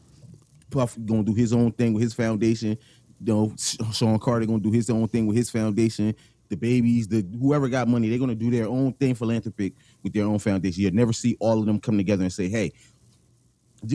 Puff 0.70 0.96
gonna 1.04 1.24
do 1.24 1.34
his 1.34 1.52
own 1.52 1.72
thing 1.72 1.92
with 1.94 2.02
his 2.02 2.14
foundation. 2.14 2.78
You 3.24 3.34
know, 3.34 3.54
Sean 3.92 4.18
Carter 4.18 4.46
gonna 4.46 4.60
do 4.60 4.70
his 4.70 4.88
own 4.88 5.08
thing 5.08 5.26
with 5.26 5.36
his 5.36 5.50
foundation. 5.50 6.14
The 6.48 6.56
babies, 6.56 7.06
the 7.08 7.24
whoever 7.40 7.68
got 7.68 7.88
money, 7.88 8.08
they're 8.08 8.18
gonna 8.18 8.34
do 8.34 8.50
their 8.50 8.66
own 8.68 8.92
thing 8.94 9.14
philanthropic 9.14 9.72
with 10.02 10.12
their 10.12 10.24
own 10.24 10.38
foundation. 10.38 10.82
You'll 10.82 10.94
never 10.94 11.12
see 11.12 11.36
all 11.40 11.58
of 11.58 11.66
them 11.66 11.80
come 11.80 11.96
together 11.98 12.22
and 12.22 12.32
say, 12.32 12.48
"Hey." 12.48 12.72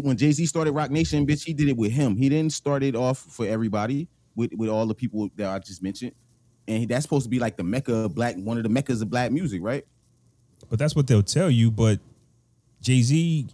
When 0.02 0.18
Jay 0.18 0.32
Z 0.32 0.44
started 0.48 0.72
Roc 0.72 0.90
Nation, 0.90 1.28
bitch, 1.28 1.44
he 1.46 1.54
did 1.54 1.68
it 1.70 1.78
with 1.78 1.92
him. 1.92 2.16
He 2.18 2.28
didn't 2.28 2.54
start 2.54 2.82
it 2.82 2.96
off 2.96 3.20
for 3.20 3.46
everybody 3.46 4.08
with 4.36 4.52
with 4.58 4.68
all 4.68 4.88
the 4.88 4.96
people 4.96 5.30
that 5.38 5.48
I 5.48 5.60
just 5.60 5.84
mentioned, 5.84 6.12
and 6.68 6.88
that's 6.88 7.04
supposed 7.04 7.24
to 7.26 7.30
be 7.30 7.40
like 7.40 7.58
the 7.58 7.64
mecca 7.64 7.94
of 8.06 8.16
black, 8.16 8.36
one 8.36 8.58
of 8.58 8.64
the 8.64 8.70
meccas 8.70 9.02
of 9.02 9.10
black 9.10 9.32
music, 9.32 9.62
right? 9.64 9.86
But 10.70 10.80
that's 10.80 10.96
what 10.96 11.08
they'll 11.08 11.24
tell 11.24 11.50
you. 11.50 11.70
But 11.72 12.00
Jay 12.82 13.02
Z, 13.02 13.48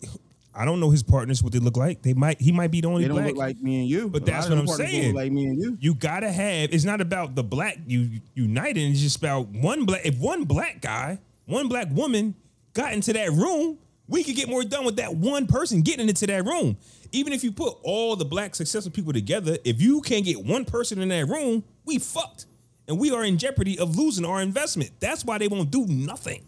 I 0.54 0.66
don't 0.66 0.80
know 0.80 0.90
his 0.90 1.04
partners 1.04 1.42
what 1.44 1.54
they 1.54 1.60
look 1.60 1.78
like. 1.78 2.02
They 2.02 2.14
might 2.14 2.40
he 2.40 2.52
might 2.52 2.72
be 2.72 2.82
the 2.82 2.88
only 2.88 3.04
They 3.04 3.08
don't 3.08 3.18
black. 3.18 3.28
look 3.28 3.38
like 3.38 3.62
me 3.62 3.80
and 3.82 3.90
you. 3.90 4.10
But 4.10 4.24
A 4.24 4.26
that's 4.26 4.50
what 4.50 4.58
I'm 4.58 4.68
saying. 4.68 5.08
look 5.14 5.16
Like 5.24 5.32
me 5.32 5.46
and 5.46 5.62
you. 5.62 5.78
you 5.80 5.94
gotta 5.94 6.32
have. 6.32 6.74
It's 6.74 6.86
not 6.86 7.02
about 7.02 7.36
the 7.36 7.44
black 7.44 7.78
you 7.88 8.22
uniting. 8.36 8.92
It's 8.92 9.02
just 9.02 9.18
about 9.18 9.48
one 9.50 9.86
black. 9.86 10.02
If 10.06 10.18
one 10.20 10.44
black 10.46 10.82
guy, 10.82 11.20
one 11.46 11.68
black 11.68 11.88
woman 11.92 12.36
got 12.74 12.94
into 12.94 13.12
that 13.14 13.32
room, 13.32 13.78
we 14.08 14.24
could 14.24 14.36
get 14.36 14.48
more 14.50 14.64
done 14.64 14.86
with 14.86 14.98
that 14.98 15.16
one 15.16 15.48
person 15.48 15.82
getting 15.82 16.08
into 16.10 16.28
that 16.28 16.46
room. 16.46 16.78
Even 17.14 17.34
if 17.34 17.44
you 17.44 17.52
put 17.52 17.76
all 17.84 18.16
the 18.16 18.24
black 18.24 18.56
successful 18.56 18.92
people 18.92 19.12
together, 19.12 19.58
if 19.66 19.82
you 19.82 20.00
can't 20.02 20.24
get 20.24 20.46
one 20.46 20.64
person 20.64 21.02
in 21.02 21.10
that 21.10 21.28
room, 21.28 21.62
we 21.86 22.00
fucked, 22.00 22.46
and 22.92 23.00
we 23.00 23.10
are 23.12 23.24
in 23.24 23.38
jeopardy 23.38 23.80
of 23.80 23.96
losing 23.98 24.26
our 24.26 24.42
investment. 24.42 24.92
That's 25.00 25.24
why 25.24 25.38
they 25.38 25.48
won't 25.48 25.72
do 25.72 25.86
nothing. 25.88 26.44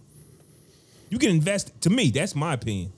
You 1.09 1.17
can 1.17 1.29
invest. 1.29 1.71
To 1.81 1.89
me, 1.89 2.11
that's 2.11 2.35
my 2.35 2.53
opinion. 2.53 2.91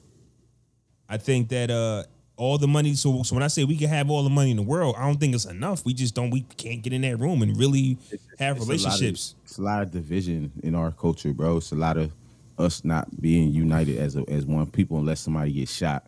I 1.07 1.17
think 1.17 1.49
that 1.49 1.69
uh 1.69 2.03
all 2.37 2.57
the 2.57 2.67
money. 2.67 2.95
So 2.95 3.21
so 3.23 3.35
when 3.35 3.43
I 3.43 3.47
say 3.47 3.63
we 3.63 3.77
can 3.77 3.87
have 3.89 4.09
all 4.09 4.23
the 4.23 4.29
money 4.29 4.49
in 4.51 4.57
the 4.57 4.63
world, 4.63 4.95
I 4.97 5.05
don't 5.05 5.19
think 5.19 5.35
it's 5.35 5.45
enough. 5.45 5.85
We 5.85 5.93
just 5.93 6.15
don't. 6.15 6.31
We 6.31 6.41
can't 6.57 6.81
get 6.81 6.91
in 6.91 7.01
that 7.03 7.17
room 7.17 7.41
and 7.43 7.55
really 7.57 7.97
have 8.39 8.57
It's 8.57 8.59
a 8.59 8.63
of- 8.63 8.67
relationships. 8.69 9.35
It's 9.43 9.57
a 9.59 9.61
lot 9.61 9.83
of 9.83 9.91
division 9.91 10.51
in 10.63 10.73
our 10.75 10.91
culture, 10.91 11.33
bro. 11.33 11.57
It's 11.57 11.71
a 11.71 11.75
lot 11.75 11.97
of 11.97 12.11
us 12.57 12.83
not 12.83 13.21
being 13.21 13.51
united 13.51 13.97
as 13.99 14.15
a, 14.15 14.27
as 14.29 14.45
one 14.45 14.65
people 14.65 14.97
unless 14.97 15.19
somebody 15.19 15.51
gets 15.51 15.73
shot 15.73 16.07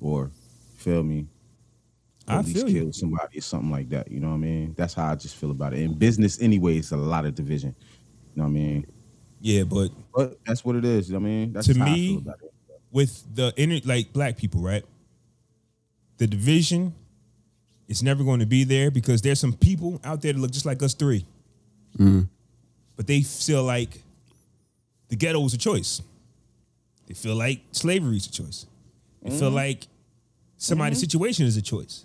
or 0.00 0.30
feel 0.76 1.02
me. 1.02 1.26
I 2.28 2.42
Police 2.42 2.54
feel 2.54 2.68
you. 2.68 2.82
kill 2.82 2.92
somebody 2.92 3.38
or 3.38 3.40
something 3.40 3.70
like 3.70 3.88
that. 3.90 4.10
You 4.10 4.20
know 4.20 4.28
what 4.28 4.34
I 4.34 4.38
mean? 4.38 4.74
That's 4.76 4.94
how 4.94 5.10
I 5.10 5.14
just 5.14 5.36
feel 5.36 5.50
about 5.50 5.72
it. 5.72 5.80
In 5.80 5.94
business, 5.94 6.40
anyway, 6.40 6.78
it's 6.78 6.92
a 6.92 6.96
lot 6.96 7.24
of 7.24 7.34
division. 7.34 7.74
You 8.34 8.42
know 8.42 8.44
what 8.44 8.50
I 8.50 8.52
mean? 8.52 8.86
Yeah, 9.40 9.64
but 9.64 9.88
But 10.14 10.38
that's 10.44 10.64
what 10.64 10.76
it 10.76 10.84
is. 10.84 11.08
You 11.08 11.14
know 11.14 11.20
what 11.20 11.26
I 11.26 11.30
mean, 11.30 11.52
that's 11.52 11.66
To 11.68 11.74
me, 11.74 12.16
it. 12.26 12.52
with 12.92 13.24
the 13.34 13.52
inner 13.56 13.80
like 13.84 14.12
black 14.12 14.36
people, 14.36 14.60
right? 14.60 14.84
The 16.18 16.26
division 16.26 16.94
is 17.86 18.02
never 18.02 18.22
going 18.22 18.40
to 18.40 18.46
be 18.46 18.64
there 18.64 18.90
because 18.90 19.22
there's 19.22 19.40
some 19.40 19.52
people 19.52 20.00
out 20.04 20.20
there 20.20 20.32
that 20.32 20.38
look 20.38 20.50
just 20.50 20.66
like 20.66 20.82
us 20.82 20.92
3 20.92 21.24
mm-hmm. 21.96 22.20
but 22.96 23.06
they 23.06 23.22
feel 23.22 23.64
like 23.64 24.02
the 25.08 25.16
ghetto 25.16 25.42
is 25.44 25.54
a 25.54 25.58
choice. 25.58 26.02
They 27.06 27.14
feel 27.14 27.34
like 27.34 27.60
slavery 27.72 28.18
is 28.18 28.26
a 28.26 28.30
choice. 28.30 28.66
They 29.22 29.30
feel 29.30 29.48
mm-hmm. 29.48 29.54
like 29.54 29.86
somebody's 30.58 30.98
mm-hmm. 30.98 31.04
situation 31.04 31.46
is 31.46 31.56
a 31.56 31.62
choice. 31.62 32.04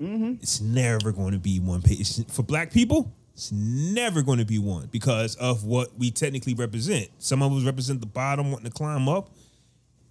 Mm-hmm. 0.00 0.34
It's 0.42 0.60
never 0.60 1.12
going 1.12 1.32
to 1.32 1.38
be 1.38 1.60
one 1.60 1.82
page 1.82 2.26
for 2.30 2.42
black 2.42 2.72
people. 2.72 3.12
It's 3.34 3.50
never 3.52 4.22
going 4.22 4.38
to 4.38 4.44
be 4.44 4.58
one 4.58 4.88
because 4.92 5.34
of 5.36 5.64
what 5.64 5.96
we 5.98 6.10
technically 6.10 6.54
represent. 6.54 7.08
Some 7.18 7.42
of 7.42 7.52
us 7.52 7.64
represent 7.64 8.00
the 8.00 8.06
bottom, 8.06 8.50
wanting 8.52 8.70
to 8.70 8.72
climb 8.76 9.08
up. 9.08 9.30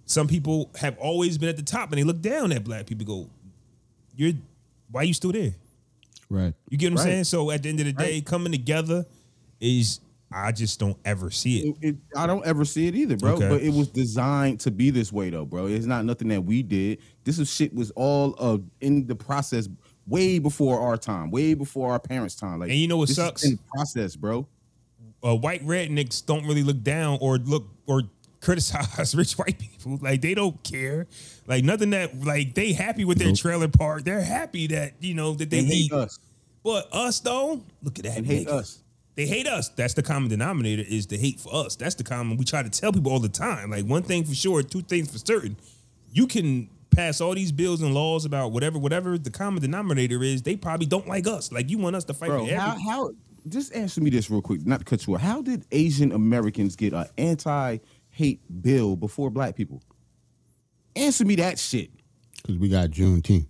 Some 0.06 0.28
people 0.28 0.70
have 0.78 0.98
always 0.98 1.38
been 1.38 1.48
at 1.48 1.56
the 1.56 1.62
top, 1.62 1.90
and 1.90 1.98
they 1.98 2.04
look 2.04 2.20
down 2.20 2.52
at 2.52 2.64
black 2.64 2.86
people. 2.86 3.06
Go, 3.06 3.30
you're 4.16 4.32
why 4.90 5.02
you 5.04 5.14
still 5.14 5.32
there? 5.32 5.54
Right. 6.28 6.52
You 6.68 6.76
get 6.76 6.92
what 6.92 7.00
I'm 7.00 7.06
Right. 7.06 7.12
saying? 7.12 7.24
So 7.24 7.50
at 7.50 7.62
the 7.62 7.68
end 7.70 7.80
of 7.80 7.86
the 7.86 7.92
day, 7.92 8.14
Right. 8.14 8.24
coming 8.26 8.52
together 8.52 9.06
is 9.60 10.00
I 10.34 10.50
just 10.52 10.80
don't 10.80 10.96
ever 11.04 11.30
see 11.30 11.60
it. 11.60 11.76
It- 11.80 11.88
it- 11.90 11.96
I 12.16 12.26
don't 12.26 12.44
ever 12.44 12.64
see 12.64 12.88
it 12.88 12.94
either, 12.96 13.16
bro. 13.16 13.34
Okay. 13.34 13.48
But 13.48 13.62
it 13.62 13.72
was 13.72 13.88
designed 13.88 14.60
to 14.60 14.70
be 14.70 14.90
this 14.90 15.12
way, 15.12 15.30
though, 15.30 15.44
bro. 15.44 15.66
It's 15.66 15.86
not 15.86 16.04
nothing 16.04 16.28
that 16.28 16.42
we 16.44 16.62
did. 16.62 16.98
This 17.24 17.38
is 17.38 17.50
shit 17.50 17.72
was 17.74 17.90
all 17.92 18.34
uh, 18.38 18.58
in 18.80 19.06
the 19.06 19.14
process 19.14 19.68
way 20.06 20.38
before 20.38 20.80
our 20.80 20.96
time, 20.96 21.30
way 21.30 21.54
before 21.54 21.92
our 21.92 21.98
parents' 22.00 22.34
time. 22.34 22.58
Like, 22.58 22.70
And 22.70 22.78
you 22.78 22.88
know 22.88 22.96
what 22.98 23.08
sucks? 23.10 23.44
In 23.44 23.52
the 23.52 23.62
process, 23.72 24.16
bro. 24.16 24.46
uh, 25.24 25.34
white 25.36 25.64
rednecks 25.64 26.24
don't 26.26 26.44
really 26.46 26.62
look 26.62 26.82
down 26.82 27.16
or 27.22 27.38
look 27.38 27.66
or 27.86 28.02
criticize 28.40 29.14
rich 29.16 29.32
white 29.38 29.58
people. 29.58 29.98
Like 30.02 30.20
they 30.20 30.34
don't 30.34 30.62
care. 30.62 31.06
Like 31.46 31.64
nothing 31.64 31.90
that 31.90 32.22
like 32.24 32.54
they 32.54 32.72
happy 32.74 33.04
with 33.06 33.18
their 33.18 33.32
trailer 33.32 33.68
park. 33.68 34.04
They're 34.04 34.20
happy 34.22 34.66
that 34.68 34.94
you 35.00 35.14
know 35.14 35.32
that 35.34 35.48
they 35.48 35.60
And 35.60 35.68
hate 35.68 35.86
eat. 35.86 35.92
us 35.92 36.18
But 36.62 36.88
us 36.92 37.20
though, 37.20 37.62
look 37.82 37.98
at 37.98 38.04
that. 38.04 38.18
and 38.18 38.26
hate 38.26 38.48
us. 38.48 38.80
They 39.16 39.26
hate 39.26 39.46
us. 39.46 39.68
That's 39.68 39.94
the 39.94 40.02
common 40.02 40.28
denominator 40.28 40.82
is 40.86 41.06
the 41.06 41.16
hate 41.16 41.38
for 41.38 41.54
us. 41.54 41.76
That's 41.76 41.94
the 41.94 42.04
common. 42.04 42.36
We 42.36 42.44
try 42.44 42.62
to 42.62 42.70
tell 42.70 42.92
people 42.92 43.12
all 43.12 43.20
the 43.20 43.28
time. 43.28 43.70
Like 43.70 43.84
one 43.84 44.02
thing 44.02 44.24
for 44.24 44.34
sure, 44.34 44.62
two 44.62 44.82
things 44.82 45.10
for 45.10 45.18
certain. 45.18 45.56
You 46.12 46.26
can 46.26 46.68
pass 46.90 47.20
all 47.20 47.34
these 47.34 47.52
bills 47.52 47.82
and 47.82 47.94
laws 47.94 48.24
about 48.24 48.52
whatever, 48.52 48.78
whatever. 48.78 49.16
The 49.16 49.30
common 49.30 49.60
denominator 49.60 50.22
is 50.22 50.42
they 50.42 50.56
probably 50.56 50.86
don't 50.86 51.06
like 51.06 51.26
us. 51.26 51.52
Like 51.52 51.70
you 51.70 51.78
want 51.78 51.94
us 51.96 52.04
to 52.04 52.14
fight 52.14 52.30
Bro, 52.30 52.46
for 52.46 52.54
how, 52.54 52.76
how 52.78 53.12
just 53.48 53.74
answer 53.74 54.00
me 54.00 54.10
this 54.10 54.30
real 54.30 54.42
quick, 54.42 54.66
not 54.66 54.80
to 54.80 54.84
cut 54.84 55.06
you 55.06 55.14
off. 55.14 55.20
How 55.20 55.42
did 55.42 55.64
Asian 55.70 56.12
Americans 56.12 56.74
get 56.76 56.92
an 56.92 57.06
anti-hate 57.18 58.40
bill 58.62 58.96
before 58.96 59.30
black 59.30 59.54
people? 59.54 59.82
Answer 60.96 61.24
me 61.24 61.36
that 61.36 61.58
shit. 61.58 61.90
Because 62.36 62.58
we 62.58 62.68
got 62.68 62.90
Juneteenth. 62.90 63.46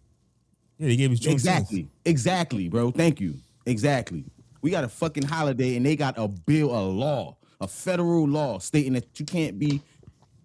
Yeah, 0.78 0.88
they 0.88 0.96
gave 0.96 1.12
us 1.12 1.20
Juneteenth. 1.20 1.32
Exactly. 1.32 1.88
Exactly, 2.04 2.68
bro. 2.68 2.90
Thank 2.90 3.20
you. 3.20 3.36
Exactly. 3.66 4.24
We 4.64 4.70
got 4.70 4.82
a 4.82 4.88
fucking 4.88 5.24
holiday 5.24 5.76
and 5.76 5.84
they 5.84 5.94
got 5.94 6.14
a 6.16 6.26
bill, 6.26 6.70
a 6.70 6.80
law, 6.80 7.36
a 7.60 7.68
federal 7.68 8.26
law 8.26 8.58
stating 8.60 8.94
that 8.94 9.20
you 9.20 9.26
can't 9.26 9.58
be 9.58 9.82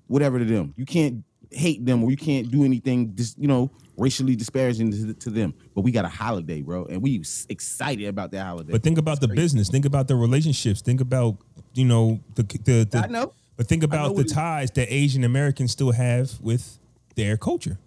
whatever 0.08 0.40
to 0.40 0.44
them. 0.44 0.74
You 0.76 0.86
can't 0.86 1.24
hate 1.52 1.86
them 1.86 2.04
or 2.04 2.12
you 2.12 2.18
can't 2.18 2.52
do 2.52 2.66
anything 2.66 3.16
just, 3.16 3.40
you 3.40 3.48
know, 3.48 3.72
racially 3.96 4.36
disparaging 4.36 4.92
to, 4.92 5.14
to 5.14 5.30
them. 5.30 5.54
But 5.74 5.84
we 5.84 5.92
got 5.92 6.04
a 6.04 6.10
holiday, 6.10 6.62
bro. 6.62 6.84
And 6.88 7.02
we 7.02 7.24
excited 7.48 8.10
about 8.10 8.32
that 8.32 8.46
holiday. 8.46 8.74
But 8.74 8.84
think 8.84 8.98
about 8.98 9.22
the 9.22 9.30
business. 9.30 9.70
Think 9.70 9.86
about 9.86 10.10
the 10.10 10.18
relationships. 10.18 10.82
Think 10.82 11.00
about 11.00 11.38
you 11.74 11.86
know 11.86 12.20
the 12.36 12.44
the. 12.44 12.84
the 12.92 13.06
I 13.06 13.08
know. 13.08 13.32
But 13.56 13.68
think 13.68 13.84
about 13.84 14.18
the 14.18 14.26
ties 14.26 14.70
that 14.72 14.94
Asian 14.94 15.24
Americans 15.24 15.72
still 15.72 15.92
have 15.94 16.42
with 16.42 16.78
their 17.16 17.38
culture. 17.38 17.80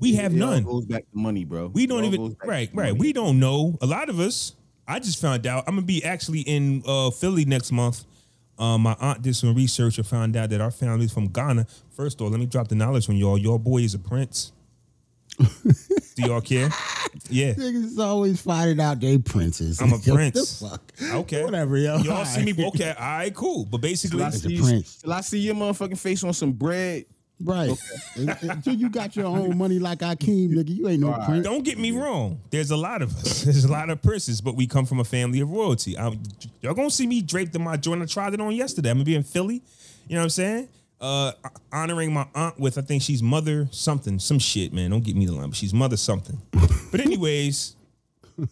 We 0.00 0.16
have 0.16 0.34
It 0.34 0.38
none. 0.38 0.64
goes 0.64 0.84
back 0.84 1.02
to 1.12 1.16
money, 1.16 1.44
bro. 1.44 1.68
We 1.68 1.86
don't 1.86 2.04
even 2.06 2.36
right, 2.44 2.68
right. 2.74 2.74
money. 2.74 2.92
We 2.92 3.12
don't 3.12 3.38
know. 3.38 3.78
A 3.80 3.86
lot 3.86 4.08
of 4.08 4.18
us. 4.18 4.56
I 4.88 4.98
just 5.00 5.20
found 5.20 5.46
out. 5.46 5.64
I'm 5.66 5.74
gonna 5.74 5.86
be 5.86 6.04
actually 6.04 6.40
in 6.40 6.82
uh, 6.86 7.10
Philly 7.10 7.44
next 7.44 7.72
month. 7.72 8.04
Um, 8.58 8.82
my 8.82 8.96
aunt 9.00 9.20
did 9.22 9.36
some 9.36 9.54
research 9.54 9.98
and 9.98 10.06
found 10.06 10.34
out 10.36 10.48
that 10.50 10.60
our 10.60 10.70
family's 10.70 11.12
from 11.12 11.26
Ghana. 11.28 11.66
First 11.90 12.20
of 12.20 12.24
all, 12.24 12.30
let 12.30 12.40
me 12.40 12.46
drop 12.46 12.68
the 12.68 12.74
knowledge 12.74 13.08
on 13.08 13.16
y'all. 13.16 13.36
Your 13.36 13.58
boy 13.58 13.78
is 13.78 13.94
a 13.94 13.98
prince. 13.98 14.52
Do 15.38 16.22
y'all 16.22 16.40
care? 16.40 16.70
Yeah. 17.28 17.52
Niggas 17.54 17.98
always 17.98 18.40
finding 18.40 18.80
out 18.80 19.00
they 19.00 19.18
princes. 19.18 19.80
I'm 19.82 19.88
a 19.88 19.90
What 19.96 20.04
the 20.04 20.12
prince. 20.14 20.60
fuck? 20.60 20.92
Okay. 21.12 21.44
Whatever, 21.44 21.76
yo. 21.76 21.98
Y'all 21.98 22.24
see 22.24 22.44
me? 22.44 22.52
Alright. 22.52 22.74
Okay. 22.74 22.94
All 22.98 23.06
right. 23.06 23.34
Cool. 23.34 23.66
But 23.66 23.82
basically, 23.82 24.18
Till 24.18 24.26
I, 24.26 24.30
see, 24.30 24.82
till 25.02 25.12
I 25.12 25.20
see 25.20 25.38
your 25.40 25.54
motherfucking 25.54 25.98
face 25.98 26.24
on 26.24 26.32
some 26.32 26.52
bread. 26.52 27.04
Right. 27.38 27.70
Un- 28.16 28.36
Until 28.42 28.74
you 28.74 28.88
got 28.88 29.14
your 29.14 29.26
own 29.26 29.58
money 29.58 29.78
like 29.78 29.98
Akeem, 29.98 30.50
nigga, 30.54 30.74
you 30.74 30.88
ain't 30.88 31.00
no 31.00 31.12
prince. 31.26 31.44
Don't 31.44 31.64
get 31.64 31.78
me 31.78 31.90
wrong. 31.92 32.40
There's 32.50 32.70
a 32.70 32.76
lot 32.76 33.02
of 33.02 33.14
us. 33.16 33.42
There's 33.44 33.64
a 33.64 33.70
lot 33.70 33.90
of 33.90 34.00
princes, 34.02 34.40
but 34.40 34.56
we 34.56 34.66
come 34.66 34.86
from 34.86 35.00
a 35.00 35.04
family 35.04 35.40
of 35.40 35.50
royalty. 35.50 35.98
I'm, 35.98 36.22
y'all 36.62 36.72
gonna 36.74 36.90
see 36.90 37.06
me 37.06 37.20
draped 37.20 37.54
in 37.54 37.62
my 37.62 37.76
joint. 37.76 38.02
I 38.02 38.06
tried 38.06 38.32
it 38.34 38.40
on 38.40 38.54
yesterday. 38.54 38.90
I'm 38.90 38.96
gonna 38.96 39.04
be 39.04 39.14
in 39.14 39.22
Philly. 39.22 39.62
You 40.08 40.14
know 40.14 40.20
what 40.20 40.24
I'm 40.24 40.30
saying? 40.30 40.68
Uh, 40.98 41.32
honoring 41.72 42.10
my 42.14 42.26
aunt 42.34 42.58
with 42.58 42.78
I 42.78 42.80
think 42.80 43.02
she's 43.02 43.22
mother 43.22 43.68
something, 43.70 44.18
some 44.18 44.38
shit, 44.38 44.72
man. 44.72 44.90
Don't 44.90 45.04
get 45.04 45.14
me 45.14 45.26
the 45.26 45.32
line, 45.32 45.48
but 45.50 45.56
she's 45.56 45.74
mother 45.74 45.98
something. 45.98 46.40
But 46.90 47.00
anyways, 47.00 47.76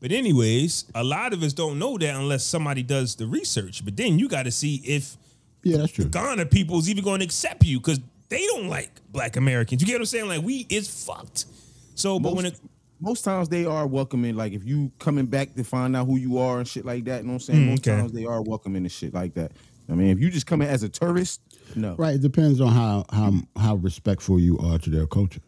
but 0.00 0.10
anyways, 0.12 0.86
a 0.94 1.04
lot 1.04 1.34
of 1.34 1.42
us 1.42 1.52
don't 1.52 1.78
know 1.78 1.98
that 1.98 2.14
unless 2.14 2.44
somebody 2.44 2.82
does 2.82 3.16
the 3.16 3.26
research. 3.26 3.84
But 3.84 3.96
then 3.98 4.18
you 4.18 4.28
got 4.28 4.44
to 4.44 4.50
see 4.50 4.76
if 4.84 5.16
Yeah, 5.62 5.78
that's 5.78 5.92
true. 5.92 6.06
Ghana 6.06 6.46
people 6.46 6.78
is 6.78 6.88
even 6.88 7.04
going 7.04 7.20
to 7.20 7.24
accept 7.24 7.64
you 7.64 7.78
because 7.78 8.00
they 8.28 8.44
don't 8.46 8.68
like 8.68 8.90
black 9.10 9.36
Americans. 9.36 9.80
You 9.80 9.86
get 9.86 9.94
what 9.94 10.00
I'm 10.00 10.06
saying? 10.06 10.28
Like 10.28 10.42
we 10.42 10.66
is 10.68 10.88
fucked. 11.06 11.46
So, 11.94 12.18
but 12.18 12.30
Most, 12.30 12.36
when 12.36 12.46
it 12.46 12.60
most 13.00 13.24
times 13.24 13.48
they 13.48 13.64
are 13.64 13.86
welcoming. 13.86 14.36
Like 14.36 14.52
if 14.52 14.64
you 14.64 14.92
coming 14.98 15.26
back 15.26 15.54
to 15.54 15.64
find 15.64 15.96
out 15.96 16.06
who 16.06 16.16
you 16.16 16.38
are 16.38 16.58
and 16.58 16.68
shit 16.68 16.84
like 16.84 17.04
that. 17.04 17.22
You 17.22 17.26
know 17.28 17.34
what 17.34 17.34
I'm 17.34 17.40
saying? 17.40 17.60
Mm, 17.60 17.70
most 17.70 17.88
okay. 17.88 17.96
times 17.98 18.12
they 18.12 18.24
are 18.24 18.42
welcoming 18.42 18.82
and 18.82 18.92
shit 18.92 19.14
like 19.14 19.34
that. 19.34 19.52
I 19.90 19.94
mean, 19.94 20.08
if 20.10 20.20
you 20.20 20.30
just 20.30 20.46
come 20.46 20.60
in 20.60 20.68
as 20.68 20.82
a 20.82 20.88
tourist, 20.88 21.40
no. 21.74 21.94
Right. 21.96 22.14
It 22.14 22.22
depends 22.22 22.60
on 22.60 22.72
how 22.72 23.04
how 23.10 23.32
how 23.56 23.76
respectful 23.76 24.38
you 24.38 24.58
are 24.58 24.78
to 24.78 24.90
their 24.90 25.06
culture. 25.06 25.40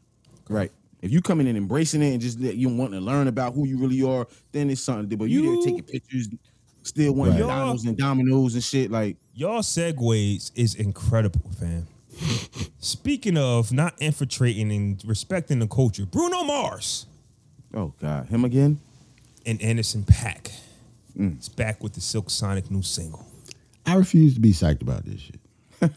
Right. 0.48 0.72
If 1.02 1.12
you 1.12 1.22
coming 1.22 1.46
in 1.46 1.56
embracing 1.56 2.02
it 2.02 2.12
and 2.12 2.20
just 2.20 2.40
that 2.42 2.56
you 2.56 2.68
want 2.68 2.92
to 2.92 3.00
learn 3.00 3.26
about 3.26 3.54
who 3.54 3.66
you 3.66 3.78
really 3.78 4.02
are, 4.02 4.26
then 4.52 4.68
it's 4.68 4.82
something. 4.82 5.16
But 5.18 5.30
you, 5.30 5.42
You- 5.42 5.54
there 5.56 5.64
taking 5.64 5.82
pictures, 5.84 6.28
still 6.83 7.12
wanting 7.12 7.35
Right. 7.35 7.41
McDonald's 7.41 7.85
and 7.85 7.97
Domino's 7.97 8.55
and 8.55 8.64
shit. 8.64 8.91
Like, 8.91 9.16
y'all 9.35 9.61
segues 9.61 10.51
is 10.55 10.74
incredible, 10.74 11.51
fam. 11.59 11.87
Speaking 12.78 13.39
of 13.39 13.72
not 13.72 13.95
infiltrating 14.01 14.70
and 14.70 15.03
respecting 15.07 15.59
the 15.59 15.66
culture, 15.66 16.05
Bruno 16.05 16.43
Mars 16.45 17.07
oh 17.74 17.93
god, 18.01 18.26
him 18.28 18.45
again? 18.45 18.81
and 19.47 19.61
Anderson 19.62 20.03
.Paak 20.03 20.53
mm. 21.16 21.37
it's 21.37 21.49
back 21.49 21.83
with 21.83 21.95
the 21.95 22.01
Silk 22.01 22.31
Sonic 22.31 22.70
new 22.70 22.83
single. 22.83 23.26
I 23.87 23.95
refuse 23.95 24.35
to 24.35 24.41
be 24.41 24.53
psyched 24.53 24.83
about 24.83 25.05
this 25.05 25.20
shit. 25.20 25.41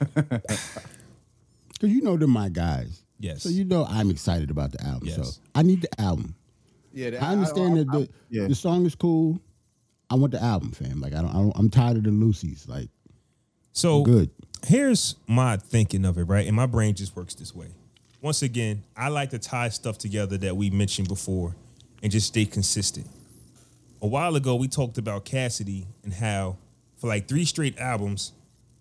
Cause 1.80 1.90
you 1.90 2.02
know 2.02 2.16
they're 2.16 2.28
my 2.28 2.50
guys. 2.50 3.04
Yes. 3.20 3.44
So 3.44 3.50
you 3.50 3.66
know 3.66 3.86
I'm 3.86 4.10
excited 4.10 4.50
about 4.50 4.72
the 4.72 4.84
album. 4.84 5.10
So 5.10 5.22
Yes. 5.22 5.40
I 5.54 5.62
need 5.64 5.82
the 5.82 6.02
album. 6.02 6.36
Yeah, 6.94 7.10
I 7.22 7.34
understand 7.34 7.78
that 7.78 7.92
the, 7.92 8.10
yeah. 8.30 8.48
the 8.48 8.56
song 8.56 8.86
is 8.86 8.96
cool. 8.96 9.40
I 10.14 10.16
want 10.16 10.32
the 10.32 10.41
album, 10.43 10.72
fam. 10.72 11.01
Like 11.01 11.14
I 11.14 11.22
don't, 11.22 11.30
I 11.32 11.34
don't 11.34 11.51
I'm 11.55 11.70
tired 11.70 11.97
of 11.97 12.03
the 12.03 12.11
Lucy's. 12.11 12.68
Like 12.68 12.89
So 13.72 14.03
good. 14.03 14.30
here's 14.66 15.16
my 15.28 15.57
thinking 15.57 16.05
of 16.05 16.18
it, 16.18 16.24
right? 16.26 16.45
And 16.45 16.55
my 16.55 16.68
brain 16.68 16.93
just 16.93 17.16
works 17.16 17.34
this 17.34 17.53
way. 17.55 17.68
Once 18.22 18.41
again, 18.41 18.84
I 18.95 19.09
like 19.09 19.32
to 19.32 19.39
tie 19.39 19.70
stuff 19.70 19.97
together 19.97 20.38
that 20.38 20.55
we 20.55 20.70
mentioned 20.70 21.07
before 21.07 21.55
and 22.01 22.11
just 22.11 22.28
stay 22.28 22.45
consistent. 22.45 23.07
A 24.01 24.07
while 24.07 24.36
ago, 24.36 24.55
we 24.55 24.68
talked 24.68 24.97
about 24.97 25.26
Cassidy 25.26 25.88
and 26.03 26.14
how 26.14 26.57
for 26.97 27.07
like 27.07 27.28
three 27.28 27.45
straight 27.45 27.78
albums, 27.80 28.32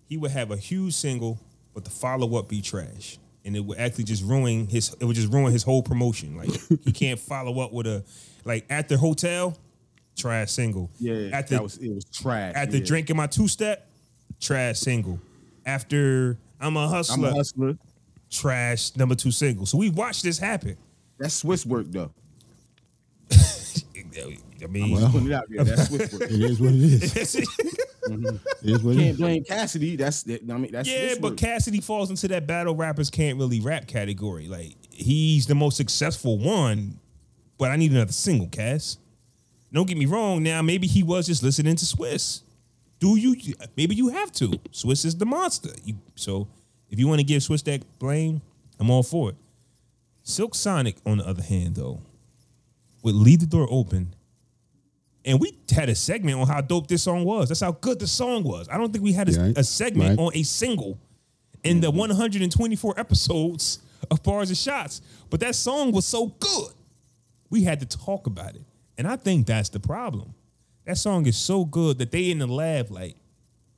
he 0.07 0.17
would 0.17 0.31
have 0.31 0.51
a 0.51 0.57
huge 0.57 0.93
single, 0.93 1.39
but 1.73 1.83
the 1.83 1.89
follow 1.89 2.37
up 2.37 2.47
be 2.47 2.61
trash. 2.61 3.17
And 3.45 3.57
it 3.57 3.61
would 3.61 3.77
actually 3.79 4.03
just 4.05 4.23
ruin 4.23 4.67
his 4.67 4.95
it 4.99 5.05
would 5.05 5.15
just 5.15 5.33
ruin 5.33 5.51
his 5.51 5.63
whole 5.63 5.81
promotion. 5.81 6.37
Like 6.37 6.51
he 6.83 6.91
can't 6.93 7.19
follow 7.19 7.59
up 7.59 7.73
with 7.73 7.87
a 7.87 8.03
like 8.45 8.65
at 8.69 8.87
the 8.87 8.97
hotel, 8.97 9.57
trash 10.15 10.51
single. 10.51 10.89
yeah, 10.99 11.29
At 11.33 11.47
the 11.47 11.55
that 11.55 11.63
was 11.63 11.77
it 11.77 11.89
was 11.93 12.05
trash. 12.05 12.53
after 12.55 12.77
yeah. 12.77 12.83
drinking 12.85 13.15
my 13.17 13.27
two 13.27 13.47
step, 13.47 13.87
trash 14.39 14.79
single. 14.79 15.19
After 15.65 16.37
I'm 16.59 16.75
a 16.77 16.85
I'm 16.85 16.89
hustler, 16.89 17.29
a 17.29 17.33
hustler. 17.33 17.77
trash 18.29 18.95
number 18.95 19.15
two 19.15 19.31
single. 19.31 19.65
So 19.65 19.77
we 19.77 19.89
watched 19.89 20.23
this 20.23 20.37
happen. 20.39 20.77
That's 21.17 21.43
Swizz 21.43 21.65
work 21.65 21.85
though. 21.89 22.11
I 24.63 24.67
mean, 24.67 24.91
Well, 24.95 25.11
Putting 25.11 25.27
it 25.27 25.33
out 25.33 25.45
there. 25.49 25.63
That's 25.63 25.89
Swizz 25.89 26.13
work. 26.19 26.21
it 26.31 26.41
is 26.41 26.59
what 26.59 26.71
it 26.73 26.75
is. 26.75 27.35
It 28.05 28.69
is 28.69 28.83
what 28.83 28.95
it 28.95 28.97
Can't 28.97 29.11
is. 29.11 29.17
blame 29.17 29.43
Cassidy. 29.45 29.95
That's 29.95 30.25
I 30.27 30.57
mean 30.57 30.71
that's 30.73 30.89
yeah, 30.89 31.07
Swizz 31.13 31.21
but 31.21 31.31
work. 31.31 31.37
Cassidy 31.39 31.79
falls 31.79 32.09
into 32.09 32.27
that 32.29 32.45
battle 32.45 32.75
rappers 32.75 33.09
can't 33.09 33.37
really 33.39 33.61
rap 33.61 33.87
category. 33.87 34.49
Like 34.49 34.75
he's 34.91 35.47
the 35.47 35.55
most 35.55 35.77
successful 35.77 36.37
one, 36.37 36.99
but 37.57 37.71
I 37.71 37.77
need 37.77 37.91
another 37.91 38.11
single, 38.11 38.47
Cass. 38.47 38.97
Don't 39.73 39.87
get 39.87 39.97
me 39.97 40.05
wrong. 40.05 40.43
Now 40.43 40.61
maybe 40.61 40.87
he 40.87 41.03
was 41.03 41.25
just 41.27 41.41
listening 41.43 41.75
to 41.75 41.85
Swizz. 41.85 42.41
Do 42.99 43.17
you? 43.17 43.35
Maybe 43.75 43.95
you 43.95 44.09
have 44.09 44.31
to. 44.33 44.49
Swizz 44.71 45.03
is 45.05 45.15
the 45.17 45.25
monster. 45.25 45.71
You, 45.83 45.95
so 46.15 46.47
if 46.89 46.99
you 46.99 47.07
want 47.07 47.19
to 47.19 47.25
give 47.25 47.41
Swizz 47.41 47.63
that 47.65 47.83
blame, 47.99 48.41
I'm 48.79 48.89
all 48.89 49.03
for 49.03 49.31
it. 49.31 49.35
Silk 50.21 50.55
Sonic, 50.55 50.95
on 51.05 51.17
the 51.17 51.27
other 51.27 51.41
hand, 51.43 51.75
though, 51.75 52.01
would 53.01 53.15
leave 53.15 53.39
the 53.41 53.45
door 53.45 53.67
open. 53.69 54.15
And 55.25 55.39
we 55.39 55.57
had 55.73 55.89
a 55.89 55.95
segment 55.95 56.39
on 56.39 56.47
how 56.47 56.61
dope 56.61 56.87
this 56.87 57.03
song 57.03 57.23
was. 57.25 57.49
That's 57.49 57.61
how 57.61 57.71
good 57.73 57.99
the 57.99 58.07
song 58.07 58.43
was. 58.43 58.69
I 58.69 58.77
don't 58.77 58.91
think 58.91 59.03
we 59.03 59.13
had 59.13 59.27
a, 59.29 59.31
Yeah, 59.31 59.53
a 59.57 59.63
segment 59.63 60.17
Right. 60.19 60.25
on 60.25 60.31
a 60.35 60.43
single 60.43 60.97
in 61.63 61.81
the 61.81 61.89
124 61.91 62.99
episodes 62.99 63.79
of 64.11 64.21
Bars 64.23 64.49
and 64.49 64.57
Shots. 64.57 65.01
But 65.29 65.39
that 65.41 65.55
song 65.55 65.91
was 65.91 66.05
so 66.05 66.27
good. 66.27 66.73
We 67.49 67.63
had 67.63 67.79
to 67.81 67.85
talk 67.85 68.27
about 68.27 68.55
it. 68.55 68.63
And 68.97 69.07
I 69.07 69.15
think 69.15 69.47
that's 69.47 69.69
the 69.69 69.79
problem. 69.79 70.33
That 70.85 70.97
song 70.97 71.25
is 71.25 71.37
so 71.37 71.65
good 71.65 71.97
that 71.99 72.11
they 72.11 72.29
in 72.31 72.39
the 72.39 72.47
lab, 72.47 72.91
like, 72.91 73.15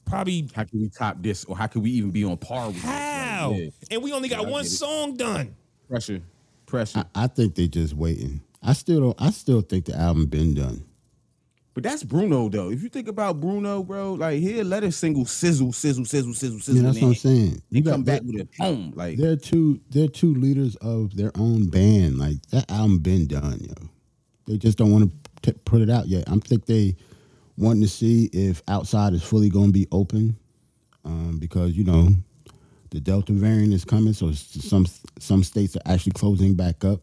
probably 0.05 0.49
how 0.53 0.63
can 0.63 0.81
we 0.81 0.89
top 0.89 1.17
this 1.19 1.45
or 1.45 1.55
how 1.57 1.67
can 1.67 1.81
we 1.81 1.91
even 1.91 2.11
be 2.11 2.23
on 2.23 2.37
par 2.37 2.67
with 2.67 2.75
this? 2.75 2.85
Like, 2.85 2.93
how? 2.93 3.51
yeah. 3.51 3.69
And 3.91 4.03
we 4.03 4.11
only 4.11 4.29
got 4.29 4.43
Yeah, 4.43 4.49
one 4.49 4.65
song 4.65 5.15
done. 5.15 5.55
Pressure. 5.89 6.21
Pressure. 6.65 7.05
I, 7.15 7.23
I 7.23 7.27
think 7.27 7.55
they 7.55 7.67
just 7.67 7.93
waiting. 7.93 8.41
I 8.63 8.73
still 8.73 8.99
don't. 8.99 9.21
I 9.21 9.29
still 9.29 9.61
think 9.61 9.85
the 9.85 9.95
album 9.95 10.25
been 10.25 10.55
done. 10.55 10.83
But 11.75 11.83
that's 11.83 12.03
Bruno 12.03 12.47
though. 12.49 12.71
If 12.71 12.81
you 12.81 12.89
think 12.89 13.09
about 13.09 13.41
Bruno, 13.41 13.83
bro, 13.83 14.13
like 14.13 14.39
he'll 14.39 14.65
let 14.65 14.83
a 14.83 14.91
single 14.91 15.25
sizzle, 15.25 15.73
sizzle, 15.73 16.05
sizzle, 16.05 16.33
sizzle, 16.33 16.59
sizzle. 16.59 16.75
Yeah, 16.81 16.87
that's 16.87 17.01
what 17.01 17.07
I'm 17.09 17.15
saying. 17.15 17.61
They 17.69 17.79
You 17.79 17.83
got 17.83 17.91
come 17.91 18.03
back 18.03 18.21
with 18.23 18.41
a 18.41 18.47
poem. 18.57 18.93
Like 18.95 19.17
They're 19.17 19.35
two. 19.35 19.81
They're 19.89 20.07
two 20.07 20.33
leaders 20.33 20.77
of 20.77 21.15
their 21.17 21.31
own 21.35 21.67
band. 21.67 22.17
Like 22.17 22.41
that 22.51 22.71
album 22.71 22.99
been 22.99 23.27
done, 23.27 23.59
yo. 23.59 23.89
They 24.45 24.57
just 24.57 24.77
don't 24.77 24.91
want 24.91 25.11
to 25.43 25.53
put 25.53 25.81
it 25.81 25.89
out 25.89 26.07
yet. 26.07 26.25
I'm 26.27 26.39
think 26.39 26.65
they 26.65 26.95
wanting 27.57 27.81
to 27.83 27.87
see 27.87 28.29
if 28.33 28.61
outside 28.67 29.13
is 29.13 29.23
fully 29.23 29.49
going 29.49 29.67
to 29.67 29.73
be 29.73 29.87
open, 29.91 30.35
um, 31.03 31.37
because 31.39 31.75
you 31.75 31.83
know 31.83 32.09
the 32.91 32.99
Delta 32.99 33.33
variant 33.33 33.73
is 33.73 33.85
coming. 33.85 34.13
So 34.13 34.31
some 34.33 34.85
some 35.19 35.43
states 35.43 35.75
are 35.75 35.81
actually 35.85 36.13
closing 36.13 36.55
back 36.55 36.83
up. 36.83 37.01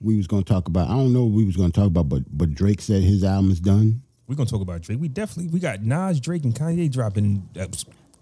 We 0.00 0.16
was 0.16 0.26
going 0.26 0.44
to 0.44 0.52
talk 0.52 0.68
about. 0.68 0.88
I 0.88 0.92
don't 0.92 1.12
know 1.12 1.24
what 1.24 1.32
we 1.32 1.44
was 1.44 1.56
going 1.56 1.72
to 1.72 1.80
talk 1.80 1.88
about, 1.88 2.08
but 2.08 2.22
but 2.30 2.54
Drake 2.54 2.80
said 2.80 3.02
his 3.02 3.24
album 3.24 3.50
is 3.50 3.60
done. 3.60 4.02
We're 4.26 4.34
gonna 4.34 4.48
talk 4.48 4.60
about 4.60 4.82
Drake. 4.82 5.00
We 5.00 5.08
definitely 5.08 5.52
we 5.52 5.60
got 5.60 5.82
Nas, 5.82 6.20
Drake, 6.20 6.44
and 6.44 6.54
Kanye 6.54 6.90
dropping. 6.90 7.48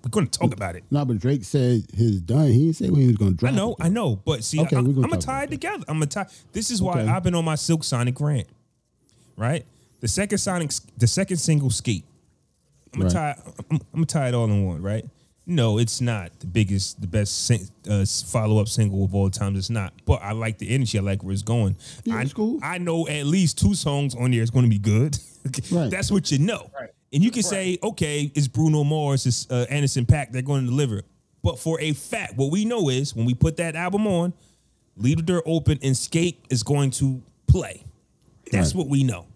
We're 0.05 0.11
gonna 0.11 0.27
talk 0.27 0.53
about 0.53 0.77
it. 0.77 0.85
No, 0.91 1.05
but 1.05 1.19
Drake 1.19 1.45
said 1.45 1.83
his 1.95 2.21
done. 2.21 2.49
He 2.49 2.65
didn't 2.67 2.77
say 2.77 2.91
when 2.91 3.01
he 3.01 3.07
was 3.07 3.17
going 3.17 3.37
to 3.37 3.47
I 3.47 3.51
drop. 3.51 3.55
know, 3.57 3.71
it. 3.73 3.77
I 3.81 3.89
know, 3.89 4.17
but 4.17 4.45
see, 4.45 4.61
Okay, 4.61 4.77
I, 4.77 4.81
we're 4.81 4.89
am 4.89 4.95
gonna 4.97 5.09
gonna 5.09 5.21
tie 5.23 5.45
it 5.45 5.51
together. 5.51 5.85
I'm 5.89 5.97
gonna 5.97 6.07
tie. 6.07 6.27
This 6.53 6.71
is 6.71 6.83
why 6.83 7.01
Okay. 7.01 7.11
I've 7.11 7.23
been 7.23 7.35
on 7.35 7.45
my 7.45 7.55
Silk 7.55 7.83
Sonic 7.85 8.21
rant. 8.21 8.47
Right, 9.37 9.65
the 10.01 10.09
second 10.09 10.39
Sonic, 10.39 10.71
the 10.99 11.07
second 11.07 11.39
single, 11.39 11.71
Skate. 11.71 12.05
I'm 12.93 13.01
gonna 13.01 13.15
Right. 13.15 13.37
tie. 13.37 13.53
I'm, 13.71 13.77
I'm 13.77 13.81
gonna 13.95 14.07
tie 14.07 14.29
it 14.29 14.35
all 14.35 14.45
in 14.45 14.65
one. 14.65 14.83
Right. 14.83 15.05
No, 15.47 15.77
it's 15.79 16.01
not 16.01 16.31
the 16.41 16.47
biggest, 16.47 17.03
the 17.03 17.07
best 17.07 17.51
uh, 17.91 18.05
follow 18.27 18.59
up 18.63 18.67
single 18.69 19.05
of 19.05 19.15
all 19.15 19.29
times. 19.29 19.59
It's 19.59 19.69
not, 19.69 19.93
but 20.07 20.23
I 20.23 20.33
like 20.33 20.57
the 20.57 20.71
energy. 20.71 20.99
I 20.99 21.03
like 21.03 21.23
where 21.23 21.35
it's 21.35 21.43
going. 21.43 21.77
Yeah, 22.05 22.17
I, 22.17 22.23
it's 22.23 22.33
cool. 22.33 22.59
I 22.63 22.79
know 22.79 23.07
at 23.09 23.27
least 23.27 23.59
two 23.59 23.75
songs 23.75 24.15
on 24.15 24.31
there 24.31 24.41
is 24.43 24.49
going 24.51 24.65
to 24.65 24.71
be 24.71 24.79
good. 24.79 25.19
Right. 25.71 25.91
That's 25.91 26.11
what 26.11 26.33
you 26.33 26.39
know. 26.39 26.71
And 27.15 27.23
you 27.23 27.31
can 27.31 27.45
say, 27.45 27.79
okay, 27.83 28.31
it's 28.35 28.49
Bruno 28.49 28.83
Mars, 28.83 29.25
it's 29.25 29.49
uh, 29.51 29.67
Anderson 29.71 30.05
.Paak. 30.05 30.33
They're 30.33 30.43
going 30.43 30.65
to 30.65 30.67
deliver. 30.71 31.03
But 31.45 31.61
for 31.61 31.81
a 31.81 31.93
fact, 31.93 32.37
what 32.37 32.51
we 32.51 32.65
know 32.65 32.89
is 32.89 33.15
when 33.15 33.25
we 33.25 33.35
put 33.35 33.57
that 33.59 33.77
album 33.77 34.07
on, 34.09 34.33
Leave 34.97 35.19
the 35.19 35.23
Door 35.23 35.43
Open 35.47 35.79
and 35.83 35.97
Skate 35.97 36.45
is 36.51 36.63
going 36.65 36.91
to 36.93 37.23
play. 37.47 37.85
That's 38.51 38.75
Right. 38.75 38.79
what 38.79 38.89
we 38.89 39.05
know. 39.05 39.27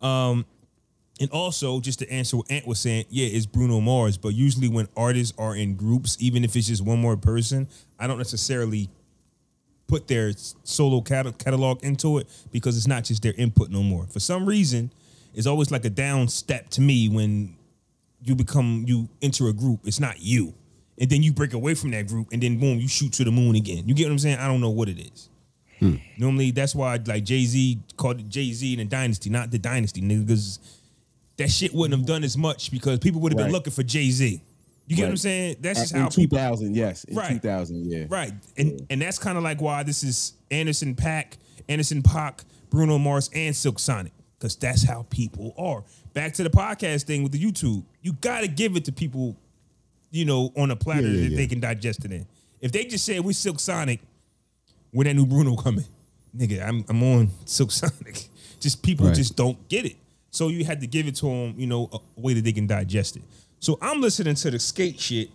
Um, 0.00 0.46
and 1.20 1.30
also, 1.30 1.80
just 1.80 2.00
to 2.00 2.10
answer 2.10 2.36
what 2.36 2.50
Ant 2.50 2.66
was 2.66 2.78
saying, 2.80 3.06
yeah, 3.08 3.26
it's 3.26 3.46
Bruno 3.46 3.80
Mars. 3.80 4.16
But 4.16 4.30
usually, 4.34 4.68
when 4.68 4.88
artists 4.96 5.32
are 5.38 5.56
in 5.56 5.74
groups, 5.74 6.16
even 6.20 6.44
if 6.44 6.54
it's 6.56 6.66
just 6.68 6.82
one 6.82 7.00
more 7.00 7.16
person, 7.16 7.68
I 7.98 8.06
don't 8.06 8.18
necessarily 8.18 8.90
put 9.86 10.08
their 10.08 10.32
solo 10.64 11.00
catalog 11.00 11.82
into 11.84 12.18
it 12.18 12.28
because 12.52 12.76
it's 12.76 12.86
not 12.86 13.04
just 13.04 13.22
their 13.22 13.34
input 13.34 13.70
no 13.70 13.82
more. 13.82 14.06
For 14.06 14.18
some 14.20 14.46
reason, 14.46 14.92
it's 15.34 15.46
always 15.46 15.70
like 15.70 15.84
a 15.84 15.90
down 15.90 16.28
step 16.28 16.70
to 16.70 16.80
me 16.80 17.08
when 17.08 17.56
you 18.22 18.34
become 18.34 18.84
you 18.86 19.08
enter 19.22 19.48
a 19.48 19.52
group. 19.52 19.80
It's 19.84 20.00
not 20.00 20.20
you, 20.20 20.54
and 20.98 21.10
then 21.10 21.22
you 21.22 21.32
break 21.32 21.52
away 21.52 21.74
from 21.74 21.90
that 21.92 22.06
group, 22.06 22.28
and 22.32 22.42
then 22.42 22.58
boom, 22.58 22.78
you 22.78 22.88
shoot 22.88 23.12
to 23.14 23.24
the 23.24 23.30
moon 23.30 23.54
again. 23.56 23.86
You 23.86 23.94
get 23.94 24.04
what 24.04 24.12
I'm 24.12 24.18
saying? 24.18 24.38
I 24.38 24.46
don't 24.46 24.60
know 24.60 24.70
what 24.70 24.88
it 24.88 24.98
is. 24.98 25.28
Hmm. 25.80 25.96
Normally, 26.18 26.50
that's 26.50 26.74
why 26.74 26.98
like 27.04 27.24
Jay 27.24 27.44
Z 27.44 27.80
called 27.96 28.20
it 28.20 28.28
Jay 28.28 28.52
Z 28.52 28.72
and 28.72 28.80
the 28.80 28.84
Dynasty, 28.84 29.28
not 29.30 29.50
the 29.50 29.58
Dynasty, 29.58 30.00
nigga. 30.00 30.26
Because 30.26 30.58
that 31.36 31.50
shit 31.50 31.74
wouldn't 31.74 31.98
have 31.98 32.06
done 32.06 32.24
as 32.24 32.36
much 32.36 32.70
because 32.70 32.98
people 33.00 33.20
would 33.20 33.32
have 33.32 33.38
been 33.38 33.52
looking 33.52 33.72
for 33.72 33.82
Jay 33.82 34.10
Z. 34.10 34.40
You 34.86 34.96
get 34.96 35.04
what 35.04 35.10
I'm 35.10 35.16
saying? 35.16 35.56
That's 35.60 35.80
just 35.80 35.94
in 35.94 36.00
how 36.00 36.08
people 36.08 36.36
2000, 36.36 36.76
yes, 36.76 37.04
in 37.04 37.16
Right. 37.16 37.30
2000, 37.30 37.90
yeah, 37.90 38.04
Right. 38.08 38.32
And 38.56 38.86
and 38.90 39.00
that's 39.00 39.18
kind 39.18 39.38
of 39.38 39.44
like 39.44 39.60
why 39.60 39.82
this 39.82 40.02
is 40.02 40.34
Anderson 40.50 40.94
.Paak, 40.94 41.38
Anderson 41.68 42.02
.Paak, 42.02 42.44
Bruno 42.70 42.98
Mars, 42.98 43.30
and 43.34 43.56
Silk 43.56 43.78
Sonic. 43.78 44.12
Because 44.38 44.56
that's 44.56 44.82
how 44.82 45.06
people 45.10 45.54
are. 45.56 45.84
Back 46.12 46.34
to 46.34 46.42
the 46.42 46.50
podcast 46.50 47.04
thing 47.04 47.22
with 47.22 47.32
the 47.32 47.38
YouTube. 47.40 47.84
You 48.02 48.12
gotta 48.14 48.48
give 48.48 48.76
it 48.76 48.84
to 48.86 48.92
people, 48.92 49.36
you 50.10 50.24
know, 50.24 50.52
on 50.56 50.70
a 50.70 50.76
platter 50.76 51.02
Yeah, 51.02 51.08
yeah, 51.08 51.22
that 51.24 51.30
yeah. 51.30 51.36
they 51.36 51.46
can 51.46 51.60
digest 51.60 52.04
it 52.04 52.12
in. 52.12 52.26
If 52.60 52.72
they 52.72 52.84
just 52.84 53.04
say 53.04 53.20
we 53.20 53.32
Silk 53.32 53.60
Sonic, 53.60 54.00
when 54.90 55.06
that 55.06 55.14
new 55.14 55.26
Bruno 55.26 55.56
coming, 55.56 55.84
nigga, 56.36 56.66
I'm 56.66 56.84
I'm 56.88 57.02
on 57.02 57.30
Silk 57.44 57.70
Sonic. 57.70 58.28
Just 58.60 58.82
people 58.82 59.06
Right. 59.06 59.14
just 59.14 59.36
don't 59.36 59.68
get 59.68 59.84
it. 59.84 59.96
So 60.30 60.48
you 60.48 60.64
had 60.64 60.80
to 60.80 60.86
give 60.86 61.06
it 61.06 61.16
to 61.16 61.26
them, 61.26 61.54
you 61.58 61.66
know, 61.66 61.90
a 61.92 61.98
way 62.20 62.32
that 62.32 62.44
they 62.44 62.52
can 62.52 62.66
digest 62.66 63.16
it. 63.16 63.22
So 63.60 63.76
I'm 63.82 64.00
listening 64.00 64.34
to 64.36 64.50
the 64.50 64.58
skate 64.58 64.98
shit 64.98 65.28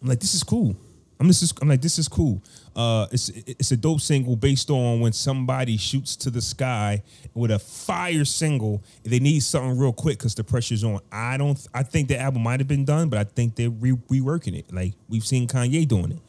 I'm 0.00 0.08
like, 0.08 0.20
this 0.20 0.34
is 0.34 0.42
cool. 0.42 0.74
I'm 1.20 1.26
this 1.28 1.42
is 1.42 1.52
I'm 1.60 1.68
like, 1.68 1.80
this 1.80 1.98
is 1.98 2.08
cool. 2.08 2.42
Uh, 2.74 3.06
it's 3.12 3.28
it's 3.28 3.70
a 3.70 3.76
dope 3.76 4.00
single 4.00 4.36
based 4.36 4.70
on 4.70 5.00
when 5.00 5.12
somebody 5.12 5.76
shoots 5.76 6.16
to 6.16 6.30
the 6.30 6.40
sky 6.40 7.02
with 7.34 7.50
a 7.50 7.58
fire 7.58 8.24
single. 8.24 8.82
They 9.04 9.20
need 9.20 9.40
something 9.42 9.78
real 9.78 9.92
quick 9.92 10.18
because 10.18 10.34
the 10.34 10.44
pressure's 10.44 10.82
on. 10.82 11.00
I 11.12 11.36
don't. 11.36 11.58
I 11.72 11.82
think 11.82 12.08
the 12.08 12.18
album 12.18 12.42
might 12.42 12.60
have 12.60 12.68
been 12.68 12.84
done, 12.84 13.08
but 13.08 13.18
I 13.18 13.24
think 13.24 13.54
they're 13.54 13.70
re- 13.70 13.92
reworking 14.10 14.58
it. 14.58 14.72
Like 14.72 14.94
we've 15.08 15.26
seen 15.26 15.46
Kanye 15.46 15.86
doing 15.86 16.12
it. 16.12 16.20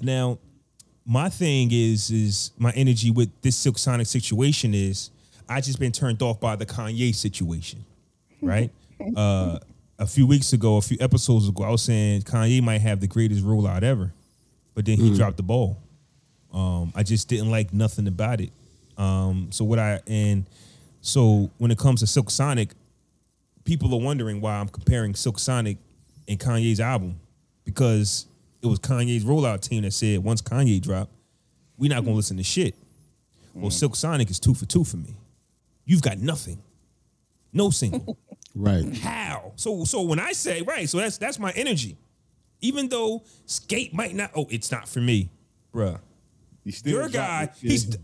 Now, 0.00 0.38
my 1.04 1.28
thing 1.28 1.68
is 1.72 2.10
is 2.10 2.52
my 2.58 2.70
energy 2.72 3.10
with 3.10 3.28
this 3.42 3.56
Silk 3.56 3.78
Sonic 3.78 4.06
situation 4.06 4.74
is 4.74 5.10
I 5.48 5.60
just 5.60 5.78
been 5.78 5.92
turned 5.92 6.22
off 6.22 6.40
by 6.40 6.56
the 6.56 6.64
Kanye 6.64 7.14
situation, 7.14 7.84
right? 8.40 8.70
uh, 9.16 9.58
a 9.98 10.06
few 10.06 10.26
weeks 10.26 10.52
ago, 10.52 10.78
a 10.78 10.80
few 10.80 10.96
episodes 11.00 11.48
ago, 11.48 11.64
I 11.64 11.70
was 11.70 11.82
saying 11.82 12.22
Kanye 12.22 12.62
might 12.62 12.80
have 12.80 13.00
the 13.00 13.06
greatest 13.06 13.44
rollout 13.44 13.82
ever, 13.82 14.12
but 14.80 14.86
then 14.86 14.96
he 14.96 15.14
dropped 15.14 15.36
the 15.36 15.42
ball. 15.42 15.76
Um, 16.54 16.90
I 16.96 17.02
just 17.02 17.28
didn't 17.28 17.50
like 17.50 17.70
nothing 17.70 18.06
about 18.06 18.40
it. 18.40 18.48
Um, 18.96 19.48
so 19.50 19.62
what 19.62 19.78
I 19.78 20.00
and 20.06 20.46
so 21.02 21.50
when 21.58 21.70
it 21.70 21.76
comes 21.76 22.00
to 22.00 22.06
Silk 22.06 22.30
Sonic, 22.30 22.70
people 23.64 23.92
are 23.92 24.00
wondering 24.00 24.40
why 24.40 24.54
I'm 24.54 24.68
comparing 24.68 25.14
Silk 25.14 25.38
Sonic 25.38 25.76
and 26.26 26.40
Kanye's 26.40 26.80
album 26.80 27.16
because 27.66 28.24
it 28.62 28.68
was 28.68 28.78
Kanye's 28.78 29.22
rollout 29.22 29.60
team 29.60 29.82
that 29.82 29.92
said 29.92 30.24
once 30.24 30.40
Kanye 30.40 30.80
dropped, 30.80 31.12
we're 31.76 31.90
not 31.90 32.02
gonna 32.02 32.16
listen 32.16 32.38
to 32.38 32.42
shit. 32.42 32.74
Well, 33.52 33.70
Silk 33.70 33.96
Sonic 33.96 34.30
is 34.30 34.40
two 34.40 34.54
for 34.54 34.64
two 34.64 34.84
for 34.84 34.96
me. 34.96 35.14
You've 35.84 36.00
got 36.00 36.16
nothing, 36.16 36.56
no 37.52 37.68
single. 37.68 38.16
Right. 38.52 38.96
How? 38.96 39.52
So 39.54 39.84
so 39.84 40.02
when 40.02 40.18
I 40.18 40.32
say 40.32 40.62
right, 40.62 40.88
so 40.88 40.98
that's 40.98 41.18
that's 41.18 41.38
my 41.38 41.52
energy. 41.52 41.96
Even 42.60 42.88
though 42.88 43.22
skate 43.46 43.94
might 43.94 44.14
not, 44.14 44.30
oh, 44.34 44.46
it's 44.50 44.70
not 44.70 44.88
for 44.88 45.00
me, 45.00 45.30
bruh. 45.74 45.98
You 46.64 46.72
still 46.72 46.92
Your 46.92 47.08
guy, 47.08 47.50
he's 47.60 47.96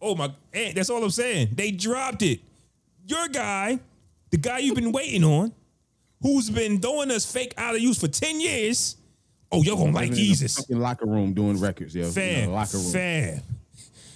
oh 0.00 0.14
my, 0.14 0.32
eh, 0.52 0.72
that's 0.74 0.90
all 0.90 1.02
I'm 1.02 1.10
saying. 1.10 1.50
They 1.52 1.70
dropped 1.70 2.22
it. 2.22 2.40
Your 3.06 3.28
guy, 3.28 3.78
the 4.30 4.38
guy 4.38 4.58
you've 4.58 4.74
been 4.74 4.92
waiting 4.92 5.22
on, 5.24 5.52
who's 6.22 6.48
been 6.48 6.80
throwing 6.80 7.10
us 7.10 7.30
fake 7.30 7.52
out 7.58 7.74
of 7.74 7.80
use 7.80 7.98
for 7.98 8.08
ten 8.08 8.40
years. 8.40 8.96
Oh, 9.52 9.62
you're 9.62 9.76
gonna 9.76 9.92
like 9.92 10.12
Jesus, 10.12 10.68
In 10.68 10.80
locker 10.80 11.06
room 11.06 11.32
doing 11.34 11.60
records, 11.60 11.94
yo. 11.94 12.06
In 12.06 12.12
fam, 12.12 12.46
the 12.46 12.52
locker 12.54 12.78
room. 12.78 12.92
fam. 12.92 13.40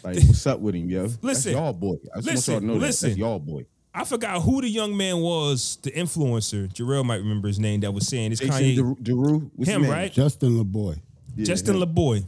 Like, 0.03 0.17
what's 0.17 0.47
up 0.47 0.61
with 0.61 0.75
him, 0.75 0.89
yo? 0.89 1.03
Listen, 1.03 1.23
That's 1.23 1.47
y'all 1.47 1.73
boy. 1.73 1.97
I 2.15 2.17
just 2.21 2.27
listen, 2.27 2.55
want 2.55 2.63
y'all 2.65 2.73
to 2.73 2.79
know 2.79 2.81
listen. 2.81 3.09
that. 3.11 3.15
That's 3.15 3.19
y'all 3.19 3.39
boy. 3.39 3.67
I 3.95 4.05
forgot 4.05 4.43
who 4.43 4.61
the 4.61 4.69
young 4.69 4.97
man 4.97 5.19
was, 5.19 5.79
the 5.83 5.91
influencer. 5.91 6.73
Jarrell 6.73 7.05
might 7.05 7.17
remember 7.17 7.49
his 7.49 7.59
name. 7.59 7.81
That 7.81 7.93
was 7.93 8.07
saying 8.07 8.33
it's 8.33 8.41
Jason 8.41 8.55
Kanye. 8.65 8.77
Deru, 8.77 8.97
Deru 9.03 9.51
what's 9.57 9.71
him, 9.71 9.83
name? 9.83 9.91
right? 9.91 10.13
Justin 10.13 10.63
LaBoy. 10.63 11.01
Yeah, 11.37 11.45
Justin 11.45 11.81
him. 11.81 11.89
LaBoy, 11.89 12.25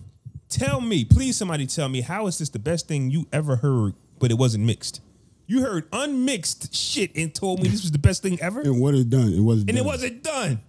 tell 0.49 0.81
me, 0.81 1.05
please, 1.05 1.37
somebody 1.37 1.67
tell 1.67 1.89
me, 1.89 2.01
how 2.01 2.27
is 2.27 2.39
this 2.39 2.49
the 2.49 2.59
best 2.59 2.89
thing 2.89 3.11
you 3.11 3.27
ever 3.33 3.57
heard, 3.57 3.95
but 4.19 4.31
it 4.31 4.39
wasn't 4.39 4.65
mixed? 4.65 5.01
You 5.47 5.63
heard 5.63 5.87
unmixed 5.93 6.75
shit 6.75 7.11
and 7.17 7.35
told 7.35 7.61
me 7.61 7.69
this 7.69 7.83
was 7.83 7.91
the 7.91 7.99
best 7.99 8.23
thing 8.23 8.41
ever, 8.41 8.61
And 8.61 8.81
what 8.81 8.95
it 8.95 9.11
done? 9.11 9.33
It 9.33 9.41
wasn't 9.41 9.69
and 9.71 9.79
it 9.79 9.85
wasn't 9.85 10.23
done. 10.23 10.61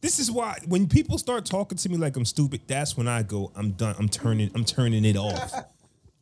This 0.00 0.18
is 0.18 0.30
why 0.30 0.58
when 0.66 0.88
people 0.88 1.18
start 1.18 1.44
talking 1.44 1.76
to 1.78 1.88
me 1.88 1.96
like 1.96 2.16
I'm 2.16 2.24
stupid, 2.24 2.62
that's 2.66 2.96
when 2.96 3.06
I 3.06 3.22
go, 3.22 3.52
I'm 3.54 3.72
done. 3.72 3.94
I'm 3.98 4.08
turning, 4.08 4.50
I'm 4.54 4.64
turning 4.64 5.04
it 5.04 5.16
off. 5.16 5.52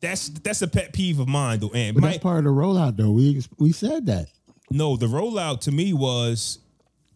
That's 0.00 0.28
that's 0.28 0.62
a 0.62 0.68
pet 0.68 0.92
peeve 0.92 1.18
of 1.18 1.28
mine, 1.28 1.60
though. 1.60 1.70
And 1.74 1.94
But 1.94 2.02
my, 2.02 2.08
that's 2.10 2.22
part 2.22 2.38
of 2.38 2.44
the 2.44 2.50
rollout, 2.50 2.96
though. 2.96 3.10
We 3.10 3.42
we 3.58 3.72
said 3.72 4.06
that. 4.06 4.28
no, 4.70 4.96
the 4.96 5.06
rollout 5.06 5.60
to 5.62 5.72
me 5.72 5.92
was, 5.92 6.58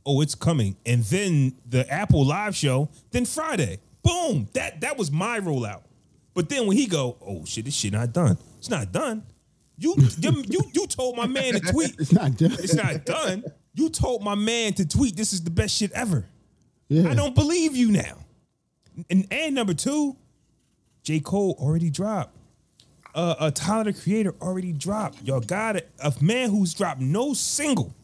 oh, 0.04 0.20
it's 0.20 0.34
coming, 0.34 0.76
and 0.84 1.02
then 1.04 1.54
the 1.68 1.88
Apple 1.92 2.24
Live 2.26 2.56
show, 2.56 2.88
then 3.12 3.24
Friday, 3.24 3.78
boom, 4.02 4.48
that 4.54 4.80
that 4.80 4.98
was 4.98 5.10
my 5.12 5.38
rollout. 5.38 5.82
But 6.34 6.48
then 6.48 6.66
when 6.66 6.76
he 6.76 6.86
go, 6.86 7.16
oh 7.24 7.44
shit, 7.44 7.66
this 7.66 7.74
shit 7.74 7.92
not 7.92 8.12
done. 8.12 8.36
It's 8.58 8.70
not 8.70 8.90
done. 8.90 9.22
You 9.78 9.94
you 10.18 10.42
you, 10.48 10.60
you 10.72 10.86
told 10.86 11.16
my 11.16 11.26
man 11.26 11.52
to 11.54 11.60
tweet. 11.72 11.94
It's 11.98 12.12
not 12.12 12.36
done. 12.36 12.52
It's 12.52 12.74
not 12.74 13.04
done. 13.04 13.44
You 13.74 13.90
told 13.90 14.22
my 14.22 14.34
man 14.34 14.72
to 14.74 14.86
tweet. 14.88 15.16
This 15.16 15.32
is 15.32 15.42
the 15.42 15.50
best 15.50 15.76
shit 15.76 15.92
ever. 15.92 16.24
Yeah. 16.88 17.08
I 17.10 17.14
don't 17.14 17.34
believe 17.34 17.76
you 17.76 17.90
now. 17.92 18.18
And 19.08 19.26
and 19.30 19.54
number 19.54 19.72
two, 19.74 20.16
J 21.04 21.20
Cole 21.20 21.56
already 21.60 21.88
dropped. 21.90 22.36
Uh, 23.14 23.34
uh 23.38 23.50
Tyler 23.50 23.84
the 23.84 23.92
Creator 23.92 24.34
already 24.40 24.72
dropped. 24.72 25.22
Y'all 25.22 25.40
got 25.40 25.76
it. 25.76 25.90
A 26.02 26.12
man 26.20 26.50
who's 26.50 26.72
dropped 26.74 27.00
no 27.00 27.34
single 27.34 27.94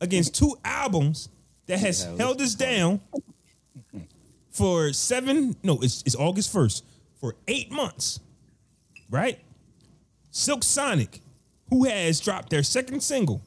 against 0.00 0.34
two 0.34 0.56
albums 0.64 1.28
that 1.66 1.78
has 1.78 2.04
held 2.18 2.40
us 2.40 2.54
down 2.54 3.00
for 4.50 4.92
seven. 4.92 5.56
No, 5.62 5.78
it's 5.80 6.02
it's 6.06 6.16
August 6.16 6.52
first 6.52 6.84
for 7.20 7.34
eight 7.48 7.70
months, 7.70 8.20
right? 9.10 9.38
Silk 10.30 10.62
Sonic, 10.64 11.20
who 11.70 11.84
has 11.84 12.20
dropped 12.20 12.50
their 12.50 12.62
second 12.62 13.02
single, 13.02 13.40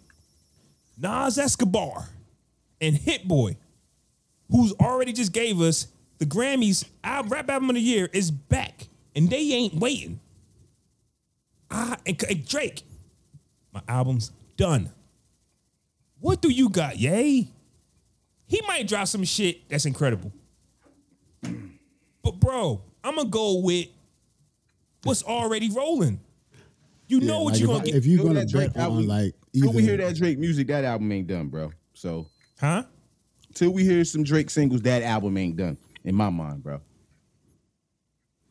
Nas 0.97 1.37
Escobar, 1.37 2.09
and 2.81 2.95
Hit 2.95 3.27
Boy, 3.27 3.55
who's 4.49 4.73
already 4.73 5.13
just 5.13 5.31
gave 5.31 5.61
us 5.61 5.87
the 6.17 6.25
Grammys 6.25 6.85
al- 7.03 7.23
rap 7.25 7.49
album 7.49 7.69
of 7.69 7.75
the 7.75 7.81
year, 7.81 8.09
is 8.11 8.31
back, 8.31 8.87
and 9.15 9.29
they 9.29 9.51
ain't 9.51 9.75
waiting. 9.75 10.19
I 11.71 11.97
and, 12.05 12.23
and 12.29 12.47
Drake, 12.47 12.83
my 13.73 13.81
album's 13.87 14.31
done. 14.57 14.89
What 16.19 16.41
do 16.41 16.49
you 16.49 16.69
got, 16.69 16.99
yay? 16.99 17.47
He 18.47 18.61
might 18.67 18.87
drop 18.87 19.07
some 19.07 19.23
shit 19.23 19.67
that's 19.69 19.85
incredible. 19.85 20.31
But 22.23 22.39
bro, 22.39 22.81
I'm 23.03 23.15
gonna 23.15 23.29
go 23.29 23.59
with 23.59 23.87
what's 25.03 25.23
already 25.23 25.69
rolling. 25.69 26.19
You 27.07 27.21
know 27.21 27.43
what 27.43 27.53
Like, 27.53 27.59
you're 27.61 27.67
gonna 27.67 27.83
get, 27.85 27.95
if 27.95 28.05
you're 28.05 28.23
gonna 28.23 28.39
that 28.41 28.49
Drake 28.49 28.73
bet 28.73 28.83
on 28.85 28.91
album- 28.91 29.07
like 29.07 29.33
Till 29.53 29.73
we 29.73 29.81
hear 29.81 29.97
that 29.97 30.15
Drake 30.15 30.37
music, 30.37 30.67
that 30.67 30.83
album 30.83 31.11
ain't 31.11 31.27
done, 31.27 31.47
bro. 31.47 31.71
So 31.93 32.27
huh? 32.59 32.83
till 33.55 33.71
we 33.71 33.83
hear 33.83 34.03
some 34.05 34.23
Drake 34.23 34.49
singles, 34.49 34.81
that 34.83 35.01
album 35.01 35.37
ain't 35.37 35.57
done 35.57 35.77
in 36.03 36.13
my 36.15 36.29
mind, 36.29 36.63
bro. 36.63 36.81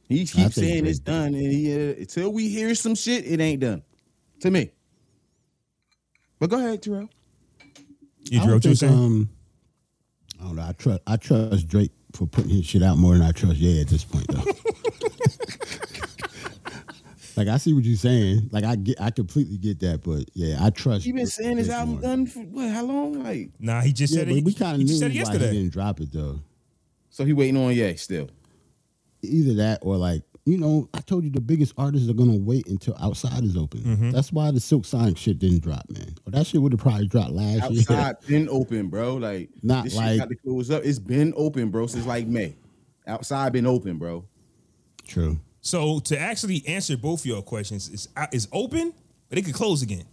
He 0.08 0.24
keeps 0.24 0.54
saying 0.54 0.86
it's 0.86 0.98
done, 0.98 1.34
and 1.34 1.52
he, 1.52 1.72
uh, 1.74 1.94
until 1.98 2.32
we 2.32 2.48
hear 2.48 2.74
some 2.74 2.94
shit, 2.94 3.26
it 3.26 3.40
ain't 3.40 3.60
done. 3.60 3.82
To 4.40 4.50
me. 4.50 4.70
But 6.38 6.50
go 6.50 6.58
ahead, 6.58 6.82
Terrell. 6.82 7.10
You 8.30 8.40
I 8.40 8.44
Drew, 8.44 8.54
what 8.54 8.64
you 8.64 8.74
saying? 8.74 8.92
um, 8.92 9.28
I 10.40 10.44
don't 10.44 10.56
know. 10.56 10.62
I 10.62 10.72
trust 10.72 11.00
I 11.06 11.16
trust 11.16 11.68
Drake 11.68 11.90
for 12.12 12.26
putting 12.26 12.50
his 12.50 12.64
shit 12.64 12.82
out 12.82 12.96
more 12.96 13.12
than 13.14 13.22
I 13.22 13.32
trust 13.32 13.56
Ye 13.56 13.80
at 13.80 13.88
this 13.88 14.04
point, 14.04 14.26
though. 14.28 14.38
like 17.36 17.48
I 17.48 17.56
see 17.56 17.72
what 17.72 17.84
you're 17.84 17.96
saying. 17.96 18.48
Like 18.52 18.64
I 18.64 18.76
get, 18.76 19.00
I 19.00 19.10
completely 19.10 19.56
get 19.58 19.80
that, 19.80 20.02
but 20.04 20.24
yeah, 20.34 20.58
I 20.64 20.70
trust. 20.70 21.04
He 21.04 21.12
been 21.12 21.26
saying 21.26 21.56
his 21.58 21.70
album 21.70 21.94
more. 21.94 22.02
done 22.02 22.26
for 22.26 22.40
what? 22.40 22.68
How 22.70 22.84
long? 22.84 23.24
Like, 23.24 23.50
Nah, 23.58 23.80
he 23.80 23.92
just 23.92 24.12
Yeah, 24.14 24.20
said 24.20 24.28
it. 24.28 24.44
we 24.44 24.54
kind 24.54 24.80
of 24.80 24.86
just 24.86 24.92
knew 24.92 24.98
said 25.00 25.10
it 25.10 25.14
why 25.14 25.20
yesterday. 25.32 25.50
he 25.50 25.56
didn't 25.58 25.72
drop 25.72 26.00
it 26.00 26.12
though. 26.12 26.38
so 27.10 27.24
he 27.24 27.32
waiting 27.32 27.56
on 27.56 27.74
yeah 27.74 27.92
still. 27.96 28.28
Either 29.22 29.54
that 29.54 29.80
or 29.82 29.96
like 29.96 30.22
you 30.48 30.56
know, 30.56 30.88
I 30.94 31.00
told 31.00 31.24
you 31.24 31.30
the 31.30 31.42
biggest 31.42 31.74
artists 31.76 32.08
are 32.08 32.14
gonna 32.14 32.38
wait 32.38 32.68
until 32.68 32.96
outside 32.98 33.44
is 33.44 33.54
open. 33.56 33.80
Mm-hmm. 33.80 34.10
That's 34.12 34.32
why 34.32 34.50
the 34.50 34.60
Silk 34.60 34.86
Sonic 34.86 35.18
shit 35.18 35.38
didn't 35.38 35.60
drop, 35.62 35.84
man. 35.90 36.14
Or 36.26 36.30
that 36.32 36.46
shit 36.46 36.62
would 36.62 36.72
have 36.72 36.80
probably 36.80 37.06
dropped 37.06 37.32
last 37.32 37.70
year. 37.70 37.80
Outside 37.82 38.16
been 38.26 38.48
open, 38.48 38.88
bro. 38.88 39.16
Like 39.16 39.50
Not 39.62 39.84
this 39.84 39.94
like- 39.94 40.12
shit 40.12 40.18
got 40.20 40.28
to 40.30 40.34
close 40.36 40.70
up. 40.70 40.84
It's 40.84 40.98
been 40.98 41.34
open, 41.36 41.68
bro, 41.70 41.86
since 41.86 42.06
like 42.06 42.26
May. 42.26 42.54
Outside 43.06 43.52
been 43.52 43.66
open, 43.66 43.98
bro. 43.98 44.24
True. 45.06 45.38
So 45.60 45.98
to 46.00 46.18
actually 46.18 46.62
answer 46.66 46.96
both 46.96 47.26
your 47.26 47.42
questions, 47.42 47.90
it's 47.92 48.08
uh, 48.16 48.26
it's 48.32 48.48
open, 48.50 48.94
but 49.28 49.36
it 49.36 49.44
could 49.44 49.54
close 49.54 49.82
again. 49.82 50.04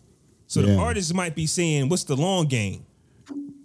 So 0.48 0.62
the 0.62 0.78
artists 0.78 1.14
might 1.14 1.34
be 1.34 1.48
saying, 1.48 1.88
"What's 1.88 2.04
the 2.04 2.16
long 2.16 2.48
game?" 2.48 2.86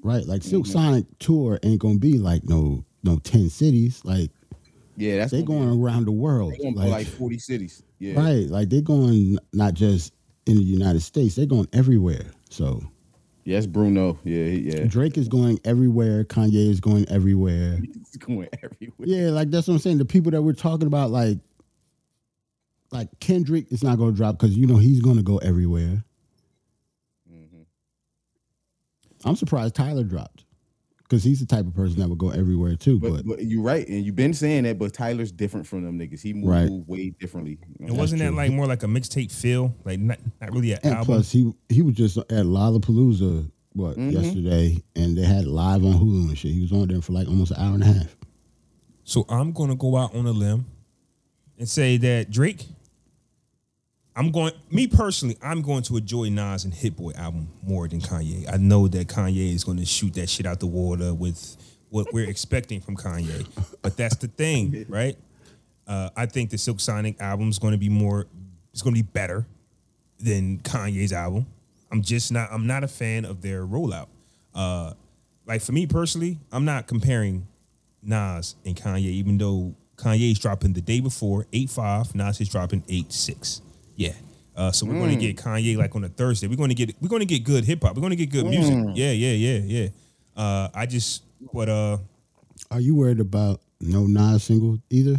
Right. 0.04 0.24
Like 0.24 0.42
Silk 0.44 0.66
Sonic 0.66 1.04
tour 1.18 1.58
ain't 1.64 1.80
gonna 1.80 1.98
be 1.98 2.18
like 2.18 2.44
no 2.44 2.84
no 3.02 3.18
ten 3.18 3.50
cities. 3.50 4.04
Like 4.04 4.30
Yeah, 5.00 5.16
that's 5.16 5.32
they 5.32 5.42
gonna 5.42 5.60
be- 5.60 5.66
going 5.66 5.82
around 5.82 6.04
the 6.04 6.12
world. 6.12 6.52
They 6.52 6.58
gonna 6.58 6.76
Like, 6.76 6.90
like 6.90 7.06
forty 7.06 7.38
cities. 7.38 7.82
Yeah, 7.98 8.20
right, 8.20 8.46
like 8.46 8.68
they're 8.68 8.80
going 8.82 9.38
not 9.52 9.74
just 9.74 10.12
in 10.46 10.56
the 10.56 10.62
United 10.62 11.00
States, 11.00 11.34
they're 11.34 11.46
going 11.46 11.68
everywhere. 11.72 12.26
So 12.50 12.82
yes, 13.44 13.66
Bruno. 13.66 14.18
Yeah, 14.24 14.44
yeah. 14.44 14.84
Drake 14.84 15.16
is 15.16 15.28
going 15.28 15.58
everywhere. 15.64 16.24
Kanye 16.24 16.68
is 16.68 16.80
going 16.80 17.08
everywhere. 17.08 17.78
He's 17.82 18.16
going 18.18 18.48
everywhere. 18.62 19.08
Yeah, 19.08 19.30
like 19.30 19.50
that's 19.50 19.68
what 19.68 19.74
I'm 19.74 19.80
saying. 19.80 19.98
The 19.98 20.04
people 20.04 20.32
that 20.32 20.42
we're 20.42 20.52
talking 20.52 20.86
about, 20.86 21.10
like, 21.10 21.38
like 22.90 23.08
Kendrick 23.20 23.70
is 23.72 23.82
not 23.82 23.96
going 23.98 24.10
to 24.12 24.16
drop 24.16 24.38
because 24.38 24.56
you 24.56 24.66
know 24.66 24.76
he's 24.76 25.00
going 25.00 25.16
to 25.16 25.22
go 25.22 25.38
everywhere. 25.38 26.02
Mm-hmm. 27.32 27.62
I'm 29.28 29.36
surprised 29.36 29.74
Tyler 29.76 30.04
dropped 30.04 30.44
because 31.10 31.24
he's 31.24 31.40
the 31.40 31.46
type 31.46 31.66
of 31.66 31.74
person 31.74 31.98
that 31.98 32.08
would 32.08 32.18
go 32.18 32.30
everywhere 32.30 32.76
too. 32.76 33.00
But, 33.00 33.10
But, 33.12 33.26
but 33.26 33.44
you're 33.44 33.62
right, 33.62 33.86
and 33.88 34.04
you've 34.06 34.14
been 34.14 34.32
saying 34.32 34.62
that. 34.62 34.78
But 34.78 34.94
Tyler's 34.94 35.32
different 35.32 35.66
from 35.66 35.84
them 35.84 35.98
niggas. 35.98 36.22
He 36.22 36.32
moved 36.32 36.48
Right. 36.48 36.70
way 36.86 37.10
differently. 37.10 37.58
And 37.80 37.96
wasn't 37.98 38.20
that 38.20 38.32
like 38.34 38.52
more 38.52 38.66
like 38.66 38.84
a 38.84 38.86
mixtape 38.86 39.32
feel? 39.32 39.74
Like 39.84 39.98
not 39.98 40.18
not 40.40 40.52
really 40.52 40.72
an 40.72 40.78
and 40.84 40.94
album. 40.94 41.06
plus 41.16 41.32
he 41.32 41.52
he 41.68 41.82
was 41.82 41.96
just 41.96 42.16
at 42.16 42.28
Lollapalooza 42.28 43.50
what 43.72 43.96
Mm-hmm. 43.96 44.10
yesterday, 44.10 44.82
and 44.94 45.18
they 45.18 45.22
had 45.24 45.46
live 45.46 45.84
on 45.84 45.94
Hulu 45.94 46.28
and 46.28 46.38
shit. 46.38 46.52
He 46.52 46.60
was 46.62 46.72
on 46.72 46.86
there 46.88 47.00
for 47.00 47.12
like 47.12 47.26
almost 47.26 47.50
an 47.52 47.58
hour 47.58 47.74
and 47.74 47.82
a 47.82 47.86
half. 47.86 48.16
So 49.04 49.26
I'm 49.28 49.52
gonna 49.52 49.74
go 49.76 49.96
out 49.96 50.14
on 50.14 50.26
a 50.26 50.32
limb 50.32 50.66
and 51.58 51.68
say 51.68 51.96
that 51.96 52.30
Drake. 52.30 52.66
I'm 54.16 54.30
going. 54.30 54.52
Me 54.70 54.86
personally, 54.86 55.36
I'm 55.42 55.62
going 55.62 55.82
to 55.84 55.96
enjoy 55.96 56.28
Nas 56.28 56.64
and 56.64 56.74
Hit 56.74 56.96
Boy 56.96 57.12
album 57.16 57.48
more 57.62 57.86
than 57.88 58.00
Kanye. 58.00 58.52
I 58.52 58.56
know 58.56 58.88
that 58.88 59.08
Kanye 59.08 59.54
is 59.54 59.64
going 59.64 59.78
to 59.78 59.86
shoot 59.86 60.14
that 60.14 60.28
shit 60.28 60.46
out 60.46 60.60
the 60.60 60.66
water 60.66 61.14
with 61.14 61.56
what 61.90 62.12
we're 62.12 62.28
expecting 62.28 62.80
from 62.80 62.96
Kanye, 62.96 63.46
but 63.82 63.96
that's 63.96 64.16
the 64.16 64.28
thing, 64.28 64.84
right? 64.88 65.16
Uh, 65.86 66.10
I 66.16 66.26
think 66.26 66.50
the 66.50 66.58
Silk 66.58 66.80
Sonic 66.80 67.20
album 67.20 67.48
is 67.48 67.58
going 67.58 67.72
to 67.72 67.78
be 67.78 67.88
more. 67.88 68.26
It's 68.72 68.82
going 68.82 68.94
to 68.94 69.02
be 69.02 69.08
better 69.12 69.46
than 70.18 70.58
Kanye's 70.58 71.12
album. 71.12 71.46
I'm 71.90 72.02
just 72.02 72.32
not. 72.32 72.48
I'm 72.52 72.66
not 72.66 72.84
a 72.84 72.88
fan 72.88 73.24
of 73.24 73.42
their 73.42 73.64
rollout. 73.66 74.08
Uh, 74.54 74.94
like 75.46 75.62
for 75.62 75.72
me 75.72 75.86
personally, 75.86 76.38
I'm 76.52 76.64
not 76.64 76.86
comparing 76.86 77.46
Nas 78.02 78.56
and 78.64 78.76
Kanye, 78.76 79.00
even 79.00 79.38
though 79.38 79.74
Kanye's 79.96 80.38
dropping 80.38 80.72
the 80.72 80.80
day 80.80 81.00
before 81.00 81.46
eight 81.52 81.70
five, 81.70 82.14
Nas 82.14 82.40
is 82.40 82.48
dropping 82.48 82.84
eight 82.88 83.12
six. 83.12 83.62
Yeah. 84.00 84.12
Uh, 84.56 84.72
so 84.72 84.84
we're 84.86 84.94
going 84.94 85.10
to 85.10 85.16
get 85.16 85.36
Kanye 85.36 85.76
like 85.76 85.94
on 85.94 86.04
a 86.04 86.08
Thursday. 86.08 86.46
We're 86.48 86.56
going 86.56 86.70
to 86.70 86.74
get 86.74 86.94
we're 87.00 87.08
going 87.08 87.20
to 87.20 87.26
get 87.26 87.44
good 87.44 87.64
hip 87.64 87.82
hop. 87.82 87.94
We're 87.96 88.00
going 88.00 88.10
to 88.10 88.16
get 88.16 88.30
good 88.30 88.46
music. 88.46 88.74
Yeah, 88.94 89.12
yeah, 89.12 89.32
yeah, 89.32 89.58
yeah. 89.64 89.88
Uh, 90.36 90.68
I 90.74 90.86
just 90.86 91.22
but 91.52 91.68
uh 91.68 91.98
Are 92.70 92.80
you 92.80 92.94
worried 92.94 93.20
about 93.20 93.60
no 93.80 94.06
Nas 94.06 94.44
single 94.44 94.78
either? 94.90 95.16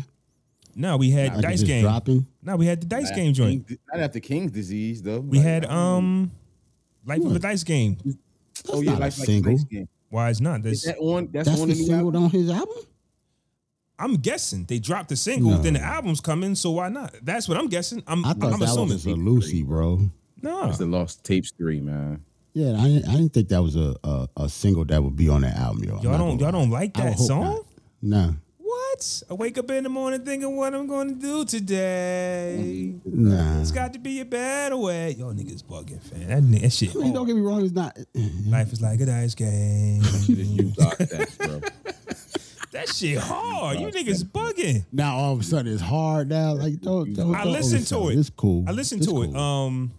no, 0.76 0.98
we 0.98 1.10
had 1.12 1.34
Like 1.34 1.42
Dice 1.44 1.64
Game. 1.64 1.84
dropping. 1.84 2.26
No, 2.44 2.56
we 2.56 2.66
had 2.66 2.82
the 2.82 2.88
Dice 2.88 3.10
Not 3.10 3.16
Game 3.16 3.34
joint. 3.34 3.68
King's- 3.68 3.80
Not 3.94 4.00
after 4.02 4.20
King's 4.20 4.52
disease 4.52 5.02
though. 5.02 5.20
We 5.20 5.38
Like, 5.38 5.48
had 5.48 5.66
um 5.66 6.32
Life 7.06 7.24
of 7.26 7.36
a 7.36 7.40
Dice 7.40 7.64
Game. 7.64 7.98
oh 8.70 8.82
not 8.82 8.98
a 8.98 9.00
like- 9.00 9.00
like 9.02 9.14
single. 9.14 9.58
Game. 9.70 9.88
Why 10.10 10.30
is 10.30 10.42
not? 10.42 10.66
Is 10.66 10.84
that 10.84 10.98
on? 10.98 11.30
That's, 11.32 11.48
That's 11.48 11.62
on 11.62 11.68
the 11.70 11.74
the 11.74 11.84
single 11.84 12.08
album? 12.08 12.24
on 12.26 12.30
his 12.32 12.50
album. 12.50 12.78
I'm 14.02 14.16
guessing 14.16 14.66
they 14.66 14.80
dropped 14.80 15.10
the 15.10 15.16
single, 15.16 15.52
No. 15.52 15.58
then 15.60 15.74
the 15.74 15.82
album's 15.82 16.22
coming, 16.22 16.56
so 16.56 16.72
why 16.72 16.90
not? 16.90 17.14
That's 17.22 17.48
what 17.48 17.58
I'm 17.58 17.68
guessing. 17.68 18.04
I'm 18.08 18.26
I 18.26 18.34
thought 18.34 18.54
I'm 18.54 18.60
that 18.60 18.70
assuming. 18.70 18.90
was 18.94 19.06
a 19.06 19.10
Lucy, 19.16 19.64
bro. 19.64 20.10
no. 20.42 20.70
It's 20.70 20.78
the 20.80 20.86
Lost 20.86 21.24
Tapes 21.24 21.52
three, 21.58 21.80
man. 21.80 22.24
Yeah, 22.54 22.78
I 22.78 22.84
didn't, 22.84 23.08
I 23.08 23.12
didn't 23.14 23.30
think 23.34 23.48
that 23.50 23.62
was 23.62 23.76
a, 23.78 23.96
a, 24.04 24.28
a 24.36 24.50
single 24.50 24.84
that 24.86 25.02
would 25.02 25.16
be 25.16 25.30
on 25.30 25.42
that 25.42 25.56
album, 25.56 25.84
yo. 25.86 25.98
I'm 25.98 26.04
Y'all 26.04 26.18
don't 26.18 26.40
y'all 26.40 26.52
don't 26.52 26.70
like 26.72 26.94
that 26.96 27.18
song? 27.18 27.64
not. 28.02 28.30
No, 28.30 28.36
What? 28.58 29.24
I 29.30 29.34
wake 29.36 29.58
up 29.58 29.70
in 29.72 29.84
the 29.84 29.90
morning 29.90 30.26
thinking 30.26 30.56
what 30.58 30.74
I'm 30.74 30.86
going 30.88 31.10
to 31.10 31.16
do 31.16 31.46
today. 31.46 32.96
nah. 33.06 33.62
It's 33.62 33.72
got 33.72 33.94
to 33.94 34.00
be 34.00 34.20
a 34.20 34.26
better 34.26 34.76
way. 34.78 35.12
Y'all 35.12 35.34
niggas 35.34 35.64
bugging, 35.64 36.02
fam. 36.02 36.28
That, 36.28 36.62
that 36.62 36.70
shit. 36.74 36.96
I 36.96 37.00
mean, 37.00 37.14
don't 37.14 37.26
get 37.28 37.36
me 37.36 37.42
wrong, 37.42 37.64
it's 37.64 37.74
not. 37.74 37.98
Life 38.48 38.74
is 38.74 38.82
like 38.82 39.00
a 39.02 39.06
dice 39.06 39.36
game. 39.36 40.02
Just 40.02 40.28
use 40.30 40.78
our 40.80 40.96
stats, 40.96 41.38
bro. 41.38 41.62
That 42.86 42.94
shit 42.96 43.18
hard. 43.18 43.80
You 43.80 43.88
niggas 43.88 44.24
bugging. 44.24 44.86
Now 44.92 45.16
all 45.16 45.34
of 45.34 45.40
a 45.40 45.44
sudden 45.44 45.72
it's 45.72 45.82
hard 45.82 46.30
now. 46.30 46.54
Like 46.54 46.80
don't, 46.82 47.14
don't, 47.14 47.36
I 47.36 47.44
listened 47.46 47.88
to 47.88 48.10
it. 48.10 48.18
It's 48.20 48.30
cool. 48.30 48.66
I 48.68 48.72
listened 48.72 49.02
It's 49.04 49.12
to 49.12 49.24
it. 49.24 49.36
Um, 49.36 49.92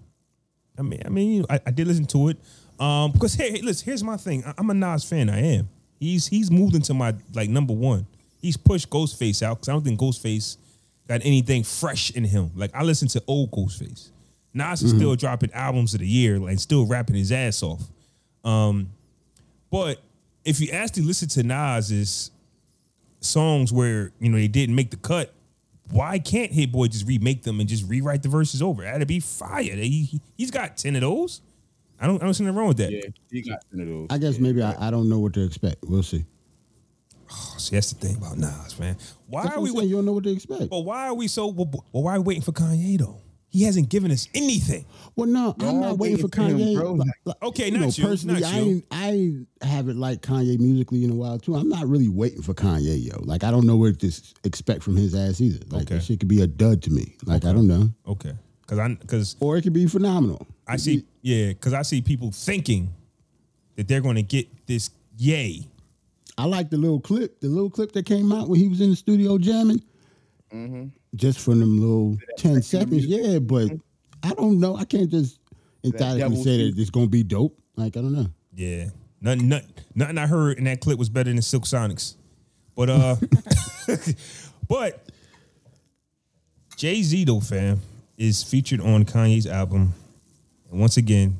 I 0.78 0.82
mean, 0.82 1.02
I 1.04 1.08
mean, 1.08 1.30
you 1.32 1.40
know, 1.40 1.46
I, 1.50 1.60
I 1.66 1.70
did 1.70 1.86
listen 1.86 2.06
to 2.06 2.28
it. 2.28 2.38
Um, 2.80 3.12
because 3.12 3.34
hey, 3.34 3.52
hey, 3.52 3.60
listen, 3.62 3.84
here's 3.84 4.02
my 4.02 4.16
thing. 4.16 4.42
I, 4.44 4.54
I'm 4.58 4.68
a 4.70 4.74
Nas 4.74 5.04
fan. 5.04 5.28
I 5.30 5.40
am. 5.40 5.68
He's 6.00 6.26
he's 6.26 6.50
moved 6.50 6.74
into 6.74 6.94
my 6.94 7.14
like 7.34 7.48
number 7.48 7.72
one. 7.74 8.06
He's 8.40 8.56
pushed 8.56 8.90
Ghostface 8.90 9.42
out 9.42 9.58
because 9.58 9.68
I 9.68 9.72
don't 9.72 9.84
think 9.84 10.00
Ghostface 10.00 10.56
got 11.06 11.20
anything 11.24 11.62
fresh 11.62 12.10
in 12.10 12.24
him. 12.24 12.50
Like 12.56 12.70
I 12.74 12.82
listen 12.82 13.06
to 13.08 13.22
old 13.28 13.50
Ghostface. 13.52 14.10
Nas 14.54 14.82
is 14.82 14.90
Mm-hmm. 14.90 14.98
still 14.98 15.14
dropping 15.16 15.52
albums 15.52 15.94
of 15.94 16.00
the 16.00 16.06
year 16.08 16.34
and 16.36 16.60
still 16.60 16.86
rapping 16.86 17.16
his 17.16 17.30
ass 17.32 17.62
off. 17.62 17.82
Um, 18.44 18.90
but 19.70 20.02
if 20.44 20.60
you 20.60 20.70
actually 20.70 21.04
listen 21.04 21.28
to 21.28 21.42
Nas's 21.44 22.30
songs 23.22 23.72
where 23.72 24.12
you 24.20 24.28
know 24.30 24.36
they 24.36 24.48
didn't 24.48 24.74
make 24.74 24.90
the 24.90 24.96
cut, 24.98 25.32
why 25.90 26.18
can't 26.18 26.52
Hit 26.52 26.70
Boy 26.72 26.88
just 26.88 27.06
remake 27.06 27.42
them 27.42 27.60
and 27.60 27.68
just 27.68 27.88
rewrite 27.88 28.22
the 28.22 28.28
verses 28.28 28.60
over? 28.62 28.82
That'd 28.82 29.08
be 29.08 29.20
fire. 29.20 29.62
He, 29.62 30.02
he- 30.04 30.20
he's 30.36 30.50
got 30.50 30.76
ten 30.76 30.94
of 30.96 31.00
those. 31.02 31.40
I 32.00 32.06
don't 32.06 32.20
I 32.20 32.24
don't 32.24 32.34
see 32.34 32.44
nothing 32.44 32.58
wrong 32.58 32.68
with 32.68 32.78
that. 32.78 32.90
Yeah, 32.92 33.00
he 33.30 33.42
got 33.42 33.60
ten 33.70 33.80
of 33.80 33.86
those. 33.88 34.06
I 34.10 34.18
guess 34.18 34.38
maybe 34.38 34.62
I, 34.62 34.88
I 34.88 34.90
don't 34.90 35.08
know 35.08 35.18
what 35.20 35.32
to 35.34 35.44
expect. 35.44 35.76
We'll 35.84 36.02
see. 36.02 36.24
Oh, 37.34 37.54
see, 37.56 37.76
that's 37.76 37.92
the 37.92 38.06
thing 38.06 38.16
about 38.16 38.36
Nas, 38.36 38.78
man. 38.78 38.96
Why 39.28 39.44
That's 39.44 39.56
are 39.56 39.60
we? 39.60 39.70
I'm 39.70 39.74
saying. 39.76 39.76
Wait, 39.84 39.88
You 39.88 39.96
don't 39.96 40.04
know 40.04 40.12
what 40.12 40.24
to 40.24 40.30
expect. 40.32 40.68
but 40.68 40.80
why 40.80 41.06
are 41.08 41.14
we 41.14 41.28
so? 41.28 41.46
Well, 41.46 41.70
well, 41.92 42.02
why 42.02 42.16
are 42.16 42.20
we 42.20 42.24
waiting 42.26 42.42
for 42.42 42.52
Kanye 42.52 42.98
though? 42.98 43.16
He 43.52 43.64
hasn't 43.64 43.90
given 43.90 44.10
us 44.10 44.28
anything. 44.34 44.86
Well, 45.14 45.28
no, 45.28 45.54
I'm 45.60 45.78
not 45.78 45.98
waiting 45.98 46.16
for 46.16 46.26
waiting 46.26 46.30
for 46.30 46.42
him, 46.42 46.58
Kanye. 46.58 46.74
bro. 46.74 46.92
Like- 46.94 47.08
like, 47.26 47.42
Okay, 47.42 47.66
you 47.66 47.72
not 47.72 47.80
know, 47.80 47.86
you, 47.88 48.02
Personally, 48.04 48.40
not 48.40 48.52
I 48.54 48.58
you. 48.60 48.70
ain't, 48.72 48.84
I 48.90 49.10
ain't 49.10 49.48
haven't 49.60 50.00
liked 50.00 50.26
Kanye 50.26 50.58
musically 50.58 51.04
in 51.04 51.10
a 51.10 51.14
while 51.14 51.38
too. 51.38 51.54
I'm 51.54 51.68
not 51.68 51.86
really 51.86 52.08
waiting 52.08 52.40
for 52.40 52.54
Kanye, 52.54 53.04
yo. 53.12 53.20
Like 53.22 53.44
I 53.44 53.50
don't 53.50 53.66
know 53.66 53.76
what 53.76 53.98
to 54.00 54.10
expect 54.44 54.82
from 54.82 54.96
his 54.96 55.14
ass 55.14 55.40
either. 55.42 55.64
Like 55.68 55.82
Okay. 55.82 55.96
that 55.96 56.00
shit 56.04 56.18
could 56.20 56.28
be 56.30 56.40
a 56.40 56.46
dud 56.46 56.82
to 56.84 56.90
me. 56.90 57.14
Like 57.26 57.44
I 57.44 57.52
don't 57.52 57.66
know, 57.68 57.90
Okay, 58.08 58.32
because 58.62 58.78
I 58.78 58.88
because 58.94 59.36
or 59.38 59.58
it 59.58 59.62
could 59.62 59.74
be 59.74 59.86
phenomenal. 59.86 60.46
I 60.66 60.76
see 60.78 61.04
yeah 61.20 61.48
because 61.48 61.74
I 61.74 61.82
see 61.82 62.00
people 62.00 62.30
thinking 62.32 62.94
that 63.76 63.86
they're 63.86 64.00
going 64.00 64.16
to 64.16 64.22
get 64.22 64.48
this 64.66 64.88
yay. 65.18 65.68
I 66.38 66.46
like 66.46 66.70
the 66.70 66.78
little 66.78 67.00
clip, 67.00 67.40
the 67.40 67.48
little 67.48 67.68
clip 67.70 67.92
that 67.92 68.06
came 68.06 68.32
out 68.32 68.48
when 68.48 68.58
he 68.58 68.66
was 68.68 68.80
in 68.80 68.88
the 68.88 68.96
studio 68.96 69.36
jamming. 69.36 69.82
Mm-hmm. 70.54 70.86
Just 71.14 71.40
from 71.40 71.60
them 71.60 71.78
little 71.78 72.18
ten 72.38 72.62
seconds, 72.62 73.04
yeah. 73.06 73.38
But 73.38 73.70
I 74.22 74.30
don't 74.34 74.58
know. 74.58 74.76
I 74.76 74.84
can't 74.84 75.10
just 75.10 75.40
emphatically 75.84 76.42
say 76.42 76.70
that 76.70 76.78
it's 76.80 76.90
gonna 76.90 77.06
be 77.06 77.22
dope. 77.22 77.58
Like 77.76 77.96
I 77.96 78.00
don't 78.00 78.12
know. 78.14 78.26
Yeah. 78.54 78.86
Nothing, 79.20 79.48
nothing, 79.48 79.68
nothing 79.94 80.18
I 80.18 80.26
heard 80.26 80.58
in 80.58 80.64
that 80.64 80.80
clip 80.80 80.98
was 80.98 81.08
better 81.08 81.30
than 81.30 81.40
Silk 81.42 81.64
Sonics. 81.64 82.16
But 82.74 82.90
uh 82.90 83.16
but 84.68 85.06
Jay 86.76 87.02
Z 87.02 87.24
though, 87.24 87.40
fam, 87.40 87.80
is 88.16 88.42
featured 88.42 88.80
on 88.80 89.04
Kanye's 89.04 89.46
album. 89.46 89.94
And 90.70 90.80
once 90.80 90.96
again, 90.96 91.36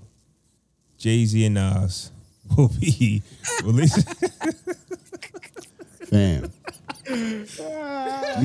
Jay 0.99 1.25
Z 1.25 1.45
and 1.45 1.55
Nas 1.55 2.11
will 2.57 2.68
be 2.68 3.23
releasing. 3.64 4.05
Fam, 6.07 6.45
you 6.45 6.51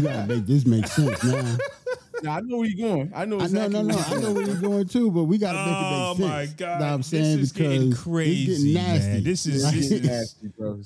gotta 0.02 0.28
make 0.28 0.46
this 0.46 0.66
make 0.66 0.88
sense 0.88 1.24
now. 1.24 1.58
Nah, 2.24 2.38
I 2.38 2.42
know 2.42 2.58
where 2.58 2.68
you're 2.68 2.90
going. 2.90 3.12
I 3.14 3.26
know 3.26 3.36
I 3.36 3.42
know, 3.42 3.44
exactly. 3.46 3.74
no, 3.74 3.82
no. 3.84 3.96
where 3.96 4.04
I 4.04 4.10
you're 4.10 4.18
know 4.18 4.22
going. 4.22 4.36
where 4.38 4.46
you're 4.48 4.56
going 4.62 4.88
too, 4.88 5.12
but 5.12 5.26
we 5.26 5.38
gotta 5.38 5.60
make 5.60 5.68
oh 5.68 6.14
it 6.16 6.18
make 6.20 6.26
oh 6.26 6.30
my 6.34 6.46
sense. 6.46 6.54
god. 6.58 6.80
Know 6.80 6.86
what 6.88 6.94
I'm 6.94 7.04
saying 7.04 7.24
this 7.38 7.46
is 7.46 7.54
because 7.54 7.68
getting 7.74 7.92
it's 7.92 8.02
crazy. 8.02 8.46
getting 8.48 8.74
nasty. 8.74 9.08
Man. 9.12 9.24
This 9.24 9.46
is, 9.46 9.64
Like, 9.64 9.76
this 9.76 9.92
is 9.92 10.02
Nasty, 10.04 10.48
bro. 10.58 10.80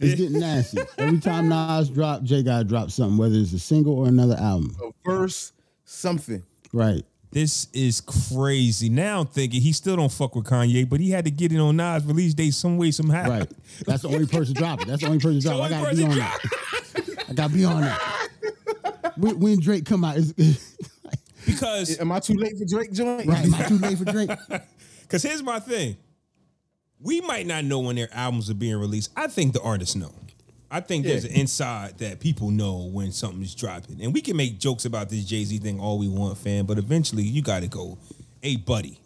it's 0.00 0.14
getting 0.16 0.40
nasty. 0.40 0.78
Every 0.98 1.20
time 1.20 1.48
Nas 1.48 1.90
drop, 1.90 2.24
Jay 2.24 2.42
gotta 2.42 2.64
drop 2.64 2.90
something, 2.90 3.16
whether 3.16 3.36
it's 3.36 3.52
a 3.52 3.58
single 3.60 3.94
or 4.00 4.08
another 4.08 4.34
album. 4.34 4.74
A 4.82 4.90
verse, 5.08 5.52
something. 5.84 6.42
Right. 6.72 7.04
This 7.30 7.68
is 7.72 8.00
crazy. 8.00 8.88
Now 8.88 9.20
I'm 9.20 9.26
thinking 9.28 9.60
he 9.60 9.72
still 9.72 9.94
don't 9.94 10.10
fuck 10.10 10.34
with 10.34 10.46
Kanye, 10.46 10.88
but 10.88 10.98
he 10.98 11.10
had 11.10 11.24
to 11.24 11.30
get 11.30 11.52
it 11.52 11.58
on 11.60 11.76
Nas 11.76 12.04
release 12.04 12.34
date 12.34 12.52
some 12.52 12.78
way, 12.78 12.90
somehow. 12.90 13.28
Right. 13.30 13.50
That's 13.86 14.02
the 14.02 14.08
only 14.12 14.26
person 14.26 14.54
dropping. 14.54 14.88
That's 14.88 15.02
the 15.02 15.06
only 15.06 15.20
person 15.20 15.36
The 15.36 15.40
dropping. 15.40 15.64
I 15.66 15.68
gotta 15.68 15.94
be 15.96 16.02
on 16.04 16.16
that. 16.18 16.38
I 17.28 17.32
gotta 17.32 17.54
be 17.54 17.64
on 17.64 17.80
that. 17.82 18.23
When, 19.16 19.38
when 19.40 19.60
Drake 19.60 19.84
come 19.84 20.04
out, 20.04 20.16
is 20.16 20.32
Because 21.46 21.98
Am 22.00 22.10
I 22.12 22.20
too 22.20 22.34
late 22.34 22.56
for 22.58 22.64
Drake 22.64 22.92
joint? 22.92 23.26
right? 23.26 23.44
Am 23.44 23.54
I 23.54 23.62
too 23.64 23.78
late 23.78 23.98
for 23.98 24.04
Drake? 24.04 24.30
Because 25.02 25.22
here's 25.22 25.42
my 25.42 25.60
thing. 25.60 25.96
We 26.98 27.20
might 27.20 27.46
not 27.46 27.64
know 27.64 27.78
when 27.80 27.94
their 27.96 28.08
albums 28.12 28.48
are 28.50 28.54
being 28.54 28.76
released. 28.76 29.10
I 29.14 29.26
think 29.28 29.52
the 29.52 29.60
artists 29.60 29.94
know. 29.94 30.10
I 30.70 30.80
think 30.80 31.04
there's 31.04 31.24
an 31.24 31.32
inside 31.32 31.98
that 31.98 32.18
people 32.18 32.50
know 32.50 32.88
when 32.90 33.12
something's 33.12 33.54
dropping. 33.54 34.00
And 34.02 34.12
we 34.14 34.22
can 34.22 34.36
make 34.36 34.58
jokes 34.58 34.86
about 34.86 35.10
this 35.10 35.24
Jay 35.24 35.44
Z 35.44 35.58
thing 35.58 35.78
all 35.78 35.98
we 35.98 36.08
want, 36.08 36.38
fam, 36.38 36.64
but 36.66 36.78
eventually 36.78 37.22
you 37.22 37.42
got 37.42 37.60
to 37.60 37.68
go, 37.68 37.98
hey, 38.42 38.56
buddy. 38.56 38.98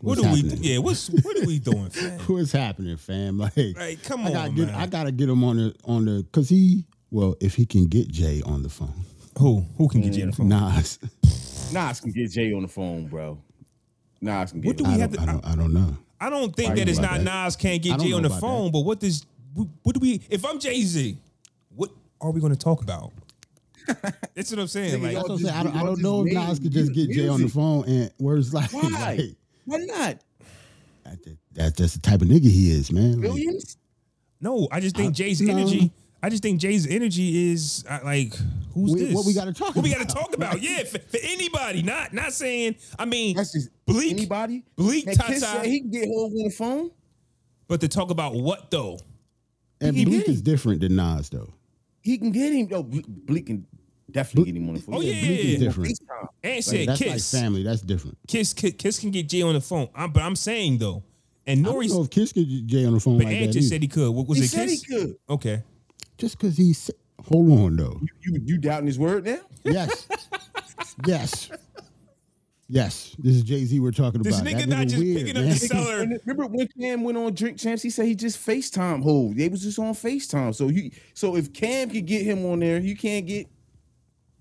What 0.00 0.18
What's 0.18 0.28
are 0.28 0.32
we 0.34 0.42
happening? 0.42 0.58
Yeah, 0.64 0.78
what's 0.78 1.08
what 1.08 1.36
are 1.38 1.46
we 1.46 1.58
doing, 1.60 1.88
fam? 1.90 2.18
What's 2.20 2.52
happening, 2.52 2.96
fam? 2.98 3.38
Like, 3.38 3.56
Like, 3.56 4.02
come 4.02 4.26
I 4.26 4.32
gotta 4.32 4.50
on, 4.50 4.54
get, 4.56 4.66
man. 4.66 4.74
I 4.74 4.86
gotta 4.86 5.12
get 5.12 5.28
him 5.28 5.42
on 5.44 5.56
the 5.56 5.74
on 5.84 6.04
the 6.04 6.22
because 6.24 6.48
he 6.48 6.84
Well, 7.10 7.36
if 7.40 7.54
he 7.54 7.64
can 7.66 7.86
get 7.86 8.08
Jay 8.08 8.42
on 8.44 8.62
the 8.62 8.68
phone, 8.68 8.92
Who? 9.38 9.64
Who 9.76 9.88
can 9.88 10.00
get 10.02 10.12
Jay 10.12 10.22
on 10.22 10.30
the 10.30 10.36
phone? 10.36 10.48
Nas. 10.48 10.98
Nas 11.72 12.00
can 12.00 12.10
get 12.12 12.30
Jay 12.30 12.52
on 12.52 12.62
the 12.62 12.68
phone, 12.68 13.06
bro. 13.06 13.38
Nas 14.20 14.52
can 14.52 14.60
get. 14.60 14.68
What 14.68 14.76
do 14.76 14.84
him. 14.84 14.90
we 14.90 14.96
I 14.96 15.00
have 15.00 15.12
don't, 15.12 15.24
to? 15.24 15.30
I 15.30 15.32
don't, 15.32 15.46
I 15.46 15.56
don't 15.56 15.72
know. 15.72 15.96
I 16.20 16.30
don't 16.30 16.54
think 16.54 16.72
I 16.72 16.74
that 16.76 16.88
it's 16.88 16.98
not 16.98 17.20
about 17.20 17.44
Nas 17.44 17.56
can't 17.56 17.80
get 17.82 18.00
Jay 18.00 18.12
on 18.12 18.22
the 18.22 18.28
about 18.28 18.40
phone, 18.40 18.72
but 18.72 18.80
what 18.80 19.00
does 19.00 19.24
what, 19.54 19.68
what 19.82 19.94
do 19.94 20.00
we? 20.00 20.20
If 20.28 20.44
I'm 20.44 20.58
Jay 20.58 20.82
Z, 20.82 21.16
what 21.74 21.90
are 22.20 22.30
we 22.30 22.40
going 22.40 22.52
to 22.52 22.58
talk 22.58 22.82
about? 22.82 23.12
That's 24.34 24.50
what 24.50 24.58
I'm 24.60 24.66
saying. 24.66 25.02
Like, 25.02 25.16
I'm 25.16 25.26
just- 25.28 25.44
saying. 25.44 25.56
I 25.56 25.62
don't, 25.62 25.76
I 25.76 25.82
don't 25.82 26.02
know 26.02 26.26
if 26.26 26.32
Nas 26.32 26.58
could 26.58 26.72
just 26.72 26.92
get 26.92 27.06
music. 27.06 27.16
Jay 27.24 27.28
on 27.28 27.40
the 27.40 27.48
phone 27.48 27.84
and 27.88 28.10
words 28.18 28.52
like, 28.54 28.72
Why? 28.72 28.88
like, 28.90 29.20
Why 29.64 29.78
not? 29.78 30.18
that, 31.04 31.36
that, 31.54 31.76
that's 31.76 31.94
the 31.94 32.00
type 32.00 32.20
of 32.20 32.28
nigga 32.28 32.50
he 32.50 32.70
is, 32.70 32.92
man. 32.92 33.12
Like, 33.12 33.22
Billions? 33.22 33.78
no, 34.42 34.68
I 34.70 34.80
just 34.80 34.94
think 34.96 35.14
Jay's 35.14 35.40
no. 35.40 35.56
energy. 35.56 35.90
I 36.22 36.28
just 36.30 36.42
think 36.42 36.60
Jay's 36.60 36.86
energy 36.86 37.52
is 37.52 37.84
uh, 37.88 38.00
like, 38.04 38.34
who's 38.74 38.92
We- 38.92 39.00
this? 39.04 39.14
what 39.14 39.24
we 39.24 39.34
gotta 39.34 39.52
talk 39.52 39.76
What 39.76 39.84
we 39.84 39.90
got 39.90 39.98
to 39.98 40.02
about. 40.02 40.14
talk 40.16 40.34
about? 40.34 40.60
Yeah, 40.62 40.82
for, 40.84 40.98
for 40.98 41.18
anybody. 41.22 41.82
Not 41.82 42.12
not 42.12 42.32
saying. 42.32 42.76
I 42.98 43.04
mean, 43.04 43.36
That's 43.36 43.52
just 43.52 43.68
Bleek. 43.86 44.12
anybody. 44.12 44.64
Bleek, 44.76 45.06
And 45.06 45.16
Tata. 45.16 45.68
he 45.68 45.80
can 45.80 45.90
get 45.90 46.06
hold 46.08 46.32
on 46.32 46.38
the 46.38 46.50
phone. 46.50 46.90
but 47.68 47.80
to 47.82 47.88
talk 47.88 48.10
about 48.10 48.34
what 48.34 48.70
though? 48.70 48.98
and 49.80 49.94
he 49.96 50.04
Bleek 50.04 50.28
is 50.28 50.42
different 50.42 50.80
than 50.80 50.96
Nas, 50.96 51.28
though. 51.28 51.52
He 52.02 52.18
can 52.18 52.32
get 52.32 52.52
him. 52.52 52.66
Yo, 52.68 52.82
Ble- 52.82 53.02
Bleek 53.06 53.46
can 53.46 53.64
definitely 54.10 54.50
get 54.52 54.60
him 54.60 54.68
on 54.68 54.74
the 54.74 54.80
phone. 54.80 54.94
Oh, 54.96 55.00
yeah. 55.00 55.20
Bleek 55.24 55.40
is 55.44 55.60
different. 55.60 55.90
FaceTime. 55.90 56.28
And 56.42 56.64
said 56.64 56.88
That's 56.88 56.98
Kiss. 57.00 57.32
like 57.34 57.42
family. 57.42 57.62
That's 57.62 57.82
different. 57.82 58.18
Kiss, 58.26 58.52
Kiss, 58.54 58.72
Kiss 58.76 58.98
can 58.98 59.12
get 59.12 59.28
Jay 59.28 59.42
on 59.42 59.54
the 59.54 59.60
phone. 59.60 59.88
I'm, 59.94 60.10
but 60.10 60.22
I'm 60.24 60.34
saying 60.34 60.78
though, 60.78 61.04
and 61.46 61.60
I 61.60 61.62
don't 61.70 61.74
Nori's, 61.80 61.94
know 61.94 62.02
if 62.02 62.10
Kiss 62.10 62.32
could 62.32 62.48
get 62.48 62.66
Jay 62.66 62.84
on 62.86 62.94
the 62.94 63.00
phone 63.00 63.18
but 63.18 63.26
like 63.26 63.36
Ant 63.36 63.52
just 63.52 63.58
either. 63.58 63.68
said 63.68 63.82
he 63.82 63.88
could. 63.88 64.10
What 64.10 64.26
was 64.26 64.38
He 64.38 64.44
it? 64.44 64.48
said 64.48 64.68
Kiss? 64.68 64.82
he 64.82 64.94
could. 64.96 65.16
Okay. 65.30 65.62
Just 66.18 66.38
because 66.38 66.56
he's 66.56 66.90
hold 67.26 67.50
on, 67.52 67.76
though. 67.76 68.00
You 68.22 68.40
you 68.44 68.58
doubting 68.58 68.86
his 68.86 68.98
word 68.98 69.24
now? 69.24 69.38
Yes. 69.64 70.08
yes. 71.06 71.50
Yes. 72.68 73.16
This 73.18 73.34
is 73.36 73.42
Jay 73.42 73.64
Z 73.64 73.80
we're 73.80 73.90
talking 73.90 74.22
This 74.22 74.38
about. 74.38 74.44
This 74.44 74.54
nigga 74.54 74.68
That 74.68 74.68
not 74.68 74.86
just 74.86 75.02
weird, 75.02 75.26
picking 75.26 75.36
up 75.36 75.48
the 75.48 75.56
seller. 75.56 75.98
Remember 76.26 76.46
when 76.46 76.68
Cam 76.68 77.02
went 77.02 77.18
on 77.18 77.34
Drink 77.34 77.58
Champs? 77.58 77.82
He 77.82 77.90
said 77.90 78.06
he 78.06 78.14
just 78.14 78.38
FaceTime 78.38 79.02
hold. 79.02 79.36
They 79.36 79.48
was 79.48 79.62
just 79.62 79.78
on 79.78 79.94
FaceTime. 79.94 80.54
So 80.54 80.68
you 80.68 80.90
so 81.14 81.36
if 81.36 81.52
Cam 81.52 81.90
could 81.90 82.06
get 82.06 82.24
him 82.24 82.46
on 82.46 82.60
there, 82.60 82.78
you 82.78 82.96
can't 82.96 83.26
get 83.26 83.46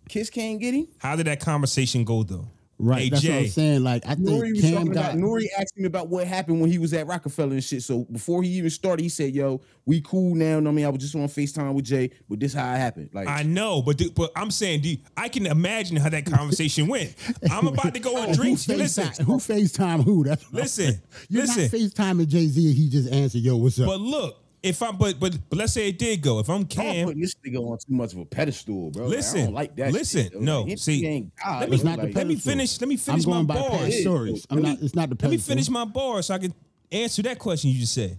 Kiss 0.07 0.29
can't 0.29 0.59
get 0.59 0.73
him. 0.73 0.87
How 0.99 1.15
did 1.15 1.27
that 1.27 1.39
conversation 1.39 2.03
go 2.03 2.23
though? 2.23 2.47
Right. 2.79 3.01
Hey, 3.03 3.09
that's 3.09 3.23
what 3.25 3.33
I'm 3.33 3.47
saying. 3.47 3.83
Like, 3.83 4.03
I 4.05 4.13
think 4.13 4.29
Nori 4.29 4.51
was 4.51 4.61
Cam 4.61 4.73
talking 4.75 4.91
got. 4.91 5.05
about 5.15 5.17
Nori 5.17 5.45
asked 5.59 5.75
him 5.75 5.85
about 5.85 6.09
what 6.09 6.27
happened 6.27 6.61
when 6.61 6.69
he 6.69 6.77
was 6.77 6.93
at 6.93 7.07
Rockefeller 7.07 7.53
and 7.53 7.63
shit. 7.63 7.81
So 7.81 8.03
before 8.11 8.43
he 8.43 8.49
even 8.49 8.69
started, 8.69 9.01
he 9.01 9.09
said, 9.09 9.33
"Yo, 9.33 9.61
we 9.87 9.99
cool 10.01 10.35
now." 10.35 10.59
know 10.59 10.69
I 10.69 10.73
mean, 10.73 10.85
I 10.85 10.89
was 10.89 11.01
just 11.01 11.15
on 11.15 11.21
Facetime 11.27 11.73
with 11.73 11.85
Jay, 11.85 12.11
but 12.29 12.39
this 12.39 12.53
how 12.53 12.71
it 12.71 12.77
happened. 12.77 13.09
Like, 13.13 13.27
I 13.27 13.41
know, 13.41 13.81
but 13.81 13.97
do- 13.97 14.11
but 14.11 14.31
I'm 14.35 14.51
saying, 14.51 14.81
do 14.81 14.89
you- 14.89 14.97
I 15.15 15.27
can 15.27 15.47
imagine 15.47 15.97
how 15.97 16.09
that 16.09 16.25
conversation 16.31 16.87
went. 16.87 17.15
I'm 17.49 17.65
about 17.67 17.95
to 17.95 17.99
go 17.99 18.15
and 18.17 18.29
who 18.29 18.35
drink. 18.35 18.59
Listen, 18.67 19.25
who 19.25 19.37
FaceTime 19.37 20.03
who? 20.03 20.23
That's 20.23 20.45
Listen. 20.53 21.01
You're 21.29 21.43
listen. 21.43 21.63
not 21.63 21.71
FaceTiming 21.71 22.27
Jay 22.27 22.45
Z 22.45 22.63
and 22.67 22.75
he 22.75 22.89
just 22.89 23.11
answered, 23.11 23.41
yo, 23.41 23.57
what's 23.57 23.79
up? 23.79 23.87
but 23.87 23.99
look, 23.99 24.43
if 24.63 24.81
I'm 24.81 24.97
but 24.97 25.19
but 25.19 25.37
but 25.49 25.57
let's 25.59 25.73
say 25.73 25.89
it 25.89 25.97
did 25.99 26.21
go. 26.21 26.39
If 26.39 26.49
I'm 26.49 26.57
I'm 26.61 26.65
Cam, 26.65 27.05
putting 27.05 27.21
this 27.21 27.35
nigga 27.45 27.59
on 27.59 27.77
too 27.77 27.93
much 27.93 28.13
of 28.13 28.19
a 28.19 28.25
pedestal, 28.25 28.91
bro. 28.91 29.03
Like, 29.05 29.13
I 29.13 29.15
Listen, 29.17 29.45
don't 29.45 29.53
like 29.53 29.75
that. 29.77 29.91
listen, 29.93 30.23
shit, 30.31 30.41
no, 30.41 30.63
Like, 30.63 30.77
see, 30.79 31.29
God. 31.43 31.59
let 31.61 31.69
me- 31.69 31.75
it's 31.75 31.83
not 31.83 31.99
Like, 31.99 32.11
the 32.13 32.17
let 32.17 32.27
me 32.27 32.35
finish. 32.35 32.79
Let 32.81 32.87
me 32.89 32.97
finish 32.97 33.25
I'm 33.25 33.31
going 33.31 33.47
my 33.47 33.53
by 33.55 33.61
bars. 33.61 33.79
past 33.81 33.99
stories. 34.01 34.47
I'm 34.49 34.61
not. 34.61 34.77
It's 34.81 34.95
not 34.95 35.09
the 35.09 35.15
Pedestal. 35.15 35.29
Let 35.29 35.31
me 35.31 35.37
finish 35.37 35.69
my 35.69 35.85
bar 35.85 36.21
so 36.21 36.33
I 36.33 36.39
can 36.39 36.53
answer 36.91 37.21
that 37.23 37.39
question 37.39 37.69
you 37.71 37.79
just 37.79 37.93
said. 37.93 38.17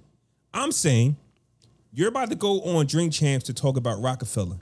I'm 0.55 0.73
saying 0.73 1.17
you're 1.93 2.09
about 2.09 2.31
to 2.31 2.37
go 2.37 2.61
on 2.63 2.87
Drink 2.87 3.13
Champs 3.13 3.47
to 3.47 3.55
talk 3.55 3.77
about 3.77 4.01
Rockefeller. 4.01 4.57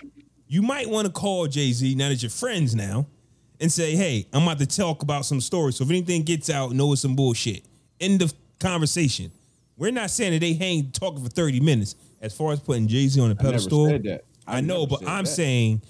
You 0.48 0.62
might 0.62 0.88
want 0.88 1.06
to 1.06 1.12
call 1.12 1.46
Jay 1.48 1.72
Z 1.72 1.94
now 1.96 2.08
that 2.08 2.22
you're 2.22 2.30
friends 2.30 2.74
now 2.74 3.06
and 3.60 3.70
say, 3.72 3.96
hey, 3.96 4.26
I'm 4.32 4.44
about 4.44 4.58
to 4.60 4.66
talk 4.66 5.02
about 5.02 5.24
some 5.26 5.40
stories. 5.40 5.76
So 5.76 5.84
if 5.84 5.90
anything 5.90 6.22
gets 6.22 6.48
out, 6.50 6.72
know 6.72 6.92
it's 6.92 7.02
some 7.02 7.16
bullshit. 7.16 7.64
End 8.00 8.22
of 8.22 8.32
conversation. 8.60 9.32
We're 9.78 9.90
not 9.92 10.10
saying 10.10 10.32
that 10.32 10.40
they 10.40 10.54
hang 10.54 10.90
talking 10.90 11.22
for 11.22 11.28
30 11.30 11.60
minutes. 11.60 11.94
As 12.22 12.34
far 12.34 12.52
as 12.52 12.60
putting 12.60 12.88
Jay 12.88 13.06
Z 13.08 13.20
on 13.20 13.28
the 13.28 13.34
never 13.34 13.48
pedestal, 13.50 13.86
said 13.88 14.02
that. 14.04 14.24
I 14.46 14.58
I 14.58 14.60
know, 14.60 14.80
never 14.80 14.86
but 14.90 14.98
said 15.00 15.08
I'm 15.08 15.24
that. 15.24 15.30
saying 15.30 15.82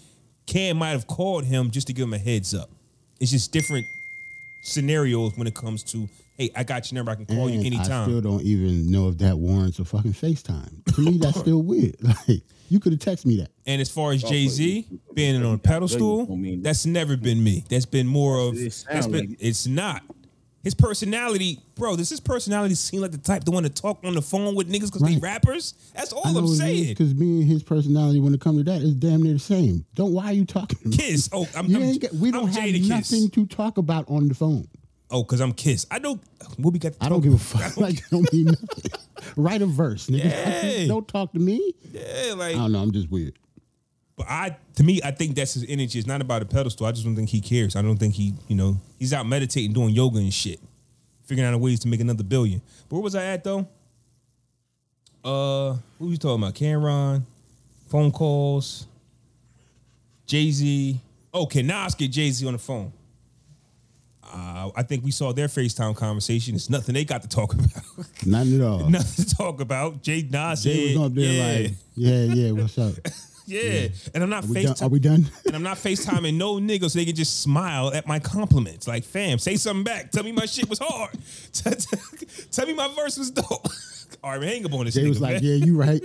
Cam 0.47 0.77
might 0.79 0.91
have 0.91 1.07
called 1.07 1.45
him 1.45 1.71
just 1.71 1.87
to 1.87 1.93
give 1.93 2.05
him 2.05 2.15
a 2.15 2.19
heads 2.19 2.55
up. 2.55 2.69
It's 3.21 3.31
just 3.31 3.53
different 3.53 3.87
scenarios 4.63 5.37
when 5.37 5.47
it 5.47 5.55
comes 5.55 5.83
to, 5.85 6.09
hey, 6.37 6.51
I 6.55 6.65
got 6.65 6.91
your 6.91 6.97
number, 6.97 7.13
I 7.13 7.15
can 7.15 7.27
call 7.27 7.49
you 7.49 7.61
anytime. 7.61 8.03
I 8.03 8.05
still 8.07 8.21
don't 8.21 8.43
even 8.43 8.91
know 8.91 9.09
if 9.09 9.19
that 9.19 9.39
warrants 9.39 9.79
a 9.79 9.85
fucking 9.85 10.13
FaceTime. 10.13 10.95
To 10.95 11.01
me, 11.01 11.19
that's 11.19 11.39
still 11.41 11.63
weird. 11.63 11.97
Like, 12.29 12.41
you 12.69 12.81
could 12.81 12.91
have 12.93 13.01
texted 13.01 13.27
me 13.27 13.37
that. 13.37 13.51
and 13.65 13.81
as 13.81 13.89
far 13.89 14.11
as 14.11 14.25
Jay 14.25 14.49
Z 14.49 14.85
being 15.15 15.37
on 15.37 15.55
a 15.55 15.59
pedestal, 15.59 16.27
that's 16.63 16.85
never 16.85 17.17
been 17.17 17.43
me. 17.43 17.63
That's 17.71 17.87
been 17.87 18.09
more 18.09 18.41
of. 18.41 18.57
It 18.57 18.85
been, 19.13 19.37
it's 19.39 19.69
not. 19.69 20.03
His 20.67 20.75
personality, 20.75 21.61
bro. 21.77 21.95
Does 21.95 22.11
his 22.11 22.19
personality 22.19 22.75
seem 22.75 23.01
like 23.01 23.13
the 23.13 23.19
type 23.19 23.45
to 23.45 23.53
want 23.53 23.67
to 23.67 23.73
talk 23.73 24.01
on 24.03 24.15
the 24.15 24.21
phone 24.21 24.57
with 24.57 24.69
niggas 24.69 24.93
because 24.93 25.03
they 25.03 25.17
rappers? 25.17 25.75
That's 25.95 26.13
all 26.13 26.27
I'm 26.27 26.49
saying. 26.49 26.89
because 26.89 27.15
me 27.15 27.43
and 27.43 27.49
his 27.49 27.63
personality, 27.63 28.19
when 28.19 28.35
it 28.35 28.41
comes 28.41 28.59
to 28.59 28.65
that, 28.65 28.83
is 28.83 28.93
damn 28.97 29.23
near 29.23 29.35
the 29.35 29.39
same. 29.39 29.87
Don't 29.95 30.13
why 30.13 30.25
are 30.25 30.33
you 30.33 30.45
talking 30.45 30.77
to 30.81 30.89
me? 30.89 30.97
Kiss. 30.97 31.31
Oh, 31.33 31.47
I'm, 31.55 31.67
You 31.67 31.77
I'm, 31.81 31.99
get, 31.99 32.13
we 32.15 32.33
don't 32.33 32.49
I'm 32.49 32.49
have 32.49 32.65
Jada 32.65 32.89
nothing 32.89 33.21
Kiss. 33.29 33.31
to 33.31 33.47
talk 33.47 33.79
about 33.79 34.11
on 34.11 34.27
the 34.27 34.35
phone. 34.35 34.67
Oh, 35.09 35.23
because 35.23 35.41
I'm 35.41 35.53
Kiss. 35.53 35.87
I 35.89 36.01
don't. 36.01 36.21
What 36.57 36.73
we 36.73 36.81
got? 36.81 36.95
To 36.95 37.05
I 37.05 37.11
don't 37.11 37.21
give 37.21 37.35
a 37.35 37.39
fuck. 37.39 37.77
Like, 37.81 37.99
I 37.99 38.07
don't 38.11 38.33
mean 38.33 38.47
nothing. 38.47 38.91
Write 39.37 39.63
a 39.63 39.67
verse, 39.67 40.09
nigga. 40.09 40.25
Yeah. 40.83 40.89
Don't 40.89 41.07
talk 41.07 41.33
to 41.35 41.39
me. 41.39 41.75
Yeah, 41.93 42.35
like 42.37 42.57
I 42.57 42.59
don't 42.59 42.73
know. 42.73 42.83
I'm 42.83 42.91
just 42.91 43.09
weird. 43.09 43.39
But 44.17 44.27
I, 44.29 44.57
to 44.77 44.83
me, 44.83 45.01
I 45.05 45.11
think 45.11 45.37
that's 45.37 45.55
his 45.55 45.65
energy. 45.69 45.99
It's 45.99 46.09
not 46.09 46.23
about 46.23 46.41
a 46.41 46.47
pedestal. 46.47 46.87
I 46.87 46.93
just 46.93 47.05
don't 47.05 47.15
think 47.15 47.29
he 47.29 47.41
cares. 47.41 47.77
I 47.77 47.83
don't 47.83 47.99
think 47.99 48.15
he, 48.15 48.33
you 48.49 48.57
know, 48.57 48.81
he's 48.99 49.13
out 49.13 49.27
meditating, 49.27 49.75
doing 49.75 49.91
yoga 49.91 50.19
and 50.19 50.33
shit, 50.33 50.59
figuring 51.27 51.53
out 51.53 51.61
ways 51.61 51.81
to 51.81 51.89
make 51.89 52.01
another 52.01 52.25
billion. 52.25 52.63
But 52.89 52.97
where 52.97 53.03
was 53.03 53.15
I 53.15 53.25
at 53.25 53.45
though? 53.45 53.69
Uh, 55.23 55.77
who 55.99 56.11
you 56.11 56.17
talking 56.17 56.43
about? 56.43 56.55
Cam'ron, 56.55 57.23
phone 57.89 58.11
calls, 58.11 58.87
Jay 60.27 60.51
Z. 60.51 60.99
Oh, 61.35 61.45
can 61.45 61.67
Nas 61.67 61.95
get 61.95 62.11
Jay 62.11 62.31
Z 62.31 62.47
on 62.47 62.55
the 62.55 62.59
phone? 62.59 62.93
Uh, 64.25 64.71
I 64.75 64.83
think 64.83 65.05
we 65.05 65.11
saw 65.11 65.33
their 65.33 65.47
FaceTime 65.47 65.95
conversation. 65.95 66.55
It's 66.55 66.71
nothing 66.71 66.95
they 66.95 67.05
got 67.05 67.23
to 67.23 67.29
talk 67.29 67.53
about. 67.55 67.71
Nothing 68.25 68.61
at 68.61 68.67
all. 68.67 68.79
nothing 68.91 69.25
to 69.25 69.35
talk 69.35 69.61
about. 69.61 70.03
Jay 70.03 70.27
Nas 70.29 70.65
Jay 70.65 70.97
was 70.97 71.07
up 71.07 71.15
there 71.15 71.25
yeah, 71.33 71.69
like, 71.69 71.73
yeah, 71.97 72.35
yeah, 72.35 72.51
what's 72.53 72.79
up? 72.79 72.95
yeah. 73.47 73.89
And 74.15 74.23
I'm 74.23 74.31
not 74.31 74.45
Are 74.45 74.49
we, 74.49 74.63
done? 74.63 74.75
FaceTime. 74.75 74.83
Are 74.83 74.89
we 74.89 74.99
done? 74.99 75.27
And 75.47 75.55
I'm 75.57 75.63
not 75.63 75.77
FaceTiming 75.79 76.35
no 76.35 76.57
niggas 76.57 76.91
so 76.91 76.99
they 76.99 77.05
can 77.05 77.15
just 77.15 77.41
smile 77.41 77.93
at 77.95 78.07
my 78.07 78.19
compliments. 78.19 78.87
Like, 78.89 79.05
fam, 79.05 79.39
say 79.39 79.57
something 79.57 79.85
back. 79.85 80.11
Tell 80.11 80.25
me 80.25 80.33
my 80.33 80.47
shit 80.47 80.69
was 80.69 80.81
hard. 80.83 81.17
Tell 82.51 82.67
me 82.67 82.75
my 82.75 82.89
verse 82.95 83.17
was 83.17 83.31
dope. 83.31 83.69
All 84.25 84.33
right, 84.33 84.41
man, 84.41 84.49
hang 84.49 84.67
up 84.67 84.73
on 84.75 84.85
this 84.85 84.95
Jay 84.95 85.03
nigga, 85.03 85.09
was 85.09 85.21
like, 85.21 85.35
man. 85.35 85.45
yeah, 85.45 85.55
you 85.65 85.77
right. 85.77 86.03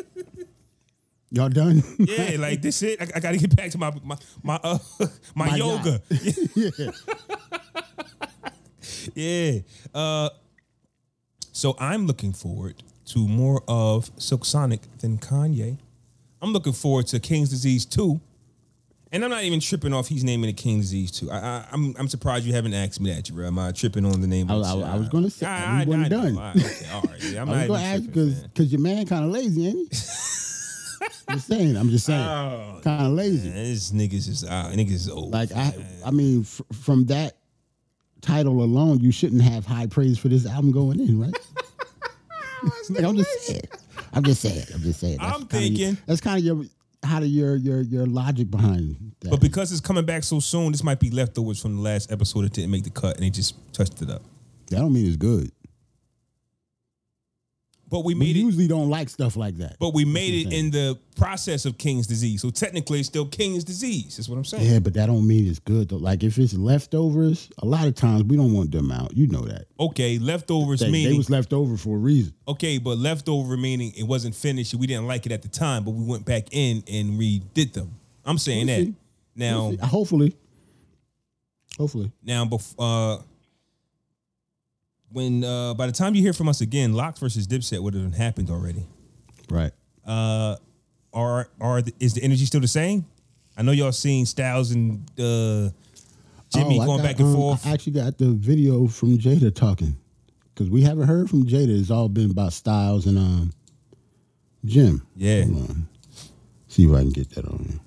Y'all 1.32 1.50
done? 1.50 1.82
Yeah, 1.98 2.36
like 2.40 2.62
this 2.62 2.84
it. 2.84 3.02
I, 3.02 3.08
I 3.16 3.20
got 3.20 3.32
to 3.32 3.38
get 3.38 3.56
back 3.56 3.72
to 3.72 3.78
my 3.78 3.92
my 4.04 4.18
my 4.44 4.60
uh, 4.64 4.78
my, 5.34 5.50
My 5.50 5.56
yoga. 5.56 6.02
yeah. 6.56 6.92
yeah. 9.16 9.60
Uh, 9.94 10.30
so 11.54 11.76
I'm 11.80 12.06
looking 12.06 12.34
forward 12.34 12.84
to 13.08 13.28
more 13.28 13.64
of 13.68 14.12
Silk 14.18 14.46
Sonic 14.46 14.82
than 15.00 15.18
Kanye. 15.18 15.78
I'm 16.42 16.54
looking 16.54 16.74
forward 16.74 17.08
to 17.08 17.20
King's 17.20 17.50
Disease 17.50 17.86
2. 17.86 18.20
And 19.14 19.26
I'm 19.26 19.30
not 19.30 19.44
even 19.44 19.60
tripping 19.60 19.94
off 19.94 20.08
he's 20.08 20.24
naming 20.24 20.50
it 20.50 20.58
King's 20.58 20.86
Disease 20.86 21.12
2. 21.12 21.32
I, 21.32 21.38
I, 21.38 21.66
I'm 21.72 21.94
I'm 22.00 22.08
surprised 22.08 22.46
you 22.46 22.54
haven't 22.54 22.74
asked 22.74 23.02
me 23.02 23.14
that, 23.14 23.26
Jarrell. 23.26 23.48
Am 23.48 23.60
I 23.60 23.72
tripping 23.72 24.06
on 24.06 24.22
the 24.22 24.28
name 24.28 24.50
I, 24.50 24.56
of 24.56 24.64
I. 24.64 24.94
I 24.94 24.96
was 24.96 25.10
going 25.10 25.26
to 25.26 25.30
say, 25.30 25.46
I, 25.46 25.84
we 25.84 25.90
wasn't 25.90 26.10
done. 26.10 26.38
All 26.38 26.44
right, 26.44 26.56
okay, 26.56 26.90
all 26.94 27.02
right. 27.02 27.24
Yeah, 27.24 27.42
I'm 27.42 27.50
I 27.52 27.58
was 27.58 27.68
going 27.68 27.82
to 27.82 27.86
ask 27.86 28.50
because 28.54 28.72
your 28.72 28.82
man 28.82 29.06
kind 29.06 29.26
of 29.26 29.32
lazy, 29.32 29.68
ain't 29.68 29.78
he? 29.78 29.86
just 31.34 31.48
saying. 31.48 31.76
I'm 31.76 31.90
just 31.90 32.06
saying. 32.06 32.22
Oh, 32.22 32.80
kind 32.84 33.06
of 33.06 33.12
lazy. 33.14 33.50
man, 33.50 33.64
this 33.64 33.92
niggas 33.92 34.30
is 34.30 34.44
uh, 34.44 34.72
niggas 34.74 34.92
is 34.92 35.10
old. 35.10 35.32
Like 35.32 35.52
I, 35.52 35.74
I 36.06 36.12
mean, 36.12 36.42
f- 36.42 36.62
from 36.82 37.06
that 37.08 37.38
title 38.22 38.64
alone, 38.64 39.00
you 39.00 39.12
shouldn't 39.12 39.42
have 39.42 39.66
high 39.66 39.88
praise 39.88 40.18
for 40.18 40.30
this 40.30 40.46
album 40.46 40.72
going 40.72 41.00
in, 41.00 41.20
right? 41.20 41.34
Like, 42.92 43.04
I'm 43.04 43.18
just 43.18 43.42
saying. 43.48 43.62
I'm 44.14 44.24
just 44.24 44.42
saying. 44.42 44.66
I'm 44.74 44.82
just 44.82 45.00
saying. 45.00 45.18
I'm 45.20 45.46
kinda- 45.46 45.48
thinking- 45.48 45.98
that's 46.06 46.22
kind 46.22 46.38
of 46.40 46.44
your 46.46 46.66
how 47.04 47.20
do 47.20 47.26
your 47.26 47.56
your 47.56 47.82
your 47.82 48.06
logic 48.06 48.52
behind 48.52 48.96
that. 49.22 49.32
But 49.32 49.42
because 49.42 49.72
it's 49.72 49.82
coming 49.82 50.06
back 50.06 50.24
so 50.24 50.40
soon, 50.40 50.72
this 50.72 50.84
might 50.84 51.00
be 51.00 51.10
leftovers 51.10 51.60
from 51.60 51.76
the 51.78 51.82
last 51.82 52.12
episode 52.12 52.44
that 52.44 52.54
didn't 52.54 52.70
make 52.72 52.84
the 52.84 52.90
cut, 52.92 53.16
and 53.16 53.24
they 53.26 53.30
just 53.32 53.56
touched 53.74 54.02
it 54.02 54.10
up. 54.10 54.22
that 54.70 54.78
don't 54.78 54.94
mean 54.94 55.08
it's 55.08 55.18
good. 55.18 55.52
But 57.92 58.06
we 58.06 58.16
We 58.16 58.32
it. 58.32 58.36
usually 58.38 58.68
don't 58.68 58.90
like 58.90 59.10
stuff 59.10 59.36
like 59.36 59.58
that. 59.58 59.76
But 59.78 59.94
we 59.94 60.06
made 60.06 60.48
it 60.48 60.54
in 60.54 60.72
the 60.72 60.98
process 61.18 61.66
of 61.66 61.78
King's 61.78 62.08
disease. 62.08 62.42
So 62.42 62.50
technically, 62.50 63.00
it's 63.00 63.10
still 63.10 63.26
King's 63.26 63.64
disease. 63.66 64.18
Is 64.18 64.30
what 64.30 64.38
I'm 64.38 64.46
saying. 64.46 64.66
Yeah, 64.72 64.80
but 64.80 64.94
that 64.94 65.08
don't 65.08 65.28
mean 65.28 65.46
it's 65.48 65.60
good 65.60 65.90
though. 65.90 65.98
Like 65.98 66.24
if 66.24 66.38
it's 66.40 66.54
leftovers, 66.54 67.50
a 67.60 67.66
lot 67.66 67.86
of 67.86 67.94
times 67.96 68.24
we 68.24 68.38
don't 68.38 68.54
want 68.54 68.72
them 68.72 68.92
out. 68.92 69.16
You 69.16 69.28
know 69.28 69.42
that. 69.42 69.66
Okay, 69.80 70.18
leftovers 70.20 70.80
They, 70.80 70.90
they 70.90 71.14
was 71.18 71.30
left 71.30 71.52
over 71.54 71.76
for 71.78 71.98
a 71.98 72.00
reason. 72.00 72.34
okay, 72.48 72.78
but 72.78 72.98
leftover 72.98 73.58
meaning 73.58 73.92
it 73.98 74.04
wasn't 74.04 74.36
finished. 74.36 74.74
We 74.74 74.88
didn't 74.88 75.08
like 75.08 75.26
it 75.26 75.34
at 75.34 75.42
the 75.42 75.50
time, 75.50 75.84
but 75.84 75.92
we 75.92 76.04
went 76.06 76.24
back 76.26 76.48
in 76.52 76.84
and 76.92 77.20
redid 77.20 77.74
them. 77.74 77.92
I'm 78.24 78.38
saying 78.38 78.68
We'll 78.68 78.78
that 78.78 78.86
see. 78.86 78.96
now. 79.36 79.68
We'll. 79.68 79.78
Hopefully. 79.86 80.36
Hopefully. 81.78 82.12
Now, 82.24 82.46
bef- 82.46 82.76
uh, 82.80 83.22
when 85.14 85.44
uh, 85.44 85.74
by 85.74 85.88
the 85.88 85.92
time 85.92 86.16
you 86.16 86.22
hear 86.22 86.34
from 86.34 86.50
us 86.50 86.62
again, 86.62 86.94
LOX 86.94 87.20
versus 87.20 87.48
Dipset 87.48 87.82
would 87.82 87.94
have 87.94 88.14
happened 88.14 88.50
already. 88.50 88.86
Right. 89.50 89.72
Uh, 90.06 90.56
are 91.14 91.50
are 91.60 91.82
the, 91.82 91.94
is 92.00 92.14
the 92.14 92.24
energy 92.24 92.46
still 92.46 92.62
the 92.62 92.68
same? 92.68 93.06
I 93.58 93.64
know 93.64 93.72
y'all 93.72 93.92
seen 93.92 94.26
Styles 94.26 94.72
and 94.72 95.00
uh, 95.20 95.70
Jimmy 96.50 96.80
Oh, 96.80 96.86
going 96.86 96.98
got, 96.98 97.04
back 97.04 97.20
and 97.20 97.28
um, 97.30 97.36
forth. 97.36 97.68
I 97.68 97.72
actually 97.72 97.94
got 97.94 98.18
the 98.18 98.32
video 98.32 98.88
from 98.88 99.18
Jada 99.18 99.54
talking. 99.54 99.98
Because 100.54 100.70
we 100.70 100.82
haven't 100.82 101.08
heard 101.08 101.30
from 101.30 101.46
Jada. 101.46 101.80
It's 101.80 101.92
all 101.92 102.10
been 102.10 102.32
about 102.32 102.54
Styles 102.54 103.06
and 103.06 103.18
um 103.18 103.54
Jim. 104.66 105.06
Yeah. 105.16 105.44
Hold 105.46 105.70
on. 105.70 105.88
See 106.68 106.86
if 106.86 106.94
I 106.94 107.00
can 107.00 107.10
get 107.10 107.30
that 107.32 107.46
on 107.46 107.66
here. 107.70 107.80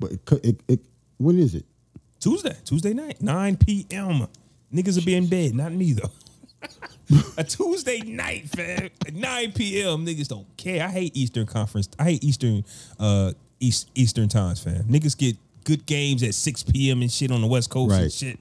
But 0.00 0.12
it, 0.12 0.44
it, 0.44 0.60
it 0.68 0.80
when 1.18 1.38
is 1.38 1.54
it? 1.54 1.64
Tuesday, 2.20 2.56
Tuesday 2.64 2.94
night, 2.94 3.22
9 3.22 3.56
p.m. 3.58 4.26
Niggas 4.72 4.96
will 4.96 5.04
be 5.04 5.14
in 5.14 5.26
bed, 5.28 5.54
not 5.54 5.72
me 5.72 5.92
though. 5.92 6.10
a 7.38 7.44
Tuesday 7.44 8.00
night, 8.00 8.48
fam. 8.50 8.90
9 9.12 9.52
p.m. 9.52 10.04
Niggas 10.04 10.28
don't 10.28 10.46
care. 10.56 10.84
I 10.84 10.88
hate 10.88 11.16
Eastern 11.16 11.46
Conference. 11.46 11.88
I 11.98 12.04
hate 12.04 12.24
Eastern 12.24 12.64
uh 12.98 13.32
East 13.60 13.90
Eastern 13.94 14.28
times, 14.28 14.60
fam. 14.62 14.84
Niggas 14.84 15.16
get 15.16 15.36
good 15.64 15.86
games 15.86 16.22
at 16.22 16.34
6 16.34 16.62
p.m. 16.64 17.02
and 17.02 17.10
shit 17.10 17.30
on 17.30 17.40
the 17.40 17.46
West 17.46 17.70
Coast 17.70 17.92
and 17.92 18.02
Right. 18.02 18.12
shit. 18.12 18.38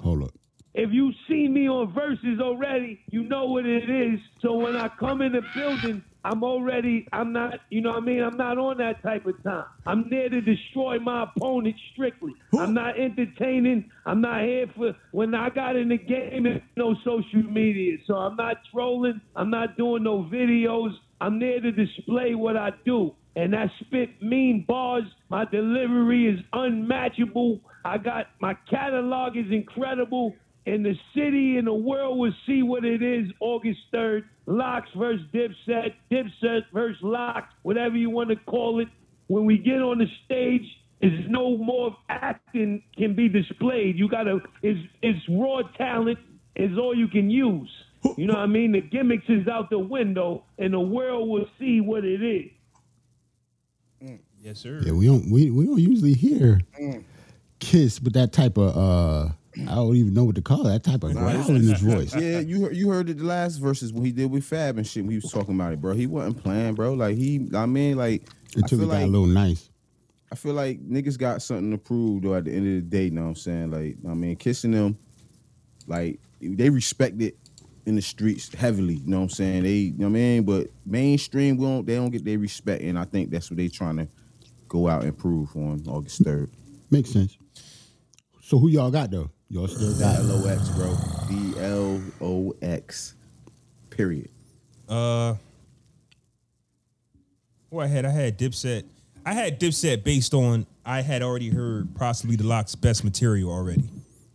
Hold 0.00 0.24
up. 0.24 0.30
If 0.74 0.92
you 0.92 1.12
see 1.28 1.46
me 1.46 1.68
on 1.68 1.92
verses 1.92 2.40
already, 2.40 3.00
you 3.10 3.22
know 3.22 3.46
what 3.46 3.64
it 3.64 3.88
is. 3.88 4.18
So 4.40 4.54
when 4.54 4.74
I 4.74 4.88
come 4.88 5.22
in 5.22 5.32
the 5.32 5.42
building, 5.54 6.02
I'm 6.24 6.42
already, 6.42 7.06
I'm 7.12 7.32
not, 7.32 7.60
you 7.70 7.80
know 7.80 7.90
what 7.90 8.02
I 8.02 8.06
mean? 8.06 8.22
I'm 8.22 8.36
not 8.36 8.58
on 8.58 8.78
that 8.78 9.00
type 9.02 9.24
of 9.26 9.40
time. 9.44 9.66
I'm 9.86 10.08
there 10.10 10.28
to 10.28 10.40
destroy 10.40 10.98
my 10.98 11.24
opponent 11.24 11.76
strictly. 11.92 12.32
I'm 12.58 12.74
not 12.74 12.98
entertaining. 12.98 13.90
I'm 14.04 14.20
not 14.20 14.42
here 14.42 14.66
for, 14.74 14.96
when 15.12 15.34
I 15.34 15.50
got 15.50 15.76
in 15.76 15.90
the 15.90 15.98
game, 15.98 16.44
there's 16.44 16.62
no 16.76 16.96
social 17.04 17.44
media. 17.44 17.98
So 18.06 18.16
I'm 18.16 18.34
not 18.36 18.56
trolling. 18.72 19.20
I'm 19.36 19.50
not 19.50 19.76
doing 19.76 20.02
no 20.02 20.24
videos. 20.24 20.94
I'm 21.20 21.38
there 21.38 21.60
to 21.60 21.70
display 21.70 22.34
what 22.34 22.56
I 22.56 22.70
do. 22.84 23.14
And 23.36 23.54
I 23.54 23.70
spit 23.80 24.22
mean 24.22 24.64
bars. 24.66 25.04
My 25.28 25.44
delivery 25.44 26.26
is 26.26 26.40
unmatchable. 26.52 27.60
I 27.84 27.98
got, 27.98 28.28
my 28.40 28.54
catalog 28.70 29.36
is 29.36 29.50
incredible 29.50 30.34
and 30.66 30.84
the 30.84 30.94
city 31.14 31.56
and 31.58 31.66
the 31.66 31.74
world 31.74 32.18
will 32.18 32.32
see 32.46 32.62
what 32.62 32.84
it 32.84 33.02
is 33.02 33.30
August 33.40 33.80
3rd. 33.92 34.24
LOX 34.46 34.88
versus 34.96 35.26
Dipset, 35.32 35.94
Dipset 36.10 36.62
versus 36.72 37.02
LOX, 37.02 37.46
whatever 37.62 37.96
you 37.96 38.10
want 38.10 38.30
to 38.30 38.36
call 38.36 38.80
it. 38.80 38.88
When 39.26 39.46
we 39.46 39.58
get 39.58 39.80
on 39.80 39.98
the 39.98 40.06
stage, 40.24 40.66
is 41.00 41.12
no 41.28 41.58
more 41.58 41.96
acting 42.08 42.82
can 42.96 43.14
be 43.14 43.28
displayed. 43.28 43.98
You 43.98 44.08
gotta, 44.08 44.40
it's, 44.62 44.80
it's 45.02 45.20
raw 45.28 45.60
talent 45.76 46.18
is 46.56 46.78
all 46.78 46.96
you 46.96 47.08
can 47.08 47.28
use. 47.30 47.70
You 48.16 48.26
know 48.26 48.34
what 48.34 48.42
I 48.42 48.46
mean? 48.46 48.72
The 48.72 48.80
gimmicks 48.80 49.24
is 49.28 49.48
out 49.48 49.70
the 49.70 49.78
window 49.78 50.44
and 50.58 50.72
the 50.72 50.80
world 50.80 51.28
will 51.28 51.46
see 51.58 51.80
what 51.80 52.04
it 52.04 52.22
is. 52.22 52.50
Yes, 54.44 54.58
sir. 54.58 54.82
Yeah, 54.84 54.92
we 54.92 55.06
don't 55.06 55.30
we, 55.30 55.50
we 55.50 55.64
don't 55.64 55.78
usually 55.78 56.12
hear 56.12 56.60
Kiss 57.60 58.02
with 58.02 58.12
that 58.12 58.32
type 58.32 58.58
of 58.58 58.76
uh 58.76 59.32
I 59.56 59.74
don't 59.76 59.96
even 59.96 60.14
know 60.14 60.24
what 60.24 60.34
to 60.34 60.42
call 60.42 60.64
that 60.64 60.82
type 60.82 61.04
of 61.04 61.12
growl 61.12 61.48
in 61.50 61.62
his 61.62 61.80
voice. 61.80 62.14
Yeah, 62.14 62.40
you 62.40 62.62
heard, 62.62 62.76
you 62.76 62.88
heard 62.88 63.08
it 63.08 63.18
the 63.18 63.24
last 63.24 63.56
verses 63.56 63.92
when 63.92 64.04
he 64.04 64.12
did 64.12 64.30
with 64.30 64.44
Fab 64.44 64.78
and 64.78 64.86
shit. 64.86 65.04
When 65.04 65.10
he 65.10 65.18
was 65.18 65.30
talking 65.30 65.54
about 65.54 65.72
it, 65.72 65.80
bro. 65.80 65.94
He 65.94 66.06
wasn't 66.06 66.42
playing, 66.42 66.74
bro. 66.74 66.94
Like 66.94 67.16
he, 67.16 67.48
I 67.54 67.66
mean, 67.66 67.96
like 67.96 68.22
I 68.56 68.60
Until 68.60 68.78
feel 68.78 68.88
he 68.88 68.92
got 68.92 68.92
like 68.94 69.04
a 69.04 69.10
little 69.10 69.26
nice. 69.26 69.70
I 70.32 70.34
feel 70.34 70.54
like 70.54 70.80
niggas 70.80 71.16
got 71.16 71.42
something 71.42 71.70
to 71.70 71.78
prove 71.78 72.22
though. 72.22 72.34
At 72.34 72.46
the 72.46 72.52
end 72.52 72.66
of 72.66 72.90
the 72.90 72.96
day, 72.96 73.04
you 73.04 73.10
know 73.12 73.22
what 73.22 73.28
I'm 73.28 73.36
saying? 73.36 73.70
Like, 73.70 73.96
I 74.08 74.14
mean, 74.14 74.34
kissing 74.36 74.72
them, 74.72 74.98
like 75.86 76.18
they 76.40 76.70
respect 76.70 77.20
it 77.22 77.36
in 77.86 77.94
the 77.94 78.02
streets 78.02 78.52
heavily. 78.52 78.94
You 78.94 79.06
know 79.06 79.18
what 79.18 79.24
I'm 79.24 79.30
saying? 79.30 79.62
They, 79.62 79.72
you 79.72 79.98
know 79.98 80.06
what 80.06 80.10
I 80.10 80.20
mean? 80.20 80.42
But 80.42 80.68
mainstream, 80.84 81.58
we 81.58 81.66
don't, 81.66 81.86
they 81.86 81.94
don't 81.94 82.10
get 82.10 82.24
their 82.24 82.38
respect, 82.38 82.82
and 82.82 82.98
I 82.98 83.04
think 83.04 83.30
that's 83.30 83.50
what 83.50 83.58
they 83.58 83.68
trying 83.68 83.98
to 83.98 84.08
go 84.68 84.88
out 84.88 85.04
and 85.04 85.16
prove 85.16 85.54
on 85.54 85.84
August 85.86 86.24
third. 86.24 86.50
Makes 86.90 87.10
sense. 87.10 87.36
So 88.44 88.58
who 88.58 88.68
y'all 88.68 88.90
got 88.90 89.10
though? 89.10 89.30
Y'all 89.48 89.66
still 89.68 89.98
got 89.98 90.16
L 90.18 90.32
O 90.32 90.46
X, 90.48 90.68
bro. 90.70 90.94
D 91.28 91.54
L 91.58 92.00
O 92.20 92.54
X. 92.60 93.14
Period. 93.88 94.28
Uh, 94.86 95.34
who 97.70 97.80
I 97.80 97.86
had? 97.86 98.04
I 98.04 98.10
had 98.10 98.38
Dipset. 98.38 98.84
I 99.24 99.32
had 99.32 99.58
Dipset 99.58 100.04
based 100.04 100.34
on 100.34 100.66
I 100.84 101.00
had 101.00 101.22
already 101.22 101.48
heard 101.48 101.94
possibly 101.94 102.36
the 102.36 102.44
LOX' 102.44 102.74
best 102.74 103.02
material 103.02 103.50
already. 103.50 103.84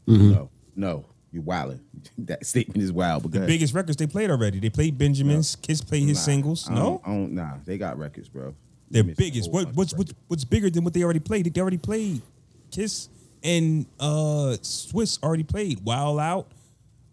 No, 0.07 0.49
no, 0.75 1.05
you're 1.31 1.43
wilding. 1.43 1.79
that 2.17 2.43
statement 2.47 2.81
is 2.81 2.91
wild. 2.91 3.21
But 3.21 3.31
go 3.33 3.37
ahead. 3.37 3.47
Biggest 3.47 3.75
records 3.75 3.97
they 3.97 4.07
played 4.07 4.31
already. 4.31 4.59
They 4.59 4.71
played 4.71 4.97
Benjamin's. 4.97 5.55
Kiss 5.57 5.81
played 5.81 6.07
his 6.07 6.17
Nah, 6.17 6.21
singles. 6.23 6.67
I 6.67 6.73
No, 6.73 6.81
don't, 6.81 7.01
I 7.05 7.09
don't, 7.11 7.31
nah, 7.35 7.53
they 7.63 7.77
got 7.77 7.99
records, 7.99 8.27
bro. 8.27 8.55
they're 8.89 9.03
They 9.03 9.09
missed 9.09 9.19
a 9.19 9.23
biggest. 9.23 9.51
What 9.51 9.75
what's 9.75 9.93
what's 9.93 10.13
what's 10.27 10.45
bigger 10.45 10.71
than 10.71 10.83
what 10.83 10.95
they 10.95 11.03
already 11.03 11.19
played? 11.19 11.53
They 11.53 11.61
already 11.61 11.77
played 11.77 12.23
Kiss 12.71 13.07
and 13.43 13.85
uh 13.99 14.57
Swizz 14.61 15.21
already 15.23 15.43
played 15.43 15.79
Wild 15.83 16.19
Out. 16.19 16.47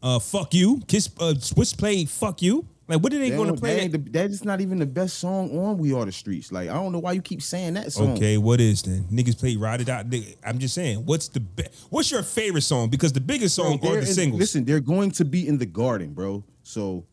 Uh, 0.03 0.19
fuck 0.19 0.55
you. 0.55 0.81
Kiss. 0.87 1.09
Uh, 1.19 1.35
Swizz 1.37 1.77
played 1.77 2.09
Fuck 2.09 2.43
You. 2.43 2.67
Like, 2.89 3.03
what 3.03 3.13
are 3.13 3.19
they, 3.19 3.31
They 3.31 3.37
going 3.37 3.53
to 3.53 3.59
play? 3.61 3.89
that 3.89 4.13
that 4.13 4.31
is 4.31 4.45
not 4.45 4.61
even 4.61 4.79
the 4.79 4.87
best 4.87 5.19
song 5.19 5.51
on 5.59 5.77
We 5.79 5.93
Are 5.93 6.05
the 6.05 6.13
Streets. 6.13 6.53
Like 6.53 6.69
I 6.69 6.75
don't 6.75 6.93
know 6.93 7.01
why 7.01 7.13
you 7.13 7.23
keep 7.23 7.43
saying 7.43 7.75
that 7.75 7.91
song. 7.93 8.13
Okay, 8.13 8.37
what 8.39 8.61
is 8.61 8.83
then? 8.83 9.05
Niggas 9.11 9.37
play 9.39 9.57
Ride 9.57 9.81
It 9.81 9.89
Out. 9.89 10.07
I'm 10.45 10.59
just 10.61 10.75
saying, 10.75 11.05
what's 11.05 11.27
the 11.29 11.41
be- 11.41 11.67
what's 11.91 12.13
your 12.13 12.23
favorite 12.23 12.63
song? 12.63 12.89
Because 12.89 13.13
the 13.13 13.21
biggest 13.21 13.57
song 13.57 13.81
they're 13.83 13.93
are 13.93 13.95
the 14.03 14.07
in- 14.07 14.15
singles. 14.15 14.39
Listen, 14.41 14.65
they're 14.65 14.79
going 14.79 15.11
to 15.13 15.25
be 15.25 15.49
in 15.49 15.59
the 15.59 15.67
garden, 15.67 16.13
bro. 16.13 16.45
So 16.63 17.05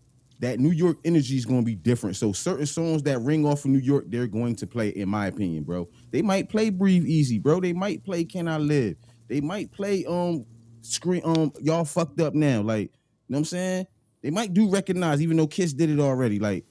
that 0.44 0.60
New 0.60 0.72
York 0.72 0.98
energy 1.06 1.38
is 1.38 1.45
going 1.45 1.61
to 1.61 1.65
be 1.65 1.74
different. 1.74 2.18
So 2.18 2.34
certain 2.34 2.65
songs 2.65 3.02
that 3.03 3.20
ring 3.20 3.45
off 3.45 3.64
of 3.64 3.72
New 3.72 3.80
York, 3.80 4.03
they're 4.10 4.28
going 4.28 4.57
to 4.57 4.68
play, 4.68 4.90
in 4.90 5.07
my 5.07 5.28
opinion, 5.28 5.64
bro. 5.64 5.88
They 6.11 6.22
might 6.22 6.49
play 6.49 6.70
Breathe 6.70 7.06
Easy, 7.06 7.40
bro. 7.40 7.61
They 7.61 7.72
might 7.72 8.03
play 8.03 8.26
Can 8.26 8.49
I 8.49 8.57
Live. 8.57 8.98
They 9.30 9.40
might 9.40 9.72
play 9.72 10.03
um 10.06 10.45
screen 10.82 11.22
um 11.24 11.53
y'all 11.61 11.86
fucked 11.86 12.20
up 12.20 12.34
now. 12.34 12.61
Like, 12.61 12.91
you 12.91 12.98
know 13.30 13.36
what 13.36 13.38
I'm 13.40 13.45
saying? 13.45 13.88
They 14.22 14.32
might 14.32 14.53
do 14.53 14.70
recognize, 14.70 15.22
even 15.22 15.38
though 15.38 15.48
Kiss 15.48 15.72
did 15.72 15.90
it 15.90 15.99
already. 16.02 16.40
Like, 16.40 16.65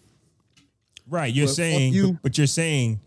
right, 1.08 1.32
you're 1.32 1.46
fuck 1.46 1.56
saying, 1.56 1.94
you. 1.94 2.12
But, 2.12 2.22
but 2.22 2.38
you're 2.38 2.46
saying 2.46 3.00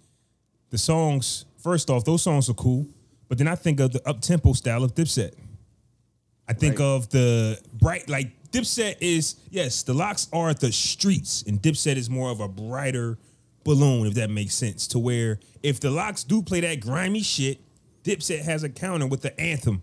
the 0.71 0.79
songs. 0.79 1.45
First 1.57 1.91
off, 1.91 2.05
those 2.05 2.23
songs 2.23 2.49
are 2.49 2.53
cool, 2.55 2.87
but 3.27 3.37
then 3.37 3.47
I 3.47 3.53
think 3.53 3.79
of 3.79 3.91
the 3.91 4.07
up 4.09 4.19
tempo 4.19 4.53
style 4.53 4.83
of 4.83 4.95
Dipset. 4.95 5.33
I 6.47 6.53
think 6.53 6.79
Right. 6.79 6.85
of 6.85 7.09
the 7.09 7.59
bright, 7.73 8.09
like 8.09 8.44
Dipset 8.56 8.95
is 9.02 9.36
yes, 9.49 9.84
the 9.84 9.94
LOX 9.94 10.30
are 10.32 10.53
the 10.53 10.72
streets, 10.72 11.44
and 11.45 11.61
Dipset 11.61 11.98
is 11.98 12.10
more 12.10 12.32
of 12.32 12.40
a 12.40 12.48
brighter 12.48 13.18
balloon, 13.65 14.07
if 14.07 14.14
that 14.14 14.30
makes 14.30 14.56
sense. 14.56 14.88
To 14.88 14.99
where 14.99 15.40
if 15.61 15.82
the 15.82 15.91
LOX 15.91 16.23
do 16.23 16.41
play 16.41 16.61
that 16.61 16.80
grimy 16.80 17.22
shit, 17.22 17.60
Dipset 18.06 18.44
has 18.44 18.64
a 18.64 18.69
counter 18.69 19.07
with 19.07 19.22
the 19.22 19.38
anthem. 19.40 19.82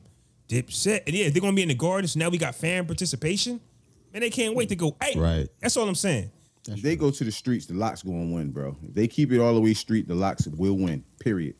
Dipset, 0.48 1.02
and 1.06 1.14
yeah, 1.14 1.28
they're 1.28 1.42
gonna 1.42 1.54
be 1.54 1.62
in 1.62 1.68
the 1.68 1.74
garden. 1.74 2.08
So 2.08 2.18
now 2.18 2.30
we 2.30 2.38
got 2.38 2.54
fan 2.54 2.86
participation. 2.86 3.60
and 4.14 4.22
they 4.22 4.30
can't 4.30 4.54
wait 4.54 4.68
to 4.70 4.76
go. 4.76 4.96
Hey, 5.02 5.18
Right. 5.18 5.48
That's 5.60 5.76
all 5.76 5.86
I'm 5.88 5.94
saying. 5.94 6.30
if 6.68 6.80
they 6.80 6.96
go 6.96 7.10
to 7.10 7.24
the 7.24 7.32
streets, 7.32 7.66
the 7.66 7.74
LOX 7.74 8.02
going 8.02 8.28
to 8.28 8.34
win, 8.34 8.50
bro. 8.50 8.76
If 8.86 8.94
they 8.94 9.08
keep 9.08 9.32
it 9.32 9.38
all 9.40 9.54
the 9.54 9.60
way 9.60 9.72
street, 9.74 10.06
the 10.06 10.14
LOX 10.14 10.46
will 10.46 10.76
win. 10.76 11.02
Period. 11.18 11.56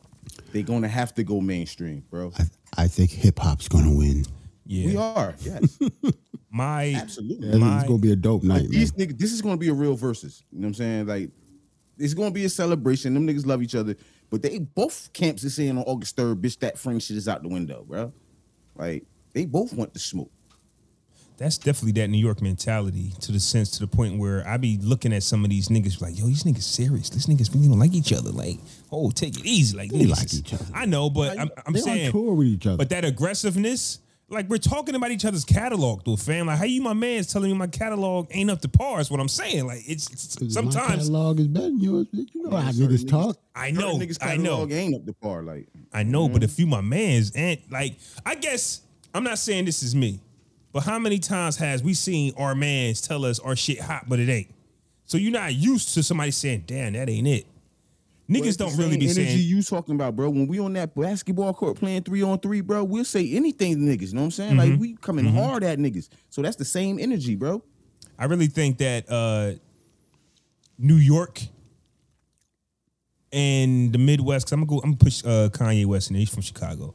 They're 0.51 0.61
going 0.63 0.83
to 0.83 0.87
have 0.87 1.13
to 1.15 1.23
go 1.23 1.41
mainstream, 1.41 2.03
bro. 2.11 2.31
I, 2.37 2.83
I 2.83 2.87
think 2.87 3.09
hip 3.11 3.39
hop's 3.39 3.67
gonna 3.67 3.93
win. 3.93 4.25
Yeah, 4.65 4.85
We 4.87 4.97
are, 4.97 5.35
yes, 5.41 5.79
my 6.49 6.93
absolutely. 6.95 7.49
Yeah, 7.49 7.57
My- 7.57 7.79
it's 7.79 7.87
gonna 7.87 7.99
be 7.99 8.11
a 8.11 8.15
dope 8.15 8.43
night, 8.43 8.63
man. 8.63 8.71
These 8.71 8.91
niggas, 8.93 9.17
this 9.17 9.31
is 9.31 9.41
gonna 9.41 9.57
be 9.57 9.69
a 9.69 9.73
real 9.73 9.95
versus. 9.95 10.43
You 10.51 10.59
know 10.59 10.65
what 10.65 10.69
I'm 10.69 10.73
saying? 10.75 11.07
Like, 11.07 11.29
it's 11.97 12.13
gonna 12.13 12.31
be 12.31 12.45
a 12.45 12.49
celebration. 12.49 13.13
Them 13.13 13.27
niggas 13.27 13.45
love 13.45 13.61
each 13.61 13.75
other, 13.75 13.95
but 14.29 14.41
they 14.41 14.59
both 14.59 15.11
camps 15.13 15.43
is 15.43 15.55
saying 15.55 15.77
on 15.77 15.83
August 15.83 16.15
3rd, 16.15 16.35
bitch, 16.41 16.59
that 16.59 16.77
friend 16.77 17.01
shit 17.01 17.17
is 17.17 17.27
out 17.27 17.41
the 17.43 17.49
window, 17.49 17.83
bro. 17.87 18.11
Like, 18.75 19.03
they 19.33 19.45
both 19.45 19.73
want 19.73 19.93
the 19.93 19.99
smoke. 19.99 20.31
that's 21.37 21.57
definitely 21.57 21.91
that 22.01 22.07
New 22.09 22.17
York 22.19 22.41
mentality 22.41 23.11
to 23.21 23.31
the 23.31 23.39
sense 23.39 23.71
to 23.71 23.79
the 23.79 23.87
point 23.87 24.17
where 24.19 24.47
I 24.47 24.57
be 24.57 24.77
looking 24.81 25.11
at 25.13 25.23
some 25.23 25.43
of 25.43 25.49
these 25.49 25.67
niggas 25.69 26.01
like, 26.01 26.17
yo, 26.17 26.25
these 26.27 26.43
niggas 26.43 26.61
serious. 26.63 27.09
These 27.09 27.25
niggas 27.27 27.53
really 27.53 27.67
don't 27.67 27.79
like 27.79 27.93
each 27.93 28.13
other. 28.13 28.29
Like, 28.29 28.59
oh, 28.91 29.11
take 29.11 29.37
it 29.39 29.45
easy. 29.45 29.75
Like, 29.75 29.91
They 29.91 30.05
like 30.05 30.31
each 30.33 30.53
other. 30.53 30.65
I 30.73 30.85
know, 30.85 31.09
but 31.09 31.37
I'm, 31.39 31.49
I'm 31.65 31.73
they 31.73 31.81
saying 31.81 32.05
on 32.07 32.11
tour 32.13 32.33
with 32.35 32.47
each 32.47 32.65
other. 32.67 32.77
But 32.77 32.89
that 32.89 33.03
aggressiveness, 33.05 33.99
like 34.33 34.49
we're 34.49 34.57
talking 34.57 34.95
about 34.95 35.11
each 35.11 35.23
other's 35.25 35.45
catalog, 35.45 36.03
though, 36.05 36.15
fam. 36.15 36.47
Like, 36.47 36.57
how 36.57 36.65
you, 36.65 36.81
my 36.81 36.93
man's 36.93 37.31
telling 37.31 37.51
me 37.51 37.57
my 37.57 37.67
catalog 37.67 38.27
ain't 38.31 38.49
up 38.51 38.61
to 38.61 38.67
par? 38.67 38.99
Is 38.99 39.09
what 39.09 39.19
I'm 39.19 39.29
saying. 39.29 39.65
Like, 39.65 39.81
it's, 39.87 40.09
it's 40.11 40.35
'Cause 40.35 40.55
my 40.55 40.61
sometimes 40.61 41.03
catalog 41.07 41.39
is 41.39 41.47
better 41.47 41.65
than 41.67 41.79
yours. 41.79 42.07
You 42.11 42.27
know 42.43 42.57
how 42.57 42.71
niggas 42.71 42.87
niggas- 42.87 43.07
talk. 43.09 43.37
I 43.55 43.71
know, 43.71 43.97
Niggas 43.97 44.17
I 44.21 44.35
know, 44.37 44.43
catalog 44.65 44.71
ain't 44.71 44.95
up 44.95 45.05
the 45.05 45.13
par. 45.13 45.43
Like 45.43 45.67
I 45.93 46.03
know. 46.03 46.27
But 46.27 46.41
mhm. 46.41 46.45
if 46.45 46.59
you, 46.59 46.65
my 46.67 46.81
man's, 46.81 47.31
and 47.31 47.59
like, 47.69 47.95
I 48.25 48.35
guess 48.35 48.81
I'm 49.13 49.23
not 49.23 49.37
saying 49.37 49.65
this 49.65 49.83
is 49.83 49.95
me, 49.95 50.19
but 50.71 50.81
how 50.83 50.97
many 50.99 51.19
times 51.19 51.55
has 51.57 51.83
we 51.83 51.93
seen 51.93 52.33
our 52.35 52.55
man's 52.55 52.99
tell 53.01 53.23
us 53.25 53.39
our 53.39 53.55
shit 53.55 53.79
hot, 53.79 54.09
but 54.09 54.19
it 54.19 54.27
ain't? 54.29 54.49
So 55.05 55.17
you're 55.17 55.31
not 55.31 55.53
used 55.53 55.93
to 55.93 56.01
somebody 56.01 56.31
saying, 56.31 56.63
"Damn, 56.65 56.93
that 56.93 57.09
ain't 57.09 57.27
it." 57.27 57.45
Niggas 58.29 58.57
don't 58.57 58.75
really 58.77 58.97
be 58.97 59.05
energy 59.05 59.25
saying. 59.25 59.39
you 59.39 59.61
talking 59.61 59.95
about, 59.95 60.15
bro. 60.15 60.29
When 60.29 60.47
we 60.47 60.59
on 60.59 60.73
that 60.73 60.95
basketball 60.95 61.53
court 61.53 61.77
playing 61.77 62.03
three 62.03 62.23
on 62.23 62.39
three, 62.39 62.61
bro, 62.61 62.83
we'll 62.83 63.03
say 63.03 63.29
anything 63.33 63.73
to 63.73 63.79
niggas. 63.79 64.09
You 64.09 64.13
know 64.15 64.21
what 64.21 64.25
I'm 64.25 64.31
saying? 64.31 64.55
Mm-hmm. 64.55 64.71
Like 64.71 64.79
we 64.79 64.95
coming 64.95 65.25
hard 65.25 65.63
at 65.63 65.77
niggas. 65.77 66.09
So 66.29 66.41
that's 66.41 66.55
the 66.55 66.65
same 66.65 66.99
energy, 66.99 67.35
bro. 67.35 67.63
I 68.17 68.25
really 68.25 68.47
think 68.47 68.77
that 68.77 69.09
uh, 69.09 69.53
New 70.77 70.95
York 70.95 71.41
and 73.33 73.91
the 73.91 73.97
Midwest. 73.97 74.45
Cause 74.45 74.53
I'm 74.53 74.65
gonna 74.65 74.69
go. 74.69 74.75
I'm 74.77 74.91
gonna 74.91 74.97
push 74.97 75.23
uh, 75.25 75.49
Kanye 75.49 75.85
West, 75.85 76.09
and 76.09 76.17
he's 76.17 76.29
from 76.29 76.43
Chicago. 76.43 76.93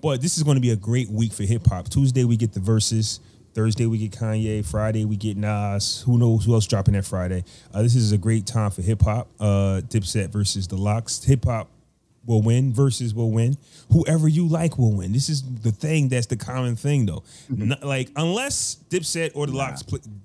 But 0.00 0.22
this 0.22 0.36
is 0.36 0.44
going 0.44 0.54
to 0.54 0.60
be 0.60 0.70
a 0.70 0.76
great 0.76 1.10
week 1.10 1.32
for 1.32 1.42
hip 1.42 1.66
hop. 1.66 1.88
Tuesday 1.88 2.24
we 2.24 2.36
get 2.36 2.52
the 2.52 2.60
verses. 2.60 3.18
Thursday 3.54 3.86
we 3.86 3.98
get 3.98 4.12
Kanye. 4.12 4.64
Friday 4.64 5.04
we 5.04 5.16
get 5.16 5.36
Nas. 5.36 6.02
Who 6.06 6.18
knows 6.18 6.44
who 6.44 6.54
else 6.54 6.66
dropping 6.66 6.94
that 6.94 7.04
Friday? 7.04 7.44
Uh, 7.72 7.82
this 7.82 7.94
is 7.94 8.12
a 8.12 8.18
great 8.18 8.46
time 8.46 8.70
for 8.70 8.82
hip 8.82 9.02
hop. 9.02 9.28
Uh, 9.40 9.80
Dipset 9.88 10.30
versus 10.30 10.68
the 10.68 10.76
LOX. 10.76 11.24
Hip 11.24 11.44
hop 11.44 11.68
will 12.26 12.42
win. 12.42 12.72
Versus 12.72 13.14
will 13.14 13.30
win. 13.30 13.56
Whoever 13.90 14.28
you 14.28 14.46
like 14.46 14.78
will 14.78 14.92
win. 14.92 15.12
This 15.12 15.28
is 15.28 15.42
the 15.62 15.72
thing. 15.72 16.08
That's 16.08 16.26
the 16.26 16.36
common 16.36 16.76
thing 16.76 17.06
though. 17.06 17.22
Not- 17.48 17.82
like 17.82 18.10
unless 18.16 18.76
Dipset 18.90 19.32
or 19.34 19.46
the 19.46 19.56
Locks 19.56 19.82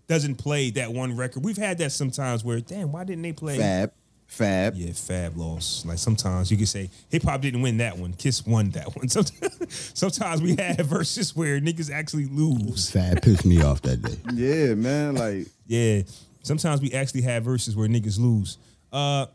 doesn't 0.08 0.36
play 0.36 0.70
that 0.72 0.92
one 0.94 1.16
record, 1.16 1.44
we've 1.44 1.58
had 1.58 1.78
that 1.80 1.92
sometimes 1.92 2.44
where 2.44 2.60
damn, 2.60 2.92
why 2.92 3.04
didn't 3.04 3.22
they 3.24 3.34
play? 3.34 3.58
Fab, 3.58 3.92
Fab. 4.34 4.74
Yeah, 4.76 4.92
Fab 4.94 5.38
lost. 5.38 5.86
Like 5.86 6.00
sometimes 6.00 6.50
you 6.50 6.58
can 6.58 6.66
say 6.66 6.90
hip 7.10 7.22
hop 7.24 7.40
didn't 7.42 7.62
win 7.62 7.78
that 7.78 7.98
one. 7.98 8.14
Kiss 8.14 8.46
won 8.46 8.72
that 8.72 8.96
one. 8.96 9.08
Sometimes, 9.10 9.92
sometimes 9.94 10.42
we 10.42 10.56
have 10.56 10.80
verses 10.88 11.36
where 11.36 11.60
niggas 11.62 11.92
actually 11.92 12.26
lose. 12.26 12.90
Fab 12.90 13.22
pissed 13.22 13.46
me 13.46 13.62
off 13.62 13.82
that 13.84 14.02
day. 14.02 14.16
Yeah, 14.34 14.74
man. 14.74 15.16
Like 15.16 15.48
Yeah. 15.68 16.02
Sometimes 16.42 16.82
we 16.82 16.92
actually 16.94 17.22
have 17.22 17.44
verses 17.44 17.76
where 17.76 17.88
niggas 17.88 18.20
lose. 18.20 18.58
Uh 18.92 19.28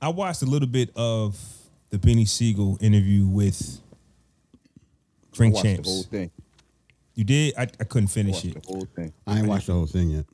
I 0.00 0.08
watched 0.08 0.42
a 0.42 0.46
little 0.46 0.68
bit 0.68 0.90
of 0.96 1.38
the 1.90 1.98
Beanie 1.98 2.28
Sigel 2.28 2.78
interview 2.80 3.26
with 3.26 3.80
Drink 5.32 5.54
watch 5.54 5.64
the 5.64 5.68
whole 5.82 6.02
Champs. 6.02 6.06
thing. 6.06 6.30
You 7.14 7.24
did? 7.24 7.54
I, 7.58 7.62
I 7.62 7.84
couldn't 7.84 8.08
finish 8.08 8.36
Watch 8.36 8.44
it. 8.46 8.62
the 8.62 8.66
whole 8.72 8.88
thing. 8.94 9.12
I 9.26 9.38
ain't 9.38 9.46
watched 9.46 9.66
the 9.66 9.72
whole 9.74 9.86
thing 9.86 10.10
yet. 10.10 10.24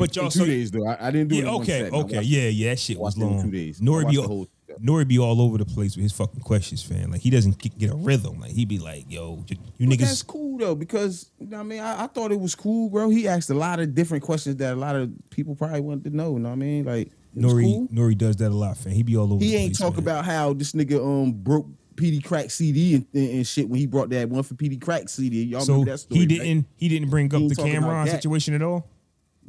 But 0.00 0.16
y'all 0.16 0.30
two 0.30 0.40
so 0.40 0.46
days 0.46 0.70
though. 0.70 0.86
I, 0.86 1.08
I 1.08 1.10
didn't 1.10 1.28
do 1.28 1.36
it. 1.36 1.44
Yeah, 1.44 1.52
one 1.52 1.62
okay, 1.62 1.80
set. 1.82 1.92
Okay. 1.92 2.22
Yeah, 2.22 2.48
yeah, 2.48 2.70
that 2.70 2.78
shit 2.78 2.98
was 2.98 3.16
long. 3.16 3.42
two 3.42 3.50
days. 3.50 3.80
Nori 3.80 4.10
be 4.10 4.18
all. 4.18 4.48
Nori 4.80 5.06
be 5.06 5.18
all 5.18 5.40
over 5.42 5.58
the 5.58 5.64
place 5.64 5.96
with 5.96 6.04
his 6.04 6.12
fucking 6.12 6.40
questions, 6.40 6.82
fam. 6.82 7.10
Like 7.10 7.20
he 7.20 7.28
doesn't 7.28 7.58
get, 7.58 7.90
a 7.90 7.94
rhythm. 7.94 8.40
Like 8.40 8.52
he 8.52 8.64
be 8.64 8.78
like, 8.78 9.04
"Yo, 9.08 9.44
you 9.78 9.88
But 9.88 9.98
that's 9.98 10.22
cool 10.22 10.58
though, 10.58 10.74
because 10.74 11.30
you 11.38 11.48
know 11.48 11.58
what 11.58 11.64
I 11.64 11.66
mean, 11.66 11.80
I, 11.80 12.04
I 12.04 12.06
thought 12.06 12.32
it 12.32 12.40
was 12.40 12.54
cool, 12.54 12.88
bro. 12.88 13.10
He 13.10 13.28
asked 13.28 13.50
a 13.50 13.54
lot 13.54 13.80
of 13.80 13.94
different 13.94 14.22
questions 14.22 14.56
that 14.56 14.74
a 14.74 14.76
lot 14.76 14.96
of 14.96 15.10
people 15.30 15.54
probably 15.54 15.80
wanted 15.80 16.04
to 16.04 16.16
know. 16.16 16.34
You 16.34 16.38
know 16.40 16.48
what 16.50 16.54
I 16.54 16.58
mean? 16.58 16.84
Like 16.84 17.08
it 17.08 17.14
Nori 17.36 17.64
cool. 17.64 17.88
Nori 17.88 18.16
does 18.16 18.36
that 18.36 18.48
a 18.48 18.54
lot, 18.54 18.76
fam. 18.76 18.92
He 18.92 19.02
be 19.02 19.16
all 19.16 19.32
over. 19.32 19.42
He 19.44 19.50
the 19.50 19.56
ain't 19.56 19.76
place, 19.76 19.78
talk 19.78 19.94
man. 19.94 20.04
about 20.04 20.24
how 20.24 20.52
this 20.52 20.72
nigga 20.72 21.04
um 21.04 21.32
broke 21.32 21.66
Peedi 21.96 22.22
Crakk 22.22 22.50
CD 22.50 22.94
and, 22.94 23.06
and, 23.12 23.30
and 23.30 23.46
shit 23.46 23.68
when 23.68 23.78
he 23.78 23.86
brought 23.86 24.08
that 24.10 24.28
one 24.28 24.42
for 24.42 24.54
Peedi 24.54 24.78
Crakk 24.78 25.08
CD. 25.08 25.44
Y'all 25.44 25.60
So 25.60 25.74
remember 25.74 25.92
that 25.92 25.98
story? 25.98 26.20
he 26.20 26.26
didn't. 26.26 26.66
He 26.76 26.88
didn't 26.88 27.10
bring 27.10 27.32
up 27.34 27.40
ain't 27.40 27.54
the 27.54 27.62
Cam'ron 27.62 28.08
situation 28.08 28.54
at 28.54 28.62
all. 28.62 28.88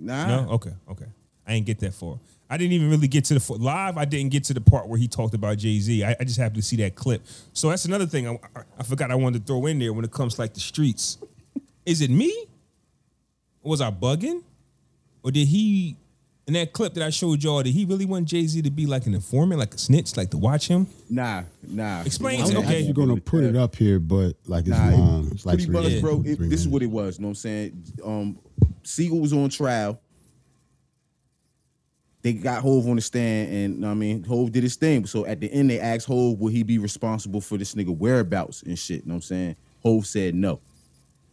Nah. 0.02 0.44
No. 0.44 0.52
Okay. 0.54 0.72
Okay. 0.90 1.06
I 1.48 1.54
didn't 1.54 1.66
get 1.68 1.80
that 1.80 1.94
far. 1.94 2.20
I 2.50 2.58
didn't 2.58 2.74
even 2.74 2.90
really 2.90 3.08
get 3.08 3.24
to 3.26 3.34
the 3.34 3.40
fo- 3.40 3.54
live. 3.56 3.98
I 3.98 4.04
didn't 4.06 4.32
get 4.32 4.44
to 4.46 4.54
the 4.54 4.60
part 4.62 4.88
where 4.88 5.00
he 5.00 5.08
talked 5.08 5.34
about 5.34 5.58
Jay 5.58 5.80
Z. 5.80 6.04
I, 6.04 6.16
I 6.20 6.24
just 6.24 6.38
happened 6.38 6.58
to 6.62 6.68
see 6.68 6.76
that 6.78 6.96
clip. 6.96 7.22
So 7.54 7.70
that's 7.70 7.86
another 7.86 8.06
thing 8.06 8.28
I, 8.28 8.34
I, 8.56 8.62
I 8.80 8.84
forgot 8.84 9.10
I 9.12 9.16
wanted 9.16 9.40
to 9.40 9.46
throw 9.46 9.66
in 9.68 9.80
there 9.80 9.94
when 9.94 10.04
it 10.04 10.12
comes 10.12 10.36
to, 10.36 10.42
like 10.42 10.54
the 10.54 10.60
streets. 10.60 11.18
Is 11.86 12.02
it 12.02 12.10
me? 12.10 12.46
Was 13.64 13.80
I 13.80 13.92
bugging, 13.92 14.42
or 15.24 15.32
did 15.32 15.48
he? 15.48 15.96
In 16.48 16.56
that 16.56 16.74
clip 16.74 16.96
that 16.96 17.04
I 17.04 17.12
showed 17.12 17.42
y'all, 17.44 17.62
did 17.64 17.72
he 17.74 17.86
really 17.86 18.04
want 18.06 18.28
Jay 18.28 18.46
Z 18.46 18.62
to 18.64 18.72
be 18.72 18.86
like 18.88 19.06
an 19.06 19.14
informant, 19.14 19.60
like 19.60 19.74
a 19.76 19.78
snitch, 19.78 20.18
like 20.18 20.32
to 20.32 20.38
watch 20.38 20.68
him? 20.68 20.88
Nah, 21.10 21.44
nah. 21.66 22.02
Explain 22.02 22.42
I 22.42 22.46
to 22.48 22.58
was 22.58 22.66
okay. 22.66 22.80
actually 22.80 22.94
gonna 22.94 23.22
put 23.22 23.44
it 23.44 23.56
up 23.56 23.76
here, 23.76 24.00
but 24.00 24.34
like 24.48 24.62
it's 24.68 24.70
Nah, 24.78 24.90
it- 24.90 24.98
long. 24.98 25.30
It's 25.32 25.46
like 25.46 25.54
pretty 25.58 25.66
three 25.68 25.74
much, 25.74 25.84
minutes, 25.84 26.02
bro. 26.02 26.22
three 26.24 26.32
It, 26.48 26.50
this 26.50 26.60
is 26.62 26.68
what 26.68 26.82
it 26.82 26.88
was. 26.88 27.18
You 27.18 27.22
know 27.22 27.28
what 27.28 27.32
I'm 27.32 27.36
saying? 27.36 27.84
Um, 28.04 28.40
Sigel 28.84 29.20
was 29.20 29.34
on 29.34 29.50
trial. 29.50 30.00
They 32.22 32.34
got 32.34 32.62
Hov 32.62 32.88
on 32.88 32.98
the 32.98 33.02
stand, 33.02 33.52
and 33.52 33.86
I 33.86 33.96
mean, 33.96 34.24
Hov 34.24 34.52
did 34.52 34.62
his 34.62 34.76
thing. 34.76 35.08
So 35.08 35.26
at 35.26 35.40
the 35.40 35.52
end, 35.52 35.70
they 35.72 35.80
asked 35.80 36.06
Hov, 36.08 36.40
"Will 36.40 36.50
he 36.52 36.62
be 36.62 36.78
responsible 36.78 37.42
for 37.42 37.58
this 37.58 37.74
nigga 37.74 37.96
whereabouts 37.98 38.62
and 38.62 38.78
shit?" 38.78 39.02
You 39.04 39.08
know 39.08 39.16
what 39.16 39.18
I'm 39.18 39.22
saying? 39.24 39.56
Hov 39.84 40.06
said 40.06 40.36
no. 40.36 40.60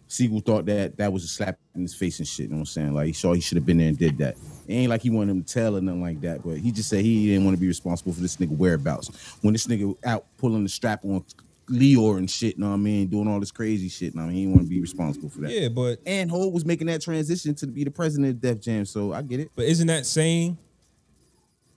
Sigel 0.09 0.41
thought 0.41 0.65
that 0.67 0.97
that 0.97 1.13
was 1.13 1.25
a 1.25 1.29
slap 1.29 1.59
in 1.75 1.83
his 1.83 1.95
face 1.95 2.19
and 2.19 2.27
shit. 2.27 2.45
You 2.45 2.49
know 2.49 2.55
what 2.57 2.61
I'm 2.61 2.67
saying? 2.67 2.95
Like 2.95 3.09
he 3.09 3.13
saw 3.13 3.35
he 3.35 3.43
should 3.43 3.57
have 3.57 3.67
been 3.67 3.77
there 3.77 3.89
and 3.89 3.99
did 3.99 4.17
that. 4.19 4.37
It 4.67 4.73
ain't 4.73 4.89
like 4.89 5.03
he 5.03 5.11
wanted 5.11 5.33
him 5.33 5.43
to 5.45 5.53
tell 5.53 5.77
or 5.77 5.83
nothing 5.83 6.01
like 6.01 6.23
that, 6.23 6.43
but 6.43 6.57
he 6.57 6.73
just 6.73 6.89
said 6.89 7.05
he 7.05 7.27
didn't 7.27 7.45
want 7.45 7.57
to 7.57 7.61
be 7.61 7.69
responsible 7.69 8.15
for 8.15 8.21
this 8.21 8.37
nigga 8.39 8.57
whereabouts. 8.57 9.37
When 9.43 9.53
this 9.53 9.67
nigga 9.67 9.95
out 10.05 10.25
pulling 10.39 10.63
the 10.63 10.71
strap 10.71 11.05
on 11.05 11.23
Lyor 11.71 12.19
and 12.19 12.31
shit, 12.31 12.57
you 12.57 12.63
know 12.63 12.69
what 12.69 12.75
I 12.75 12.79
mean, 12.79 13.09
doing 13.09 13.29
all 13.29 13.41
this 13.41 13.51
crazy 13.51 13.89
shit. 13.89 14.15
You 14.15 14.21
know 14.21 14.27
what 14.27 14.31
I 14.31 14.35
mean, 14.35 14.39
he 14.39 14.47
want 14.47 14.63
to 14.63 14.69
be 14.69 14.81
responsible 14.81 15.29
for 15.29 15.41
that. 15.43 15.51
Yeah, 15.51 15.69
but 15.69 16.01
And 16.07 16.31
Hov 16.31 16.53
was 16.53 16.65
making 16.65 16.87
that 16.89 17.01
transition 17.03 17.55
to 17.57 17.67
be 17.67 17.85
the 17.85 17.91
president 17.91 18.31
of 18.31 18.41
Def 18.41 18.61
Jam, 18.61 18.85
so 18.85 19.13
I 19.13 19.23
get 19.23 19.41
it. 19.41 19.51
but 19.55 19.65
isn't 19.67 19.87
that 19.87 20.07
saying 20.07 20.57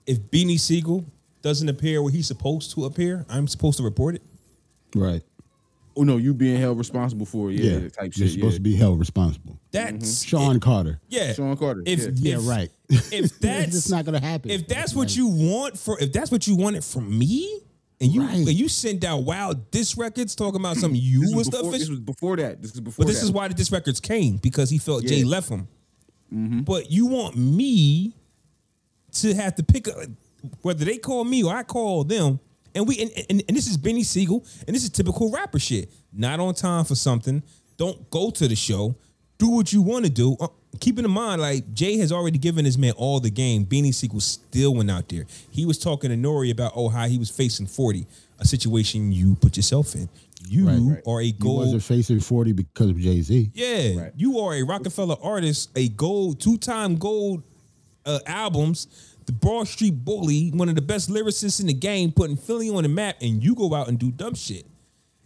if 0.06 0.18
Beanie 0.18 0.58
Sigel 0.58 1.04
doesn't 1.42 1.68
appear 1.68 2.02
where 2.02 2.12
he's 2.12 2.26
supposed 2.26 2.72
to 2.72 2.84
appear, 2.84 3.24
I'm 3.28 3.46
supposed 3.48 3.76
to 3.78 3.82
report 3.84 4.14
it? 4.16 4.22
Right. 4.94 5.22
Oh 5.94 6.04
no, 6.04 6.16
you 6.16 6.32
being 6.32 6.58
held 6.58 6.78
responsible 6.78 7.26
for 7.26 7.50
it, 7.50 7.60
yeah, 7.60 7.72
Yeah. 7.72 7.88
type 7.90 8.12
You're 8.16 8.26
shit. 8.28 8.30
supposed 8.34 8.54
yeah. 8.54 8.58
to 8.58 8.62
be 8.62 8.76
held 8.76 8.98
responsible. 8.98 9.58
That's 9.72 9.92
mm-hmm. 9.92 10.36
Sean 10.36 10.60
Carter. 10.60 11.00
Yeah, 11.08 11.34
Sean 11.34 11.54
Carter, 11.56 11.82
If, 11.84 12.00
yeah. 12.18 12.38
Yeah, 12.38 12.48
right. 12.50 12.70
If 12.88 13.38
that's 13.40 13.76
it's 13.76 13.90
not 13.90 14.04
gonna 14.06 14.20
happen. 14.20 14.50
if 14.50 14.66
that's 14.66 14.94
what 14.94 15.14
you 15.14 15.26
want 15.28 15.78
for, 15.78 15.98
if 16.00 16.12
that's 16.12 16.30
what 16.30 16.46
you 16.46 16.56
wanted 16.56 16.82
from 16.82 17.18
me, 17.18 17.60
and 18.02 18.12
you 18.12 18.20
Right. 18.22 18.34
and 18.36 18.48
you 18.52 18.68
sent 18.68 19.04
out 19.04 19.22
wild 19.24 19.70
diss 19.70 19.96
records 19.96 20.34
talking 20.34 20.60
about 20.60 20.76
something 20.76 21.00
you 21.00 21.20
This 21.22 21.34
was 21.34 21.36
was, 21.36 21.46
the 21.46 21.50
before, 21.58 21.70
this 21.72 21.80
official. 21.82 21.90
was 21.94 22.00
before 22.00 22.36
that. 22.36 22.60
This 22.62 22.74
is 22.74 22.80
before 22.80 23.04
But 23.04 23.08
this 23.10 23.20
that. 23.20 23.24
is 23.26 23.32
why 23.32 23.48
the 23.48 23.54
diss 23.54 23.72
records 23.72 24.00
came 24.00 24.36
because 24.36 24.68
he 24.68 24.76
felt 24.78 25.04
Jay 25.06 25.20
Yeah. 25.20 25.26
left 25.26 25.48
him. 25.48 25.68
Mm-hmm. 26.34 26.60
But 26.62 26.90
you 26.90 27.06
want 27.06 27.36
me 27.36 28.12
to 29.12 29.34
have 29.34 29.54
to 29.56 29.62
pick 29.62 29.86
a, 29.86 30.08
whether 30.62 30.84
they 30.84 30.98
call 30.98 31.24
me 31.24 31.42
or 31.44 31.54
I 31.54 31.62
call 31.62 32.04
them. 32.04 32.40
And 32.74 32.88
we 32.88 32.98
and, 33.00 33.10
and, 33.30 33.42
and 33.48 33.56
this 33.56 33.66
is 33.66 33.76
Beanie 33.76 34.04
Sigel, 34.04 34.44
and 34.66 34.74
this 34.74 34.82
is 34.82 34.90
typical 34.90 35.30
rapper 35.30 35.58
shit. 35.58 35.92
Not 36.12 36.40
on 36.40 36.54
time 36.54 36.84
for 36.86 36.94
something. 36.94 37.42
Don't 37.76 38.08
go 38.10 38.30
to 38.30 38.48
the 38.48 38.56
show. 38.56 38.94
Do 39.38 39.48
what 39.50 39.72
you 39.72 39.82
want 39.82 40.04
to 40.06 40.10
do. 40.10 40.36
Uh, 40.40 40.48
Keeping 40.80 41.04
in 41.04 41.10
mind, 41.10 41.40
like 41.40 41.72
Jay 41.74 41.96
has 41.98 42.10
already 42.12 42.38
given 42.38 42.64
his 42.64 42.78
man 42.78 42.92
all 42.96 43.20
the 43.20 43.30
game. 43.30 43.64
Beanie 43.66 43.94
Sigel 43.94 44.20
still 44.20 44.74
went 44.74 44.90
out 44.90 45.08
there. 45.08 45.26
He 45.50 45.66
was 45.66 45.78
talking 45.78 46.10
to 46.10 46.16
Nori 46.16 46.50
about 46.50 46.72
oh 46.74 46.88
how 46.88 47.06
he 47.06 47.18
was 47.18 47.30
facing 47.30 47.66
forty, 47.66 48.06
a 48.38 48.44
situation 48.46 49.12
you 49.12 49.34
put 49.36 49.56
yourself 49.56 49.94
in. 49.94 50.08
You 50.48 50.66
Right, 50.66 50.78
right. 50.80 51.02
are 51.06 51.20
a 51.20 51.24
He 51.26 51.32
gold 51.32 51.58
wasn't 51.58 51.84
facing 51.84 52.18
40 52.18 52.52
because 52.52 52.90
of 52.90 52.98
Jay 52.98 53.20
Z. 53.20 53.52
yeah, 53.54 54.02
Right. 54.02 54.12
you 54.16 54.40
are 54.40 54.54
a 54.54 54.62
Rockefeller 54.64 55.14
artist, 55.22 55.70
a 55.76 55.88
gold, 55.90 56.40
two-time 56.40 56.96
gold 56.96 57.44
uh, 58.04 58.18
albums, 58.26 58.88
the 59.26 59.32
Broad 59.32 59.68
Street 59.68 60.04
Bully, 60.04 60.48
one 60.50 60.68
of 60.68 60.74
the 60.74 60.82
best 60.82 61.08
lyricists 61.10 61.60
in 61.60 61.68
the 61.68 61.72
game, 61.74 62.10
putting 62.10 62.36
Philly 62.36 62.70
on 62.70 62.82
the 62.82 62.88
map, 62.88 63.18
and 63.20 63.40
you 63.44 63.54
go 63.54 63.72
out 63.72 63.86
and 63.86 64.00
do 64.00 64.10
dumb 64.10 64.34
shit. 64.34 64.66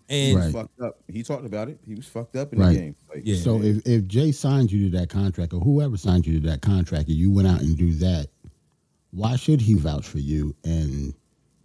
And 0.08 0.38
Right. 0.38 0.52
fucked 0.52 0.80
up. 0.80 0.98
He 1.08 1.22
talked 1.24 1.44
about 1.44 1.68
it. 1.68 1.80
He 1.84 1.94
was 1.94 2.06
fucked 2.06 2.36
up 2.36 2.52
in 2.52 2.60
Right. 2.60 2.72
the 2.74 2.78
game. 2.80 2.94
Like, 3.08 3.22
Yeah. 3.24 3.36
So 3.36 3.60
if, 3.62 3.84
if 3.86 4.06
Jay 4.06 4.30
signed 4.32 4.70
you 4.70 4.88
to 4.90 4.98
that 4.98 5.08
contract 5.08 5.52
or 5.52 5.60
whoever 5.60 5.96
signed 5.96 6.26
you 6.26 6.40
to 6.40 6.46
that 6.48 6.62
contract 6.62 7.08
and 7.08 7.16
you 7.16 7.30
went 7.30 7.48
out 7.48 7.60
and 7.60 7.76
do 7.76 7.92
that, 7.94 8.28
why 9.10 9.34
should 9.36 9.60
he 9.60 9.74
vouch 9.74 10.06
for 10.06 10.18
you 10.20 10.54
and 10.64 11.12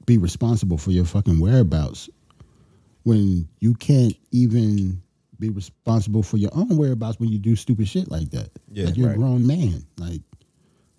be 0.07 0.17
responsible 0.17 0.77
for 0.77 0.91
your 0.91 1.05
fucking 1.05 1.39
whereabouts 1.39 2.09
when 3.03 3.47
you 3.59 3.73
can't 3.75 4.15
even 4.31 4.97
be 5.39 5.49
responsible 5.49 6.23
for 6.23 6.37
your 6.37 6.51
own 6.53 6.77
whereabouts 6.77 7.19
when 7.19 7.29
you 7.29 7.37
do 7.39 7.55
stupid 7.55 7.87
shit 7.87 8.09
like 8.09 8.29
that? 8.31 8.49
Yeah, 8.71 8.85
like 8.85 8.97
you're 8.97 9.07
right. 9.07 9.15
a 9.15 9.19
grown 9.19 9.45
man. 9.45 9.83
Like 9.97 10.21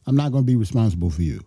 I'm 0.06 0.16
not 0.16 0.30
going 0.32 0.44
to 0.44 0.46
be 0.46 0.56
responsible 0.56 1.10
for 1.10 1.22
you. 1.22 1.40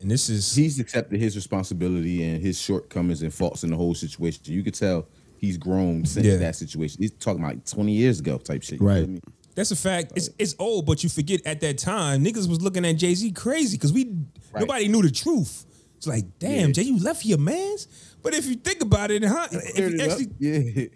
and 0.00 0.10
this 0.10 0.28
is 0.28 0.54
he's 0.54 0.80
accepted 0.80 1.20
his 1.20 1.36
responsibility 1.36 2.22
and 2.24 2.42
his 2.42 2.58
shortcomings 2.60 3.22
and 3.22 3.32
faults 3.32 3.62
in 3.64 3.70
the 3.70 3.76
whole 3.76 3.94
situation. 3.94 4.40
You 4.46 4.62
could 4.64 4.74
tell 4.74 5.06
he's 5.42 5.58
grown 5.58 6.06
since 6.06 6.24
Yeah. 6.26 6.36
that 6.36 6.56
situation. 6.56 7.02
He's 7.02 7.10
talking 7.10 7.44
about 7.44 7.66
20 7.66 7.92
years 7.92 8.20
ago 8.20 8.38
type 8.38 8.62
shit. 8.62 8.80
you 8.80 8.86
Right. 8.86 9.00
feel 9.04 9.08
me? 9.08 9.20
that's 9.54 9.70
a 9.70 9.76
fact. 9.76 10.12
It's 10.16 10.30
it's 10.38 10.54
old, 10.58 10.86
but 10.86 11.02
you 11.02 11.10
forget 11.10 11.42
at 11.44 11.60
that 11.60 11.76
time 11.76 12.24
niggas 12.24 12.48
was 12.48 12.62
looking 12.62 12.86
at 12.86 12.94
Jay 12.96 13.14
Z 13.14 13.32
crazy 13.32 13.76
because 13.76 13.92
we 13.92 14.10
nobody 14.58 14.88
knew 14.88 15.02
the 15.02 15.10
truth. 15.10 15.66
It's 15.98 16.06
like, 16.06 16.24
damn, 16.38 16.68
Yeah. 16.68 16.72
Jay, 16.72 16.82
you 16.84 16.98
left 16.98 17.26
your 17.26 17.38
man's. 17.38 17.86
But 18.22 18.34
if 18.34 18.46
you 18.46 18.54
think 18.54 18.80
about 18.82 19.10
it, 19.10 19.22
huh? 19.24 19.48
If 19.52 19.74
Cleared 19.74 19.92
you 19.92 19.98
it 19.98 20.10
actually 20.10 20.28
yeah. 20.38 20.86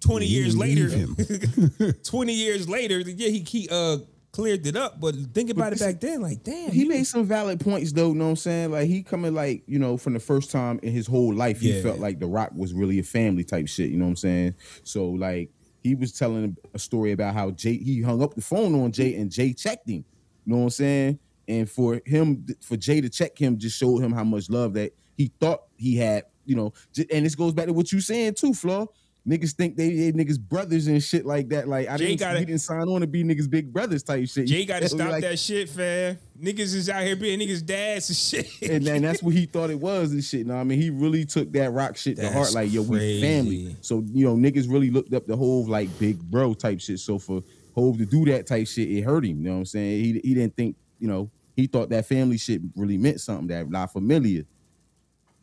20 0.00 0.26
years 0.26 0.56
later, 0.56 0.88
20 2.04 2.32
years 2.32 2.68
later, 2.68 3.00
yeah, 3.00 3.28
he, 3.30 3.40
he 3.40 3.68
uh 3.68 3.98
cleared 4.32 4.66
it 4.66 4.76
up. 4.76 5.00
But 5.00 5.14
think 5.32 5.50
about 5.50 5.72
it 5.72 5.78
back 5.78 6.00
then, 6.00 6.20
like, 6.22 6.42
damn, 6.42 6.70
He 6.70 6.84
made 6.84 7.06
some 7.06 7.24
valid 7.24 7.60
points 7.60 7.92
though, 7.92 8.08
you 8.08 8.14
know 8.14 8.24
what 8.24 8.30
I'm 8.30 8.36
saying? 8.36 8.70
Like 8.72 8.88
he 8.88 9.02
coming 9.02 9.34
like, 9.34 9.62
you 9.66 9.78
know, 9.78 9.96
from 9.96 10.12
the 10.14 10.20
first 10.20 10.50
time 10.50 10.78
in 10.82 10.92
his 10.92 11.06
whole 11.06 11.34
life, 11.34 11.60
he 11.60 11.72
Yeah. 11.72 11.82
felt 11.82 11.98
like 11.98 12.18
The 12.18 12.26
Rock 12.26 12.52
was 12.54 12.72
really 12.72 12.98
a 12.98 13.02
family 13.02 13.44
type 13.44 13.68
shit, 13.68 13.90
you 13.90 13.96
know 13.96 14.04
what 14.04 14.10
I'm 14.10 14.16
saying? 14.16 14.54
So 14.84 15.08
like 15.08 15.50
he 15.82 15.94
was 15.94 16.12
telling 16.12 16.56
a 16.74 16.78
story 16.78 17.12
about 17.12 17.34
how 17.34 17.50
Jay 17.52 17.78
he 17.78 18.02
hung 18.02 18.22
up 18.22 18.34
the 18.34 18.40
phone 18.42 18.74
on 18.80 18.92
Jay 18.92 19.14
and 19.16 19.30
Jay 19.30 19.52
checked 19.52 19.88
him. 19.88 20.04
You 20.44 20.52
know 20.52 20.56
what 20.58 20.62
I'm 20.64 20.70
saying? 20.70 21.18
And 21.46 21.70
for 21.70 22.00
him 22.04 22.46
for 22.60 22.76
Jay 22.76 23.00
to 23.00 23.08
check 23.08 23.38
him 23.38 23.58
just 23.58 23.78
showed 23.78 23.98
him 24.00 24.12
how 24.12 24.24
much 24.24 24.50
love 24.50 24.74
that 24.74 24.92
he 25.16 25.32
thought 25.40 25.62
he 25.76 25.96
had, 25.96 26.24
you 26.44 26.54
know. 26.54 26.72
And 27.12 27.24
this 27.24 27.34
goes 27.34 27.52
back 27.54 27.66
to 27.66 27.72
what 27.72 27.90
you're 27.90 28.00
saying 28.00 28.34
too, 28.34 28.52
Flaw. 28.54 28.86
Niggas 29.26 29.52
think 29.52 29.76
they, 29.76 29.90
they 29.94 30.12
niggas 30.12 30.40
brothers 30.40 30.86
and 30.86 31.02
shit 31.02 31.26
like 31.26 31.50
that. 31.50 31.68
Like 31.68 31.88
I 31.88 31.96
Jay 31.98 32.06
didn't, 32.08 32.20
gotta- 32.20 32.38
didn't 32.40 32.58
sign 32.60 32.88
on 32.88 33.02
to 33.02 33.06
be 33.06 33.22
niggas 33.24 33.50
big 33.50 33.72
brothers 33.72 34.02
type 34.02 34.26
shit. 34.28 34.46
Jay 34.46 34.64
got 34.64 34.80
to 34.80 34.88
stop 34.88 35.10
like, 35.10 35.22
that 35.22 35.38
shit, 35.38 35.68
fam. 35.68 36.18
Niggas 36.40 36.74
is 36.74 36.88
out 36.88 37.02
here 37.02 37.16
being 37.16 37.38
niggas' 37.40 37.64
dads 37.66 38.08
and 38.08 38.16
shit. 38.16 38.70
and 38.70 38.86
then 38.86 39.02
that's 39.02 39.22
what 39.22 39.34
he 39.34 39.44
thought 39.44 39.70
it 39.70 39.78
was 39.80 40.12
and 40.12 40.24
shit. 40.24 40.46
No, 40.46 40.56
I 40.56 40.64
mean, 40.64 40.80
he 40.80 40.88
really 40.88 41.24
took 41.26 41.52
that 41.52 41.72
rock 41.72 41.96
shit 41.96 42.16
to 42.16 42.32
heart. 42.32 42.54
Like, 42.54 42.72
yo, 42.72 42.82
we 42.82 43.20
family. 43.20 43.76
So 43.82 44.02
you 44.12 44.24
know, 44.24 44.34
niggas 44.36 44.70
really 44.70 44.90
looked 44.90 45.12
up 45.12 45.26
the 45.26 45.36
whole 45.36 45.66
like 45.66 45.88
big 45.98 46.18
bro 46.22 46.54
type 46.54 46.80
shit. 46.80 47.00
So 47.00 47.18
for 47.18 47.42
Hov 47.74 47.98
to 47.98 48.06
do 48.06 48.24
that 48.26 48.46
type 48.46 48.66
shit, 48.66 48.88
it 48.88 49.02
hurt 49.02 49.24
him. 49.24 49.38
You 49.38 49.44
know 49.48 49.52
what 49.52 49.58
I'm 49.58 49.64
saying? 49.66 50.04
He 50.04 50.20
he 50.24 50.34
didn't 50.34 50.56
think, 50.56 50.76
you 50.98 51.08
know, 51.08 51.30
he 51.54 51.66
thought 51.66 51.90
that 51.90 52.06
family 52.06 52.38
shit 52.38 52.62
really 52.76 52.96
meant 52.96 53.20
something 53.20 53.48
that 53.48 53.68
La 53.70 53.86
Familia, 53.86 54.44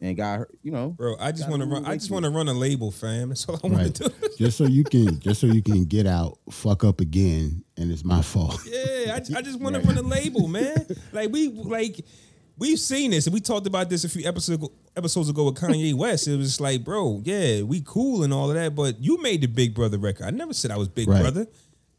and 0.06 0.16
got 0.18 0.38
hurt, 0.40 0.58
you 0.64 0.72
know. 0.72 0.90
Bro, 0.90 1.16
I 1.20 1.32
just 1.32 1.50
want 1.50 1.62
to 1.62 1.68
run. 1.68 1.86
I 1.86 1.96
just 1.96 2.12
want 2.12 2.26
to 2.26 2.32
run 2.32 2.48
a 2.48 2.54
label, 2.54 2.92
fam. 2.92 3.30
That's 3.30 3.46
all 3.48 3.60
I 3.64 3.68
want 3.68 3.76
Right. 3.76 3.96
to 3.96 4.10
do. 4.10 4.28
just 4.38 4.58
so 4.58 4.66
you 4.66 4.84
can 4.84 5.20
just 5.20 5.42
so 5.42 5.48
you 5.48 5.62
can 5.62 5.86
get 5.86 6.06
out, 6.08 6.38
fuck 6.52 6.84
up 6.84 7.02
again, 7.02 7.64
and 7.78 7.92
it's 7.92 8.04
my 8.06 8.22
fault. 8.22 8.60
Yeah, 8.72 9.14
I, 9.14 9.38
I 9.38 9.42
just 9.42 9.60
want 9.60 9.76
to 9.76 9.82
run 9.82 9.98
a 9.98 10.02
label, 10.02 10.48
man. 10.48 10.86
Like 11.12 11.32
we 11.32 11.50
like 11.50 12.04
we've 12.58 12.80
seen 12.80 13.12
this, 13.12 13.28
and 13.28 13.34
we 13.34 13.40
talked 13.42 13.68
about 13.68 13.90
this 13.90 14.04
a 14.04 14.10
few 14.10 14.28
episodes 14.28 14.58
ago, 14.64 14.72
episodes 14.96 15.30
ago 15.30 15.46
with 15.46 15.56
Kanye 15.56 15.94
West. 15.94 16.28
It 16.28 16.38
was 16.38 16.60
like, 16.62 16.84
bro, 16.84 17.22
yeah, 17.24 17.62
we 17.64 17.82
cool 17.86 18.24
and 18.24 18.34
all 18.34 18.50
of 18.50 18.56
that, 18.56 18.74
but 18.76 19.00
you 19.04 19.22
made 19.22 19.42
the 19.42 19.48
Big 19.48 19.74
Brother 19.76 19.98
record. 19.98 20.26
I 20.26 20.30
never 20.32 20.54
said 20.54 20.72
I 20.72 20.78
was 20.78 20.88
Big 20.88 21.08
Right. 21.08 21.22
Brother. 21.22 21.48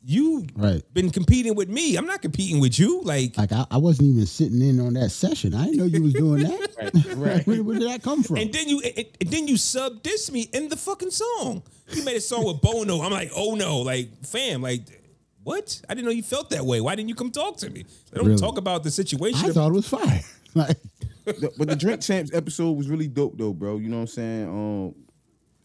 You 0.09 0.47
Right. 0.55 0.83
been 0.95 1.11
competing 1.11 1.57
with 1.57 1.69
me. 1.69 1.97
I'm 1.97 2.07
not 2.07 2.23
competing 2.23 2.61
with 2.61 2.79
you. 2.79 3.01
Like, 3.03 3.37
Like 3.37 3.51
I, 3.51 3.67
I 3.73 3.77
wasn't 3.79 4.11
even 4.11 4.25
sitting 4.27 4.63
in 4.63 4.79
on 4.79 4.95
that 4.95 5.11
session. 5.11 5.53
I 5.53 5.65
didn't 5.65 5.79
know 5.79 5.85
you 5.87 6.03
was 6.05 6.13
doing 6.15 6.43
that. 6.45 7.15
right. 7.17 7.45
where, 7.47 7.63
where 7.65 7.77
did 7.79 7.89
that 7.89 8.03
come 8.05 8.23
from? 8.23 8.37
and 8.37 8.53
then 8.53 8.69
you 8.69 8.81
and, 8.83 9.05
and 9.21 9.31
then 9.31 9.49
you 9.49 9.57
sub 9.57 10.05
diss 10.05 10.31
me 10.31 10.49
in 10.53 10.69
the 10.69 10.77
fucking 10.77 11.11
song. 11.11 11.65
You 11.93 12.05
made 12.05 12.17
a 12.17 12.21
song 12.21 12.45
with 12.45 12.61
Bono. 12.61 13.01
I'm 13.03 13.11
like, 13.11 13.33
oh 13.37 13.55
no, 13.57 13.79
like 13.81 14.25
fam, 14.25 14.63
like. 14.63 15.03
What? 15.43 15.81
I 15.89 15.95
didn't 15.95 16.07
know 16.07 16.11
you 16.13 16.25
felt 16.25 16.51
that 16.51 16.67
way. 16.67 16.81
Why 16.81 16.97
didn't 16.97 17.09
you 17.09 17.15
come 17.15 17.31
talk 17.31 17.57
to 17.59 17.71
me? 17.71 17.85
They 18.11 18.17
don't 18.19 18.27
Really? 18.27 18.37
talk 18.39 18.59
about 18.59 18.83
the 18.83 18.91
situation. 18.91 19.49
I 19.49 19.53
thought 19.53 19.69
it 19.69 19.75
was 19.75 19.89
fire. 19.89 20.21
Like 20.57 20.77
The- 21.25 21.53
but 21.57 21.69
the 21.69 21.77
Drink 21.77 22.01
Champs 22.01 22.33
episode 22.35 22.73
was 22.73 22.89
really 22.89 23.07
dope 23.09 23.39
though, 23.39 23.53
bro. 23.53 23.77
You 23.79 23.89
know 23.89 23.97
what 23.99 24.01
I'm 24.03 24.07
saying? 24.09 24.49
Um, 24.49 24.95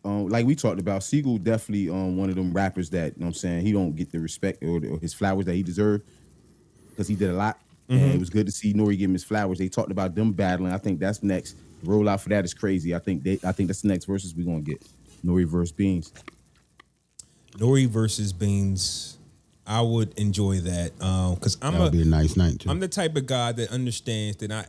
um, 0.03 0.30
like 0.30 0.45
we 0.45 0.56
talked 0.56 0.80
about, 0.80 1.03
Sigel 1.03 1.38
definitely 1.38 1.90
um 1.90 2.18
one 2.18 2.30
of 2.30 2.36
them 2.36 2.53
rappers 2.53 2.90
that 2.91 3.14
you 3.15 3.22
know 3.22 3.26
what 3.26 3.28
I'm 3.28 3.34
saying 3.34 3.65
he 3.65 3.72
don't 3.72 3.95
get 3.95 4.11
the 4.11 4.19
respect 4.19 4.64
or, 4.64 4.78
or 4.78 4.99
his 4.99 5.14
flowers 5.14 5.45
that 5.45 5.53
he 5.53 5.64
deserved 5.64 6.03
because 6.90 7.07
he 7.07 7.15
did 7.15 7.30
a 7.30 7.34
lot. 7.34 7.60
And 7.90 8.14
it 8.14 8.19
was 8.22 8.30
good 8.30 8.45
to 8.45 8.53
see 8.53 8.73
Nori 8.73 8.98
give 8.98 9.10
him 9.10 9.14
his 9.14 9.26
flowers. 9.26 9.57
They 9.57 9.68
talked 9.68 9.91
about 9.91 10.15
them 10.15 10.32
battling. 10.32 10.72
I 10.72 10.78
think 10.78 10.98
that's 11.02 11.23
next. 11.23 11.57
The 11.84 11.90
rollout 11.90 12.22
for 12.22 12.30
that 12.30 12.45
is 12.45 12.53
crazy. 12.53 12.95
I 12.95 12.99
think 12.99 13.22
they 13.22 13.38
I 13.44 13.52
think 13.52 13.68
that's 13.68 13.82
the 13.82 13.90
next 13.90 14.06
verses 14.06 14.34
we're 14.34 14.45
gonna 14.45 14.61
get. 14.61 14.82
Nori 15.26 15.45
versus 15.45 15.73
Beans. 15.73 16.14
Nori 17.57 17.88
versus 17.88 18.32
Beans. 18.32 19.18
I 19.68 19.82
would 19.82 20.18
enjoy 20.18 20.60
that 20.61 20.94
because 21.36 21.57
I'm 21.61 21.73
that 21.73 21.80
a 21.80 21.84
would 21.84 21.91
be 21.91 22.02
a 22.02 22.06
nice 22.06 22.38
night 22.38 22.61
too. 22.61 22.69
I'm 22.69 22.80
the 22.80 22.88
type 22.88 23.15
of 23.18 23.26
guy 23.26 23.52
that 23.52 23.72
understands 23.72 24.38
that 24.38 24.48
not 24.48 24.68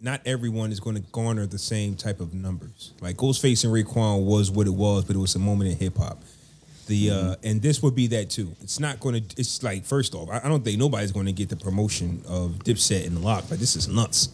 not 0.00 0.20
everyone 0.24 0.72
is 0.72 0.80
going 0.80 0.96
to 0.96 1.02
garner 1.12 1.46
the 1.46 1.58
same 1.58 1.94
type 1.94 2.20
of 2.20 2.32
numbers. 2.32 2.92
Like 3.00 3.16
Ghostface 3.16 3.64
and 3.64 3.72
Raekwon 3.72 4.24
was 4.24 4.50
what 4.50 4.66
it 4.66 4.74
was, 4.74 5.04
but 5.04 5.16
it 5.16 5.18
was 5.18 5.34
a 5.34 5.38
moment 5.38 5.70
in 5.70 5.76
hip 5.76 5.98
hop. 5.98 6.22
The 6.86 7.10
uh, 7.10 7.36
and 7.44 7.62
this 7.62 7.82
would 7.82 7.94
be 7.94 8.08
that 8.08 8.30
too. 8.30 8.50
It's 8.62 8.80
not 8.80 8.98
going 8.98 9.22
to. 9.22 9.40
It's 9.40 9.62
like 9.62 9.84
first 9.84 10.14
off, 10.14 10.28
I, 10.28 10.40
I 10.42 10.48
don't 10.48 10.64
think 10.64 10.78
nobody's 10.78 11.12
going 11.12 11.26
to 11.26 11.32
get 11.32 11.48
the 11.48 11.56
promotion 11.56 12.22
of 12.26 12.52
Dipset 12.64 13.06
and 13.06 13.22
Lock. 13.22 13.48
Like 13.50 13.60
this 13.60 13.76
is 13.76 13.86
nuts. 13.86 14.30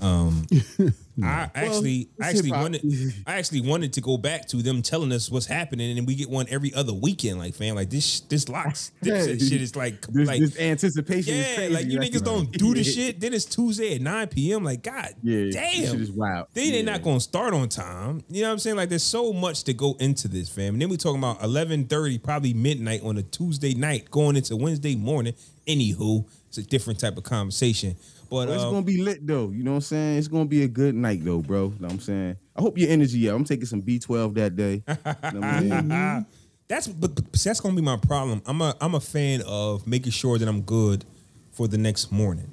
Um, 0.00 0.46
I 1.22 1.48
actually, 1.54 2.10
it's 2.18 2.26
I 2.26 2.28
actually 2.28 2.48
hip-hop. 2.48 2.62
wanted, 2.62 3.14
I 3.26 3.36
actually 3.36 3.62
wanted 3.62 3.94
to 3.94 4.02
go 4.02 4.18
back 4.18 4.46
to 4.48 4.58
them 4.58 4.82
telling 4.82 5.12
us 5.12 5.30
what's 5.30 5.46
happening, 5.46 5.96
and 5.96 6.06
we 6.06 6.14
get 6.14 6.28
one 6.28 6.44
every 6.50 6.74
other 6.74 6.92
weekend. 6.92 7.38
Like, 7.38 7.54
fam, 7.54 7.74
like 7.74 7.88
this, 7.88 8.20
this 8.20 8.48
LOX, 8.50 8.92
Dipset 9.02 9.48
shit 9.48 9.62
is 9.62 9.74
like, 9.74 10.06
This, 10.08 10.28
like, 10.28 10.40
this 10.40 10.58
anticipation 10.58 11.32
is 11.34 11.46
yeah, 11.48 11.54
crazy. 11.56 11.72
like 11.74 11.86
you 11.86 11.98
right? 11.98 12.12
niggas 12.12 12.22
don't 12.22 12.52
do 12.52 12.74
the 12.74 12.84
shit. 12.94 13.18
Then 13.18 13.32
it's 13.32 13.46
Tuesday 13.46 13.94
at 13.94 14.02
9 14.02 14.26
p.m. 14.28 14.62
Like, 14.64 14.82
God 14.82 15.14
Yeah, 15.22 15.44
this 15.46 15.54
damn. 15.54 15.72
shit 15.92 16.00
is 16.02 16.12
wild. 16.12 16.48
Then 16.52 16.72
they're 16.72 16.82
not 16.84 17.02
gonna 17.02 17.20
start 17.20 17.54
on 17.54 17.70
time. 17.70 18.22
You 18.28 18.42
know 18.42 18.48
what 18.48 18.52
I'm 18.52 18.58
saying? 18.58 18.76
Like 18.76 18.90
there's 18.90 19.02
so 19.02 19.32
much 19.32 19.64
to 19.64 19.72
go 19.72 19.96
into 19.98 20.28
this, 20.28 20.50
fam. 20.50 20.74
And 20.74 20.82
then 20.82 20.90
we 20.90 20.98
talking 20.98 21.18
about 21.20 21.40
11:30, 21.40 22.22
probably 22.22 22.52
midnight 22.52 23.02
on 23.02 23.16
a 23.16 23.22
Tuesday 23.22 23.72
night, 23.72 24.10
going 24.10 24.36
into 24.36 24.54
Wednesday 24.56 24.94
morning. 24.96 25.32
Anywho, 25.66 26.24
it's 26.48 26.58
a 26.58 26.62
different 26.62 27.00
type 27.00 27.16
of 27.16 27.24
conversation. 27.24 27.96
But 28.30 28.46
But 28.46 28.54
it's 28.54 28.62
um, 28.64 28.70
gonna 28.72 28.86
be 28.86 29.00
lit 29.02 29.26
though. 29.26 29.50
You 29.50 29.62
know 29.64 29.72
what 29.72 29.76
I'm 29.76 29.80
saying? 29.82 30.18
It's 30.18 30.28
gonna 30.28 30.44
be 30.46 30.62
a 30.64 30.68
good 30.68 30.94
night 30.94 31.24
though, 31.24 31.40
bro. 31.40 31.64
You 31.64 31.80
know 31.80 31.86
what 31.86 31.92
I'm 31.92 32.00
saying? 32.00 32.36
I 32.56 32.60
hope 32.62 32.76
your 32.78 32.90
energy 32.90 33.28
up. 33.28 33.36
I'm 33.36 33.44
taking 33.44 33.66
some 33.66 33.82
B12 33.82 34.34
that 34.34 34.56
day. 34.56 34.82
You 34.86 34.94
know 35.40 35.40
what 35.40 35.44
I 35.44 35.60
mean? 35.60 36.26
That's 36.68 36.88
but, 36.88 37.14
but 37.14 37.32
that's 37.44 37.60
gonna 37.60 37.76
be 37.76 37.82
my 37.82 37.96
problem. 37.96 38.42
I'm 38.44 38.60
a 38.60 38.74
I'm 38.80 38.96
a 38.96 39.00
fan 39.00 39.40
of 39.46 39.86
making 39.86 40.10
sure 40.10 40.36
that 40.36 40.48
I'm 40.48 40.62
good 40.62 41.04
for 41.52 41.68
the 41.68 41.78
next 41.78 42.10
morning. 42.10 42.50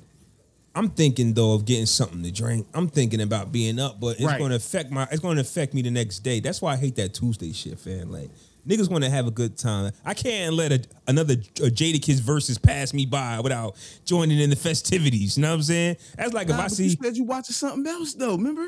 I'm 0.76 0.90
thinking 0.90 1.34
though 1.34 1.54
of 1.56 1.66
getting 1.66 1.88
something 1.88 2.22
to 2.22 2.32
drink. 2.32 2.68
I'm 2.76 2.88
thinking 2.88 3.22
about 3.22 3.52
being 3.52 3.80
up, 3.80 4.00
but 4.00 4.18
it's 4.18 4.24
Right. 4.26 4.38
gonna 4.40 4.54
affect 4.56 4.92
my 4.92 5.08
it's 5.12 5.20
gonna 5.20 5.42
affect 5.42 5.74
me 5.74 5.82
the 5.82 5.90
next 5.90 6.20
day. 6.20 6.40
That's 6.42 6.62
why 6.62 6.74
I 6.74 6.78
hate 6.78 6.96
that 6.98 7.16
Tuesday 7.16 7.54
shit, 7.54 7.80
fam. 7.80 8.12
Like 8.12 8.30
niggas 8.68 8.90
want 8.90 9.04
to 9.04 9.10
have 9.10 9.28
a 9.28 9.32
good 9.32 9.58
time. 9.58 9.92
I 10.06 10.14
can't 10.14 10.54
let 10.54 10.72
a, 10.72 10.84
another 11.08 11.34
a 11.34 11.70
Jadakiss 11.70 12.20
versus 12.22 12.58
pass 12.58 12.94
me 12.94 13.06
by 13.06 13.40
without 13.40 13.76
joining 14.06 14.40
in 14.40 14.50
the 14.50 14.56
festivities. 14.56 15.38
You 15.38 15.44
know 15.44 15.50
what 15.50 15.56
I'm 15.56 15.64
saying? 15.64 15.98
That's 16.18 16.34
like 16.34 16.48
if 16.50 16.56
I 16.56 16.64
but 16.64 16.70
you 16.72 16.90
see 16.90 16.98
said 17.02 17.18
you 17.18 17.24
watching 17.24 17.54
something 17.54 17.86
else 17.88 18.14
though. 18.14 18.36
Remember? 18.36 18.68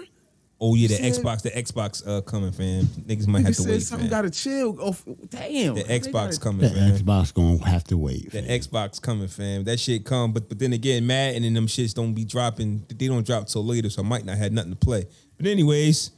oh 0.62 0.74
yeah 0.74 0.88
the 0.88 0.96
said- 0.96 1.14
Xbox 1.24 1.42
the 1.42 1.52
Xbox 1.52 2.08
uh 2.08 2.22
coming, 2.22 2.52
fam. 2.52 2.86
Niggas 2.86 3.28
might 3.28 3.46
have 3.46 3.56
to 3.56 3.62
said 3.62 3.72
wait, 3.72 3.82
something 3.82 4.10
gotta 4.10 4.30
chill. 4.30 4.78
Oh, 4.80 4.96
damn. 5.30 5.76
The 5.76 5.84
Xbox 5.84 6.12
gotta- 6.12 6.40
coming, 6.40 6.62
the 6.62 6.70
fam. 6.70 6.92
Xbox 6.96 7.34
gonna 7.34 7.66
have 7.70 7.84
to 7.86 7.98
wait. 7.98 8.32
The 8.32 8.42
fam. 8.42 8.60
Xbox 8.60 9.02
coming, 9.02 9.28
fam. 9.28 9.66
That 9.66 9.80
shit 9.80 10.06
come, 10.06 10.32
but 10.32 10.48
but 10.48 10.58
then 10.60 10.72
again, 10.74 11.06
Madden 11.06 11.44
and 11.44 11.56
them 11.56 11.68
shits 11.68 11.94
don't 11.94 12.14
be 12.14 12.24
dropping. 12.24 12.86
They 12.88 13.08
don't 13.08 13.26
drop 13.26 13.48
till 13.48 13.66
later, 13.66 13.90
so 13.90 14.02
I 14.02 14.06
might 14.06 14.24
not 14.24 14.38
have 14.38 14.54
nothing 14.54 14.72
to 14.72 14.78
play. 14.78 15.06
But 15.38 15.48
anyways, 15.48 16.12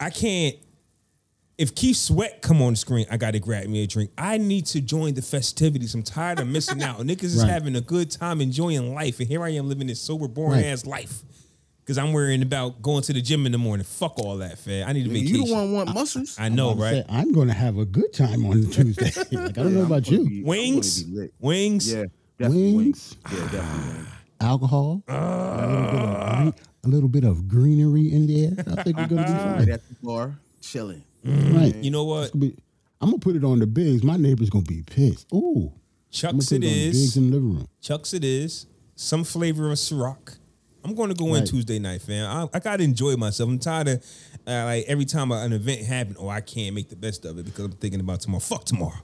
I 0.00 0.10
can't. 0.10 0.56
If 1.62 1.76
Keith 1.76 1.96
Sweat 1.96 2.42
come 2.42 2.60
on 2.60 2.72
the 2.72 2.76
screen, 2.76 3.06
I 3.08 3.16
gotta 3.16 3.38
grab 3.38 3.66
me 3.68 3.84
a 3.84 3.86
drink. 3.86 4.10
I 4.18 4.36
need 4.36 4.66
to 4.66 4.80
join 4.80 5.14
the 5.14 5.22
festivities. 5.22 5.94
I'm 5.94 6.02
tired 6.02 6.40
of 6.40 6.48
missing 6.48 6.82
out. 6.88 6.98
Niggas 6.98 7.22
is 7.22 7.36
Right. 7.44 7.50
having 7.50 7.76
a 7.76 7.80
good 7.80 8.10
time, 8.10 8.40
enjoying 8.40 8.92
life, 8.96 9.20
and 9.20 9.28
here 9.28 9.44
I 9.44 9.50
am 9.50 9.68
living 9.68 9.86
this 9.86 10.00
sober, 10.00 10.26
boring 10.26 10.56
Right. 10.56 10.66
ass 10.66 10.84
life. 10.86 11.22
Because 11.84 11.98
I'm 11.98 12.12
worrying 12.12 12.42
about 12.42 12.82
going 12.82 13.02
to 13.04 13.12
the 13.12 13.20
gym 13.22 13.46
in 13.46 13.52
the 13.52 13.58
morning. 13.58 13.84
Fuck 13.84 14.18
all 14.18 14.38
that, 14.38 14.58
fam. 14.58 14.88
I 14.88 14.92
need 14.92 15.04
to 15.04 15.10
vacation. 15.10 15.36
You 15.36 15.46
the 15.46 15.52
one 15.54 15.72
want 15.72 15.94
muscles. 15.94 16.34
I 16.36 16.48
know, 16.48 16.70
I'm 16.70 16.80
right? 16.80 16.90
saying, 16.90 17.04
I'm 17.08 17.30
gonna 17.32 17.52
have 17.52 17.78
a 17.78 17.84
good 17.84 18.12
time 18.12 18.44
on 18.44 18.64
Tuesday. 18.70 19.12
like 19.30 19.56
I 19.56 19.62
don't 19.62 19.74
know 19.74 19.84
about 19.84 20.10
you. 20.10 20.42
Wings, 20.44 21.04
be 21.04 21.16
lit. 21.16 21.34
wings. 21.38 21.92
Yeah, 21.92 22.04
definitely 22.40 22.72
Wings, 22.74 23.14
Yeah, 23.30 23.38
definitely. 23.38 23.62
wings. 23.76 24.06
alcohol, 24.40 25.04
a, 25.06 25.12
little 25.68 25.86
bit 25.92 26.00
of 26.00 26.10
ah. 26.10 26.52
a 26.84 26.88
little 26.88 27.08
bit 27.08 27.22
of 27.24 27.46
greenery 27.46 28.12
in 28.12 28.26
there. 28.26 28.64
I 28.76 28.82
think 28.82 28.96
we're 28.96 29.06
gonna 29.06 29.26
be 29.26 29.32
Right 29.32 29.58
fine. 29.58 29.70
at 29.70 29.88
the 29.88 29.94
bar, 30.02 30.36
chilling. 30.60 31.04
Right. 31.24 31.74
You 31.76 31.90
know 31.90 32.04
what? 32.04 32.32
Gonna 32.32 32.46
be- 32.46 32.56
I'm 33.00 33.08
gonna 33.10 33.18
put 33.18 33.34
it 33.36 33.44
on 33.44 33.58
the 33.58 33.66
bigs. 33.66 34.04
My 34.04 34.16
neighbor's 34.16 34.50
gonna 34.50 34.64
be 34.64 34.82
pissed. 34.82 35.26
Ooh. 35.32 35.38
I'm 35.38 35.52
gonna 35.62 35.70
Chucks 36.10 36.48
put 36.50 36.52
it 36.52 36.64
it 36.64 36.92
bigs 36.92 37.16
in 37.16 37.30
the 37.30 37.36
living 37.36 37.54
room. 37.56 37.68
Chucks 37.80 38.12
it 38.14 38.22
is. 38.24 38.66
Some 38.94 39.24
flavor 39.24 39.70
of 39.70 39.78
Ciroc. 39.78 40.36
I'm 40.84 40.94
going 40.94 41.08
to 41.10 41.14
go 41.14 41.34
in 41.34 41.44
Tuesday 41.44 41.78
night, 41.78 42.02
fam. 42.02 42.28
I, 42.52 42.56
I 42.56 42.58
gotta 42.60 42.82
enjoy 42.82 43.16
myself. 43.16 43.48
I'm 43.48 43.58
tired 43.60 43.88
of 43.88 44.04
uh, 44.46 44.64
like 44.64 44.84
every 44.88 45.04
time 45.04 45.30
an 45.30 45.52
event 45.52 45.80
happens, 45.82 46.16
oh, 46.18 46.28
I 46.28 46.40
can't 46.40 46.74
make 46.74 46.88
the 46.88 46.96
best 46.96 47.24
of 47.24 47.38
it 47.38 47.44
because 47.44 47.66
I'm 47.66 47.72
thinking 47.72 48.00
about 48.00 48.20
tomorrow. 48.20 48.40
Fuck 48.40 48.64
tomorrow. 48.64 48.98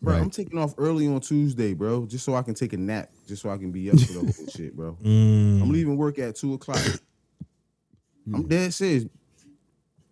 Bro, 0.00 0.14
Right. 0.14 0.22
I'm 0.22 0.30
taking 0.30 0.58
off 0.58 0.72
early 0.78 1.06
on 1.08 1.20
Tuesday, 1.20 1.74
bro, 1.74 2.06
just 2.06 2.24
so 2.24 2.34
I 2.34 2.42
can 2.42 2.54
take 2.54 2.72
a 2.72 2.76
nap, 2.76 3.10
just 3.26 3.42
so 3.42 3.50
I 3.50 3.58
can 3.58 3.70
be 3.72 3.90
up 3.90 3.98
for 4.00 4.12
the 4.12 4.20
whole 4.20 4.46
shit, 4.56 4.74
bro. 4.74 4.96
Mm. 5.02 5.62
I'm 5.62 5.70
leaving 5.70 5.96
work 5.96 6.18
at 6.20 6.36
two 6.36 6.54
o'clock. 6.54 6.78
I'm 8.32 8.46
dead 8.46 8.72
serious. 8.72 9.04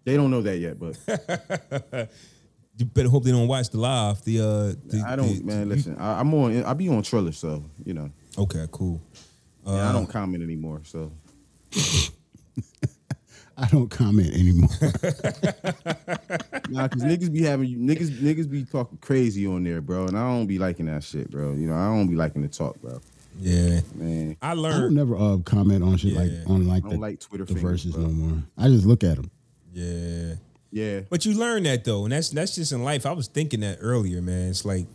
They 0.09 0.17
don't 0.17 0.31
know 0.31 0.41
that 0.41 0.57
yet, 0.57 0.79
but 0.81 0.97
You 2.79 2.87
better 2.87 3.11
hope 3.11 3.25
they 3.25 3.31
don't 3.31 3.47
watch 3.47 3.69
the 3.69 3.79
live. 3.79 4.25
The 4.25 4.39
uh, 4.41 4.45
the, 4.87 5.05
I 5.07 5.17
don't, 5.17 5.37
the- 5.37 5.45
man. 5.45 5.69
Listen, 5.69 5.99
I, 5.99 6.21
I'm 6.21 6.33
on. 6.33 6.65
I 6.65 6.73
be 6.73 6.89
on 6.89 7.03
Triller, 7.03 7.33
so 7.33 7.63
you 7.85 7.93
know, 7.93 8.09
Okay, 8.39 8.67
cool. 8.71 9.01
and 9.67 9.77
I 9.89 9.93
don't 9.93 10.07
comment 10.07 10.43
anymore. 10.43 10.81
So 10.85 11.13
I 13.59 13.67
don't 13.69 13.91
comment 13.91 14.33
anymore. 14.33 14.71
Nah, 16.71 16.87
cause 16.89 17.03
niggas 17.03 17.31
be 17.33 17.43
having 17.43 17.69
niggas 17.81 18.11
niggas 18.21 18.49
be 18.51 18.65
talking 18.65 18.97
crazy 19.03 19.47
on 19.47 19.63
there, 19.65 19.81
bro, 19.83 20.07
and 20.07 20.17
I 20.17 20.23
don't 20.31 20.47
be 20.47 20.59
liking 20.59 20.87
that 20.87 21.03
shit, 21.05 21.31
bro. 21.31 21.53
You 21.53 21.67
know, 21.69 21.75
I 21.75 21.87
don't 21.87 22.09
be 22.09 22.15
liking 22.17 22.41
to 22.43 22.49
talk, 22.49 22.81
bro. 22.81 23.01
Yeah, 23.41 23.81
Man, 23.95 24.37
I 24.41 24.55
learned. 24.55 24.75
I 24.77 24.81
don't 24.81 24.95
never 24.95 25.17
uh, 25.17 25.39
comment 25.45 25.83
on 25.83 25.97
shit 25.97 26.13
like 26.15 26.31
on 26.47 26.67
like 26.67 26.85
I 26.85 26.89
the, 26.89 26.91
don't 26.95 27.01
like 27.01 27.21
Twitter 27.21 27.45
the 27.45 27.55
fingers, 27.55 27.83
verses 27.85 27.95
bro. 27.95 28.05
no 28.05 28.09
more. 28.11 28.43
I 28.57 28.69
just 28.69 28.87
look 28.87 29.03
at 29.05 29.17
them. 29.17 29.31
Yeah, 29.79 30.35
yeah. 30.71 31.01
but 31.09 31.25
you 31.25 31.35
learn 31.35 31.63
that 31.65 31.85
though, 31.85 32.05
and 32.05 32.13
that's 32.13 32.31
that's 32.31 32.55
just 32.55 32.73
in 32.73 32.83
life. 32.83 33.07
I 33.07 33.13
was 33.13 33.29
thinking 33.29 33.61
that 33.61 33.79
earlier, 33.81 34.21
man. 34.21 34.49
It's 34.51 34.65
like 34.65 34.87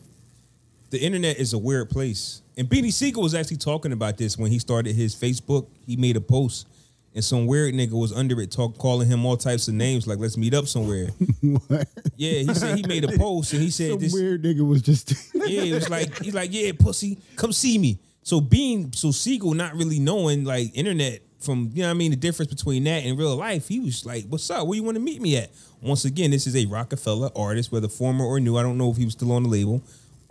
the 0.89 0.99
internet 0.99 1.37
is 1.37 1.53
a 1.53 1.57
weird 1.57 1.89
place, 1.89 2.41
and 2.57 2.67
Beanie 2.67 2.91
Sigel 2.93 3.23
was 3.23 3.33
actually 3.33 3.57
talking 3.57 3.91
about 3.91 4.17
this 4.17 4.37
when 4.37 4.51
he 4.51 4.59
started 4.59 4.95
his 4.95 5.15
Facebook. 5.15 5.67
He 5.85 5.95
made 5.95 6.17
a 6.17 6.21
post. 6.21 6.67
And 7.15 7.23
some 7.23 7.45
weird 7.45 7.75
nigga 7.75 7.91
was 7.91 8.11
under 8.11 8.41
it, 8.41 8.49
talk, 8.49 8.75
calling 8.79 9.07
him 9.07 9.23
all 9.23 9.37
types 9.37 9.67
of 9.67 9.75
names, 9.75 10.07
like 10.07 10.17
"Let's 10.17 10.35
meet 10.35 10.55
up 10.55 10.65
somewhere." 10.65 11.09
what? 11.67 11.87
Yeah, 12.15 12.39
he 12.39 12.53
said 12.55 12.75
he 12.75 12.83
made 12.87 13.03
a 13.03 13.15
post, 13.19 13.53
and 13.53 13.61
he 13.61 13.69
said 13.69 13.91
Some 13.91 13.99
this. 13.99 14.13
weird 14.13 14.41
nigga 14.41 14.67
was 14.67 14.81
just 14.81 15.13
Yeah, 15.35 15.61
it 15.61 15.75
was 15.75 15.91
like 15.91 16.23
he's 16.23 16.33
like, 16.33 16.51
yeah, 16.51 16.71
pussy, 16.77 17.19
come 17.35 17.53
see 17.53 17.77
me. 17.77 17.99
So 18.23 18.41
being 18.41 18.91
so 18.93 19.11
Sigel 19.11 19.53
not 19.53 19.75
really 19.75 19.99
knowing 19.99 20.43
like 20.43 20.75
internet 20.75 21.21
from 21.43 21.71
you 21.73 21.81
know 21.81 21.89
what 21.89 21.91
I 21.91 21.97
mean 21.97 22.11
the 22.11 22.17
difference 22.17 22.53
between 22.53 22.83
that 22.85 23.03
and 23.03 23.17
real 23.17 23.35
life, 23.35 23.67
he 23.67 23.79
was 23.79 24.05
like, 24.05 24.25
What's 24.27 24.49
up? 24.49 24.67
Where 24.67 24.75
you 24.75 24.83
want 24.83 24.95
to 24.95 25.01
meet 25.01 25.21
me 25.21 25.37
at? 25.37 25.51
Once 25.81 26.05
again, 26.05 26.31
this 26.31 26.47
is 26.47 26.55
a 26.55 26.65
Rockefeller 26.65 27.29
artist, 27.35 27.71
whether 27.71 27.87
former 27.87 28.25
or 28.25 28.39
new. 28.39 28.57
I 28.57 28.63
don't 28.63 28.77
know 28.77 28.89
if 28.89 28.97
he 28.97 29.05
was 29.05 29.13
still 29.13 29.31
on 29.31 29.43
the 29.43 29.49
label. 29.49 29.81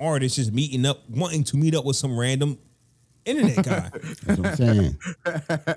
Artist 0.00 0.36
just 0.36 0.52
meeting 0.52 0.86
up, 0.86 1.08
wanting 1.08 1.44
to 1.44 1.56
meet 1.56 1.74
up 1.74 1.84
with 1.84 1.96
some 1.96 2.18
random 2.18 2.58
internet 3.24 3.64
guy. 3.64 3.90
That's 4.24 4.38
what 4.38 4.46
I'm 4.46 4.56
saying. 4.56 4.98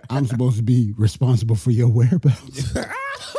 I'm 0.09 0.25
supposed 0.25 0.57
to 0.57 0.63
be 0.63 0.93
responsible 0.97 1.55
for 1.55 1.71
your 1.71 1.89
whereabouts. 1.89 2.75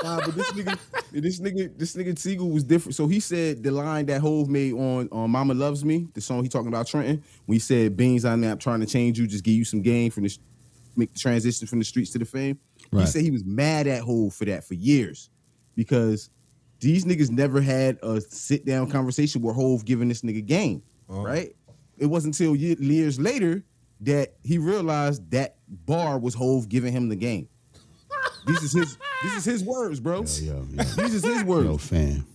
Nah, 0.02 0.20
but 0.24 0.34
this 0.34 0.50
nigga, 0.52 0.78
this 1.12 1.40
nigga, 1.40 1.78
this 1.78 1.96
nigga 1.96 2.18
Sigel 2.18 2.50
was 2.50 2.64
different. 2.64 2.94
So 2.94 3.06
he 3.06 3.18
said 3.20 3.62
the 3.62 3.70
line 3.70 4.06
that 4.06 4.20
Hov 4.20 4.48
made 4.48 4.74
on 4.74 5.08
on 5.10 5.30
"Mama 5.30 5.54
Loves 5.54 5.84
Me," 5.84 6.08
the 6.14 6.20
song 6.20 6.42
he 6.42 6.48
talking 6.48 6.68
about 6.68 6.86
Trenton, 6.86 7.22
when 7.46 7.54
he 7.56 7.58
said 7.58 7.96
"Beans 7.96 8.24
on 8.24 8.40
that, 8.42 8.60
trying 8.60 8.80
to 8.80 8.86
change 8.86 9.18
you, 9.18 9.26
just 9.26 9.44
give 9.44 9.54
you 9.54 9.64
some 9.64 9.82
game 9.82 10.10
from 10.10 10.24
the 10.24 10.28
sh- 10.28 10.38
make 10.96 11.12
the 11.12 11.18
transition 11.18 11.66
from 11.66 11.78
the 11.78 11.84
streets 11.84 12.10
to 12.12 12.18
the 12.18 12.24
fame." 12.24 12.58
He 12.92 13.06
said 13.06 13.22
he 13.22 13.30
was 13.30 13.44
mad 13.44 13.86
at 13.86 14.02
Hov 14.02 14.32
for 14.34 14.44
that 14.46 14.64
for 14.64 14.74
years 14.74 15.28
because 15.74 16.30
these 16.80 17.04
niggas 17.04 17.30
never 17.30 17.60
had 17.60 17.98
a 18.02 18.20
sit 18.20 18.64
down 18.64 18.88
conversation 18.90 19.42
where 19.42 19.54
Hov 19.54 19.84
giving 19.84 20.08
this 20.08 20.22
nigga 20.22 20.44
game, 20.44 20.82
oh. 21.08 21.22
right? 21.22 21.54
It 21.98 22.06
wasn't 22.06 22.38
until 22.38 22.54
years 22.54 23.18
later 23.18 23.64
that 24.02 24.34
he 24.44 24.58
realized 24.58 25.30
that 25.30 25.56
bar 25.68 26.18
was 26.18 26.34
Hov 26.34 26.68
giving 26.68 26.92
him 26.92 27.08
the 27.08 27.16
game. 27.16 27.48
This 28.46 28.62
is 28.62 28.72
his. 28.72 28.98
This 29.22 29.36
is 29.38 29.44
his 29.44 29.64
words, 29.64 29.98
bro. 29.98 30.22
Yo, 30.22 30.44
yo, 30.44 30.66
yo. 30.70 30.84
These 30.84 31.14
is 31.14 31.24
his 31.24 31.40
Yo, 31.40 31.44
words. 31.44 31.88
fam. 31.88 32.26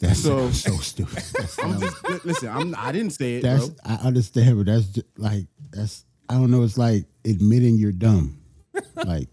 That's 0.00 0.20
So- 0.20 0.50
so, 0.50 0.70
so 0.72 0.76
stupid. 0.78 1.22
That's, 1.32 1.58
I'm 1.58 1.80
just 1.80 2.24
listen. 2.24 2.48
I'm. 2.48 2.74
I 2.76 2.92
didn't 2.92 3.10
say 3.10 3.36
it, 3.36 3.42
that's 3.42 3.68
bro. 3.68 3.76
I 3.84 3.94
understand, 4.06 4.56
but 4.56 4.66
that's 4.66 4.86
just 4.86 5.06
like 5.16 5.46
that's 5.70 6.04
I 6.28 6.34
don't 6.34 6.50
know. 6.50 6.62
It's 6.62 6.78
like 6.78 7.04
admitting 7.24 7.76
you're 7.78 7.92
dumb. 7.92 8.38
Like 8.94 9.28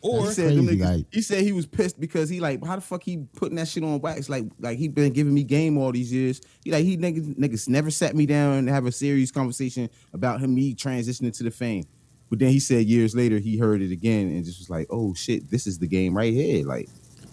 Or 0.00 0.26
He 0.26 0.32
said, 0.32 0.54
crazy, 0.54 0.76
niggas- 0.76 0.80
like- 0.96 1.06
he 1.12 1.22
said 1.22 1.42
he 1.42 1.52
was 1.52 1.66
pissed 1.66 1.98
because 1.98 2.28
he 2.28 2.40
like, 2.40 2.62
how 2.64 2.74
the 2.74 2.82
fuck 2.82 3.02
he 3.02 3.24
putting 3.36 3.56
that 3.56 3.68
shit 3.68 3.82
on 3.82 3.98
wax? 4.00 4.28
Like, 4.28 4.44
like 4.60 4.76
he 4.78 4.88
been 4.88 5.12
giving 5.12 5.32
me 5.32 5.42
game 5.44 5.78
all 5.78 5.92
these 5.92 6.12
years. 6.12 6.40
He 6.62 6.70
like 6.70 6.84
he 6.84 6.96
niggas, 6.98 7.34
niggas 7.36 7.68
never 7.68 7.90
sat 7.90 8.14
me 8.14 8.26
down 8.26 8.58
and 8.58 8.68
have 8.68 8.84
a 8.86 8.92
serious 8.92 9.30
conversation 9.30 9.88
about 10.12 10.40
him 10.40 10.54
me 10.54 10.74
transitioning 10.74 11.34
to 11.38 11.42
the 11.44 11.50
fame. 11.50 11.84
But 12.28 12.38
then 12.40 12.50
he 12.50 12.60
said 12.60 12.86
years 12.86 13.14
later 13.14 13.38
he 13.38 13.56
heard 13.56 13.80
it 13.80 13.92
again 13.92 14.28
and 14.28 14.44
just 14.44 14.58
was 14.58 14.68
like, 14.70 14.86
oh 14.90 15.14
shit, 15.14 15.50
this 15.50 15.66
is 15.66 15.78
the 15.78 15.86
game 15.86 16.14
right 16.16 16.32
here. 16.32 16.66
Like, 16.66 16.88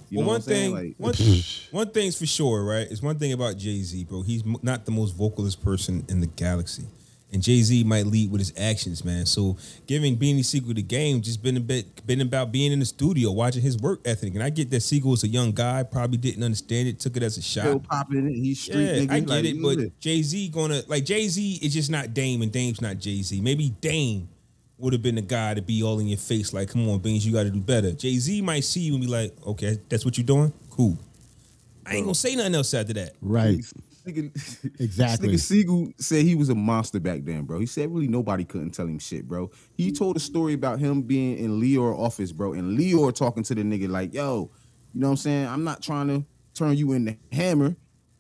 you 0.10 0.20
well, 0.20 0.28
know 0.28 0.28
one 0.28 0.28
what 0.28 0.36
I'm 0.36 0.42
saying? 0.44 0.76
thing, 0.76 0.86
Like, 0.88 0.96
one, 0.98 1.14
one 1.72 1.90
thing's 1.92 2.18
for 2.18 2.26
sure, 2.26 2.64
right? 2.64 2.88
It's 2.90 3.02
one 3.02 3.18
thing 3.18 3.34
about 3.34 3.58
Jay 3.58 3.82
Z, 3.82 4.06
bro. 4.06 4.22
He's 4.22 4.44
not 4.62 4.86
the 4.86 4.92
most 4.92 5.12
vocalist 5.16 5.62
person 5.64 6.06
in 6.10 6.20
the 6.22 6.28
galaxy, 6.28 6.86
and 7.34 7.42
Jay 7.42 7.62
Z 7.62 7.84
might 7.84 8.06
lead 8.06 8.32
with 8.32 8.40
his 8.40 8.54
actions, 8.58 9.06
man. 9.06 9.26
So 9.26 9.58
giving 9.88 10.18
Beanie 10.18 10.44
Sigel 10.44 10.74
the 10.74 10.82
game 10.82 11.22
just 11.22 11.42
been 11.42 11.58
a 11.58 11.62
bit 11.62 12.06
been 12.06 12.22
about 12.22 12.52
being 12.52 12.72
in 12.72 12.80
the 12.80 12.86
studio, 12.86 13.32
watching 13.32 13.62
his 13.62 13.78
work 13.78 14.02
ethic. 14.06 14.34
And 14.34 14.44
I 14.44 14.50
get 14.50 14.70
that 14.72 14.82
Sigel 14.82 15.12
was 15.12 15.24
a 15.24 15.28
young 15.28 15.52
guy, 15.52 15.84
probably 15.84 16.18
didn't 16.18 16.44
understand 16.44 16.88
it, 16.88 17.00
took 17.00 17.16
it 17.18 17.24
as 17.24 17.38
a 17.38 17.42
shot. 17.42 17.62
still 17.62 17.74
shot. 17.80 17.88
popping 17.88 18.28
it. 18.28 18.34
He's 18.34 18.60
street 18.60 18.84
Yeah, 18.84 18.94
nigga. 18.94 19.12
I 19.12 19.20
get 19.20 19.30
like, 19.30 19.46
it, 19.46 19.62
but 19.62 20.00
Jay 20.00 20.22
Z 20.22 20.50
gonna 20.50 20.82
like 20.88 21.06
Jay 21.06 21.28
Z 21.28 21.60
is 21.62 21.74
just 21.74 21.90
not 21.90 22.14
Dame, 22.14 22.42
and 22.42 22.52
Dame's 22.52 22.82
not 22.82 22.98
Jay 22.98 23.22
Z. 23.22 23.40
Maybe 23.42 23.70
Dame 23.82 24.28
would 24.78 24.94
have 24.94 25.04
been 25.04 25.16
the 25.16 25.22
guy 25.22 25.54
to 25.54 25.62
be 25.62 25.84
all 25.84 26.00
in 26.00 26.08
your 26.08 26.18
face, 26.18 26.54
like, 26.54 26.70
"Come 26.70 26.90
on, 26.90 27.00
Beans, 27.00 27.26
you 27.26 27.32
got 27.32 27.44
to 27.44 27.52
do 27.52 27.62
better." 27.62 27.92
Jay 27.94 28.18
Z 28.18 28.42
might 28.42 28.64
see 28.64 28.82
you 28.82 28.94
and 28.94 29.02
be 29.02 29.08
like, 29.08 29.34
"Okay, 29.46 29.78
that's 29.90 30.04
what 30.04 30.18
you're 30.18 30.26
doing. 30.26 30.52
Cool." 30.70 30.98
I 31.86 31.96
ain't 31.96 32.06
gonna 32.06 32.16
say 32.16 32.36
nothing 32.36 32.56
else 32.56 32.74
after 32.74 32.94
that. 32.94 33.14
right. 33.22 33.64
Nigga, 34.08 34.80
Exactly. 34.80 35.30
This 35.30 35.50
nigga 35.50 35.62
Sigel 35.62 35.94
said 35.98 36.26
he 36.26 36.36
was 36.36 36.50
a 36.50 36.56
monster 36.56 37.00
back 37.00 37.22
then, 37.24 37.44
bro. 37.44 37.60
He 37.60 37.66
said 37.66 37.94
really 37.94 38.08
nobody 38.08 38.44
couldn't 38.44 38.72
tell 38.72 38.86
him 38.88 39.00
shit, 39.00 39.28
bro. 39.28 39.52
He 39.76 39.92
told 39.92 40.16
a 40.18 40.20
story 40.20 40.54
about 40.54 40.80
him 40.80 41.02
being 41.04 41.38
in 41.38 41.62
Lyor 41.62 41.98
office, 41.98 42.32
bro, 42.32 42.54
and 42.54 42.78
Lyor 42.78 43.14
talking 43.14 43.44
to 43.44 43.56
the 43.56 43.62
nigga 43.64 43.90
like, 43.90 44.14
yo, 44.14 44.50
you 44.94 45.00
know 45.02 45.08
what 45.08 45.12
I'm 45.12 45.18
saying? 45.18 45.48
I'm 45.48 45.64
not 45.64 45.82
trying 45.82 46.08
to 46.08 46.26
turn 46.54 46.76
you 46.76 46.94
into 46.94 47.16
hammer. 47.32 47.76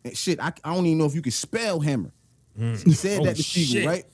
And 0.06 0.16
shit, 0.18 0.40
I, 0.40 0.52
I 0.64 0.74
don't 0.76 0.86
even 0.86 0.98
know 0.98 1.06
if 1.06 1.16
you 1.16 1.22
can 1.22 1.32
spell 1.32 1.80
hammer. 1.80 2.12
Mm. 2.60 2.84
He 2.84 2.94
said 2.94 3.22
Oh, 3.22 3.26
that 3.26 3.36
to 3.38 3.44
Sigel, 3.44 3.82
shit. 3.82 3.86
right? 3.88 4.06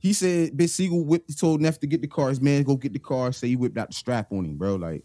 He 0.00 0.12
said, 0.12 0.52
bitch, 0.52 0.70
Sigel 0.70 1.04
whipped, 1.04 1.36
told 1.38 1.60
Neff 1.60 1.80
to 1.80 1.86
get 1.86 2.00
the 2.00 2.06
car. 2.06 2.28
His 2.28 2.40
man, 2.40 2.62
go 2.62 2.76
get 2.76 2.92
the 2.92 2.98
car. 2.98 3.32
Say 3.32 3.48
he 3.48 3.56
whipped 3.56 3.76
out 3.78 3.88
the 3.88 3.94
strap 3.94 4.30
on 4.30 4.44
him, 4.44 4.56
bro. 4.56 4.76
Like, 4.76 5.02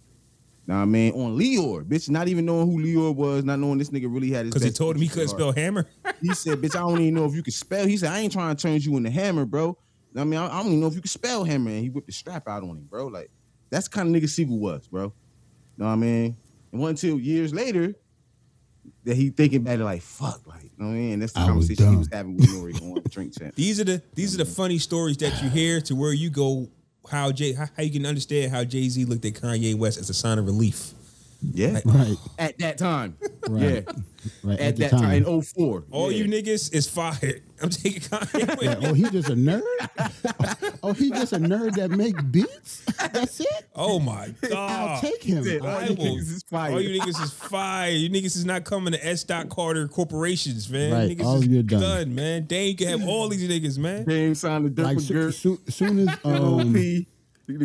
nah, 0.68 0.86
man, 0.86 1.12
on 1.14 1.38
Lyor, 1.38 1.84
bitch, 1.84 2.10
not 2.10 2.28
even 2.28 2.46
knowing 2.46 2.72
who 2.72 2.80
Lyor 2.80 3.16
was, 3.16 3.44
not 3.44 3.60
knowing 3.60 3.78
this 3.78 3.90
nigga 3.90 4.14
really 4.14 4.32
had 4.32 4.46
his 4.46 4.54
Because 4.54 4.66
he 4.66 4.72
told 4.72 4.96
him 4.96 5.02
he 5.02 5.08
couldn't 5.08 5.24
at 5.26 5.30
spell 5.30 5.52
hammer. 5.52 5.88
He 6.22 6.34
said, 6.34 6.62
"Bitch, 6.62 6.76
I 6.76 6.80
don't 6.80 7.00
even 7.02 7.14
know 7.14 7.26
if 7.26 7.34
you 7.34 7.44
can 7.44 7.54
spell." 7.54 7.86
He 7.86 7.98
said, 7.98 8.12
"I 8.12 8.20
ain't 8.20 8.34
trying 8.34 8.56
to 8.56 8.62
turn 8.62 8.80
you 8.80 8.98
into 8.98 9.10
hammer, 9.10 9.46
bro. 9.46 9.78
I 10.16 10.24
mean, 10.24 10.40
I, 10.40 10.48
I 10.48 10.58
don't 10.58 10.68
even 10.68 10.82
know 10.82 10.88
if 10.88 10.96
you 10.96 11.02
can 11.02 11.10
spell 11.10 11.44
hammer." 11.44 11.72
And 11.72 11.80
he 11.80 11.90
whipped 11.90 12.08
the 12.08 12.14
strap 12.14 12.48
out 12.48 12.64
on 12.64 12.70
him, 12.70 12.88
bro. 12.90 13.08
Like 13.08 13.30
that's 13.70 13.88
the 13.88 13.96
kind 13.96 14.16
of 14.16 14.22
nigga 14.22 14.30
Sigel 14.30 14.60
was, 14.60 14.88
bro. 14.88 15.14
Know 15.78 15.86
what 15.86 15.94
I 15.94 15.96
mean? 15.96 16.36
And 16.72 16.82
one 16.82 16.92
until 16.92 17.20
years 17.20 17.54
later 17.54 17.96
that 19.04 19.16
he 19.16 19.30
thinking 19.30 19.62
about 19.62 19.80
it, 19.80 19.84
like 19.84 20.02
fuck, 20.02 20.42
like 20.46 20.64
you 20.64 20.70
know 20.78 20.88
what 20.88 20.94
I 20.94 20.98
mean. 20.98 21.14
And 21.14 21.22
that's 21.22 21.34
the 21.34 21.40
I 21.40 21.52
was 21.52 21.68
conversation 21.68 21.92
he 21.92 21.98
was 21.98 22.10
having 22.12 22.38
with 22.38 22.50
Nori 22.50 22.82
on 22.82 23.02
the 23.02 23.10
Drink 23.10 23.38
Champ. 23.38 23.56
These 23.56 23.80
are 23.80 23.84
the 23.84 24.02
these 24.16 24.36
are 24.36 24.38
the 24.38 24.46
funny 24.46 24.78
stories 24.78 25.18
that 25.18 25.42
you 25.42 25.50
hear 25.50 25.82
to 25.82 25.96
where 25.96 26.14
you 26.14 26.30
go. 26.30 26.68
How 27.12 27.32
Jay 27.34 27.52
how, 27.52 27.68
how 27.76 27.84
you 27.84 27.92
can 27.92 28.06
understand 28.06 28.54
how 28.54 28.64
Jay 28.64 28.88
Z 28.88 29.04
looked 29.04 29.26
at 29.26 29.34
Kanye 29.34 29.76
West 29.76 29.98
as 29.98 30.10
a 30.10 30.14
sign 30.14 30.40
of 30.40 30.46
relief. 30.46 30.94
Yeah, 31.44 31.80
Right. 31.86 32.18
at 32.38 32.60
that 32.60 32.78
time, 32.78 33.18
Right. 33.50 33.62
yeah, 33.88 33.94
Right. 34.44 34.60
at, 34.60 34.68
At, 34.68 34.78
that 34.78 34.92
time, 34.92 35.02
time. 35.02 35.14
in 35.26 35.42
04. 35.42 35.84
All 35.90 36.12
yeah. 36.12 36.18
you 36.20 36.26
niggas 36.26 36.72
is 36.74 36.88
fired. 36.88 37.42
I'm 37.62 37.70
taking 37.70 38.00
Kanye 38.02 38.48
with 38.60 38.62
Yeah, 38.62 38.90
oh, 38.90 38.94
he 38.94 39.04
just 39.10 39.30
a 39.30 39.34
nerd? 39.34 39.62
oh, 40.84 40.94
he 40.94 41.10
just 41.10 41.34
a 41.34 41.38
nerd 41.40 41.74
that 41.78 41.90
make 41.90 42.16
beats? 42.32 42.84
That's 43.12 43.40
it? 43.40 43.66
Oh 43.76 44.00
my 44.00 44.34
god! 44.42 44.54
I'll 44.54 45.02
take 45.02 45.24
him. 45.24 45.44
Said, 45.44 45.62
all 45.62 45.68
I 45.68 45.86
you 45.88 45.96
will- 45.96 46.06
niggas 46.18 46.32
is 46.32 46.44
fired. 46.44 46.74
All 46.74 46.82
you 46.82 47.00
niggas 47.02 47.24
is 47.24 47.32
fired. 47.34 47.94
You 47.94 48.10
niggas 48.12 48.36
is 48.36 48.46
not 48.46 48.64
coming 48.64 48.94
to 48.94 49.04
S. 49.08 49.24
Dot 49.24 49.50
Carter 49.50 49.88
corporations, 49.88 50.70
man. 50.70 50.94
Right, 50.94 51.18
Niggas 51.18 51.24
all 51.26 51.38
is 51.38 51.46
of 51.46 51.52
you 51.52 51.64
done. 51.64 52.14
man. 52.14 52.46
Dang, 52.46 52.68
you 52.68 52.76
can 52.76 52.88
have 53.00 53.08
all 53.08 53.28
these 53.30 53.48
niggas, 53.50 53.78
man. 53.80 54.06
Dame 54.06 54.36
signed 54.36 54.66
the 54.66 54.70
Dirt 54.70 54.84
Like, 54.84 54.96
with 54.98 55.06
so, 55.06 55.14
Gert, 55.16 55.34
so, 55.34 55.58
soon 55.70 56.08
as 56.08 56.10
um, 56.24 56.34
OP. 56.34 56.66
Nigga 56.68 57.06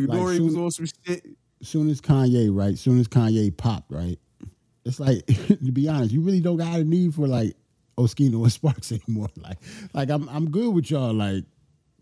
like, 0.09 0.19
Nori 0.19 0.37
soon- 0.37 0.47
was 0.47 0.57
on 0.57 0.71
some 0.71 0.87
shit. 1.05 1.25
Soon 1.67 1.91
as 1.91 2.01
Kanye, 2.01 2.49
right? 2.55 2.77
Soon 2.79 3.01
as 3.01 3.09
Kanye 3.09 3.55
popped, 3.57 3.91
right? 3.91 4.19
It's 4.85 5.01
like 5.01 5.27
to 5.49 5.73
be 5.73 5.89
honest, 5.89 6.13
you 6.13 6.21
really 6.21 6.41
don't 6.41 6.57
got 6.57 6.79
a 6.79 6.85
need 6.85 7.15
for 7.15 7.27
like 7.27 7.55
Oschino 7.99 8.43
and 8.43 8.53
Sparks 8.53 8.93
anymore. 9.09 9.29
Like, 9.37 9.59
like 9.93 10.11
I'm 10.11 10.29
I'm 10.29 10.51
good 10.51 10.73
with 10.75 10.91
y'all. 10.91 11.13
Like, 11.13 11.45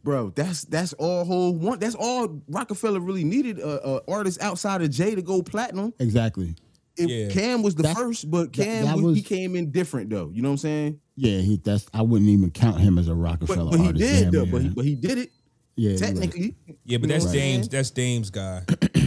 bro. 0.02 0.30
That's 0.30 0.64
that's 0.64 0.92
all 0.94 1.24
whole 1.24 1.54
one. 1.54 1.78
That's 1.78 1.94
all 1.94 2.40
Rockefeller 2.48 3.00
really 3.00 3.24
needed. 3.24 3.60
Uh, 3.60 3.64
uh, 3.84 4.00
a, 4.06 4.10
a 4.10 4.12
artist 4.14 4.42
outside 4.42 4.82
of 4.82 4.90
Jay 4.90 5.14
to 5.14 5.22
go 5.22 5.42
platinum. 5.42 5.92
exactly. 5.98 6.54
It, 6.96 7.08
Yeah. 7.10 7.28
Cam 7.30 7.62
was 7.62 7.74
the 7.74 7.82
That- 7.84 7.96
first, 7.96 8.30
but 8.30 8.52
Cam 8.52 8.84
that 8.84 8.96
was, 8.98 9.16
he 9.16 9.22
came 9.22 9.56
in 9.56 9.70
different 9.72 10.10
though. 10.10 10.30
You 10.32 10.42
know 10.42 10.48
what 10.50 10.52
I'm 10.54 10.58
saying? 10.58 11.00
Yeah, 11.16 11.38
he 11.38 11.56
that's 11.56 11.86
I 11.94 12.02
wouldn't 12.02 12.28
even 12.30 12.50
count 12.50 12.80
him 12.80 12.98
as 12.98 13.08
a 13.08 13.14
But, 13.14 13.20
Rockefeller 13.20 13.70
but 13.70 13.80
he 13.80 13.86
artist. 13.86 14.04
did 14.12 14.22
damn 14.24 14.30
though. 14.32 14.46
But 14.46 14.62
he, 14.62 14.68
but 14.68 14.84
he 14.84 14.94
did 14.94 15.18
it 15.18 15.30
yeah, 15.76 15.90
you're 15.90 15.98
right. 15.98 16.06
technically. 16.06 16.54
Yeah, 16.84 16.98
but 16.98 17.08
that's 17.08 17.24
what 17.24 17.30
I'm 17.32 17.36
Dame's. 17.36 17.68
That's 17.68 17.90
Dame's 17.90 18.30
guy. 18.30 18.62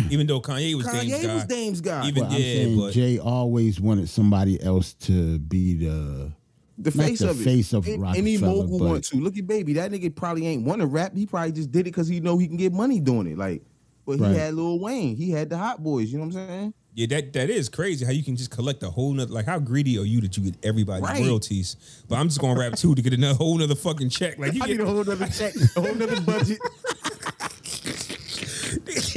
Mm. 0.08 0.12
Even 0.12 0.28
though 0.28 0.42
Kanye 0.42 0.74
was 0.76 0.86
Dame's 0.88 1.04
Kanye 1.14 1.24
guy. 1.24 1.34
was 1.36 1.44
Dame's 1.46 1.82
guy. 1.82 2.08
Even 2.08 2.24
But 2.24 2.32
I'm 2.32 2.38
yeah, 2.38 2.38
saying 2.40 2.80
but 2.80 2.94
Jay 2.94 3.20
always 3.20 3.80
wanted 3.80 4.10
somebody 4.10 4.62
else 4.64 4.94
to 5.02 5.40
be 5.40 5.76
the 5.76 6.32
the 6.80 6.92
not 6.92 7.06
face 7.08 7.20
the 7.20 7.30
of 7.32 7.42
it. 7.42 7.44
face 7.44 7.74
of 7.74 7.88
An- 7.88 8.06
Any 8.16 8.38
mogul 8.38 8.78
but- 8.80 8.86
want 8.86 9.04
to 9.06 9.18
look 9.18 9.38
at 9.38 9.48
baby. 9.48 9.74
That 9.74 9.92
nigga 9.92 10.14
probably 10.16 10.46
ain't 10.48 10.64
want 10.64 10.82
to 10.82 10.88
rap. 10.88 11.14
He 11.16 11.26
probably 11.26 11.52
just 11.52 11.72
did 11.72 11.82
it 11.82 11.84
because 11.86 12.08
he 12.08 12.20
know 12.20 12.38
he 12.38 12.48
can 12.48 12.58
get 12.58 12.72
money 12.74 13.00
doing 13.00 13.28
it. 13.28 13.38
Like, 13.38 13.62
but 14.06 14.18
he 14.18 14.22
Right. 14.24 14.36
had 14.36 14.54
Lil 14.54 14.80
Wayne. 14.80 15.16
He 15.16 15.32
had 15.32 15.50
the 15.50 15.58
Hot 15.58 15.84
Boys. 15.84 16.12
You 16.12 16.20
know 16.20 16.26
what 16.26 16.36
I'm 16.36 16.48
saying? 16.48 16.74
yeah, 16.94 17.06
that 17.08 17.34
that 17.34 17.50
is 17.52 17.68
crazy. 17.70 18.04
How 18.06 18.12
you 18.12 18.24
can 18.24 18.36
just 18.36 18.50
collect 18.52 18.82
a 18.84 18.90
whole 18.90 19.12
nother 19.14 19.32
like 19.34 19.46
how 19.46 19.60
greedy 19.60 19.98
are 20.00 20.04
you 20.04 20.20
that 20.22 20.36
you 20.38 20.44
get 20.44 20.56
everybody's 20.64 21.04
Right. 21.04 21.20
royalties? 21.22 21.76
But 22.10 22.16
I'm 22.18 22.28
just 22.28 22.40
gonna 22.40 22.60
rap 22.60 22.76
too 22.76 22.96
to 22.96 23.02
get 23.02 23.14
another 23.14 23.36
whole 23.38 23.58
nother 23.58 23.76
fucking 23.76 24.10
check. 24.10 24.38
Like 24.40 24.54
you 24.54 24.62
I 24.64 24.68
get 24.68 24.78
need 24.78 24.84
a 24.84 24.86
whole 24.86 25.04
nother 25.04 25.28
check, 25.28 25.54
a 25.76 25.82
whole 25.82 25.94
nother 25.96 26.22
budget. 26.26 26.58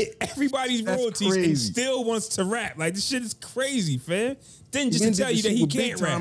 Get 0.04 0.16
everybody's 0.20 0.82
That's 0.84 1.00
royalties 1.00 1.36
and 1.36 1.58
still 1.58 2.04
wants 2.04 2.28
to 2.36 2.44
rap. 2.44 2.76
Like 2.78 2.94
this 2.94 3.06
shit 3.06 3.22
is 3.22 3.34
crazy, 3.34 3.98
fam. 3.98 4.36
Then 4.70 4.90
just 4.90 5.04
to 5.04 5.12
tell 5.12 5.30
you 5.30 5.42
that 5.42 5.52
he 5.52 5.66
can't 5.66 6.00
rap. 6.00 6.20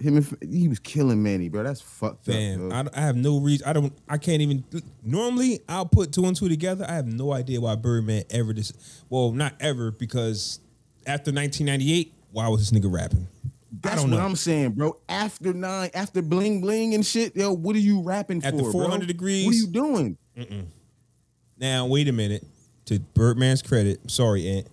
Him 0.00 0.16
and, 0.16 0.38
he 0.42 0.68
was 0.68 0.80
killing 0.80 1.22
Mannie, 1.22 1.48
bro. 1.48 1.62
That's 1.62 1.80
fucked 1.80 2.26
Fam, 2.26 2.72
up. 2.72 2.88
I, 2.94 3.00
I 3.00 3.00
have 3.02 3.16
no 3.16 3.38
reason. 3.38 3.66
I 3.66 3.72
don't. 3.72 3.92
I 4.08 4.18
can't 4.18 4.42
even. 4.42 4.64
Normally, 5.04 5.60
I'll 5.68 5.86
put 5.86 6.12
two 6.12 6.24
and 6.26 6.36
two 6.36 6.48
together. 6.48 6.84
I 6.86 6.94
have 6.94 7.06
no 7.06 7.32
idea 7.32 7.60
why 7.60 7.76
Birdman 7.76 8.24
ever 8.28 8.52
this. 8.52 8.72
Well, 9.08 9.30
not 9.30 9.54
ever 9.60 9.92
because 9.92 10.58
after 11.06 11.30
1998, 11.30 12.12
why 12.32 12.48
was 12.48 12.68
this 12.68 12.78
nigga 12.78 12.92
rapping? 12.92 13.28
That's 13.80 13.94
I 13.94 13.96
don't 13.96 14.10
what 14.10 14.18
know. 14.18 14.24
I'm 14.24 14.36
saying, 14.36 14.72
bro. 14.72 14.98
After 15.08 15.52
nine, 15.52 15.90
after 15.94 16.22
bling 16.22 16.60
bling 16.60 16.94
and 16.94 17.06
shit, 17.06 17.36
yo, 17.36 17.52
what 17.52 17.76
are 17.76 17.80
you 17.80 18.02
rapping 18.02 18.44
At 18.44 18.54
for? 18.54 18.72
400 18.72 18.98
bro? 18.98 19.06
degrees? 19.06 19.46
What 19.46 19.54
are 19.54 19.58
you 19.58 19.66
doing? 19.68 20.18
Now, 21.56 21.86
wait 21.86 22.08
a 22.08 22.12
minute. 22.12 22.44
To 22.86 22.98
Birdman's 23.14 23.62
credit, 23.62 24.10
sorry, 24.10 24.48
Aunt. 24.48 24.66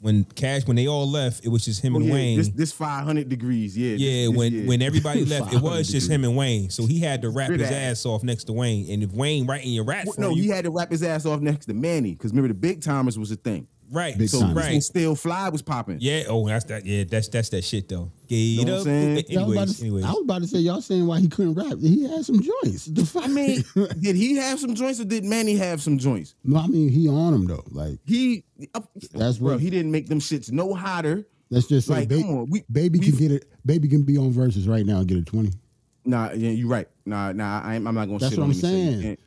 When 0.00 0.22
Cash, 0.36 0.64
when 0.66 0.76
they 0.76 0.86
all 0.86 1.10
left, 1.10 1.44
it 1.44 1.48
was 1.48 1.64
just 1.64 1.82
him 1.82 1.96
Oh, 1.96 1.98
and 1.98 2.06
yeah, 2.06 2.14
Wayne. 2.14 2.38
This 2.38 2.48
this 2.50 2.72
500 2.72 3.28
degrees, 3.28 3.76
yeah. 3.76 3.96
yeah, 3.96 4.28
this- 4.28 4.36
when 4.36 4.52
yeah. 4.52 4.64
when 4.68 4.80
everybody 4.80 5.24
left, 5.24 5.52
it 5.52 5.60
was 5.60 5.88
just 5.88 6.06
degrees. 6.06 6.10
him 6.10 6.24
and 6.24 6.36
Wayne. 6.36 6.70
So 6.70 6.86
he 6.86 7.00
had 7.00 7.20
to 7.22 7.30
rap 7.30 7.50
his 7.50 7.62
that. 7.68 7.72
ass 7.72 8.06
off 8.06 8.22
next 8.22 8.44
to 8.44 8.52
Wayne. 8.52 8.88
And 8.92 9.02
if 9.02 9.10
Wayne 9.12 9.44
writing 9.44 9.72
your 9.72 9.82
rap 9.84 10.06
Well, 10.06 10.14
no, 10.18 10.30
you, 10.30 10.42
he 10.44 10.48
had 10.50 10.66
to 10.66 10.70
wrap 10.70 10.92
his 10.92 11.02
ass 11.02 11.26
off 11.26 11.40
next 11.40 11.66
to 11.66 11.74
Mannie 11.74 12.12
because 12.12 12.30
remember 12.30 12.46
the 12.48 12.54
Big 12.54 12.80
Tymers 12.80 13.18
was 13.18 13.32
a 13.32 13.36
thing. 13.36 13.66
Right, 13.90 14.18
Big 14.18 14.28
so 14.28 14.40
time. 14.40 14.54
right, 14.56 14.72
And 14.74 14.84
still 14.84 15.14
fly 15.14 15.48
was 15.48 15.62
popping. 15.62 15.98
yeah. 16.00 16.24
Oh, 16.28 16.46
that's 16.46 16.64
that. 16.66 16.84
Yeah, 16.84 17.04
that's 17.08 17.28
that's 17.28 17.48
that 17.50 17.64
shit 17.64 17.88
though. 17.88 18.12
Get 18.28 18.36
Know 18.58 18.62
what 18.64 18.68
I'm 18.72 18.78
up. 18.78 18.84
saying? 18.84 19.24
Y'all 19.30 19.46
was 19.46 19.54
about 19.56 19.62
Anyways, 19.62 19.76
to- 19.78 19.82
anyways. 19.84 20.04
I 20.04 20.10
was 20.10 20.20
about 20.24 20.42
to 20.42 20.48
say 20.48 20.58
y'all 20.58 20.80
saying 20.82 21.06
why 21.06 21.20
he 21.20 21.28
couldn't 21.28 21.54
rap. 21.54 21.78
He 21.80 22.02
had 22.06 22.24
some 22.24 22.42
joints. 22.42 22.84
The 22.86 23.06
fuck? 23.06 23.24
I 23.24 23.28
mean, 23.28 23.64
did 24.00 24.16
he 24.16 24.36
have 24.36 24.60
some 24.60 24.74
joints 24.74 25.00
or 25.00 25.04
did 25.06 25.24
Mannie 25.24 25.56
have 25.56 25.80
some 25.80 25.96
joints? 25.96 26.34
no, 26.44 26.58
I 26.58 26.66
mean 26.66 26.90
he 26.90 27.08
on 27.08 27.32
him 27.32 27.46
though. 27.46 27.64
Like 27.70 27.98
He, 28.04 28.44
uh, 28.74 28.80
That's 29.14 29.38
bro. 29.38 29.52
what- 29.52 29.60
He 29.60 29.70
didn't 29.70 29.90
make 29.90 30.08
them 30.08 30.20
shits 30.20 30.52
no 30.52 30.74
hotter. 30.74 31.26
let's 31.48 31.66
just 31.66 31.86
say, 31.88 31.94
Like, 31.94 32.08
ba- 32.10 32.20
come 32.20 32.30
on, 32.40 32.50
we- 32.50 32.64
baby 32.70 32.98
we- 32.98 33.06
can 33.06 33.16
get 33.16 33.32
it. 33.32 33.50
Baby 33.64 33.88
can 33.88 34.02
be 34.02 34.18
on 34.18 34.32
verses 34.32 34.68
right 34.68 34.84
now 34.84 34.98
and 34.98 35.06
get 35.08 35.16
a 35.16 35.22
twenty. 35.22 35.52
Nah, 36.04 36.32
yeah, 36.32 36.50
you're 36.50 36.68
right. 36.68 36.88
Nah, 37.06 37.32
nah, 37.32 37.62
I, 37.62 37.74
am 37.76 37.86
I'm 37.86 37.94
not 37.94 38.04
gonna. 38.06 38.18
That's 38.18 38.32
shit 38.32 38.38
what 38.38 38.44
on 38.44 38.50
I'm 38.50 38.54
him 38.56 38.60
say 38.60 38.80
you 38.80 39.00
saying. 39.00 39.18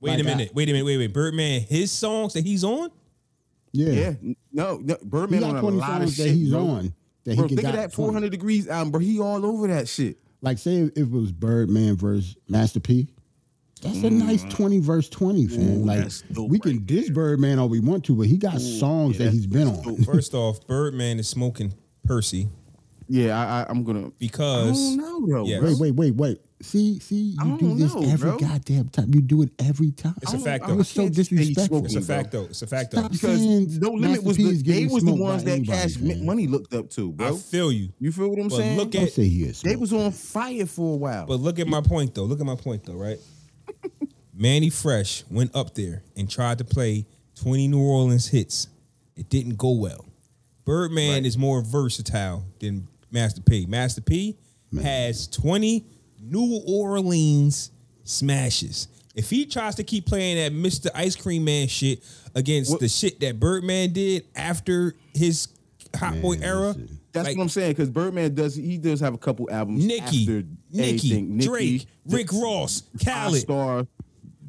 wait 0.00 0.10
like 0.10 0.18
a 0.18 0.22
I- 0.22 0.24
minute. 0.36 0.54
wait 0.54 0.68
a 0.70 0.72
minute. 0.72 0.84
Wait, 0.86 0.96
wait. 0.98 1.12
Birdman, 1.12 1.60
his 1.62 1.90
songs 1.92 2.32
that 2.32 2.44
he's 2.46 2.64
on. 2.64 2.90
Yeah, 3.74 3.88
Yeah, 3.92 4.12
no, 4.52 4.76
no 4.78 4.96
he 5.00 5.04
Birdman 5.04 5.44
on 5.44 5.56
a 5.56 5.60
twenty 5.60 5.76
lot 5.78 6.00
of 6.02 6.08
songs 6.08 6.16
that 6.18 6.22
shit, 6.24 6.34
he's 6.34 6.50
bro. 6.50 6.60
on 6.66 6.94
that 7.24 7.36
Bro, 7.36 7.44
he 7.44 7.48
can 7.48 7.56
think 7.56 7.62
got 7.62 7.74
of 7.74 7.80
that 7.80 7.92
20. 7.92 7.96
400 7.96 8.30
degrees 8.30 8.68
album, 8.68 8.90
bro. 8.92 9.00
He 9.00 9.18
all 9.20 9.44
over 9.44 9.66
that 9.68 9.88
shit. 9.88 10.16
Like 10.42 10.58
say 10.58 10.76
if 10.78 10.96
it 10.96 11.10
was 11.10 11.32
Birdman 11.32 11.96
versus 11.96 12.36
Master 12.48 12.78
P. 12.80 13.08
That's 13.82 14.02
a 14.02 14.08
nice 14.10 14.42
twenty 14.44 14.78
verse 14.80 15.08
twenty, 15.10 15.46
fam. 15.46 15.84
like 15.84 15.98
Mm. 15.98 16.02
that's 16.04 16.22
dope 16.22 16.48
we 16.50 16.58
can 16.58 16.72
right 16.78 16.86
diss 16.86 17.10
Birdman 17.10 17.58
all 17.58 17.68
we 17.68 17.80
want 17.80 18.04
to, 18.06 18.14
but 18.14 18.26
he 18.28 18.38
got 18.38 18.58
songs 18.60 19.18
that 19.18 19.30
he's 19.30 19.46
been 19.46 19.68
on. 19.68 19.96
First 20.04 20.32
off, 20.32 20.66
Birdman 20.66 21.18
is 21.18 21.28
smoking 21.28 21.74
Percy 22.04 22.48
Yeah, 23.08 23.38
I, 23.38 23.62
I, 23.62 23.66
I'm 23.68 23.84
gonna. 23.84 24.06
I 24.06 24.10
because 24.18 24.96
don't 24.96 24.96
know, 24.96 25.26
though. 25.26 25.46
Yeah. 25.46 25.58
bro. 25.60 25.70
Wait, 25.70 25.78
wait, 25.80 25.94
wait, 25.94 26.14
wait. 26.14 26.40
See, 26.64 26.98
see, 26.98 27.36
you 27.42 27.58
do 27.58 27.74
this 27.76 27.94
know, 27.94 28.02
every 28.02 28.30
bro. 28.30 28.38
goddamn 28.38 28.88
time. 28.88 29.14
You 29.14 29.20
do 29.20 29.42
it 29.42 29.50
every 29.58 29.90
time. 29.92 30.14
It's 30.22 30.32
a 30.32 30.36
don't- 30.36 30.44
fact, 30.44 30.64
I 30.64 30.68
though. 30.68 30.80
It's 30.80 30.88
so 30.88 31.02
can't 31.02 31.14
say 31.14 31.20
he's 31.22 31.28
disrespectful. 31.48 31.84
it's 31.84 31.94
a 31.94 32.00
fact 32.00 32.32
though. 32.32 32.44
It's 32.44 32.62
a 32.62 32.66
fact 32.66 32.90
though. 32.92 33.08
Because 33.08 33.40
No 33.78 33.90
Limit 33.90 34.00
Master 34.10 34.22
was 34.26 34.36
P 34.36 34.52
the 34.52 34.62
they 34.72 34.86
was 34.86 35.04
the 35.04 35.14
ones 35.14 35.44
that 35.44 35.64
Cash 35.64 35.96
fam. 35.96 36.24
Money 36.24 36.46
looked 36.46 36.72
up 36.74 36.90
to, 36.90 37.10
I 37.10 37.12
bro. 37.12 37.36
feel 37.36 37.70
you. 37.70 37.90
You 38.00 38.10
feel 38.12 38.28
what 38.30 38.38
I'm 38.40 38.48
But 38.48 38.56
saying? 38.56 38.78
look 38.78 38.94
at 38.94 39.12
say 39.12 39.28
he 39.28 39.44
is. 39.44 39.60
they 39.62 39.76
was 39.76 39.92
on 39.92 40.10
fire 40.12 40.66
for 40.66 40.94
a 40.94 40.96
while. 40.96 41.26
But 41.26 41.40
look 41.40 41.58
at 41.58 41.66
my 41.68 41.80
point 41.80 42.14
though. 42.14 42.24
Look 42.24 42.40
at 42.40 42.46
my 42.46 42.56
point 42.56 42.84
though, 42.84 42.94
right? 42.94 43.18
Mannie 44.34 44.70
Fresh 44.70 45.24
went 45.30 45.54
up 45.54 45.74
there 45.74 46.02
and 46.16 46.28
tried 46.30 46.58
to 46.58 46.64
play 46.64 47.06
20 47.40 47.68
New 47.68 47.80
Orleans 47.82 48.28
hits. 48.28 48.68
It 49.16 49.28
didn't 49.28 49.56
go 49.56 49.70
well. 49.72 50.04
Birdman 50.64 51.24
is 51.24 51.36
more 51.38 51.60
versatile 51.62 52.44
than 52.58 52.88
Master 53.10 53.40
P. 53.42 53.66
Master 53.66 54.00
P 54.00 54.36
has 54.82 55.28
20 55.28 55.84
New 56.24 56.62
Orleans 56.66 57.70
smashes. 58.04 58.88
If 59.14 59.30
he 59.30 59.46
tries 59.46 59.76
to 59.76 59.84
keep 59.84 60.06
playing 60.06 60.36
that 60.36 60.52
Mr. 60.52 60.88
Ice 60.94 61.14
Cream 61.16 61.44
Man 61.44 61.68
shit 61.68 62.02
against 62.34 62.70
What- 62.70 62.80
the 62.80 62.88
shit 62.88 63.20
that 63.20 63.38
Birdman 63.38 63.92
did 63.92 64.24
after 64.34 64.94
his 65.14 65.48
Hot 65.96 66.20
Boy 66.20 66.36
era. 66.42 66.74
That's 67.12 67.28
like- 67.28 67.36
what 67.36 67.44
I'm 67.44 67.48
saying. 67.48 67.70
Because 67.70 67.88
Birdman 67.88 68.34
does 68.34 68.56
he 68.56 68.78
does 68.78 68.98
have 68.98 69.14
a 69.14 69.18
couple 69.18 69.48
albums. 69.48 69.84
Nicki, 69.84 70.22
after 70.22 70.44
Nicki, 70.72 70.82
everything. 71.12 71.38
Drake, 71.38 71.86
Rick 72.06 72.32
Ross, 72.32 72.82
Khaled. 73.04 73.42
Star. 73.42 73.86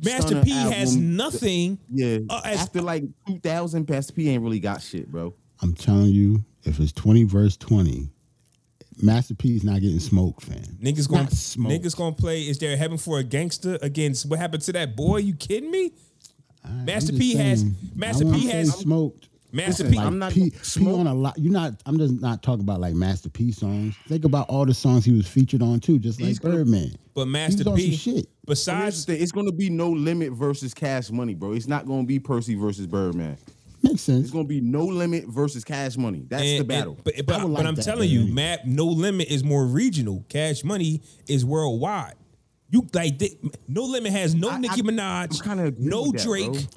Master 0.03 0.41
P 0.43 0.49
has 0.49 0.95
nothing. 0.95 1.77
Yeah, 1.93 2.17
uh, 2.29 2.41
as- 2.43 2.59
after 2.61 2.81
like 2.81 3.03
2000, 3.27 3.87
Master 3.87 4.13
P 4.13 4.29
ain't 4.29 4.41
really 4.41 4.59
got 4.59 4.81
shit, 4.81 5.11
bro. 5.11 5.35
I'm 5.61 5.73
telling 5.75 6.07
you, 6.11 6.43
if 6.63 6.79
it's 6.79 6.91
20 6.91 7.23
verse 7.25 7.55
20, 7.57 8.09
Master 9.05 9.35
P 9.35 9.55
is 9.55 9.63
not 9.63 9.81
getting 9.81 9.99
smoked, 9.99 10.43
fam. 10.43 10.57
Niggas 10.81 11.07
gonna 11.07 11.23
Not 11.23 11.31
smoked. 11.31 11.73
niggas 11.73 11.95
gonna 11.95 12.15
play. 12.15 12.41
Is 12.41 12.57
there 12.57 12.75
heaven 12.75 12.97
for 12.97 13.19
a 13.19 13.23
gangster 13.23 13.77
against 13.81 14.27
what 14.27 14.39
happened 14.39 14.63
to 14.63 14.73
that 14.73 14.95
boy? 14.95 15.17
You 15.17 15.33
kidding 15.35 15.69
me? 15.71 15.91
I'm 16.63 16.85
Master 16.85 17.11
just 17.11 17.19
P 17.21 17.35
has- 17.35 17.63
Master 17.95 18.27
I 18.27 18.31
P 18.33 18.47
has- 18.47 18.73
smoked. 18.79 19.29
Master 19.51 19.83
Listen, 19.83 19.91
P. 19.91 19.99
I'm 20.05 20.19
not 20.19 20.33
P, 20.33 20.49
gonna 20.49 20.61
P 20.91 20.99
on 20.99 21.07
a 21.07 21.13
lot. 21.13 21.37
You're 21.37 21.53
not. 21.53 21.81
I'm 21.85 21.97
just 21.97 22.19
not 22.19 22.43
talking 22.43 22.59
about 22.61 22.81
like 22.81 22.93
Master 22.93 23.29
P 23.29 23.53
songs. 23.53 23.95
Think 24.09 24.25
about 24.25 24.49
all 24.49 24.65
the 24.65 24.73
songs 24.73 25.05
he 25.05 25.11
was 25.13 25.27
featured 25.27 25.61
on 25.61 25.79
too, 25.79 25.97
just 25.97 26.19
like 26.19 26.37
gonna- 26.41 26.55
Birdman. 26.55 26.91
but 27.13 27.27
Master 27.29 27.63
P. 27.73 27.95
shit. 27.95 28.27
Besides, 28.45 29.05
the 29.05 29.13
thing, 29.13 29.21
it's 29.23 29.31
gonna 29.31 29.53
be 29.53 29.69
no 29.69 29.89
limit 29.91 30.33
versus 30.33 30.73
Cash 30.73 31.09
Money, 31.09 31.35
bro. 31.35 31.53
It's 31.53 31.67
not 31.67 31.85
gonna 31.85 32.03
be 32.03 32.19
Percy 32.19 32.55
versus 32.55 32.85
Birdman. 32.85 33.37
Makes 33.83 34.01
sense. 34.01 34.23
It's 34.23 34.31
gonna 34.31 34.43
be 34.47 34.61
no 34.61 34.85
limit 34.85 35.25
versus 35.27 35.63
Cash 35.63 35.97
Money. 35.97 36.25
That's 36.27 36.41
and- 36.43 36.51
the 36.53 36.59
and- 36.59 36.67
battle. 36.67 36.97
but 37.03 37.13
but, 37.25 37.35
I 37.35 37.43
would 37.45 37.53
but 37.53 37.59
like 37.59 37.65
I'm 37.65 37.75
telling 37.75 37.99
better 37.99 38.03
you, 38.11 38.19
anyway. 38.21 38.33
Matt, 38.35 38.67
No 38.67 38.85
Limit 38.85 39.27
is 39.29 39.43
more 39.43 39.65
regional. 39.65 40.25
Cash 40.29 40.63
Money 40.63 41.01
is 41.27 41.45
worldwide. 41.45 42.15
You 42.71 42.87
like 42.93 43.19
they, 43.19 43.37
No 43.67 43.83
Limit 43.83 44.11
has 44.11 44.33
no 44.35 44.49
I- 44.49 44.59
Nicki 44.59 44.81
Minaj, 44.81 45.39
I'm 45.47 45.57
kinda 45.57 45.73
no 45.79 46.03
with 46.03 46.13
that, 46.13 46.23
Drake, 46.23 46.67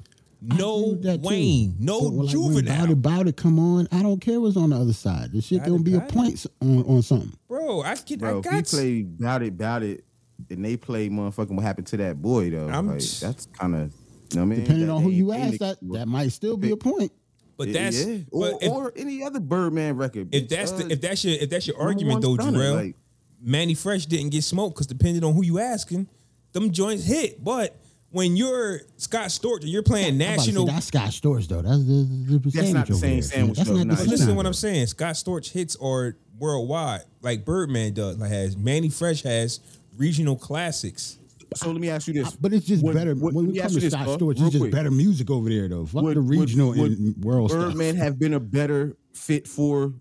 no 0.41 0.77
agree 0.77 0.89
with 0.91 1.03
that, 1.03 1.21
too. 1.23 1.27
Wayne, 1.27 1.75
no 1.79 2.01
But, 2.01 2.09
like, 2.13 2.29
Juvenile. 2.29 2.77
Bout 2.77 2.89
it, 2.91 3.01
bout 3.01 3.27
it, 3.27 3.35
come 3.37 3.59
on. 3.59 3.87
I 3.91 4.01
don't 4.03 4.21
care 4.21 4.39
what's 4.39 4.55
on 4.55 4.69
the 4.69 4.77
other 4.77 4.93
side. 4.93 5.31
The 5.33 5.41
shit 5.41 5.63
gonna 5.63 5.79
be 5.79 5.95
a 5.95 5.99
bout 5.99 6.09
point 6.09 6.45
on, 6.61 6.83
on 6.83 7.01
something. 7.01 7.33
Bro, 7.47 7.81
I 7.81 7.95
get, 7.95 8.19
Bro, 8.19 8.35
I 8.35 8.37
if 8.39 8.43
he 8.45 8.49
got 8.51 8.65
play 8.67 9.01
Bout 9.03 9.43
It, 9.43 9.57
Bout 9.57 9.83
It, 9.83 10.03
and 10.49 10.63
they 10.63 10.77
play 10.77 11.09
motherfucking 11.09 11.51
what 11.51 11.63
happened 11.65 11.87
to 11.87 11.97
that 11.97 12.21
boy 12.21 12.49
though. 12.51 12.67
I'm- 12.69 12.87
like, 12.87 13.01
that's 13.19 13.47
kind 13.47 13.75
of, 13.75 13.81
you 13.81 13.87
know 13.87 13.89
what 13.89 14.08
I 14.37 14.45
mean? 14.45 14.59
Depending 14.61 14.89
on 14.89 15.01
who 15.03 15.09
you 15.09 15.31
ask, 15.33 15.57
that 15.59 15.77
that 15.93 16.07
might 16.07 16.31
still 16.31 16.57
be 16.57 16.71
a 16.71 16.77
point. 16.77 17.11
but 17.57 17.71
that's 17.73 18.05
yeah. 18.05 18.19
or, 18.31 18.51
but 18.51 18.63
if, 18.63 18.71
or 18.71 18.93
any 18.95 19.23
other 19.23 19.39
Birdman 19.39 19.97
record. 19.97 20.33
if 20.33 20.47
that's 20.49 20.71
Uh, 20.71 20.77
the, 20.77 20.91
if 20.93 21.01
that's 21.01 21.23
your 21.25 21.35
if 21.35 21.49
that's 21.49 21.67
your 21.67 21.77
number 21.77 21.89
argument 21.89 22.21
though, 22.21 22.29
one's 22.31 22.43
Jarrell, 22.57 22.75
like- 22.75 22.95
Mannie 23.41 23.73
Fresh 23.73 24.05
didn't 24.07 24.29
get 24.29 24.43
smoked 24.43 24.75
because 24.75 24.87
depending 24.87 25.23
on 25.23 25.33
who 25.33 25.43
you 25.43 25.59
asking, 25.59 26.07
them 26.51 26.71
joints 26.71 27.05
hit. 27.05 27.43
But 27.43 27.75
when 28.11 28.35
you're 28.35 28.81
Scott 28.97 29.27
Storch 29.27 29.61
and 29.61 29.69
you're 29.69 29.83
playing 29.83 30.15
I'm 30.15 30.21
about 30.21 30.35
to 30.35 30.41
say, 30.41 30.47
national, 30.47 30.65
that's 30.65 30.85
Scott 30.87 31.09
Storch 31.09 31.47
though. 31.47 31.61
That's 31.61 31.85
the, 31.85 32.07
the 32.33 32.39
percentage 32.39 32.73
not 32.73 32.87
the 32.87 32.93
over 32.93 32.99
same 33.01 33.13
there. 33.13 33.21
sandwich, 33.23 33.57
That's 33.57 33.69
not 33.69 33.77
the 33.79 33.85
but 33.85 33.99
it's 33.99 34.07
listen 34.09 34.27
to 34.29 34.33
what 34.33 34.45
I'm 34.45 34.53
saying. 34.53 34.87
Scott 34.87 35.15
Storch 35.15 35.51
hits 35.51 35.75
are 35.77 36.15
worldwide, 36.37 37.01
like 37.21 37.45
Birdman 37.45 37.93
does. 37.93 38.17
Like 38.17 38.31
has 38.31 38.57
Mannie 38.57 38.89
Fresh 38.89 39.23
has 39.23 39.59
regional 39.97 40.35
classics. 40.35 41.17
So 41.55 41.71
let 41.71 41.81
me 41.81 41.89
ask 41.89 42.07
you 42.07 42.13
this. 42.13 42.35
But 42.35 42.53
it's 42.53 42.65
just 42.65 42.83
Would- 42.83 42.93
better 42.95 43.15
would- 43.15 43.33
when 43.33 43.45
we 43.47 43.51
it 43.51 43.53
me 43.53 43.59
comes 43.61 43.71
ask 43.71 43.73
to 43.75 43.79
this, 43.81 43.93
Scott 43.93 44.05
Paul, 44.05 44.17
Storch. 44.19 44.31
It's 44.33 44.41
just 44.41 44.57
quick. 44.59 44.71
better 44.71 44.91
music 44.91 45.29
over 45.31 45.49
there 45.49 45.67
though. 45.67 45.85
Fuck 45.85 46.03
Would- 46.03 46.17
the 46.17 46.21
regional 46.21 46.69
would 46.73 46.91
and 46.91 47.23
world 47.23 47.49
stuff. 47.51 47.69
Birdman 47.69 47.95
have 47.95 48.19
been 48.19 48.33
a 48.33 48.39
better 48.39 48.95
fit 49.13 49.47
for 49.47 49.93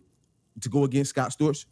to 0.61 0.69
go 0.69 0.85
against 0.85 1.11
Scott 1.11 1.31
Storch? 1.39 1.65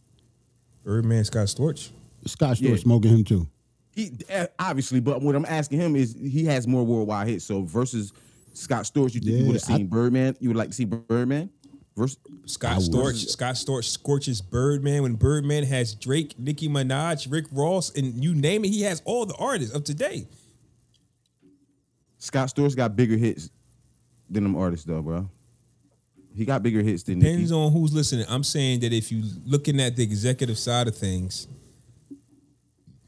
Birdman, 0.84 1.24
Scott 1.24 1.46
Storch. 1.48 1.90
Scott 2.26 2.56
Storch 2.56 2.60
Yeah. 2.70 2.76
smoking 2.76 3.10
him 3.12 3.24
too. 3.24 3.48
He 3.92 4.12
eh, 4.28 4.46
obviously, 4.58 5.00
but 5.00 5.22
what 5.22 5.34
I'm 5.34 5.46
asking 5.46 5.80
him 5.80 5.96
is 5.96 6.14
he 6.14 6.44
has 6.44 6.66
more 6.66 6.84
worldwide 6.84 7.28
hits. 7.28 7.44
So 7.44 7.62
versus 7.62 8.12
Scott 8.52 8.84
Storch, 8.84 9.14
you 9.14 9.20
think 9.20 9.38
you 9.40 9.46
would 9.46 9.56
have 9.56 9.70
I- 9.70 9.76
seen 9.78 9.86
Birdman? 9.88 10.36
You 10.40 10.48
would 10.50 10.56
like 10.56 10.68
to 10.68 10.74
see 10.74 10.84
Birdman? 10.84 11.50
Scott 12.44 12.80
Storch. 12.80 13.26
Scott 13.28 13.54
Storch 13.54 13.84
scorches 13.84 14.42
Birdman 14.42 15.02
when 15.02 15.14
Birdman 15.14 15.64
has 15.64 15.94
Drake, 15.94 16.38
Nicki 16.38 16.68
Minaj, 16.68 17.30
Rick 17.30 17.46
Ross, 17.50 17.90
and 17.96 18.22
you 18.22 18.34
name 18.34 18.64
it. 18.64 18.68
He 18.68 18.82
has 18.82 19.00
all 19.04 19.24
the 19.24 19.34
artists 19.36 19.74
of 19.74 19.84
today. 19.84 20.26
Scott 22.18 22.48
Storch 22.48 22.76
got 22.76 22.96
bigger 22.96 23.16
hits 23.16 23.50
than 24.28 24.42
them 24.42 24.56
artists, 24.56 24.84
though, 24.84 25.00
bro. 25.00 25.28
He 26.34 26.44
got 26.44 26.62
bigger 26.62 26.82
hits 26.82 27.02
than 27.02 27.18
Depends 27.18 27.50
Nicki. 27.50 27.60
on 27.62 27.72
who's 27.72 27.94
listening. 27.94 28.26
I'm 28.28 28.44
saying 28.44 28.80
that 28.80 28.92
if 28.92 29.10
you 29.10 29.22
looking 29.46 29.80
at 29.80 29.96
the 29.96 30.02
executive 30.02 30.58
side 30.58 30.88
of 30.88 30.96
things, 30.96 31.48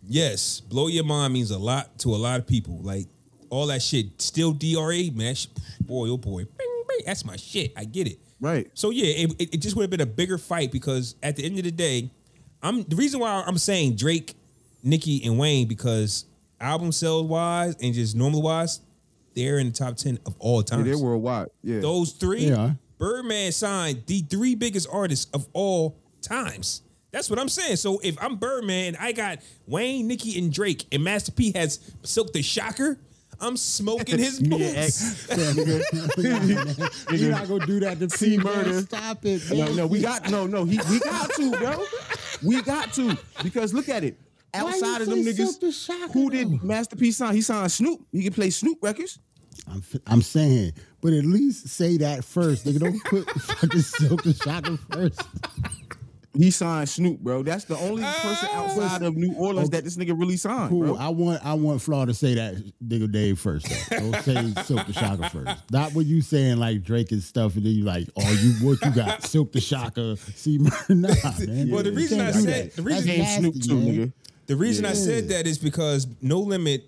yes, 0.02 0.60
blow 0.60 0.86
your 0.86 1.04
mind 1.04 1.34
means 1.34 1.50
a 1.50 1.58
lot 1.58 1.98
to 1.98 2.14
a 2.14 2.16
lot 2.16 2.40
of 2.40 2.46
people. 2.46 2.78
Like 2.78 3.06
all 3.50 3.66
that 3.66 3.82
shit, 3.82 4.22
still 4.22 4.52
DRA, 4.52 5.10
man. 5.12 5.34
boy, 5.80 6.08
oh 6.08 6.16
boy, 6.16 6.44
bing, 6.44 6.84
bing, 6.88 7.00
that's 7.04 7.26
my 7.26 7.36
shit. 7.36 7.72
I 7.76 7.84
get 7.84 8.06
it. 8.06 8.18
Right. 8.40 8.70
So 8.74 8.90
yeah, 8.90 9.06
it, 9.06 9.32
it, 9.38 9.54
it 9.54 9.56
just 9.58 9.74
would 9.76 9.82
have 9.82 9.90
been 9.90 10.00
a 10.00 10.06
bigger 10.06 10.38
fight 10.38 10.70
because 10.72 11.16
at 11.22 11.36
the 11.36 11.44
end 11.44 11.58
of 11.58 11.64
the 11.64 11.70
day, 11.72 12.10
I'm 12.62 12.82
the 12.84 12.96
reason 12.96 13.20
why 13.20 13.42
I'm 13.46 13.58
saying 13.58 13.96
Drake, 13.96 14.34
Nicki, 14.82 15.22
and 15.24 15.38
Wayne 15.38 15.66
because 15.68 16.24
album 16.60 16.92
sales 16.92 17.26
wise 17.26 17.76
and 17.80 17.94
just 17.94 18.14
normal 18.16 18.42
wise, 18.42 18.80
They're 19.34 19.58
in 19.58 19.68
the 19.68 19.72
top 19.72 19.96
ten 19.96 20.18
of 20.26 20.34
all 20.38 20.58
Yeah, 20.58 20.62
time. 20.76 20.84
they're 20.84 20.98
worldwide. 20.98 21.48
Yeah. 21.62 21.80
Those 21.80 22.12
three, 22.12 22.46
They 22.46 22.52
are. 22.52 22.76
Birdman 22.98 23.52
signed 23.52 24.02
the 24.06 24.20
three 24.22 24.54
biggest 24.56 24.88
artists 24.92 25.30
of 25.32 25.46
all 25.52 25.96
times. 26.20 26.82
That's 27.12 27.30
what 27.30 27.38
I'm 27.38 27.48
saying. 27.48 27.76
So 27.76 28.00
if 28.02 28.20
I'm 28.22 28.36
Birdman, 28.36 28.96
I 29.00 29.12
got 29.12 29.38
Wayne, 29.66 30.08
Nicki, 30.08 30.36
and 30.38 30.52
Drake, 30.52 30.84
and 30.92 31.02
Master 31.04 31.32
P 31.32 31.52
has 31.54 31.78
Silkk 32.02 32.32
the 32.32 32.42
Shocker. 32.42 32.98
I'm 33.40 33.56
smoking 33.56 34.18
his 34.18 34.40
Yeah, 34.42 34.48
boots. 34.48 35.28
X. 35.30 35.38
You're 37.12 37.30
not 37.30 37.48
gonna 37.48 37.66
do 37.66 37.80
that 37.80 37.98
to 38.00 38.10
See 38.10 38.30
P, 38.30 38.36
man. 38.38 38.46
murder. 38.46 38.80
Stop 38.82 39.24
it, 39.24 39.42
No, 39.50 39.56
man. 39.66 39.76
no, 39.76 39.86
we 39.86 40.00
got 40.00 40.28
no, 40.30 40.46
no. 40.46 40.64
He, 40.64 40.78
we 40.90 40.98
got 41.00 41.30
to, 41.34 41.50
bro. 41.52 41.84
We 42.42 42.62
got 42.62 42.92
to 42.94 43.16
because 43.42 43.72
look 43.74 43.88
at 43.88 44.04
it. 44.04 44.18
Outside 44.54 45.02
of 45.02 45.08
them 45.08 45.24
the 45.24 45.32
niggas, 45.32 45.86
Shocker, 45.86 46.12
who 46.12 46.30
did 46.30 46.50
though? 46.50 46.66
Master 46.66 46.96
sign? 47.12 47.34
He 47.34 47.42
signed 47.42 47.70
Snoop. 47.70 48.00
He 48.12 48.22
can 48.24 48.32
play 48.32 48.50
Snoop 48.50 48.78
records. 48.82 49.18
I'm, 49.70 49.78
f- 49.78 50.00
I'm 50.06 50.22
saying, 50.22 50.72
but 51.02 51.12
at 51.12 51.24
least 51.24 51.68
say 51.68 51.98
that 51.98 52.24
first. 52.24 52.64
Nigga, 52.64 52.78
don't 52.80 53.04
put 53.04 53.28
fucking 53.40 53.80
Silkk 53.82 54.22
the 54.22 54.32
Shocker 54.32 54.78
first. 54.90 55.20
He 56.38 56.52
signed 56.52 56.88
Snoop, 56.88 57.18
bro. 57.18 57.42
That's 57.42 57.64
the 57.64 57.76
only 57.78 58.04
person 58.04 58.48
outside 58.52 59.02
of 59.02 59.16
New 59.16 59.34
Orleans 59.34 59.70
that 59.70 59.82
this 59.82 59.96
nigga 59.96 60.16
really 60.18 60.36
signed, 60.36 60.70
Cool. 60.70 60.84
bro. 60.84 60.96
I 60.96 61.08
want 61.08 61.44
I 61.44 61.54
want 61.54 61.82
Flaw 61.82 62.04
to 62.04 62.14
say 62.14 62.34
that 62.34 62.54
nigga 62.82 63.10
Dave 63.10 63.40
first. 63.40 63.66
Though. 63.90 63.98
Don't 64.12 64.14
say 64.22 64.34
Silkk 64.62 64.86
the 64.86 64.92
Shocker 64.92 65.28
first. 65.30 65.70
Not 65.72 65.94
what 65.94 66.06
you 66.06 66.22
saying 66.22 66.58
like 66.58 66.84
Drake 66.84 67.10
and 67.10 67.20
stuff, 67.22 67.56
and 67.56 67.66
then 67.66 67.72
you 67.72 67.82
like, 67.84 68.08
oh, 68.16 68.30
you 68.40 68.52
what 68.66 68.80
you 68.82 68.90
got? 68.92 69.22
Silkk 69.22 69.50
the 69.50 69.60
Shocker. 69.60 70.14
See, 70.16 70.58
nah, 70.88 71.08
man. 71.40 71.70
Well, 71.70 71.82
the 71.82 71.90
You 71.90 71.96
reason 71.96 72.18
can't 72.18 72.36
I 72.36 72.40
said- 72.40 72.64
that. 72.70 72.76
the 72.76 72.82
reason- 72.82 73.18
That's 73.18 73.34
Snoop 73.36 73.54
nasty, 73.56 73.68
too, 73.68 73.74
man. 73.76 73.94
nigga. 73.94 74.12
The 74.46 74.56
reason 74.56 74.84
I 74.86 74.92
said 74.92 75.28
that 75.30 75.46
is 75.46 75.58
because 75.58 76.06
No 76.22 76.38
Limit 76.38 76.84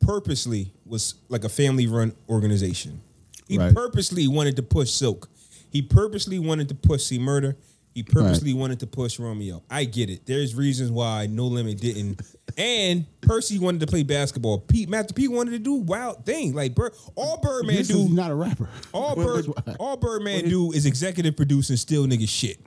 purposely 0.00 0.72
was 0.86 1.14
like 1.28 1.44
a 1.44 1.48
family 1.48 1.86
run 1.86 2.14
organization. 2.28 3.00
He 3.48 3.58
Right. 3.58 3.74
purposely 3.74 4.28
wanted 4.28 4.56
to 4.56 4.62
push 4.62 4.90
Silkk. 4.90 5.26
He 5.70 5.82
purposely 5.82 6.38
wanted 6.38 6.68
to 6.68 6.74
push 6.74 7.02
C 7.04 7.18
Murder. 7.18 7.56
He 7.94 8.02
purposely 8.02 8.52
wanted 8.54 8.80
to 8.80 8.86
push 8.88 9.20
Romeo. 9.20 9.62
I 9.70 9.84
get 9.84 10.10
it. 10.10 10.26
There's 10.26 10.54
reasons 10.56 10.90
why 10.90 11.26
No 11.26 11.46
Limit 11.46 11.80
didn't. 11.80 12.20
and 12.58 13.06
Percy 13.20 13.58
wanted 13.60 13.80
to 13.82 13.86
play 13.86 14.02
basketball. 14.02 14.58
Pete 14.58 14.88
Master 14.88 15.14
P 15.14 15.28
wanted 15.28 15.52
to 15.52 15.58
do 15.60 15.74
wild 15.74 16.24
things. 16.26 16.54
Like 16.54 16.74
Bir- 16.74 16.92
all 17.14 17.38
Birdman 17.40 17.76
This 17.76 17.88
do 17.88 18.00
is 18.00 18.10
not 18.10 18.30
a 18.32 18.34
rapper. 18.34 18.68
all 18.92 19.14
Bird, 19.14 19.46
all 19.78 19.96
Birdman 19.96 20.48
do 20.48 20.72
is 20.72 20.86
executive 20.86 21.36
produce 21.36 21.70
and 21.70 21.78
steal 21.78 22.04
nigga 22.06 22.28
shit. 22.28 22.58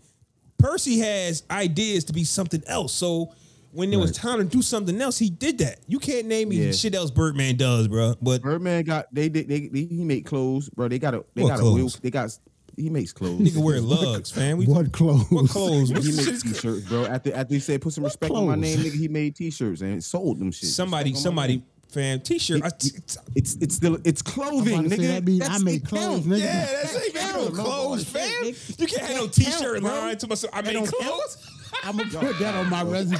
Percy 0.57 0.99
has 0.99 1.43
ideas 1.51 2.05
to 2.05 2.13
be 2.13 2.23
something 2.23 2.63
else. 2.65 2.93
So 2.93 3.33
when 3.71 3.89
there 3.91 3.99
was 3.99 4.13
time 4.13 4.39
to 4.39 4.45
do 4.45 4.61
something 4.61 4.99
else, 5.01 5.17
he 5.19 5.29
did 5.29 5.57
that. 5.59 5.79
You 5.87 5.99
can't 5.99 6.25
name 6.27 6.49
me 6.49 6.65
Yeah. 6.67 6.71
shit 6.71 6.95
else 6.95 7.11
Birdman 7.11 7.57
does, 7.57 7.87
bro. 7.89 8.15
But 8.21 8.41
Birdman 8.41 8.83
got 8.85 9.13
they 9.13 9.27
did 9.29 9.47
they, 9.49 9.67
they 9.67 9.83
he 9.83 10.03
make 10.05 10.25
clothes, 10.25 10.69
bro. 10.69 10.87
They 10.87 10.99
got 10.99 11.13
a 11.13 11.25
they 11.35 11.43
What 11.43 11.49
got 11.49 11.59
a 11.59 11.69
wheel. 11.71 11.89
They 12.01 12.09
got 12.11 12.35
he 12.77 12.89
makes 12.89 13.11
clothes. 13.11 13.41
nigga 13.41 13.57
wear 13.57 13.81
lugs, 13.81 14.31
fam. 14.31 14.57
We, 14.57 14.65
What 14.65 14.91
clothes? 14.93 15.25
what 15.29 15.49
clothes? 15.49 15.89
He 15.89 15.95
makes 15.95 16.41
t-shirts, 16.43 16.87
bro. 16.87 17.05
After 17.05 17.33
after 17.33 17.53
he 17.55 17.59
said 17.59 17.81
put 17.81 17.91
some 17.93 18.03
respect 18.05 18.31
on 18.33 18.47
my 18.47 18.55
name, 18.55 18.79
nigga, 18.79 18.93
he 18.95 19.07
made 19.09 19.35
t-shirts 19.35 19.81
and 19.81 20.01
sold 20.03 20.39
them 20.39 20.51
shit. 20.51 20.69
somebody, 20.69 21.11
Respect 21.11 21.27
on 21.27 21.35
my 21.35 21.47
somebody, 21.47 21.63
fam, 21.89 22.19
t-shirt. 22.21 22.61
I- 22.63 22.67
It- 22.67 23.17
it's 23.35 23.57
it's 23.59 23.75
still 23.75 23.97
it's 24.05 24.21
clothing, 24.21 24.75
I'm 24.79 24.85
about 24.85 24.97
nigga. 24.99 25.01
say, 25.01 25.07
that 25.07 25.23
mean 25.25 25.41
I 25.41 25.45
That's- 25.45 25.63
make 25.63 25.85
clothes, 25.85 26.03
count. 26.21 26.25
nigga. 26.25 26.39
yeah, 26.39 26.65
that's 26.65 26.95
ain't 27.05 27.13
making 27.15 27.31
no 27.31 27.49
clothes, 27.49 28.03
fam. 28.05 28.45
You 28.45 28.87
can't 28.87 29.01
have 29.01 29.15
no 29.17 29.27
t-shirt 29.27 29.81
count, 29.81 29.83
line 29.83 30.17
to 30.19 30.27
myself. 30.27 30.53
I 30.53 30.61
That 30.61 30.73
made 30.73 30.87
clothes. 30.87 31.37
I'm 31.83 31.97
gonna 31.97 32.09
put 32.09 32.39
that 32.39 32.55
on 32.55 32.69
my 32.69 32.83
resume. 32.83 33.19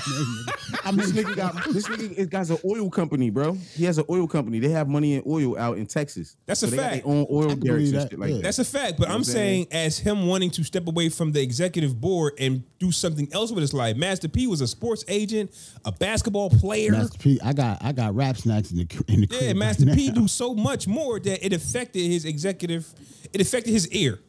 I 0.83 0.91
mean, 0.91 0.97
this 0.97 1.11
nigga 1.11 1.35
got 1.35 1.55
this 1.73 1.87
nigga 1.87 2.15
this 2.15 2.27
guy's 2.27 2.49
an 2.49 2.57
oil 2.65 2.89
company, 2.89 3.29
bro. 3.29 3.53
He 3.53 3.85
has 3.85 3.97
an 3.97 4.05
oil 4.09 4.27
company. 4.27 4.59
They 4.59 4.69
have 4.69 4.87
money 4.87 5.15
in 5.15 5.23
oil 5.25 5.57
out 5.57 5.77
in 5.77 5.85
Texas. 5.85 6.35
That's 6.45 6.59
so 6.59 6.67
a 6.67 6.69
they 6.69 6.77
fact. 6.77 7.03
Got 7.03 7.03
their 7.03 7.15
own 7.15 7.27
oil 7.31 7.55
derricks 7.55 7.89
and 7.89 7.99
that, 7.99 8.09
shit 8.09 8.19
like 8.19 8.29
yeah. 8.29 8.35
that. 8.37 8.43
That's 8.43 8.59
a 8.59 8.65
fact, 8.65 8.97
but 8.97 9.09
know 9.09 9.15
I'm 9.15 9.23
saying 9.23 9.67
saying? 9.71 9.85
as 9.85 9.97
him 9.99 10.27
wanting 10.27 10.51
to 10.51 10.63
step 10.63 10.87
away 10.87 11.09
from 11.09 11.31
the 11.31 11.41
executive 11.41 11.99
board 11.99 12.33
and 12.39 12.63
do 12.79 12.91
something 12.91 13.27
else 13.33 13.51
with 13.51 13.61
his 13.61 13.73
life. 13.73 13.95
Master 13.95 14.27
P 14.27 14.47
was 14.47 14.61
a 14.61 14.67
sports 14.67 15.03
agent, 15.07 15.51
a 15.85 15.91
basketball 15.91 16.49
player. 16.49 16.91
Master 16.91 17.17
P, 17.17 17.39
I 17.43 17.53
got 17.53 17.83
I 17.83 17.91
got 17.91 18.15
rap 18.15 18.37
snacks 18.37 18.71
in 18.71 18.77
the 18.77 19.03
in 19.07 19.21
the 19.21 19.27
crib 19.27 19.41
yeah, 19.41 19.47
right 19.49 19.57
Master 19.57 19.85
P 19.85 20.07
now. 20.07 20.13
do 20.21 20.27
so 20.27 20.53
much 20.53 20.87
more 20.87 21.19
that 21.19 21.45
it 21.45 21.53
affected 21.53 22.01
his 22.01 22.25
executive. 22.25 22.87
It 23.33 23.41
affected 23.41 23.71
his 23.71 23.89
ear. 23.91 24.19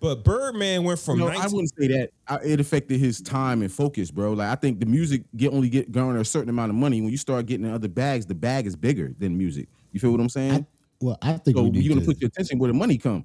But 0.00 0.22
Birdman 0.22 0.84
went 0.84 1.00
from 1.00 1.18
No, 1.18 1.26
19 1.26 1.42
I 1.42 1.46
wouldn't 1.48 1.72
say 1.76 1.88
that. 1.88 2.10
I, 2.28 2.36
it 2.44 2.60
affected 2.60 3.00
his 3.00 3.20
time 3.20 3.62
and 3.62 3.72
focus, 3.72 4.10
bro. 4.10 4.32
Like 4.32 4.48
I 4.48 4.54
think 4.54 4.78
the 4.78 4.86
music 4.86 5.22
get 5.36 5.52
only 5.52 5.68
get 5.68 5.90
garner 5.90 6.20
a 6.20 6.24
certain 6.24 6.48
amount 6.48 6.70
of 6.70 6.76
money. 6.76 7.00
When 7.00 7.10
you 7.10 7.16
start 7.16 7.46
getting 7.46 7.66
in 7.66 7.72
other 7.72 7.88
bags, 7.88 8.26
the 8.26 8.34
bag 8.34 8.66
is 8.66 8.76
bigger 8.76 9.12
than 9.18 9.36
music. 9.36 9.68
You 9.92 10.00
feel 10.00 10.12
what 10.12 10.20
I'm 10.20 10.28
saying? 10.28 10.52
I, 10.52 10.66
well, 11.00 11.18
I 11.20 11.32
think 11.38 11.56
so 11.56 11.64
we 11.64 11.80
you're 11.80 11.94
gonna 11.94 12.02
to, 12.02 12.06
put 12.06 12.20
your 12.20 12.28
attention 12.28 12.58
where 12.58 12.68
the 12.68 12.78
money 12.78 12.98
come. 12.98 13.24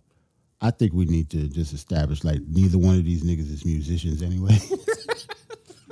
I 0.62 0.72
think 0.72 0.94
we 0.94 1.06
need 1.06 1.30
to 1.32 1.48
just 1.48 1.74
establish 1.74 2.24
like 2.24 2.40
neither 2.48 2.78
one 2.78 2.96
of 2.96 3.04
these 3.04 3.24
niggas 3.24 3.52
is 3.52 3.66
musicians 3.66 4.22
anyway. 4.22 4.58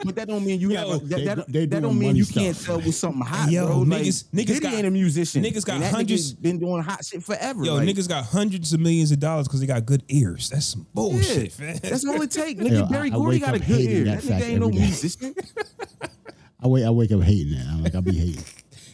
But 0.04 0.16
that 0.16 0.28
don't 0.28 0.44
mean 0.46 0.60
you 0.60 0.72
Yo, 0.72 0.78
have. 0.78 0.88
A, 1.04 1.06
that, 1.06 1.16
they- 1.18 1.24
that, 1.26 1.48
they 1.52 1.66
that 1.68 1.82
don't 1.82 1.98
mean 1.98 2.10
money 2.10 2.20
you 2.20 2.26
can't 2.26 2.60
tell 2.60 2.78
with 2.78 2.96
something 2.96 3.22
hot, 3.22 3.52
Yo, 3.52 3.68
bro. 3.68 3.78
Like, 3.80 4.02
niggas- 4.04 4.24
niggas 4.34 4.46
Diddy 4.48 4.60
got- 4.60 4.74
ain't 4.74 4.88
a 4.88 4.92
musician. 4.92 5.44
niggas 5.44 5.66
got 5.66 5.82
hundreds- 5.84 6.32
nigga's 6.32 6.34
been 6.34 6.60
doing 6.60 6.82
hot 6.84 7.06
shit 7.06 7.24
forever. 7.24 7.64
Yo, 7.64 7.76
like, 7.76 7.88
niggas 7.88 8.08
got 8.08 8.26
hundreds 8.26 8.74
of 8.74 8.80
millions 8.80 9.12
of 9.12 9.20
dollars 9.20 9.48
because 9.48 9.60
they 9.60 9.68
got 9.68 9.86
good 9.86 10.04
ears. 10.10 10.50
That's 10.50 10.66
some 10.66 10.88
bullshit, 10.94 11.58
yeah, 11.60 11.66
man. 11.66 11.80
That's 11.84 12.06
all 12.06 12.22
it 12.22 12.32
take. 12.32 12.58
Nigga, 12.60 12.72
Yo, 12.72 12.86
Berry 12.88 13.08
I 13.12 13.16
Gordy 13.16 13.36
wake 13.38 13.42
got 13.46 13.56
a 13.56 13.60
good 13.60 13.80
ear. 13.82 14.04
that 14.06 14.22
That, 14.24 14.42
nigga 14.42 14.50
ain't 14.50 14.60
no 14.60 14.68
every 14.68 14.80
day. 14.80 14.86
musician. 14.86 15.36
I 16.64 16.68
wake 16.68 16.84
I 16.86 16.90
wake 16.92 17.12
up 17.12 17.22
hating 17.22 17.54
that. 17.54 17.68
I'm 17.68 17.84
like 17.84 17.96
I 17.96 18.02
be 18.02 18.12
hating. 18.18 18.44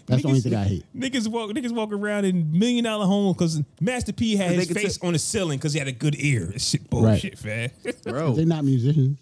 That's 0.06 0.22
the 0.22 0.28
only 0.30 0.40
thing 0.40 0.56
I 0.56 0.64
hate. 0.64 0.86
Niggas 0.96 1.28
walk, 1.28 1.50
niggas 1.52 1.74
walk 1.74 1.92
around 1.92 2.24
in 2.24 2.58
million 2.58 2.86
dollar 2.86 3.06
homes 3.06 3.36
because 3.36 3.62
Master 3.82 4.14
P 4.14 4.38
had 4.38 4.52
his 4.54 4.72
face 4.72 4.98
tell- 4.98 5.08
on 5.08 5.14
the 5.14 5.20
ceiling 5.20 5.58
because 5.60 5.74
he 5.74 5.80
had 5.80 5.90
a 5.90 5.92
good 5.92 6.16
ear. 6.18 6.46
That 6.46 6.62
shit 6.62 6.90
bullshit, 6.90 7.44
man. 7.44 7.72
bro. 8.04 8.32
They 8.34 8.46
not 8.46 8.64
musicians. 8.64 9.18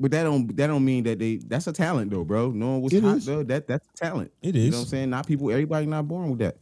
But 0.00 0.12
that 0.12 0.22
don't 0.24 0.56
that 0.56 0.66
don't 0.68 0.84
mean 0.84 1.04
that 1.04 1.18
they 1.18 1.36
that's 1.36 1.66
a 1.66 1.72
talent 1.72 2.10
though, 2.10 2.24
bro. 2.24 2.50
Knowing 2.50 2.80
what's 2.80 2.94
It 2.94 3.04
hot 3.04 3.18
is. 3.18 3.26
though, 3.26 3.42
that 3.44 3.68
that's 3.68 3.86
a 3.86 3.96
talent. 3.96 4.32
It 4.42 4.56
is. 4.56 4.64
You 4.64 4.70
know 4.70 4.78
what 4.78 4.82
I'm 4.84 4.88
saying? 4.88 5.10
Not 5.10 5.26
people, 5.26 5.50
everybody 5.50 5.84
not 5.86 6.08
born 6.08 6.30
with 6.30 6.38
that. 6.40 6.56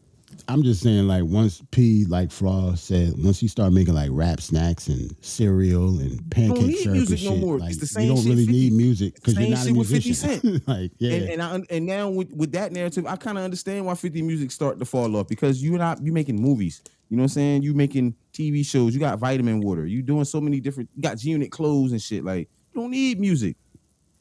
I'm 0.46 0.62
just 0.62 0.82
saying, 0.82 1.06
like 1.06 1.24
once 1.24 1.62
P, 1.70 2.04
like 2.04 2.30
Flaw 2.30 2.74
said, 2.74 3.14
once 3.16 3.42
you 3.42 3.48
start 3.48 3.72
making 3.72 3.94
like 3.94 4.10
rap 4.12 4.40
snacks 4.40 4.88
and 4.88 5.14
cereal 5.20 5.98
and 6.00 6.30
pancake 6.30 6.66
need 6.66 6.76
syrup 6.78 6.96
music 6.96 7.18
and 7.20 7.24
no 7.26 7.32
shit, 7.32 7.40
more. 7.40 7.58
like 7.58 7.70
It's 7.70 7.94
the 7.94 8.02
you 8.02 8.14
don't 8.14 8.24
really 8.24 8.44
50 8.44 8.52
need 8.52 8.72
music 8.72 9.14
because 9.14 9.38
you're 9.38 9.48
not 9.48 9.60
a 9.60 9.68
shit 9.68 9.76
with 9.76 9.90
50 9.90 10.08
musician. 10.08 10.40
Cent. 10.40 10.68
like 10.68 10.92
yeah, 10.98 11.12
And 11.12 11.28
and, 11.30 11.42
I, 11.42 11.60
and 11.70 11.86
now 11.86 12.10
with, 12.10 12.32
with 12.32 12.52
that 12.52 12.72
narrative, 12.72 13.06
I 13.06 13.16
kind 13.16 13.38
of 13.38 13.44
understand 13.44 13.86
why 13.86 13.94
50 13.94 14.20
music 14.22 14.50
start 14.50 14.78
to 14.80 14.84
fall 14.84 15.16
off 15.16 15.28
because 15.28 15.62
you're 15.62 15.78
not 15.78 16.02
you 16.02 16.12
making 16.12 16.36
movies. 16.40 16.82
You 17.08 17.16
know 17.16 17.22
what 17.22 17.30
I'm 17.30 17.34
saying? 17.34 17.62
You 17.62 17.72
making 17.72 18.14
TV 18.34 18.66
shows. 18.66 18.92
You 18.94 19.00
got 19.00 19.18
vitamin 19.18 19.60
water. 19.60 19.86
You 19.86 20.02
doing 20.02 20.24
so 20.24 20.40
many 20.42 20.60
different. 20.60 20.90
You 20.94 21.02
got 21.02 21.16
G 21.16 21.30
Unit 21.30 21.50
clothes 21.50 21.92
and 21.92 22.02
shit. 22.02 22.22
Like 22.22 22.50
don't 22.78 22.90
need 22.90 23.18
music, 23.20 23.56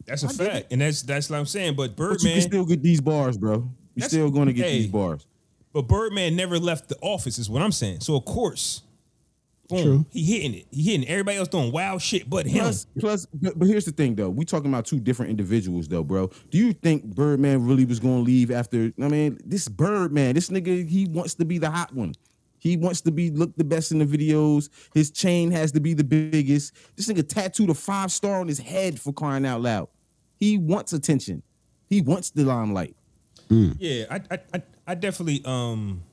That's 0.05 0.23
a 0.23 0.27
I 0.27 0.31
fact, 0.31 0.71
and 0.71 0.81
that's 0.81 1.01
that's 1.03 1.29
what 1.29 1.37
I'm 1.39 1.45
saying. 1.45 1.75
But 1.75 1.95
but 1.95 2.03
you 2.03 2.09
Birdman, 2.09 2.33
can 2.33 2.41
still 2.41 2.65
get 2.65 2.81
these 2.83 3.01
bars, 3.01 3.37
bro. 3.37 3.53
You 3.55 3.69
That's- 3.95 4.11
still 4.11 4.29
going 4.29 4.47
to 4.47 4.53
get 4.53 4.65
hey. 4.67 4.79
these 4.79 4.87
bars. 4.87 5.25
but 5.73 5.87
Birdman 5.87 6.35
never 6.35 6.59
left 6.59 6.89
the 6.89 6.97
office, 7.01 7.37
is 7.39 7.49
what 7.49 7.61
I'm 7.61 7.71
saying. 7.71 7.99
So 8.01 8.15
of 8.15 8.25
course, 8.25 8.83
boom, 9.69 9.83
True. 9.83 10.05
he 10.11 10.23
hitting 10.23 10.53
it. 10.53 10.65
He 10.71 10.83
hitting 10.91 11.07
everybody 11.07 11.37
else 11.37 11.47
doing 11.49 11.71
wild 11.71 12.01
shit, 12.01 12.29
but 12.29 12.45
him. 12.45 12.61
Plus, 12.61 12.87
plus, 12.99 13.25
but, 13.33 13.57
but 13.59 13.67
here's 13.67 13.85
the 13.85 13.91
thing, 13.91 14.15
though. 14.15 14.29
We 14.29 14.45
talking 14.45 14.69
about 14.71 14.85
two 14.85 14.99
different 14.99 15.29
individuals, 15.31 15.87
though, 15.87 16.03
bro. 16.03 16.29
Do 16.51 16.57
you 16.57 16.73
think 16.73 17.03
Birdman 17.05 17.65
really 17.67 17.85
was 17.85 17.99
going 17.99 18.17
to 18.17 18.23
leave 18.23 18.49
after? 18.51 18.91
I 19.01 19.07
mean, 19.09 19.39
this 19.45 19.67
Birdman, 19.67 20.35
this 20.35 20.49
nigga, 20.49 20.87
he 20.87 21.05
wants 21.07 21.33
to 21.35 21.45
be 21.45 21.57
the 21.57 21.69
hot 21.69 21.93
one. 21.93 22.13
He 22.59 22.75
wants 22.77 23.01
to 23.01 23.11
be 23.11 23.29
look 23.29 23.55
the 23.55 23.63
best 23.63 23.91
in 23.91 23.99
the 23.99 24.05
videos. 24.05 24.69
His 24.93 25.11
chain 25.11 25.51
has 25.51 25.71
to 25.73 25.79
be 25.79 25.93
the 25.93 26.03
biggest. 26.03 26.73
This 26.95 27.07
nigga 27.07 27.27
tattooed 27.27 27.69
a 27.69 27.73
five 27.73 28.11
star 28.11 28.39
on 28.39 28.47
his 28.47 28.59
head 28.59 28.99
for 28.99 29.13
crying 29.13 29.45
out 29.45 29.61
loud. 29.61 29.87
He 30.39 30.57
wants 30.57 30.93
attention. 30.93 31.43
He 31.89 32.01
wants 32.01 32.31
the 32.31 32.43
limelight. 32.43 32.95
Yeah, 33.49 34.05
I 34.09 34.21
I 34.31 34.39
I, 34.53 34.61
I 34.87 34.95
definitely 34.95 35.41
um 35.45 36.03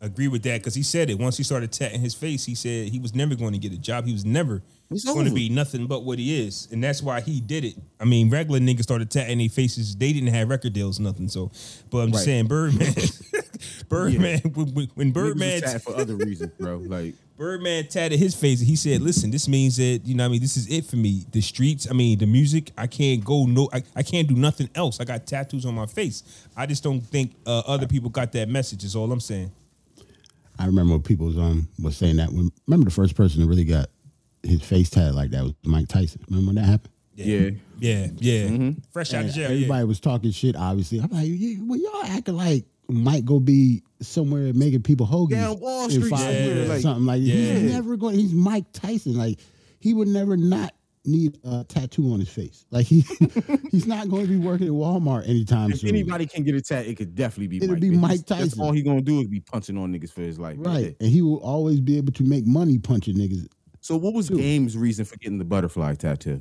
agree 0.00 0.28
with 0.28 0.42
that 0.42 0.60
because 0.60 0.74
he 0.74 0.82
said 0.82 1.08
it 1.08 1.18
once 1.18 1.36
he 1.38 1.42
started 1.42 1.72
tatting 1.72 2.00
his 2.00 2.14
face. 2.14 2.44
He 2.44 2.54
said 2.54 2.88
he 2.88 2.98
was 3.00 3.14
never 3.14 3.34
going 3.34 3.52
to 3.52 3.58
get 3.58 3.72
a 3.72 3.78
job. 3.78 4.06
He 4.06 4.12
was 4.12 4.24
never 4.24 4.62
going 5.06 5.24
to 5.26 5.32
be 5.34 5.48
nothing 5.48 5.86
but 5.86 6.04
what 6.04 6.18
he 6.18 6.46
is, 6.46 6.68
and 6.70 6.84
that's 6.84 7.02
why 7.02 7.20
he 7.22 7.40
did 7.40 7.64
it. 7.64 7.74
I 7.98 8.04
mean, 8.04 8.28
regular 8.30 8.60
niggas 8.60 8.82
started 8.82 9.10
tatting 9.10 9.38
their 9.38 9.48
faces. 9.48 9.96
They 9.96 10.12
didn't 10.12 10.28
have 10.34 10.48
record 10.50 10.72
deals, 10.74 11.00
nothing. 11.00 11.28
So, 11.28 11.50
but 11.90 11.98
I'm 11.98 12.08
just 12.12 12.20
Right. 12.20 12.24
saying, 12.26 12.46
Birdman, 12.46 12.92
Birdman, 13.88 14.40
when, 14.40 14.66
when- 14.74 14.90
when 14.94 15.12
Niggas 15.12 15.14
was 15.14 15.24
Birdman 15.32 15.60
tatted 15.62 15.82
for 15.82 15.96
other 15.96 16.16
reasons, 16.16 16.52
bro. 16.58 16.78
Like 16.86 17.14
Birdman 17.36 17.88
tatted 17.88 18.18
his 18.20 18.34
face. 18.34 18.60
He 18.60 18.76
said, 18.76 19.00
"Listen, 19.02 19.30
this 19.32 19.48
means 19.48 19.76
that 19.78 20.02
you 20.04 20.14
know. 20.14 20.22
what 20.24 20.28
I 20.28 20.32
mean, 20.32 20.40
this 20.40 20.56
is 20.56 20.68
it 20.68 20.84
for 20.84 20.94
me. 20.96 21.24
The 21.32 21.40
streets. 21.40 21.88
I 21.90 21.92
mean, 21.92 22.18
the 22.18 22.26
music. 22.26 22.70
I 22.78 22.86
can't 22.86 23.24
go. 23.24 23.44
No, 23.46 23.68
I, 23.72 23.82
I 23.96 24.02
can't 24.04 24.28
do 24.28 24.36
nothing 24.36 24.70
else. 24.74 25.00
I 25.00 25.04
got 25.04 25.26
tattoos 25.26 25.66
on 25.66 25.74
my 25.74 25.86
face. 25.86 26.22
I 26.56 26.66
just 26.66 26.84
don't 26.84 27.00
think 27.00 27.34
uh, 27.46 27.62
other 27.66 27.88
people 27.88 28.08
got 28.10 28.30
that 28.32 28.48
message. 28.48 28.84
Is 28.84 28.94
all 28.94 29.10
I'm 29.10 29.18
saying. 29.20 29.50
I 30.58 30.66
remember 30.66 30.92
when 30.92 31.02
people 31.02 31.26
was 31.26 31.36
um 31.36 31.66
was 31.82 31.96
saying 31.96 32.16
that. 32.16 32.30
When 32.32 32.50
remember 32.68 32.84
the 32.84 32.94
first 32.94 33.16
person 33.16 33.40
that 33.40 33.48
really 33.48 33.64
got 33.64 33.90
his 34.44 34.62
face 34.62 34.88
tatted 34.90 35.14
like 35.16 35.30
that 35.30 35.42
was 35.42 35.54
Mike 35.64 35.88
Tyson. 35.88 36.20
Remember 36.28 36.48
when 36.50 36.54
that 36.56 36.66
happened? 36.70 36.90
yeah, 37.16 37.50
Yeah, 37.80 38.08
yeah. 38.18 38.70
Fresh 38.92 39.14
out 39.14 39.20
And 39.22 39.28
of 39.30 39.34
jail. 39.34 39.50
everybody 39.50 39.80
Yeah. 39.80 39.84
was 39.84 39.98
talking 40.00 40.30
shit. 40.30 40.54
Obviously, 40.54 41.00
I'm 41.00 41.10
like, 41.10 41.26
yeah, 41.26 41.56
well, 41.62 41.78
y'all 41.80 42.04
acting 42.04 42.36
like 42.36 42.64
might 42.88 43.24
go 43.24 43.40
be 43.40 43.82
somewhere 44.00 44.52
making 44.52 44.82
people 44.82 45.06
hoagies 45.06 45.30
Down 45.30 45.58
Wall 45.60 45.84
in 45.84 45.90
Street 45.90 46.10
five 46.10 46.18
somewhere, 46.20 46.42
years 46.42 46.66
or 46.68 46.72
like- 46.72 46.82
something 46.82 47.06
like 47.06 47.22
Yeah. 47.22 47.34
he's 47.54 47.72
never 47.72 47.96
going 47.96 48.18
he's 48.18 48.32
Mike 48.34 48.66
Tyson 48.72 49.16
like 49.16 49.40
he 49.80 49.94
would 49.94 50.08
never 50.08 50.36
not 50.36 50.74
need 51.06 51.38
a 51.44 51.64
tattoo 51.64 52.12
on 52.12 52.18
his 52.20 52.28
face 52.30 52.64
like 52.70 52.86
he 52.86 53.04
he's 53.70 53.86
not 53.86 54.08
going 54.08 54.22
to 54.22 54.28
be 54.28 54.38
working 54.38 54.66
at 54.66 54.72
Walmart 54.72 55.28
anytime 55.28 55.70
If 55.72 55.80
soon 55.80 55.90
anybody 55.90 56.24
can 56.26 56.44
get 56.44 56.54
a 56.54 56.62
tat, 56.62 56.86
it 56.86 56.94
could 56.96 57.14
definitely 57.14 57.48
be. 57.48 57.56
It'll 57.58 57.70
Mike. 57.72 57.80
be 57.80 57.88
That's- 57.90 58.00
Mike 58.02 58.26
That's 58.26 58.40
Tyson. 58.52 58.60
all 58.62 58.72
he's 58.72 58.84
gonna 58.84 59.02
do 59.02 59.20
is 59.20 59.26
be 59.28 59.40
punching 59.40 59.76
on 59.76 59.92
niggas 59.92 60.10
for 60.12 60.22
his 60.22 60.38
life. 60.38 60.56
right 60.60 60.96
and 61.00 61.08
he 61.10 61.20
will 61.22 61.38
always 61.42 61.80
be 61.80 61.96
able 61.98 62.12
to 62.14 62.22
make 62.22 62.46
money 62.46 62.78
punching 62.78 63.16
niggas 63.16 63.46
So 63.80 63.96
what 63.96 64.14
was 64.14 64.30
Game's 64.30 64.76
reason 64.78 65.04
for 65.04 65.16
getting 65.18 65.38
the 65.38 65.44
butterfly 65.44 65.94
tattoo? 65.94 66.40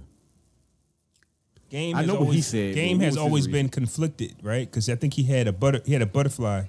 Game 1.73 1.95
I 1.95 2.01
has 2.01 2.07
know 2.07 2.19
what 2.21 2.35
he 2.35 2.41
said, 2.41 2.75
Game 2.75 2.99
has 2.99 3.17
always 3.17 3.47
been 3.47 3.67
conflicted, 3.67 4.35
right? 4.43 4.69
Because 4.69 4.87
I 4.89 4.95
think 4.95 5.15
he 5.15 5.23
had 5.23 5.47
a 5.47 5.51
butter. 5.51 5.81
He 5.83 5.93
had 5.93 6.03
a 6.03 6.05
butterfly. 6.05 6.65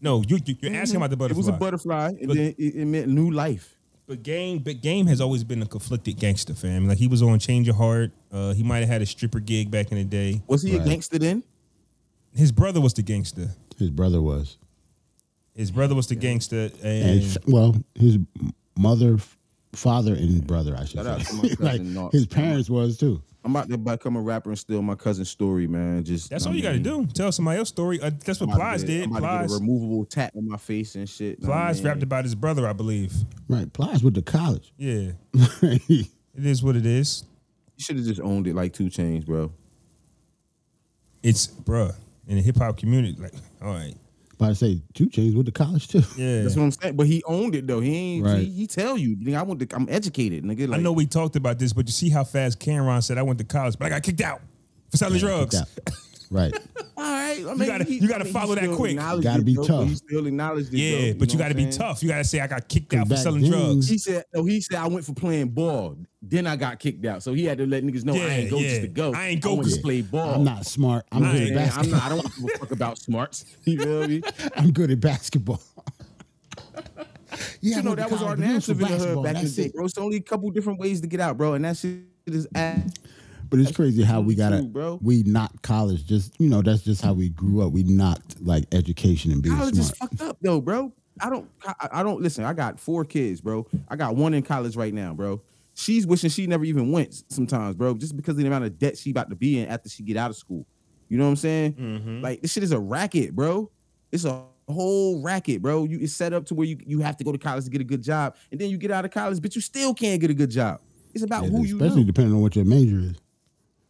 No, 0.00 0.22
you, 0.22 0.38
you 0.44 0.54
you're 0.60 0.72
asking 0.76 0.98
about 0.98 1.10
the 1.10 1.16
Mm-hmm. 1.16 1.32
It 1.32 1.36
was 1.36 1.48
a 1.48 1.52
butterfly, 1.52 2.10
and 2.20 2.28
But- 2.28 2.36
then 2.36 2.54
it, 2.56 2.74
it 2.76 2.84
meant 2.86 3.08
new 3.08 3.32
life. 3.32 3.72
But 4.06 4.22
game, 4.22 4.60
but 4.60 4.80
game 4.82 5.08
has 5.08 5.20
always 5.20 5.42
been 5.42 5.60
a 5.62 5.66
conflicted 5.66 6.16
gangster, 6.20 6.54
fam. 6.54 6.86
Like 6.86 6.98
he 6.98 7.08
was 7.08 7.22
on 7.22 7.40
Change 7.40 7.66
Your 7.66 7.74
Heart. 7.74 8.12
Uh, 8.30 8.54
he 8.54 8.62
might 8.62 8.78
have 8.78 8.88
had 8.88 9.02
a 9.02 9.06
stripper 9.06 9.40
gig 9.40 9.68
back 9.68 9.90
in 9.90 9.98
the 9.98 10.04
day. 10.04 10.42
Was 10.46 10.62
he 10.62 10.76
Right. 10.78 10.86
a 10.86 10.88
gangster 10.90 11.18
then? 11.18 11.42
His 12.32 12.52
brother 12.52 12.80
was 12.80 12.94
the 12.94 13.02
gangster. 13.02 13.48
his 13.80 13.90
brother 13.90 14.22
was 14.22 14.58
His 15.56 15.72
brother 15.72 15.96
was 15.96 16.06
the 16.06 16.14
gangster, 16.14 16.70
and 16.84 17.20
and 17.24 17.38
well 17.48 17.74
his 17.96 18.18
mother 18.78 19.18
father 19.72 20.14
and 20.14 20.46
brother 20.46 20.76
I 20.78 20.84
should 20.84 20.98
Shout 20.98 21.06
out 21.08 21.20
to 21.22 21.34
my 21.34 21.42
say 21.48 21.56
cousin, 21.56 21.94
like 22.00 22.12
his 22.12 22.26
parents 22.26 22.70
was 22.70 22.96
too 22.98 23.20
I'm 23.46 23.54
about 23.54 23.68
to 23.68 23.78
become 23.78 24.16
a 24.16 24.20
rapper 24.20 24.50
and 24.50 24.58
steal 24.58 24.82
my 24.82 24.96
cousin's 24.96 25.30
story, 25.30 25.68
man. 25.68 26.02
Just 26.02 26.30
that's 26.30 26.46
I 26.46 26.50
all 26.50 26.56
you 26.56 26.62
got 26.64 26.72
to 26.72 26.80
do. 26.80 27.06
Tell 27.06 27.30
somebody 27.30 27.58
else's 27.58 27.68
story. 27.68 28.00
Uh, 28.00 28.10
that's 28.24 28.40
what 28.40 28.50
I'm 28.50 28.56
Plies 28.56 28.82
did. 28.82 29.04
I'm 29.04 29.14
about 29.14 29.18
to 29.18 29.22
get 29.22 29.46
Plies, 29.46 29.52
a 29.52 29.60
removable 29.60 30.04
tat 30.04 30.32
on 30.36 30.48
my 30.48 30.56
face 30.56 30.96
and 30.96 31.08
shit. 31.08 31.40
know 31.40 31.52
I 31.52 31.52
Plies 31.52 31.76
mean? 31.78 31.86
rapped 31.86 32.02
about 32.02 32.24
his 32.24 32.34
brother, 32.34 32.66
I 32.66 32.72
believe. 32.72 33.12
right 33.48 33.72
Plies 33.72 34.02
with 34.02 34.14
the 34.14 34.22
college 34.22 34.72
Yeah, 34.76 35.12
it 35.62 36.08
is 36.34 36.60
what 36.64 36.74
it 36.74 36.86
is. 36.86 37.22
You 37.76 37.84
should 37.84 37.96
have 37.98 38.04
just 38.06 38.20
owned 38.20 38.48
it 38.48 38.56
like 38.56 38.72
2 38.72 38.86
Chainz, 38.86 39.24
bro. 39.24 39.52
It's 41.22 41.46
bruh 41.46 41.94
in 42.26 42.34
the 42.36 42.42
hip 42.42 42.56
hop 42.56 42.76
community. 42.78 43.16
Like, 43.16 43.34
all 43.62 43.74
right, 43.74 43.94
about 44.36 44.48
to 44.48 44.54
say 44.54 44.82
2 44.94 45.08
Chainz 45.08 45.34
with 45.34 45.46
the 45.46 45.52
college 45.52 45.88
too 45.88 46.02
yeah. 46.16 46.42
That's 46.42 46.56
what 46.56 46.64
I'm 46.64 46.70
saying. 46.70 46.96
But 46.96 47.06
he 47.06 47.22
owned 47.24 47.54
it 47.54 47.66
though. 47.66 47.80
He 47.80 47.96
ain't. 47.96 48.26
Right. 48.26 48.40
He, 48.40 48.50
he 48.50 48.66
tell 48.66 48.96
you. 48.96 49.16
nigga, 49.16 49.36
I 49.36 49.42
went. 49.42 49.60
To, 49.60 49.76
I'm 49.76 49.88
educated, 49.88 50.44
nigga. 50.44 50.72
I 50.74 50.78
know 50.78 50.92
we 50.92 51.06
talked 51.06 51.36
about 51.36 51.58
this, 51.58 51.72
but 51.72 51.86
you 51.86 51.92
see 51.92 52.10
how 52.10 52.24
fast 52.24 52.60
Cam'ron 52.60 53.02
said 53.02 53.18
I 53.18 53.22
went 53.22 53.38
to 53.38 53.44
college, 53.44 53.78
but 53.78 53.86
I 53.86 53.88
got 53.88 54.02
kicked 54.02 54.20
out 54.20 54.40
for 54.90 54.96
selling 54.96 55.18
drugs. 55.18 55.56
Yeah, 56.30 56.38
right 56.40 56.58
All 56.98 57.02
right. 57.04 57.38
I 57.46 57.54
mean, 57.54 57.68
gotta- 57.68 57.84
he- 57.84 57.98
you 57.98 58.08
gotta 58.08 58.22
I 58.22 58.24
mean, 58.24 58.32
follow 58.32 58.54
that 58.54 58.70
quick. 58.74 58.92
acknowledged 58.92 59.24
Gotta 59.24 59.42
be 59.42 59.54
though, 59.54 59.64
tough. 59.64 59.88
He 59.88 59.94
still 59.96 60.26
acknowledged 60.26 60.72
it. 60.72 60.78
Yeah, 60.78 61.12
though, 61.12 61.18
but 61.18 61.32
you 61.32 61.38
know 61.38 61.44
got 61.44 61.48
to 61.48 61.54
be 61.54 61.70
tough. 61.70 62.02
You 62.02 62.08
got 62.08 62.18
to 62.18 62.24
say 62.24 62.40
I 62.40 62.46
got 62.46 62.66
kicked 62.68 62.94
out 62.94 63.08
for 63.08 63.16
selling 63.16 63.42
then- 63.42 63.50
drugs. 63.50 63.88
He 63.88 63.98
said, 63.98 64.24
"No." 64.34 64.44
He 64.44 64.60
said, 64.62 64.76
"I 64.78 64.86
went 64.88 65.04
for 65.04 65.12
playing 65.12 65.48
ball. 65.50 65.96
Then 66.22 66.46
I 66.46 66.56
got 66.56 66.78
kicked 66.78 67.04
out." 67.04 67.22
So 67.22 67.34
he 67.34 67.44
had 67.44 67.58
to 67.58 67.66
let 67.66 67.84
niggas 67.84 68.04
know 68.04 68.14
I 68.14 68.18
ain't 68.18 68.50
go 68.50 68.58
yeah. 68.58 68.68
just 68.70 68.80
to 68.82 68.88
go. 68.88 69.12
I 69.12 69.26
ain't 69.28 69.42
go 69.42 69.54
went 69.56 69.64
to 69.68 69.70
'cause- 69.74 69.78
play 69.82 70.00
ball. 70.00 70.36
I'm 70.36 70.44
not 70.44 70.64
smart 70.64 71.04
I'm 71.12 71.22
I 71.24 71.32
good 71.32 71.42
at 71.42 71.54
Man, 71.54 71.58
I'm 71.58 71.68
basketball 71.68 71.98
not. 72.00 72.02
I 72.02 72.08
don't 72.08 72.34
give 72.36 72.44
a 72.54 72.58
fuck 72.58 72.70
about 72.72 72.98
smarts. 72.98 73.44
You 73.64 73.78
feel 73.82 74.08
me? 74.08 74.22
I'm 74.56 74.72
good 74.72 74.90
at 74.90 75.00
basketball 75.00 75.60
yeah 77.60 77.76
you 77.78 77.82
know 77.82 77.94
that 77.94 78.10
was 78.10 78.22
our 78.22 78.36
college, 78.36 78.38
but 78.38 78.46
it 78.46 78.48
narrative 78.48 78.80
in 78.80 78.88
the 78.88 78.96
hood 79.14 79.22
back 79.24 79.30
in 79.30 79.34
the 79.34 79.40
that's 79.42 79.54
day, 79.56 79.68
bro. 79.74 79.84
It's 79.84 79.98
only 79.98 80.16
a 80.16 80.20
couple 80.22 80.50
different 80.50 80.78
ways 80.78 81.00
to 81.02 81.06
get 81.06 81.20
out, 81.20 81.36
bro, 81.36 81.54
and 81.54 81.64
that 81.64 81.76
shit 81.76 81.98
is 82.26 82.46
ass. 82.54 82.80
But 83.48 83.60
it's 83.60 83.72
crazy 83.72 84.02
how 84.02 84.20
we 84.20 84.34
got 84.34 84.50
two, 84.50 84.68
bro. 84.68 84.98
We 85.02 85.22
knocked 85.24 85.62
college. 85.62 86.06
Just 86.06 86.34
you 86.40 86.48
know, 86.48 86.62
that's 86.62 86.82
just 86.82 87.02
how 87.02 87.12
we 87.12 87.28
grew 87.30 87.64
up. 87.66 87.72
We 87.72 87.82
knocked 87.82 88.40
like 88.40 88.64
education 88.72 89.32
and 89.32 89.42
being 89.42 89.56
College 89.56 89.78
is 89.78 89.88
smart. 89.88 90.10
fucked 90.10 90.22
up 90.22 90.38
though, 90.40 90.60
bro. 90.60 90.92
I 91.20 91.30
don't. 91.30 91.48
I, 91.66 91.88
I 91.92 92.02
don't 92.02 92.20
listen. 92.20 92.44
I 92.44 92.52
got 92.52 92.78
four 92.78 93.04
kids, 93.04 93.40
bro. 93.40 93.66
I 93.88 93.96
got 93.96 94.16
one 94.16 94.34
in 94.34 94.42
college 94.42 94.76
right 94.76 94.92
now, 94.92 95.14
bro. 95.14 95.40
She's 95.74 96.06
wishing 96.06 96.30
she 96.30 96.46
never 96.46 96.64
even 96.64 96.90
went 96.90 97.22
sometimes, 97.28 97.76
bro, 97.76 97.94
just 97.94 98.16
because 98.16 98.32
of 98.32 98.38
the 98.38 98.46
amount 98.46 98.64
of 98.64 98.78
debt 98.78 98.96
she 98.96 99.10
about 99.10 99.28
to 99.30 99.36
be 99.36 99.58
in 99.60 99.68
after 99.68 99.88
she 99.88 100.02
get 100.02 100.16
out 100.16 100.30
of 100.30 100.36
school. 100.36 100.66
You 101.08 101.18
know 101.18 101.24
what 101.24 101.30
I'm 101.30 101.36
saying? 101.36 101.72
Mm-hmm. 101.74 102.20
Like 102.22 102.40
this 102.42 102.52
shit 102.52 102.62
is 102.62 102.72
a 102.72 102.80
racket, 102.80 103.34
bro. 103.36 103.70
It's 104.12 104.24
a 104.24 104.42
whole 104.68 105.22
racket, 105.22 105.62
bro. 105.62 105.84
You 105.84 105.98
it's 106.00 106.12
set 106.12 106.32
up 106.32 106.46
to 106.46 106.54
where 106.54 106.66
you 106.66 106.78
you 106.86 107.00
have 107.00 107.16
to 107.18 107.24
go 107.24 107.32
to 107.32 107.38
college 107.38 107.64
to 107.64 107.70
get 107.70 107.80
a 107.80 107.84
good 107.84 108.02
job, 108.02 108.34
and 108.50 108.60
then 108.60 108.70
you 108.70 108.78
get 108.78 108.90
out 108.90 109.04
of 109.04 109.10
college, 109.10 109.40
but 109.40 109.54
you 109.54 109.60
still 109.60 109.94
can't 109.94 110.20
get 110.20 110.30
a 110.30 110.34
good 110.34 110.50
job. 110.50 110.80
It's 111.14 111.24
about 111.24 111.44
Yeah, 111.44 111.50
who 111.50 111.64
you 111.64 111.76
especially 111.76 112.00
know. 112.02 112.06
depending 112.08 112.34
on 112.34 112.40
what 112.42 112.56
your 112.56 112.64
major 112.66 112.98
is. 112.98 113.16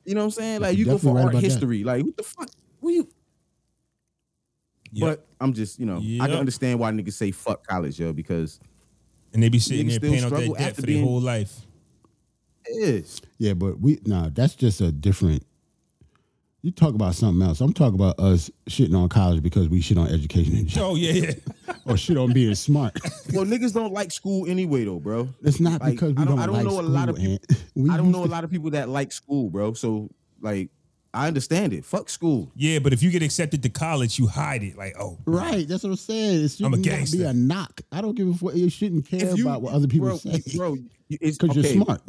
You 0.06 0.14
know 0.14 0.20
what 0.20 0.24
I'm 0.26 0.30
saying? 0.30 0.60
Like 0.60 0.78
You're 0.78 0.86
go 0.86 0.98
for 0.98 1.14
right 1.14 1.24
art 1.24 1.32
about 1.32 1.42
that. 1.42 1.48
history. 1.50 1.82
Like 1.84 2.04
what 2.04 2.16
the 2.16 2.22
fuck? 2.22 2.48
What 2.80 2.90
you? 2.94 3.08
Yep. 4.92 5.08
But 5.18 5.26
I'm 5.40 5.52
just, 5.52 5.78
you 5.80 5.86
know, 5.86 5.96
I 5.96 6.00
Yep. 6.00 6.28
can 6.30 6.38
understand 6.38 6.78
why 6.78 6.90
niggas 6.92 7.12
say 7.14 7.30
fuck 7.32 7.66
college, 7.66 7.98
yo, 7.98 8.12
because 8.12 8.60
and 9.34 9.42
they 9.42 9.48
be 9.48 9.58
sitting 9.58 9.88
there 9.88 10.00
paying 10.00 10.24
off 10.24 10.30
their 10.30 10.48
debt 10.48 10.76
for 10.76 10.82
their 10.82 10.86
being- 10.86 11.04
whole 11.04 11.20
life. 11.20 11.66
it 12.66 12.70
is. 13.04 13.20
Yeah, 13.38 13.54
but 13.54 13.80
we 13.80 13.98
nah, 14.06 14.30
that's 14.32 14.54
just 14.54 14.80
a 14.80 14.90
different. 14.92 15.44
You 16.62 16.72
talk 16.72 16.94
about 16.94 17.14
something 17.14 17.46
else. 17.46 17.60
I'm 17.60 17.72
talking 17.72 17.94
about 17.94 18.18
us 18.18 18.50
shitting 18.68 18.96
on 18.96 19.08
college 19.08 19.40
because 19.42 19.68
we 19.68 19.80
shit 19.80 19.98
on 19.98 20.08
education 20.08 20.54
and 20.56 20.70
shit, 20.70 20.82
Oh 20.82 20.96
yeah, 20.96 21.12
yeah. 21.12 21.32
or 21.86 21.96
shit 21.96 22.16
on 22.16 22.32
being 22.32 22.54
smart. 22.56 22.98
Well, 23.32 23.44
niggas 23.44 23.72
don't 23.72 23.92
like 23.92 24.10
school 24.10 24.48
anyway, 24.48 24.84
though, 24.84 24.98
bro. 24.98 25.28
It's 25.42 25.60
not 25.60 25.80
Like, 25.80 25.92
because 25.92 26.14
we 26.14 26.22
I 26.22 26.24
don't, 26.24 26.36
don't, 26.36 26.38
I 26.40 26.46
don't 26.46 26.54
like 26.56 26.64
know 26.64 26.70
school. 26.72 26.86
a 26.86 26.88
lot 26.88 27.08
of 27.08 27.16
people. 27.16 27.38
We 27.76 27.90
I 27.90 27.96
don't 27.96 28.06
used 28.06 28.18
know 28.18 28.24
a 28.24 28.26
lot 28.26 28.42
of 28.42 28.50
people 28.50 28.70
that 28.70 28.88
like 28.88 29.12
school, 29.12 29.48
bro. 29.50 29.74
So 29.74 30.08
like, 30.40 30.70
I 31.14 31.28
understand 31.28 31.72
it. 31.72 31.84
Fuck 31.84 32.08
school. 32.10 32.50
Yeah, 32.56 32.78
but 32.80 32.92
if 32.92 33.02
you 33.02 33.10
get 33.10 33.22
accepted 33.22 33.62
to 33.62 33.68
college, 33.68 34.18
you 34.18 34.26
hide 34.26 34.62
it. 34.64 34.76
Like, 34.76 34.96
oh, 34.98 35.18
Right, 35.24 35.68
that's 35.68 35.82
what 35.84 35.90
I'm 35.90 35.96
saying. 35.96 36.44
It 36.44 36.60
I'm 36.64 36.74
a 36.74 36.82
shouldn't 36.82 37.12
be 37.12 37.22
a 37.22 37.32
knock. 37.32 37.80
I 37.92 38.00
don't 38.00 38.14
give 38.16 38.28
a 38.28 38.34
fuck. 38.34 38.54
You 38.54 38.68
shouldn't 38.70 39.06
care 39.06 39.34
you- 39.36 39.44
about 39.46 39.62
what 39.62 39.72
other 39.72 39.86
people 39.86 40.08
bro, 40.08 40.16
say 40.16 40.42
bro. 40.56 40.76
It's 41.10 41.38
because 41.38 41.56
okay, 41.56 41.74
you're 41.74 41.84
smart. 41.84 42.02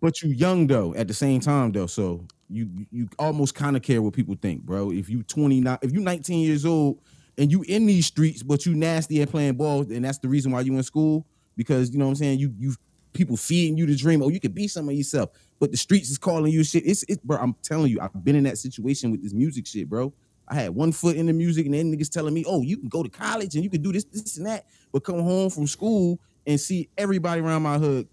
but 0.00 0.22
you're 0.22 0.32
young 0.32 0.66
though. 0.66 0.94
At 0.94 1.08
the 1.08 1.14
same 1.14 1.40
time 1.40 1.72
though, 1.72 1.86
so 1.86 2.24
you 2.52 2.86
you 2.90 3.08
almost 3.18 3.54
kind 3.54 3.76
of 3.76 3.82
care 3.82 4.02
what 4.02 4.12
people 4.12 4.36
think, 4.40 4.62
bro. 4.62 4.90
If 4.90 5.08
you 5.08 5.22
29, 5.22 5.78
if 5.82 5.92
you 5.92 6.00
19 6.00 6.40
years 6.40 6.64
old 6.64 7.00
and 7.38 7.50
you 7.50 7.62
in 7.62 7.86
these 7.86 8.06
streets, 8.06 8.42
but 8.42 8.66
you 8.66 8.74
nasty 8.74 9.20
and 9.20 9.30
playing 9.30 9.54
ball, 9.54 9.80
and 9.80 10.04
that's 10.04 10.18
the 10.18 10.28
reason 10.28 10.52
why 10.52 10.60
you 10.60 10.76
in 10.76 10.82
school 10.82 11.26
because 11.56 11.90
you 11.90 11.98
know 11.98 12.06
what 12.06 12.12
I'm 12.12 12.16
saying. 12.16 12.38
You 12.38 12.54
you 12.58 12.74
people 13.12 13.36
feeding 13.36 13.76
you 13.76 13.86
the 13.86 13.96
dream. 13.96 14.22
Oh, 14.22 14.28
you 14.28 14.40
could 14.40 14.54
be 14.54 14.68
some 14.68 14.88
of 14.88 14.94
yourself, 14.94 15.30
but 15.58 15.70
the 15.70 15.76
streets 15.76 16.10
is 16.10 16.18
calling 16.18 16.52
you 16.52 16.64
shit. 16.64 16.84
It's 16.86 17.02
it, 17.04 17.22
bro. 17.22 17.38
I'm 17.38 17.54
telling 17.62 17.90
you, 17.90 18.00
I've 18.00 18.24
been 18.24 18.36
in 18.36 18.44
that 18.44 18.58
situation 18.58 19.10
with 19.10 19.22
this 19.22 19.32
music 19.32 19.66
shit, 19.66 19.88
bro. 19.88 20.12
I 20.48 20.54
had 20.54 20.70
one 20.74 20.92
foot 20.92 21.16
in 21.16 21.26
the 21.26 21.32
music, 21.32 21.66
and 21.66 21.74
then 21.74 21.94
niggas 21.94 22.10
telling 22.10 22.34
me, 22.34 22.44
"Oh, 22.46 22.62
you 22.62 22.76
can 22.76 22.88
go 22.88 23.02
to 23.02 23.08
college 23.08 23.54
and 23.54 23.64
you 23.64 23.70
can 23.70 23.82
do 23.82 23.92
this, 23.92 24.04
this, 24.04 24.36
and 24.36 24.46
that," 24.46 24.66
but 24.92 25.04
come 25.04 25.20
home 25.20 25.50
from 25.50 25.66
school 25.66 26.20
and 26.46 26.60
see 26.60 26.88
everybody 26.98 27.40
around 27.40 27.62
my 27.62 27.78
hood 27.78 28.08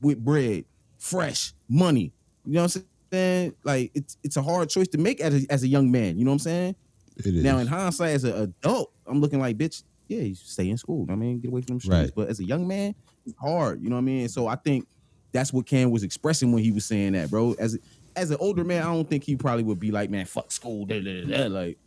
with 0.00 0.22
bread, 0.22 0.64
fresh 0.98 1.54
money. 1.68 2.12
You 2.44 2.54
know 2.54 2.62
what 2.62 2.76
I'm 2.76 2.82
saying? 3.12 3.54
Like 3.64 3.90
it's 3.94 4.16
it's 4.22 4.36
a 4.36 4.42
hard 4.42 4.68
choice 4.68 4.88
to 4.88 4.98
make 4.98 5.20
as 5.20 5.44
a, 5.44 5.46
as 5.52 5.62
a 5.62 5.68
young 5.68 5.90
man. 5.90 6.18
You 6.18 6.24
know 6.24 6.30
what 6.30 6.36
I'm 6.36 6.38
saying? 6.40 6.76
It 7.16 7.26
is. 7.26 7.44
Now 7.44 7.58
in 7.58 7.66
hindsight, 7.66 8.14
as 8.14 8.24
an 8.24 8.34
adult, 8.34 8.92
I'm 9.06 9.20
looking 9.20 9.40
like, 9.40 9.58
bitch, 9.58 9.82
yeah, 10.08 10.22
you 10.22 10.34
stay 10.34 10.68
in 10.68 10.76
school. 10.76 11.06
I 11.10 11.14
mean, 11.14 11.40
get 11.40 11.48
away 11.48 11.60
from 11.60 11.74
them 11.74 11.80
streets. 11.80 11.96
Right. 11.96 12.12
But 12.14 12.28
as 12.28 12.40
a 12.40 12.44
young 12.44 12.66
man, 12.66 12.94
it's 13.26 13.36
hard. 13.38 13.82
You 13.82 13.90
know 13.90 13.96
what 13.96 14.02
I 14.02 14.04
mean? 14.04 14.28
So 14.28 14.46
I 14.46 14.56
think 14.56 14.86
that's 15.32 15.52
what 15.52 15.66
Cam 15.66 15.90
was 15.90 16.02
expressing 16.02 16.52
when 16.52 16.62
he 16.62 16.72
was 16.72 16.84
saying 16.84 17.12
that, 17.12 17.30
bro. 17.30 17.54
As 17.58 17.78
as 18.16 18.30
an 18.30 18.38
older 18.40 18.64
man, 18.64 18.82
I 18.82 18.86
don't 18.86 19.08
think 19.08 19.24
he 19.24 19.36
probably 19.36 19.62
would 19.64 19.78
be 19.78 19.90
like, 19.90 20.10
man, 20.10 20.26
fuck 20.26 20.50
school. 20.50 20.84
Da, 20.86 21.00
da, 21.00 21.24
da, 21.24 21.36
da. 21.36 21.46
Like, 21.46 21.78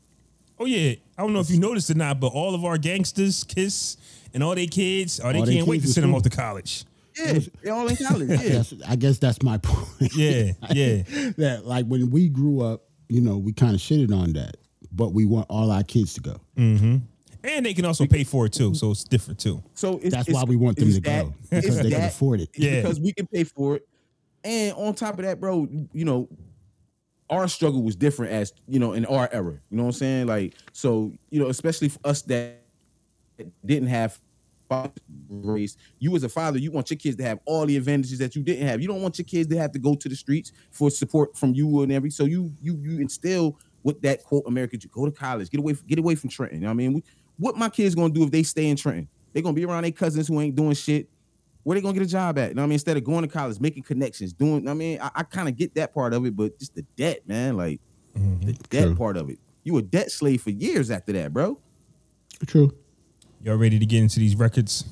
oh 0.59 0.65
yeah. 0.65 0.95
I 1.17 1.21
don't 1.21 1.33
know 1.33 1.41
if 1.41 1.49
you 1.49 1.59
noticed 1.59 1.89
or 1.89 1.95
not, 1.95 2.19
but 2.19 2.27
all 2.27 2.55
of 2.55 2.63
our 2.63 2.77
gangsters, 2.77 3.43
Kiss, 3.43 3.97
and 4.33 4.43
all 4.43 4.55
their 4.55 4.67
kids, 4.67 5.19
oh, 5.19 5.31
they 5.31 5.39
All 5.39 5.45
they 5.45 5.55
can't 5.55 5.67
wait 5.67 5.81
to 5.81 5.87
send 5.87 6.03
them 6.05 6.15
off 6.15 6.23
to 6.23 6.29
college. 6.29 6.85
Yeah, 7.17 7.39
they 7.63 7.69
all 7.69 7.87
in 7.87 7.95
college. 7.95 8.29
I 8.39 8.43
Yeah. 8.43 8.49
guess, 8.49 8.73
I 8.87 8.95
guess 8.95 9.17
that's 9.19 9.41
my 9.43 9.57
point. 9.63 10.13
Yeah, 10.15 10.51
yeah. 10.71 11.03
that 11.37 11.61
like 11.65 11.85
when 11.85 12.09
we 12.09 12.29
grew 12.29 12.61
up, 12.61 12.83
you 13.09 13.21
know, 13.21 13.37
we 13.37 13.53
kind 13.53 13.73
of 13.75 13.81
shitted 13.81 14.15
on 14.15 14.33
that, 14.33 14.57
but 14.91 15.13
we 15.13 15.25
want 15.25 15.47
all 15.49 15.71
our 15.71 15.83
kids 15.83 16.13
to 16.15 16.21
go. 16.21 16.39
Mm-hmm. 16.57 16.97
And 17.45 17.65
they 17.65 17.73
can 17.73 17.83
also 17.85 18.05
pay 18.05 18.23
for 18.23 18.45
it 18.45 18.53
too, 18.53 18.73
so 18.73 18.91
it's 18.91 19.03
different 19.03 19.39
too. 19.39 19.61
So 19.73 19.99
it's, 20.01 20.15
That's 20.15 20.29
it's- 20.29 20.33
why 20.33 20.47
we 20.49 20.55
want 20.55 20.77
them 20.77 20.91
to 20.93 20.99
that- 21.01 21.25
go 21.25 21.33
because 21.49 21.65
it's 21.65 21.83
they 21.83 21.89
can 21.91 22.03
afford 22.05 22.39
it. 22.41 22.49
Yeah. 22.55 22.81
because 22.81 22.99
we 23.01 23.11
can 23.13 23.27
pay 23.27 23.43
for 23.43 23.75
it. 23.75 23.87
And 24.45 24.73
on 24.75 24.93
top 24.93 25.19
of 25.19 25.25
that, 25.25 25.39
bro, 25.39 25.67
you 25.93 26.05
know, 26.05 26.29
our 27.29 27.47
struggle 27.47 27.81
was 27.81 27.95
different 27.95 28.31
as 28.33 28.53
you 28.67 28.77
know 28.79 28.93
in 28.93 29.05
our 29.05 29.27
era. 29.31 29.53
You 29.69 29.77
know 29.77 29.83
what 29.83 29.87
I'm 29.89 29.93
saying? 29.93 30.27
Like, 30.27 30.53
so 30.73 31.13
you 31.31 31.39
know, 31.39 31.47
especially 31.49 31.89
for 31.89 31.99
us 32.05 32.21
that 32.23 32.61
didn't 33.65 33.87
have 33.89 34.19
race. 35.29 35.77
You 35.99 36.15
as 36.15 36.23
a 36.23 36.29
father, 36.29 36.59
you 36.59 36.71
want 36.71 36.89
your 36.89 36.97
kids 36.97 37.15
to 37.17 37.23
have 37.23 37.39
all 37.45 37.65
the 37.65 37.77
advantages 37.77 38.19
that 38.19 38.35
you 38.35 38.43
didn't 38.43 38.67
have. 38.67 38.81
You 38.81 38.87
don't 38.87 39.01
want 39.01 39.17
your 39.17 39.25
kids 39.25 39.47
to 39.49 39.57
have 39.57 39.71
to 39.73 39.79
go 39.79 39.95
to 39.95 40.09
the 40.09 40.15
streets 40.15 40.51
for 40.71 40.89
support 40.89 41.37
from 41.37 41.53
you 41.53 41.81
and 41.81 41.91
every. 41.91 42.09
So 42.09 42.25
you 42.25 42.53
you 42.61 42.77
you 42.81 42.99
instill 42.99 43.59
with 43.83 44.01
that 44.01 44.23
quote 44.23 44.43
America, 44.47 44.77
you 44.79 44.89
go 44.89 45.05
to 45.05 45.11
college, 45.11 45.49
get 45.49 45.59
away 45.59 45.75
get 45.87 45.99
away 45.99 46.15
from 46.15 46.29
Trenton. 46.29 46.59
You 46.59 46.63
know 46.63 46.69
what 46.69 46.73
I 46.73 46.75
mean, 46.75 46.93
we, 46.93 47.03
what 47.37 47.57
my 47.57 47.69
kids 47.69 47.95
gonna 47.95 48.13
do 48.13 48.23
if 48.23 48.31
they 48.31 48.43
stay 48.43 48.67
in 48.67 48.77
Trenton? 48.77 49.07
They 49.33 49.41
gonna 49.41 49.53
be 49.53 49.65
around 49.65 49.83
their 49.83 49.91
cousins 49.91 50.27
who 50.27 50.39
ain't 50.39 50.55
doing 50.55 50.73
shit. 50.73 51.09
Where 51.63 51.75
they 51.75 51.81
gonna 51.81 51.93
get 51.93 52.03
a 52.03 52.07
job 52.07 52.37
at? 52.37 52.49
You 52.49 52.55
know 52.55 52.61
what 52.61 52.65
I 52.65 52.67
mean? 52.67 52.73
Instead 52.73 52.97
of 52.97 53.03
going 53.03 53.21
to 53.21 53.27
college, 53.27 53.59
making 53.59 53.83
connections, 53.83 54.33
doing. 54.33 54.67
I 54.67 54.73
mean, 54.73 54.99
I, 55.01 55.11
I 55.15 55.23
kind 55.23 55.47
of 55.47 55.55
get 55.55 55.73
that 55.75 55.93
part 55.93 56.13
of 56.13 56.25
it, 56.25 56.35
but 56.35 56.57
just 56.59 56.75
the 56.75 56.81
debt, 56.97 57.27
man. 57.27 57.55
Like 57.55 57.79
mm-hmm. 58.17 58.45
the 58.45 58.53
debt 58.53 58.83
True. 58.83 58.95
part 58.95 59.17
of 59.17 59.29
it. 59.29 59.39
You 59.63 59.77
a 59.77 59.81
debt 59.81 60.11
slave 60.11 60.41
for 60.41 60.49
years 60.49 60.91
after 60.91 61.13
that, 61.13 61.33
bro. 61.33 61.57
True. 62.45 62.73
Y'all 63.43 63.57
ready 63.57 63.77
to 63.77 63.85
get 63.85 64.01
into 64.01 64.19
these 64.21 64.37
records? 64.37 64.85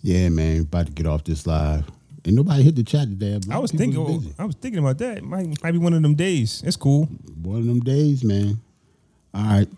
Yeah, 0.00 0.30
man. 0.30 0.62
About 0.62 0.86
to 0.86 0.92
get 0.92 1.06
off 1.06 1.24
this 1.24 1.46
live. 1.46 1.84
Ain't 2.24 2.34
nobody 2.34 2.62
hit 2.62 2.74
the 2.74 2.82
chat 2.82 3.02
today. 3.02 3.38
A 3.50 3.54
I 3.54 3.58
was 3.58 3.70
thinking. 3.70 4.02
busy. 4.06 4.34
I 4.38 4.44
was 4.46 4.54
thinking 4.54 4.78
about 4.78 4.96
that. 4.98 5.22
Might 5.22 5.62
might 5.62 5.72
be 5.72 5.78
one 5.78 5.92
of 5.92 6.00
them 6.00 6.14
days. 6.14 6.62
It's 6.64 6.76
cool. 6.76 7.04
One 7.42 7.58
of 7.58 7.66
them 7.66 7.80
days, 7.80 8.24
man. 8.24 8.58
All 9.34 9.42
right. 9.44 9.68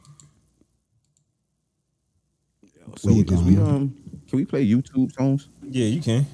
So 2.97 3.09
Where 3.09 3.15
you 3.15 3.25
we 3.25 3.55
going? 3.55 3.59
um 3.61 3.97
can 4.29 4.37
we 4.39 4.45
play 4.45 4.65
YouTube 4.65 5.13
songs? 5.13 5.49
Yeah, 5.63 5.87
you 5.87 6.01
can. 6.01 6.25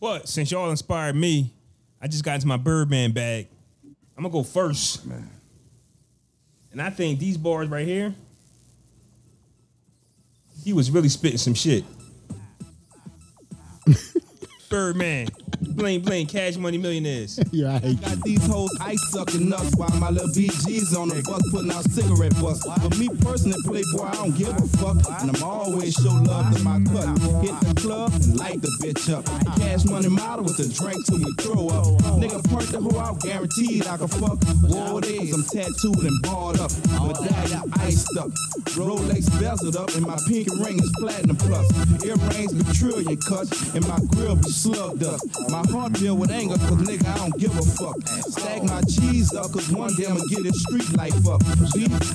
But 0.00 0.28
since 0.28 0.50
y'all 0.50 0.70
inspired 0.70 1.14
me, 1.14 1.52
I 2.02 2.08
just 2.08 2.24
got 2.24 2.34
into 2.34 2.48
my 2.48 2.56
Birdman 2.56 3.12
bag. 3.12 3.46
I'm 4.16 4.24
gonna 4.24 4.32
go 4.32 4.42
first. 4.42 5.06
Man. 5.06 5.30
And 6.72 6.82
I 6.82 6.90
think 6.90 7.18
these 7.20 7.36
bars 7.36 7.68
right 7.68 7.86
here, 7.86 8.14
he 10.68 10.74
was 10.74 10.90
really 10.90 11.08
spitting 11.08 11.38
some 11.38 11.54
shit. 11.54 11.82
Birdman, 14.68 15.28
bling 15.60 16.00
bling, 16.00 16.26
cash 16.26 16.56
money 16.56 16.78
millionaires. 16.78 17.38
Yeah, 17.50 17.74
I 17.74 17.78
hate. 17.78 18.00
Got 18.02 18.22
these 18.22 18.46
hoes 18.46 18.70
ice 18.80 19.10
sucking 19.10 19.48
nuts 19.48 19.74
while 19.76 19.90
my 19.98 20.10
little 20.10 20.28
BG's 20.28 20.94
on 20.94 21.08
the 21.08 21.22
bus 21.22 21.42
putting 21.50 21.72
out 21.72 21.82
cigarette 21.90 22.38
butts. 22.40 22.62
But 22.66 22.96
me 22.98 23.08
personally, 23.24 23.56
Playboy, 23.64 24.04
I 24.04 24.12
don't 24.14 24.36
give 24.36 24.48
a 24.50 24.66
fuck. 24.78 24.98
And 25.22 25.34
I'm 25.34 25.42
always 25.42 25.94
show 25.94 26.12
love 26.28 26.54
to 26.54 26.62
my 26.62 26.78
cut. 26.92 27.08
Hit 27.42 27.56
the 27.64 27.74
club 27.80 28.12
and 28.12 28.36
light 28.38 28.60
the 28.60 28.68
bitch 28.84 29.10
up. 29.10 29.24
Cash 29.58 29.86
money 29.86 30.08
model 30.08 30.44
with 30.44 30.58
the 30.58 30.68
drink 30.68 31.04
till 31.06 31.18
we 31.18 31.32
throw 31.40 31.68
up. 31.72 31.86
Nigga 32.20 32.38
perk 32.52 32.68
the 32.68 32.80
hoe 32.80 33.00
out, 33.00 33.20
guaranteed 33.20 33.86
I 33.86 33.96
can 33.96 34.08
fuck. 34.08 34.38
War 34.62 35.00
days, 35.00 35.32
I'm 35.34 35.42
tattooed 35.44 36.04
and 36.04 36.22
barred 36.22 36.60
up. 36.60 36.70
Medallion 37.00 37.64
iced 37.80 38.16
up. 38.18 38.30
Rolex 38.76 39.26
bezeled 39.40 39.74
up, 39.76 39.90
and 39.96 40.06
my 40.06 40.18
pinky 40.28 40.52
ring 40.62 40.78
is 40.78 40.92
platinum 41.00 41.36
plus. 41.36 41.66
Earrings 42.04 42.52
be 42.52 42.62
trillion 42.76 43.16
cuts, 43.16 43.74
and 43.74 43.86
my 43.88 43.98
grill 44.12 44.36
be 44.36 44.50
slugged 44.52 45.02
up. 45.02 45.18
My 45.50 45.64
heart 45.72 45.96
filled 45.96 46.20
with 46.20 46.30
anger, 46.30 46.58
cause 46.58 46.76
nigga, 46.84 47.08
I 47.08 47.16
don't 47.16 47.38
give 47.38 47.56
a 47.56 47.62
fuck. 47.62 47.96
Stack 48.06 48.62
my 48.64 48.82
cheese 48.82 49.34
up, 49.34 49.50
cause 49.50 49.70
one 49.70 49.94
day 49.94 50.04
I'ma 50.04 50.20
get 50.28 50.42
this 50.42 50.60
street 50.62 50.94
life 50.96 51.26
up. 51.26 51.40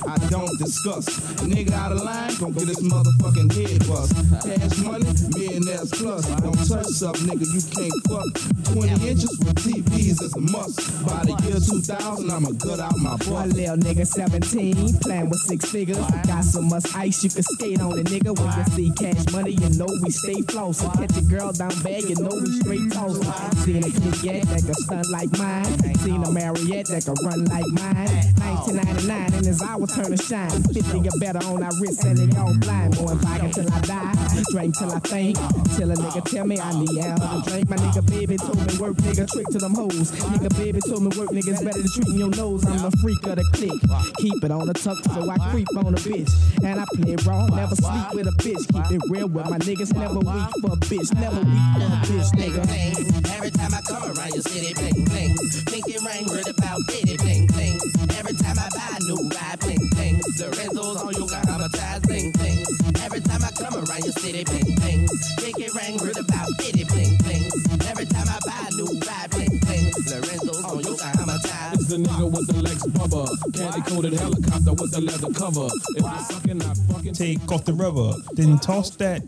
I 0.07 0.17
don't 0.29 0.57
discuss. 0.59 1.07
Nigga 1.41 1.71
out 1.71 1.93
of 1.93 2.03
line, 2.03 2.31
gon' 2.39 2.53
get 2.53 2.67
this 2.67 2.81
motherfucking 2.81 3.49
head 3.57 3.87
bust. 3.87 4.13
Cash 4.45 4.77
money, 4.85 5.09
millionaires 5.33 5.89
plus. 5.91 6.27
Don't 6.41 6.53
touch 6.67 7.01
up, 7.01 7.15
nigga, 7.25 7.45
you 7.49 7.61
can't 7.73 7.97
fuck. 8.05 8.73
20 8.73 9.09
inches 9.09 9.39
with 9.39 9.55
TVs 9.65 10.21
is 10.21 10.33
a 10.35 10.39
must. 10.39 10.77
By 11.05 11.25
the 11.25 11.33
year 11.43 11.57
2000, 11.57 12.29
I'ma 12.29 12.51
gut 12.51 12.79
out 12.79 12.97
my 12.99 13.17
butt. 13.17 13.49
little 13.49 13.77
nigga 13.77 14.05
17, 14.05 14.99
playing 14.99 15.29
with 15.29 15.39
six 15.39 15.71
figures. 15.71 15.97
Got 16.27 16.43
so 16.43 16.61
much 16.61 16.85
ice 16.95 17.23
you 17.23 17.31
can 17.31 17.41
skate 17.41 17.81
on 17.81 17.97
it, 17.97 18.05
nigga. 18.07 18.37
When 18.37 18.51
you 18.59 18.65
see 18.75 18.91
cash 18.93 19.25
money, 19.33 19.51
you 19.51 19.69
know 19.77 19.87
we 20.03 20.11
stay 20.11 20.41
flossing. 20.45 20.93
Catch 20.93 21.17
a 21.17 21.21
girl 21.23 21.51
down 21.51 21.73
bad, 21.81 22.03
you 22.03 22.15
know 22.15 22.29
we 22.29 22.51
straight 22.61 22.91
tossing. 22.91 23.22
Seen 23.63 23.83
a 23.83 23.89
clique 23.89 24.43
that 24.43 24.63
can 24.65 24.73
stunt 24.73 25.09
like 25.09 25.31
mine. 25.37 25.95
Seen 25.99 26.23
a 26.23 26.31
Marriott 26.31 26.87
that 26.87 27.05
can 27.05 27.15
run 27.23 27.45
like 27.45 27.67
mine. 27.67 28.33
1999 28.43 29.33
and 29.33 29.47
it's 29.47 29.61
our 29.61 29.87
turn 29.87 30.11
to 30.11 30.17
shine. 30.17 30.49
50 30.49 31.07
or 31.07 31.19
better 31.19 31.39
on 31.47 31.63
our 31.63 31.71
wrist 31.79 32.03
and 32.03 32.17
they 32.17 32.37
all 32.37 32.53
blind. 32.59 32.95
Going 32.97 33.19
pocket 33.19 33.53
till 33.53 33.71
I 33.71 33.79
die, 33.81 34.15
drink 34.51 34.77
till 34.77 34.91
I 34.91 34.99
faint. 34.99 35.37
Till 35.75 35.91
a 35.91 35.95
nigga 35.95 36.23
tell 36.25 36.45
me 36.45 36.59
I 36.59 36.71
need 36.79 36.99
out 36.99 37.19
to 37.19 37.49
drink. 37.49 37.69
My 37.69 37.77
nigga 37.77 38.03
baby 38.09 38.37
told 38.37 38.57
me 38.57 38.77
work, 38.77 38.95
nigga 38.97 39.29
trick 39.31 39.47
to 39.47 39.57
them 39.57 39.73
hoes. 39.73 40.11
Nigga 40.11 40.49
baby 40.57 40.79
told 40.81 41.03
me 41.03 41.11
work, 41.17 41.29
niggas 41.29 41.63
better 41.63 41.81
than 41.81 41.91
treating 41.91 42.17
your 42.17 42.29
nose. 42.29 42.65
I'm 42.65 42.77
the 42.77 42.91
freak 43.01 43.23
of 43.27 43.35
the 43.35 43.45
clique. 43.53 43.81
Keep 44.17 44.43
it 44.43 44.51
on 44.51 44.67
the 44.67 44.73
tuck 44.73 44.97
so 45.13 45.29
I 45.29 45.37
creep 45.51 45.67
on 45.77 45.93
a 45.93 45.97
bitch. 45.97 46.31
And 46.63 46.79
I 46.79 46.85
play 46.95 47.15
raw, 47.25 47.45
never 47.47 47.75
sleep 47.75 48.13
with 48.13 48.27
a 48.27 48.35
bitch. 48.43 48.63
Keep 48.73 49.01
it 49.01 49.01
real 49.09 49.27
with 49.27 49.49
my 49.49 49.57
niggas, 49.59 49.93
never 49.93 50.19
weak 50.19 50.49
for 50.61 50.73
a 50.73 50.77
bitch. 50.77 51.13
Never 51.15 51.39
weak 51.39 51.69
for 51.75 51.85
a 51.85 51.99
bitch, 52.07 52.29
nigga. 52.35 53.12
Every 53.33 53.51
time 53.51 53.73
I 53.73 53.81
come 53.81 54.03
around 54.03 54.33
your 54.33 54.41
city, 54.43 54.73
bling 54.73 55.05
bling. 55.05 55.35
Pinky 55.67 55.97
ring, 56.05 56.25
read 56.27 56.47
about 56.47 56.79
bitty, 56.87 57.17
bling 57.17 57.47
bling. 57.47 57.79
Every 58.17 58.33
time 58.35 58.57
I 58.59 58.69
buy 58.73 58.97
a 58.97 59.03
new 59.03 59.29
ride, 59.29 59.59
bling 59.59 59.89
bling. 59.91 60.21
Lorenzo's 60.39 60.97
on 61.01 61.13
you, 61.13 61.27
got 61.27 61.43
traumatized, 61.45 62.03
bling 62.07 62.31
bling. 62.31 62.65
Every 63.03 63.21
time 63.21 63.43
I 63.43 63.51
come 63.51 63.75
around 63.75 64.03
your 64.03 64.13
city, 64.13 64.43
bling 64.43 64.75
bling. 64.75 65.07
Pinky 65.37 65.67
ring, 65.75 65.97
read 65.97 66.17
about 66.17 66.49
bitty, 66.57 66.83
bling 66.85 67.17
bling. 67.23 67.43
Every 67.87 68.05
time 68.05 68.27
I 68.29 68.39
buy 68.45 68.67
a 68.67 68.71
new 68.75 68.99
ride, 69.05 69.29
bling 69.31 69.57
bling. 69.59 69.85
Lorenzo's 70.09 70.63
on 70.63 70.79
you, 70.79 70.97
got 70.97 71.13
traumatized. 71.15 71.73
It's 71.73 71.87
the 71.87 71.97
nigga 71.97 72.31
with 72.31 72.47
the 72.47 72.61
Lex 72.61 72.83
Bubba. 72.95 73.27
Candy 73.53 73.81
coated 73.89 74.13
helicopter 74.13 74.73
with 74.73 74.91
the 74.91 75.01
leather 75.01 75.33
cover. 75.33 75.67
If 75.95 76.03
you're 76.03 76.19
sucking, 76.29 76.61
I 76.61 76.73
fucking 76.91 77.13
Take 77.13 77.51
off 77.51 77.65
the 77.65 77.73
rubber, 77.73 78.13
then 78.33 78.57
toss 78.59 78.89
that. 78.97 79.21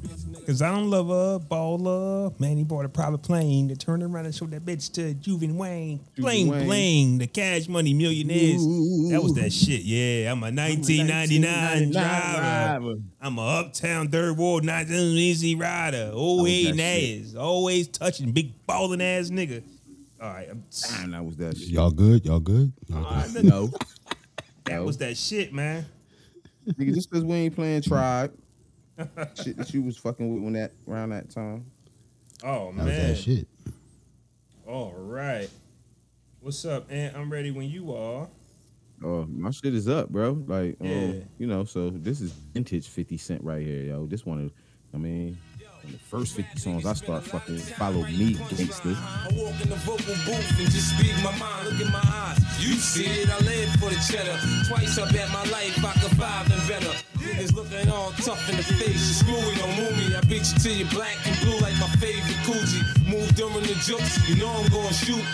Cause 0.46 0.62
I 0.62 0.72
don't 0.72 0.92
love 0.92 1.08
her, 1.08 1.40
baller. 1.40 2.40
Man, 2.40 2.58
he 2.58 2.64
bought 2.64 2.86
a 2.86 2.90
private 2.90 3.24
plane 3.24 3.68
to 3.70 3.76
turn 3.76 4.04
around 4.04 4.26
and 4.26 4.36
show 4.36 4.46
that 4.46 4.64
bitch 4.64 4.92
to 4.94 5.16
Juven 5.16 5.56
Wayne. 5.56 6.00
Bling 6.16 6.50
Wayne. 6.50 6.66
bling, 6.66 7.18
the 7.18 7.26
cash 7.26 7.68
money 7.68 7.96
millionaires. 7.96 8.62
That 9.12 9.24
was 9.24 9.34
that 9.36 9.52
shit. 9.52 9.82
Yeah, 9.82 10.32
I'm 10.32 10.44
a 10.44 10.52
1999 10.52 11.92
driver. 11.92 12.96
I'm 13.20 13.40
a 13.40 13.42
uptown 13.42 14.10
third 14.10 14.38
world, 14.38 14.64
not 14.64 14.86
an 14.86 14.94
easy 14.94 15.56
rider. 15.56 16.12
Always 16.14 16.68
that 16.68 16.78
shit. 16.78 17.26
ass, 17.26 17.36
always 17.36 17.88
touching, 17.88 18.32
big 18.32 18.54
balling 18.68 19.02
ass 19.02 19.30
nigga. 19.30 19.64
All 20.22 20.30
right, 20.30 20.48
I'm, 20.50 20.64
Damn, 21.00 21.12
that 21.12 21.26
was 21.26 21.38
that 21.38 21.58
shit. 21.58 21.70
Y'all 21.70 21.90
good? 21.90 22.24
Y'all 22.24 22.40
good? 22.40 22.72
Y'all 22.88 23.24
good? 23.34 23.44
No. 23.44 23.72
that 24.66 24.84
was 24.84 24.98
that 25.00 25.18
shit, 25.18 25.54
man. 25.54 25.86
Nigga, 26.68 26.94
just 26.94 27.10
because 27.10 27.24
we 27.24 27.34
ain't 27.34 27.56
playing 27.56 27.82
tribe. 27.82 28.34
shit 29.44 29.58
that 29.58 29.74
you 29.74 29.82
was 29.82 29.98
fucking 29.98 30.34
with 30.34 30.44
when 30.44 30.54
that 30.54 30.72
around 30.88 31.10
that 31.10 31.30
time. 31.30 31.66
Oh 32.44 32.72
That 32.74 32.78
was 32.78 32.86
man. 32.86 33.08
that 33.10 33.16
shit. 33.18 33.48
All 34.68 34.94
right. 34.96 35.50
What's 36.42 36.64
up, 36.66 36.92
Ant? 36.92 37.16
I'm 37.16 37.32
ready 37.32 37.52
when 37.52 37.70
you 37.70 37.94
are. 37.96 38.28
Oh, 39.04 39.26
my 39.26 39.52
shit 39.52 39.74
is 39.76 39.88
up, 39.88 40.10
bro. 40.10 40.32
Like, 40.48 40.78
um, 40.80 40.88
Yeah. 40.88 41.14
you 41.38 41.48
know, 41.48 41.66
so 41.66 41.90
this 41.90 42.22
is 42.22 42.32
vintage 42.32 42.88
50 42.88 43.18
Cent 43.18 43.44
right 43.44 43.62
here, 43.66 43.84
yo. 43.84 44.06
This 44.06 44.26
one 44.26 44.44
of, 44.46 44.54
I 44.94 44.98
mean, 44.98 45.38
of 45.86 45.92
the 45.92 46.00
first 46.00 46.36
50 46.36 46.60
songs 46.60 46.86
I 46.86 46.94
start 46.94 47.24
fucking 47.24 47.58
follow 47.78 48.02
me 48.04 48.34
gangster. 48.50 48.96
I 48.98 49.30
walk 49.34 49.56
in 49.62 49.70
the 49.70 49.80
vocal 49.86 50.16
booth 50.26 50.60
and 50.60 50.70
just 50.70 50.98
speak 50.98 51.14
my 51.24 51.32
mind. 51.38 51.70
Look 51.70 51.80
in 51.82 51.92
my 51.92 52.02
eyes. 52.04 52.40
You 52.60 52.74
see 52.74 53.06
it, 53.06 53.30
I 53.30 53.40
live 53.46 53.70
for 53.78 53.90
the 53.90 54.00
cheddar. 54.02 54.38
Twice 54.68 54.98
I 54.98 55.12
bet 55.12 55.30
my 55.32 55.44
life 55.54 55.78
I 55.84 55.94
could 56.02 56.18
five 56.18 56.50
and 56.52 56.64
better. 56.68 56.94
Niggas 57.22 57.54
looking 57.54 57.90
all 57.90 58.12
tough 58.22 58.50
in 58.50 58.58
the 58.58 58.64
face. 58.64 59.02
You 59.08 59.16
screwy, 59.22 59.56
don't 59.56 59.76
move 59.78 59.96
me. 59.98 60.16
I 60.16 60.22
beat 60.22 60.46
you 60.46 60.58
till 60.60 60.76
you 60.76 60.86
black 60.90 61.18
and 61.26 61.38
blue 61.42 61.58
like 61.60 61.78
my 61.80 61.90
favorite 62.02 62.42
Coogi. 62.46 62.82
Move 63.10 63.30
during 63.36 63.66
the 63.66 63.78
jokes, 63.86 64.18
you 64.30 64.36
know 64.38 64.50
I'm 64.50 64.70
gonna 64.70 64.94
shoot. 64.94 65.26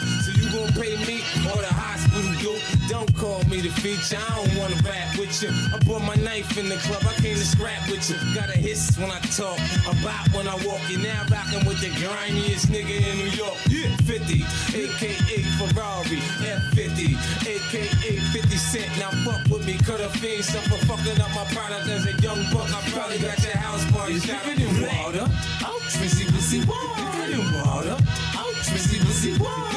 Gonna 0.51 0.71
pay 0.73 0.99
me 1.07 1.23
or 1.47 1.63
the 1.63 1.71
hospital 1.71 2.27
do. 2.43 2.59
Don't 2.89 3.07
call 3.15 3.39
me 3.47 3.61
the 3.61 3.71
feature, 3.79 4.19
I 4.19 4.35
don't 4.35 4.51
wanna 4.59 4.75
rap 4.83 5.15
with 5.15 5.31
you. 5.41 5.47
I 5.47 5.79
brought 5.87 6.03
my 6.03 6.15
knife 6.15 6.57
in 6.57 6.67
the 6.67 6.75
club, 6.83 7.07
I 7.07 7.15
came 7.23 7.39
to 7.39 7.45
scrap 7.45 7.87
with 7.87 8.03
you. 8.09 8.19
Got 8.35 8.49
a 8.49 8.59
hiss 8.59 8.97
when 8.99 9.11
I 9.11 9.19
talk, 9.31 9.55
a 9.87 9.95
bop 10.03 10.27
when 10.35 10.51
I 10.51 10.55
walk. 10.67 10.83
You 10.91 10.99
now 10.99 11.23
rocking 11.31 11.63
with 11.63 11.79
the 11.79 11.87
grimiest 11.95 12.67
nigga 12.67 12.99
in 12.99 13.15
New 13.23 13.31
York. 13.31 13.55
Yeah, 13.71 13.95
50, 14.03 14.43
aka 14.75 15.37
Ferrari, 15.55 16.19
F50, 16.43 17.15
aka 17.47 18.11
50 18.35 18.57
Cent. 18.57 18.91
Now 18.99 19.11
fuck 19.23 19.47
with 19.47 19.65
me, 19.65 19.79
cut 19.87 20.01
a 20.01 20.09
fiend, 20.19 20.43
suffer 20.43 20.75
fucking 20.83 21.15
up 21.21 21.31
my 21.31 21.47
product 21.55 21.87
as 21.87 22.05
a 22.11 22.13
young 22.19 22.43
buck. 22.51 22.67
I 22.75 22.83
probably 22.91 23.19
got 23.19 23.39
your 23.39 23.55
house 23.55 23.89
party. 23.91 24.19
It 24.19 24.59
in 24.59 24.83
water. 24.83 25.25
Oh, 25.63 25.79
Trissy, 25.87 26.27
pussy, 26.27 26.59
water. 26.67 27.31
In 27.31 27.39
water. 27.63 27.95
Oh, 28.35 28.51
Trissy, 28.67 28.99
pussy, 28.99 29.37
water. 29.39 29.70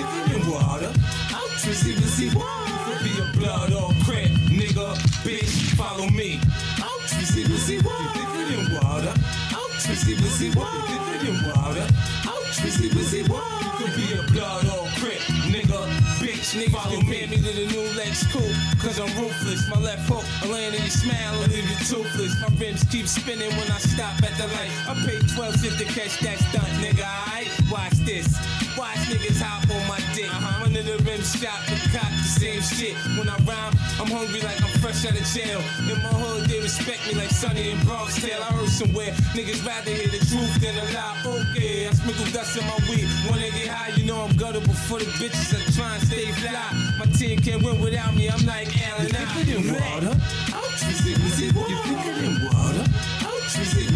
Pussy. 10.34 10.48
It 10.48 11.28
in 11.28 11.36
water. 11.46 11.86
Oh, 12.26 12.42
Trissy, 12.50 12.90
pussy, 12.90 13.22
water. 13.30 13.70
Could 13.78 13.94
be 13.96 14.12
a 14.14 14.22
blood 14.32 14.66
or 14.66 14.86
crap, 14.98 15.22
nigga, 15.50 15.80
bitch, 16.22 16.54
nigga, 16.58 16.70
follow 16.70 17.00
me. 17.02 17.26
me 17.26 17.36
to 17.36 17.42
the 17.42 17.66
new 17.66 17.86
Lex 17.96 18.26
Coupe, 18.32 18.42
cause 18.80 18.98
I'm 18.98 19.10
ruthless. 19.20 19.68
My 19.70 19.80
left 19.80 20.08
hook, 20.08 20.24
I 20.42 20.52
land 20.52 20.74
in 20.74 20.82
your 20.82 20.90
smile 20.90 21.42
and 21.42 21.52
leave 21.52 21.68
you 21.68 21.76
toothless. 21.86 22.34
My 22.40 22.48
rims 22.58 22.84
keep 22.84 23.06
spinning 23.06 23.50
when 23.56 23.70
I 23.70 23.78
stop 23.78 24.22
at 24.22 24.34
the 24.38 24.46
light. 24.54 24.70
I 24.88 24.94
pay 25.06 25.18
12 25.34 25.56
cents 25.56 25.78
to 25.78 25.84
catch 25.84 26.18
that 26.20 26.38
stunt, 26.38 26.70
nigga, 26.82 27.04
alright? 27.04 27.50
Watch 27.70 27.98
this. 28.06 28.28
Watch 28.78 28.98
niggas 29.10 29.40
hop 29.40 29.63
shop 31.24 31.56
and 31.72 31.80
cop 31.90 32.10
the 32.12 32.28
same 32.28 32.60
shit. 32.60 32.94
When 33.16 33.28
I 33.28 33.36
rhyme, 33.48 33.72
I'm 33.96 34.08
hungry 34.12 34.40
like 34.44 34.60
I'm 34.60 34.70
fresh 34.80 35.04
out 35.08 35.16
of 35.16 35.26
jail. 35.32 35.60
In 35.88 35.96
my 36.04 36.12
hood, 36.12 36.44
they 36.48 36.60
respect 36.60 37.00
me 37.08 37.14
like 37.14 37.30
Sonny 37.30 37.72
and 37.72 37.80
Bronx 37.86 38.20
Tale. 38.20 38.40
I 38.40 38.52
heard 38.52 38.68
somewhere 38.68 39.12
niggas 39.32 39.64
rather 39.64 39.90
hear 39.90 40.08
the 40.08 40.20
truth 40.28 40.54
than 40.60 40.76
a 40.76 40.84
lie. 40.92 41.16
Okay, 41.24 41.88
I 41.88 41.92
sprinkle 41.92 42.28
dust 42.32 42.56
in 42.60 42.64
my 42.68 42.76
weed. 42.88 43.08
Wanna 43.28 43.48
get 43.56 43.68
high, 43.68 43.96
you 43.96 44.04
know 44.04 44.20
I'm 44.20 44.36
guttable 44.36 44.76
for 44.86 44.98
the 44.98 45.08
bitches 45.16 45.50
that 45.50 45.64
try 45.72 45.96
and 45.96 46.02
stay 46.04 46.28
fly. 46.44 46.68
My 46.98 47.06
team 47.16 47.40
can't 47.40 47.62
win 47.62 47.80
without 47.80 48.14
me. 48.14 48.28
I'm 48.28 48.44
like 48.44 48.68
Allen. 48.88 49.08
You 49.08 49.12
think 49.14 49.48
it 49.48 49.56
in 49.56 49.64
water? 49.72 50.12
Ouch, 50.52 50.82
is 50.92 51.06
it, 51.08 51.18
is 51.24 51.40
it 51.40 51.54
water? 51.56 51.70
You 51.72 51.78
think 51.88 52.04
it 52.04 52.24
in 52.28 52.36
water? 52.52 52.84
Ouch, 53.24 53.58
is 53.58 53.72
it, 53.80 53.93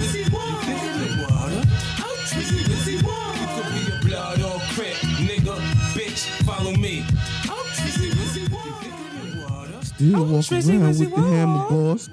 in 10.00 10.12
water? 10.12 10.42
Still 10.42 10.58
walk 10.58 10.64
Trizzy, 10.64 10.80
around 10.80 10.92
Rizzy, 10.92 11.00
with 11.00 11.14
the 11.14 11.20
hammer 11.22 11.68
boss, 11.68 12.10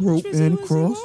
rope 0.00 0.24
Trizzy, 0.24 0.40
and 0.40 0.58
Rizzy, 0.58 0.66
cross. 0.66 1.02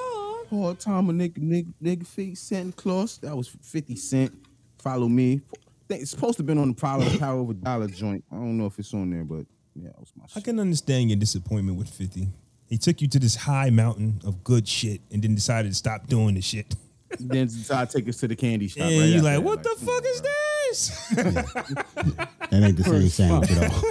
Hard 0.50 0.80
time 0.80 1.10
a 1.10 1.14
nigga, 1.14 1.40
nigga, 1.40 1.74
nigga 1.82 2.06
feet 2.08 2.38
Santa 2.38 2.72
Claus. 2.74 3.18
That 3.20 3.36
was 3.36 3.48
50 3.48 3.96
Cent. 3.96 4.34
Follow 4.80 5.08
me. 5.08 5.42
It's 5.90 6.12
supposed 6.12 6.38
to 6.38 6.42
have 6.42 6.48
been 6.48 6.58
on 6.58 6.70
the 6.70 6.74
Power, 6.74 7.04
Power 7.20 7.42
of 7.42 7.50
a 7.50 7.54
Dollar 7.54 7.88
joint. 7.88 8.24
I 8.32 8.36
don't 8.36 8.58
know 8.58 8.66
if 8.66 8.80
it's 8.80 8.94
on 8.94 9.10
there, 9.10 9.24
but 9.24 9.46
yeah, 9.76 9.90
that 9.90 10.00
was 10.00 10.12
my 10.16 10.26
I 10.26 10.28
shit. 10.28 10.44
can 10.44 10.60
understand 10.60 11.10
your 11.10 11.20
disappointment 11.20 11.78
with 11.78 11.90
50. 11.90 12.28
He 12.68 12.78
took 12.78 13.02
you 13.02 13.08
to 13.10 13.20
this 13.20 13.36
high 13.36 13.70
mountain 13.70 14.20
of 14.26 14.44
good 14.44 14.68
shit 14.68 15.02
and 15.12 15.22
then 15.22 15.36
decided 15.36 15.70
to 15.70 15.76
stop 15.76 16.08
doing 16.08 16.36
the 16.36 16.42
shit. 16.42 16.74
then 17.20 17.46
decided 17.48 17.90
to 17.92 17.98
take 18.00 18.10
us 18.10 18.18
to 18.18 18.28
the 18.28 18.36
candy 18.36 18.68
shop. 18.68 18.84
And 18.84 19.00
right 19.00 19.06
you 19.10 19.16
after 19.18 19.24
like, 19.24 19.34
that. 19.36 19.42
what 19.42 19.64
the 19.64 19.70
come 19.70 19.78
fuck 19.80 20.04
on, 20.04 20.06
is 20.06 20.22
bro. 20.22 20.32
this? 20.70 22.28
That 22.54 22.62
ain't 22.62 22.78
the 22.78 22.84
same 22.84 23.10
sandwich 23.10 23.52
at 23.52 23.72
all. 23.72 23.82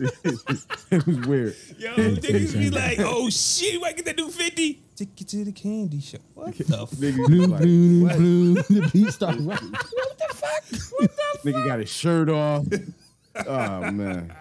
It 0.00 1.06
was 1.06 1.16
weird. 1.26 1.56
Yo, 1.78 1.94
niggas 1.94 2.52
be 2.58 2.70
like, 2.70 2.98
oh 3.00 3.28
shit, 3.30 3.74
you 3.74 3.80
might 3.80 3.96
get 3.96 4.04
that 4.06 4.16
new 4.16 4.28
50. 4.30 4.82
Take 4.96 5.20
you 5.20 5.26
to 5.26 5.44
the 5.44 5.52
candy 5.52 6.00
shop. 6.00 6.20
What 6.34 6.54
the 6.58 6.64
fuck? 6.64 6.88
Nigga, 6.90 7.26
Blue, 7.26 7.46
like, 7.46 7.60
blue, 7.60 8.04
what? 8.04 8.16
blue. 8.16 8.54
The 8.80 8.90
beat 8.92 9.10
starts 9.12 9.38
rocking. 9.40 9.72
Nigga 11.44 11.66
got 11.66 11.78
his 11.80 11.90
shirt 11.90 12.28
off. 12.28 12.66
oh 13.46 13.90
man. 13.90 14.34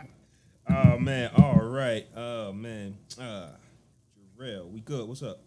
Oh 0.69 0.97
man, 0.97 1.31
all 1.37 1.61
right. 1.61 2.07
Oh 2.15 2.51
man. 2.53 2.97
Uh 3.19 3.49
Jarrell, 4.39 4.69
we 4.71 4.81
good. 4.81 5.07
What's 5.07 5.23
up? 5.23 5.39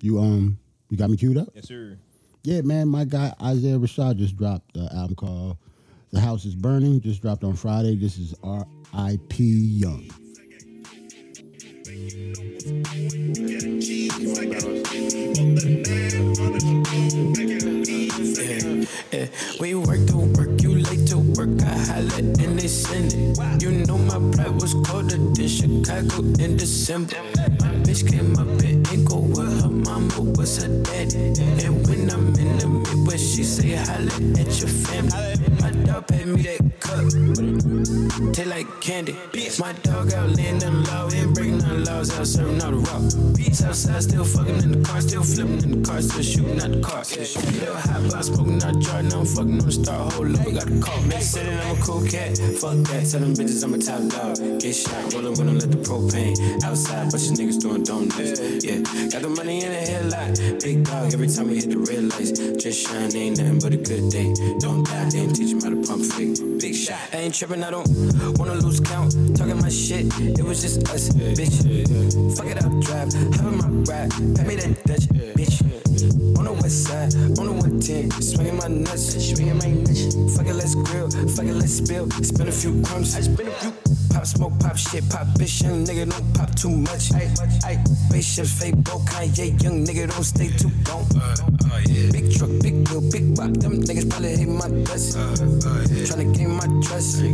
You 0.00 0.18
um, 0.20 0.58
you 0.90 0.96
got 0.96 1.10
me 1.10 1.16
queued 1.16 1.36
up. 1.38 1.48
Yes, 1.54 1.66
sir. 1.68 1.98
Yeah, 2.44 2.60
man. 2.62 2.88
My 2.88 3.04
guy 3.04 3.32
Isaiah 3.42 3.78
Rashad 3.78 4.16
just 4.16 4.36
dropped 4.36 4.74
the 4.74 4.88
album 4.94 5.16
called 5.16 5.56
"The 6.10 6.20
House 6.20 6.44
Is 6.44 6.54
Burning." 6.54 7.00
Just 7.00 7.22
dropped 7.22 7.44
on 7.44 7.54
Friday. 7.54 7.96
This 7.96 8.18
is 8.18 8.34
R.I.P. 8.42 9.44
Young. 9.44 10.10
Yeah, 19.10 19.26
we 19.60 19.74
work 19.74 20.06
to 20.08 20.16
work, 20.36 20.60
you 20.62 20.78
late 20.78 21.06
to 21.08 21.18
work. 21.18 21.62
I 21.62 21.78
holla 21.78 22.18
and 22.18 22.58
they 22.58 22.68
send 22.68 23.14
it. 23.14 23.62
You 23.62 23.70
know 23.86 23.98
my 23.98 24.18
pride 24.36 24.60
was 24.60 24.74
colder 24.86 25.16
than 25.16 25.48
Chicago 25.48 26.22
in 26.42 26.56
December. 26.56 27.16
My 27.60 27.72
bitch 27.84 28.08
came 28.08 28.36
up 28.38 28.62
in 28.62 28.84
Inglewood, 28.92 29.36
with 29.36 29.62
her 29.62 29.68
mama 29.70 30.20
was 30.36 30.62
her 30.62 30.82
daddy. 30.82 31.32
And 31.64 31.86
when 31.86 32.10
I'm 32.10 32.34
in 32.36 32.58
the 32.58 32.68
Midwest, 32.68 33.34
she 33.34 33.44
say 33.44 33.76
holla 33.76 34.12
at 34.38 34.60
your 34.60 34.68
family. 34.68 35.47
My 35.68 35.74
dog 35.84 36.06
paid 36.06 36.26
me 36.26 36.40
that 36.48 36.60
cup, 36.80 38.32
taste 38.32 38.48
like 38.48 38.80
candy. 38.80 39.14
Beats 39.32 39.60
my 39.60 39.74
dog 39.82 40.10
out 40.14 40.30
laying 40.30 40.58
the 40.58 40.70
law, 40.88 41.10
ain't 41.12 41.34
breaking 41.34 41.58
the 41.58 41.84
laws, 41.84 42.08
out 42.18 42.26
serving 42.26 42.62
all 42.62 42.70
the 42.70 42.78
rock. 42.88 43.36
Beats 43.36 43.62
outside, 43.62 44.02
still 44.02 44.24
fucking 44.24 44.62
in 44.62 44.72
the 44.72 44.88
car, 44.88 45.02
still 45.02 45.22
flipping 45.22 45.62
in 45.62 45.82
the 45.82 45.86
car, 45.86 46.00
still 46.00 46.22
shooting 46.22 46.58
at 46.60 46.72
the 46.72 46.80
car. 46.80 47.04
Still 47.04 47.76
hot, 47.76 48.00
but 48.10 48.22
smoking 48.24 48.62
out 48.64 48.78
jar, 48.80 49.02
now 49.02 49.20
I'm 49.20 49.26
fucking 49.26 49.60
on 49.60 49.66
the 49.66 49.72
star. 49.72 50.06
Up, 50.08 50.16
I 50.16 50.50
got 50.56 50.72
a 50.72 50.80
call. 50.80 51.02
Man 51.02 51.20
said 51.20 51.44
I'm 51.52 51.76
a 51.76 51.84
cool 51.84 52.00
cat, 52.08 52.38
fuck 52.56 52.80
that. 52.88 53.04
Tell 53.04 53.20
them 53.20 53.34
bitches 53.36 53.62
I'm 53.62 53.74
a 53.74 53.78
top 53.78 54.08
dog. 54.08 54.40
Get 54.60 54.72
shot, 54.72 55.12
rolling 55.12 55.36
when 55.36 55.48
I 55.50 55.52
let 55.52 55.70
the 55.70 55.76
propane 55.84 56.32
outside, 56.64 57.12
bunch 57.12 57.28
of 57.28 57.36
niggas 57.36 57.60
doing 57.60 57.84
donuts. 57.84 58.40
Yeah, 58.64 58.80
got 59.12 59.20
the 59.20 59.28
money 59.36 59.60
in 59.60 59.68
the 59.68 59.84
headlight. 59.84 60.64
Big 60.64 60.84
dog, 60.88 61.12
every 61.12 61.28
time 61.28 61.52
we 61.52 61.60
hit 61.60 61.68
the 61.68 61.80
red 61.84 62.08
lights, 62.08 62.32
just 62.56 62.88
shine, 62.88 63.12
ain't 63.12 63.36
nothing 63.36 63.60
but 63.60 63.76
a 63.76 63.76
good 63.76 64.08
day. 64.08 64.32
Don't 64.64 64.80
die, 64.88 65.12
didn't 65.12 65.36
teach 65.36 65.57
him 65.64 65.76
how 65.76 65.82
to 65.82 65.88
pump 65.88 66.04
fake. 66.04 66.60
Big 66.60 66.74
shot, 66.74 66.98
I 67.12 67.16
ain't 67.18 67.34
tripping, 67.34 67.62
I 67.62 67.70
don't 67.70 67.88
wanna 68.38 68.54
lose 68.54 68.80
count. 68.80 69.12
Talking 69.36 69.60
my 69.60 69.68
shit, 69.68 70.06
it 70.20 70.42
was 70.42 70.62
just 70.62 70.88
us, 70.90 71.08
bitch. 71.10 72.36
Fuck 72.36 72.46
it 72.46 72.62
up, 72.62 72.72
drive, 72.80 73.12
hop 73.36 73.52
in 73.52 73.58
my 73.58 73.68
ride, 73.92 74.10
pay 74.36 74.44
me 74.44 74.56
that 74.56 74.84
Dutch, 74.84 75.08
bitch. 75.36 75.87
On 76.68 76.70
the 76.70 76.76
side, 76.84 77.14
on 77.40 77.46
the 77.48 77.52
110, 77.80 78.10
swinging 78.20 78.56
my 78.58 78.68
nuts, 78.68 79.16
swinging 79.16 79.56
my 79.56 79.72
nuts. 79.72 80.12
Fuck 80.36 80.48
it, 80.48 80.52
let's 80.52 80.74
grill, 80.74 81.08
fuck 81.32 81.46
it, 81.46 81.54
let's 81.56 81.80
spill. 81.80 82.10
Spin 82.20 82.46
a 82.46 82.52
few 82.52 82.82
crumbs, 82.82 83.16
I 83.16 83.22
spin 83.22 83.48
a 83.48 83.50
few. 83.52 83.72
Pop 84.12 84.26
smoke, 84.26 84.52
pop 84.60 84.76
shit, 84.76 85.08
pop 85.08 85.26
bitch, 85.40 85.62
young 85.62 85.86
nigga 85.86 86.04
don't 86.10 86.34
pop 86.34 86.54
too 86.56 86.68
much. 86.68 87.10
Ay, 87.14 87.32
ay, 87.64 87.82
spaceships, 88.10 88.52
fake 88.60 88.76
boat, 88.84 89.00
Kanye, 89.08 89.56
young 89.62 89.86
nigga 89.86 90.12
don't 90.12 90.22
stay 90.22 90.48
too 90.60 90.68
gone. 90.84 91.08
Uh, 91.16 91.40
uh, 91.72 91.80
big 92.12 92.36
truck, 92.36 92.52
big 92.60 92.86
wheel, 92.92 93.00
big 93.00 93.32
rock, 93.38 93.48
them 93.64 93.80
niggas 93.80 94.04
probably 94.10 94.36
hate 94.36 94.52
my 94.52 94.68
guts. 94.84 95.16
Uh, 95.16 95.32
Tryna 96.04 96.36
gain 96.36 96.52
my 96.52 96.68
trust, 96.84 97.24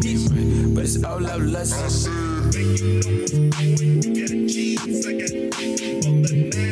but 0.77 0.85
it's 0.85 1.03
all 1.03 1.27
out 1.27 1.43
lust. 1.43 2.07
Them 6.55 6.64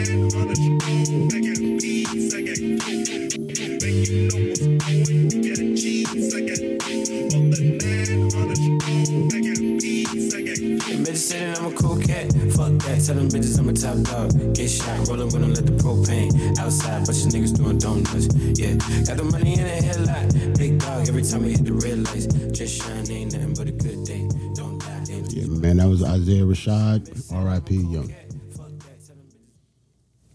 Fuck 13.03 13.07
that. 13.07 13.12
Tell 13.12 13.15
them 13.16 13.29
bitches 13.29 13.59
I'm 13.59 13.69
a 13.69 13.73
top 13.73 14.31
dog. 14.31 14.55
Get 14.55 14.69
shot, 14.69 15.09
rollin' 15.09 15.29
when 15.31 15.45
I 15.45 15.47
let 15.49 15.66
the 15.66 15.73
propane 15.73 16.59
outside. 16.59 17.07
Bunch 17.07 17.24
of 17.24 17.33
niggas 17.33 17.57
doing 17.57 17.79
donuts. 17.79 18.35
Yeah, 18.59 18.74
got 19.05 19.16
the 19.16 19.24
money 19.24 19.55
in 19.55 19.65
the 19.65 19.69
headlight. 19.69 20.59
Big 20.59 20.79
dog. 20.79 21.09
Every 21.09 21.23
time 21.23 21.43
we 21.43 21.51
hit 21.53 21.65
the 21.65 21.73
red 21.73 21.99
lights, 22.05 22.27
just 22.57 22.83
shine. 22.83 23.11
Ain't 23.11 23.33
nothing 23.33 23.55
but 23.55 23.69
a 23.69 23.73
good 23.73 24.05
day. 24.05 24.29
Don't 24.55 24.79
die. 24.79 24.89
Yeah, 25.29 25.47
man. 25.47 25.77
That 25.79 25.89
was 25.89 26.03
Isaiah 26.03 26.45
Rashad. 26.45 27.33
R.I.P. 27.33 27.77
Young. 27.77 28.15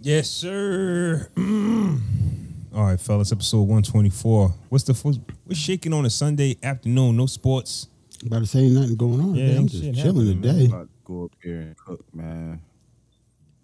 Yes, 0.01 0.29
sir. 0.29 1.27
All 1.37 2.83
right, 2.83 2.99
fellas, 2.99 3.31
episode 3.31 3.61
124. 3.61 4.53
What's 4.69 4.83
the 4.83 4.93
first, 4.93 5.19
we're 5.47 5.55
shaking 5.55 5.93
on 5.93 6.05
a 6.05 6.09
Sunday 6.09 6.57
afternoon, 6.61 7.17
no 7.17 7.25
sports. 7.25 7.87
About 8.25 8.39
to 8.39 8.45
say 8.45 8.59
ain't 8.59 8.73
nothing 8.73 8.95
going 8.95 9.19
on. 9.19 9.35
Yeah, 9.35 9.47
today. 9.47 9.57
I'm 9.57 9.67
just 9.67 9.83
shit 9.83 9.95
chilling 9.95 10.27
happening, 10.27 10.41
man. 10.41 10.69
today. 10.69 10.87
About 11.07 11.13
to 11.13 11.13
go 11.13 11.25
up 11.25 11.31
here 11.43 11.59
and 11.61 11.77
cook, 11.77 12.05
man. 12.13 12.61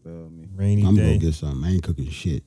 Feel 0.04 0.30
me? 0.30 0.48
Rainy 0.56 0.86
I'm 0.86 0.96
day. 0.96 1.02
gonna 1.06 1.18
get 1.18 1.34
something. 1.34 1.64
I 1.64 1.74
ain't 1.74 1.84
cooking 1.84 2.10
shit. 2.10 2.44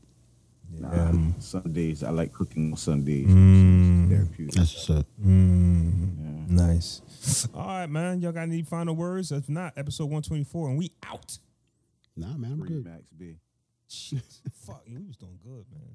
Nah, 0.78 1.12
Sundays. 1.38 2.02
I 2.02 2.10
like 2.10 2.32
cooking 2.32 2.72
on 2.72 2.76
Sundays. 2.76 3.28
Mm. 3.28 4.10
Therapeutic. 4.10 4.54
That's 4.54 4.74
what's 4.74 4.90
up. 4.90 5.06
Mm, 5.24 6.48
Nice. 6.50 7.48
All 7.54 7.66
right, 7.66 7.86
man. 7.88 8.20
Y'all 8.20 8.32
got 8.32 8.42
any 8.42 8.62
final 8.62 8.94
words? 8.94 9.32
If 9.32 9.48
not, 9.48 9.72
episode 9.76 10.04
124, 10.04 10.68
and 10.70 10.78
we 10.78 10.92
out. 11.06 11.38
Nah, 12.16 12.36
man, 12.36 12.52
I'm 12.52 12.60
Free 12.60 12.68
good. 12.68 12.84
Max 12.86 13.10
B. 13.10 13.36
Shit. 13.88 14.22
Fuck, 14.66 14.82
you, 14.86 14.98
we 15.00 15.06
was 15.06 15.16
doing 15.16 15.38
good, 15.42 15.64
man. 15.72 15.80
Fuck. 15.82 15.85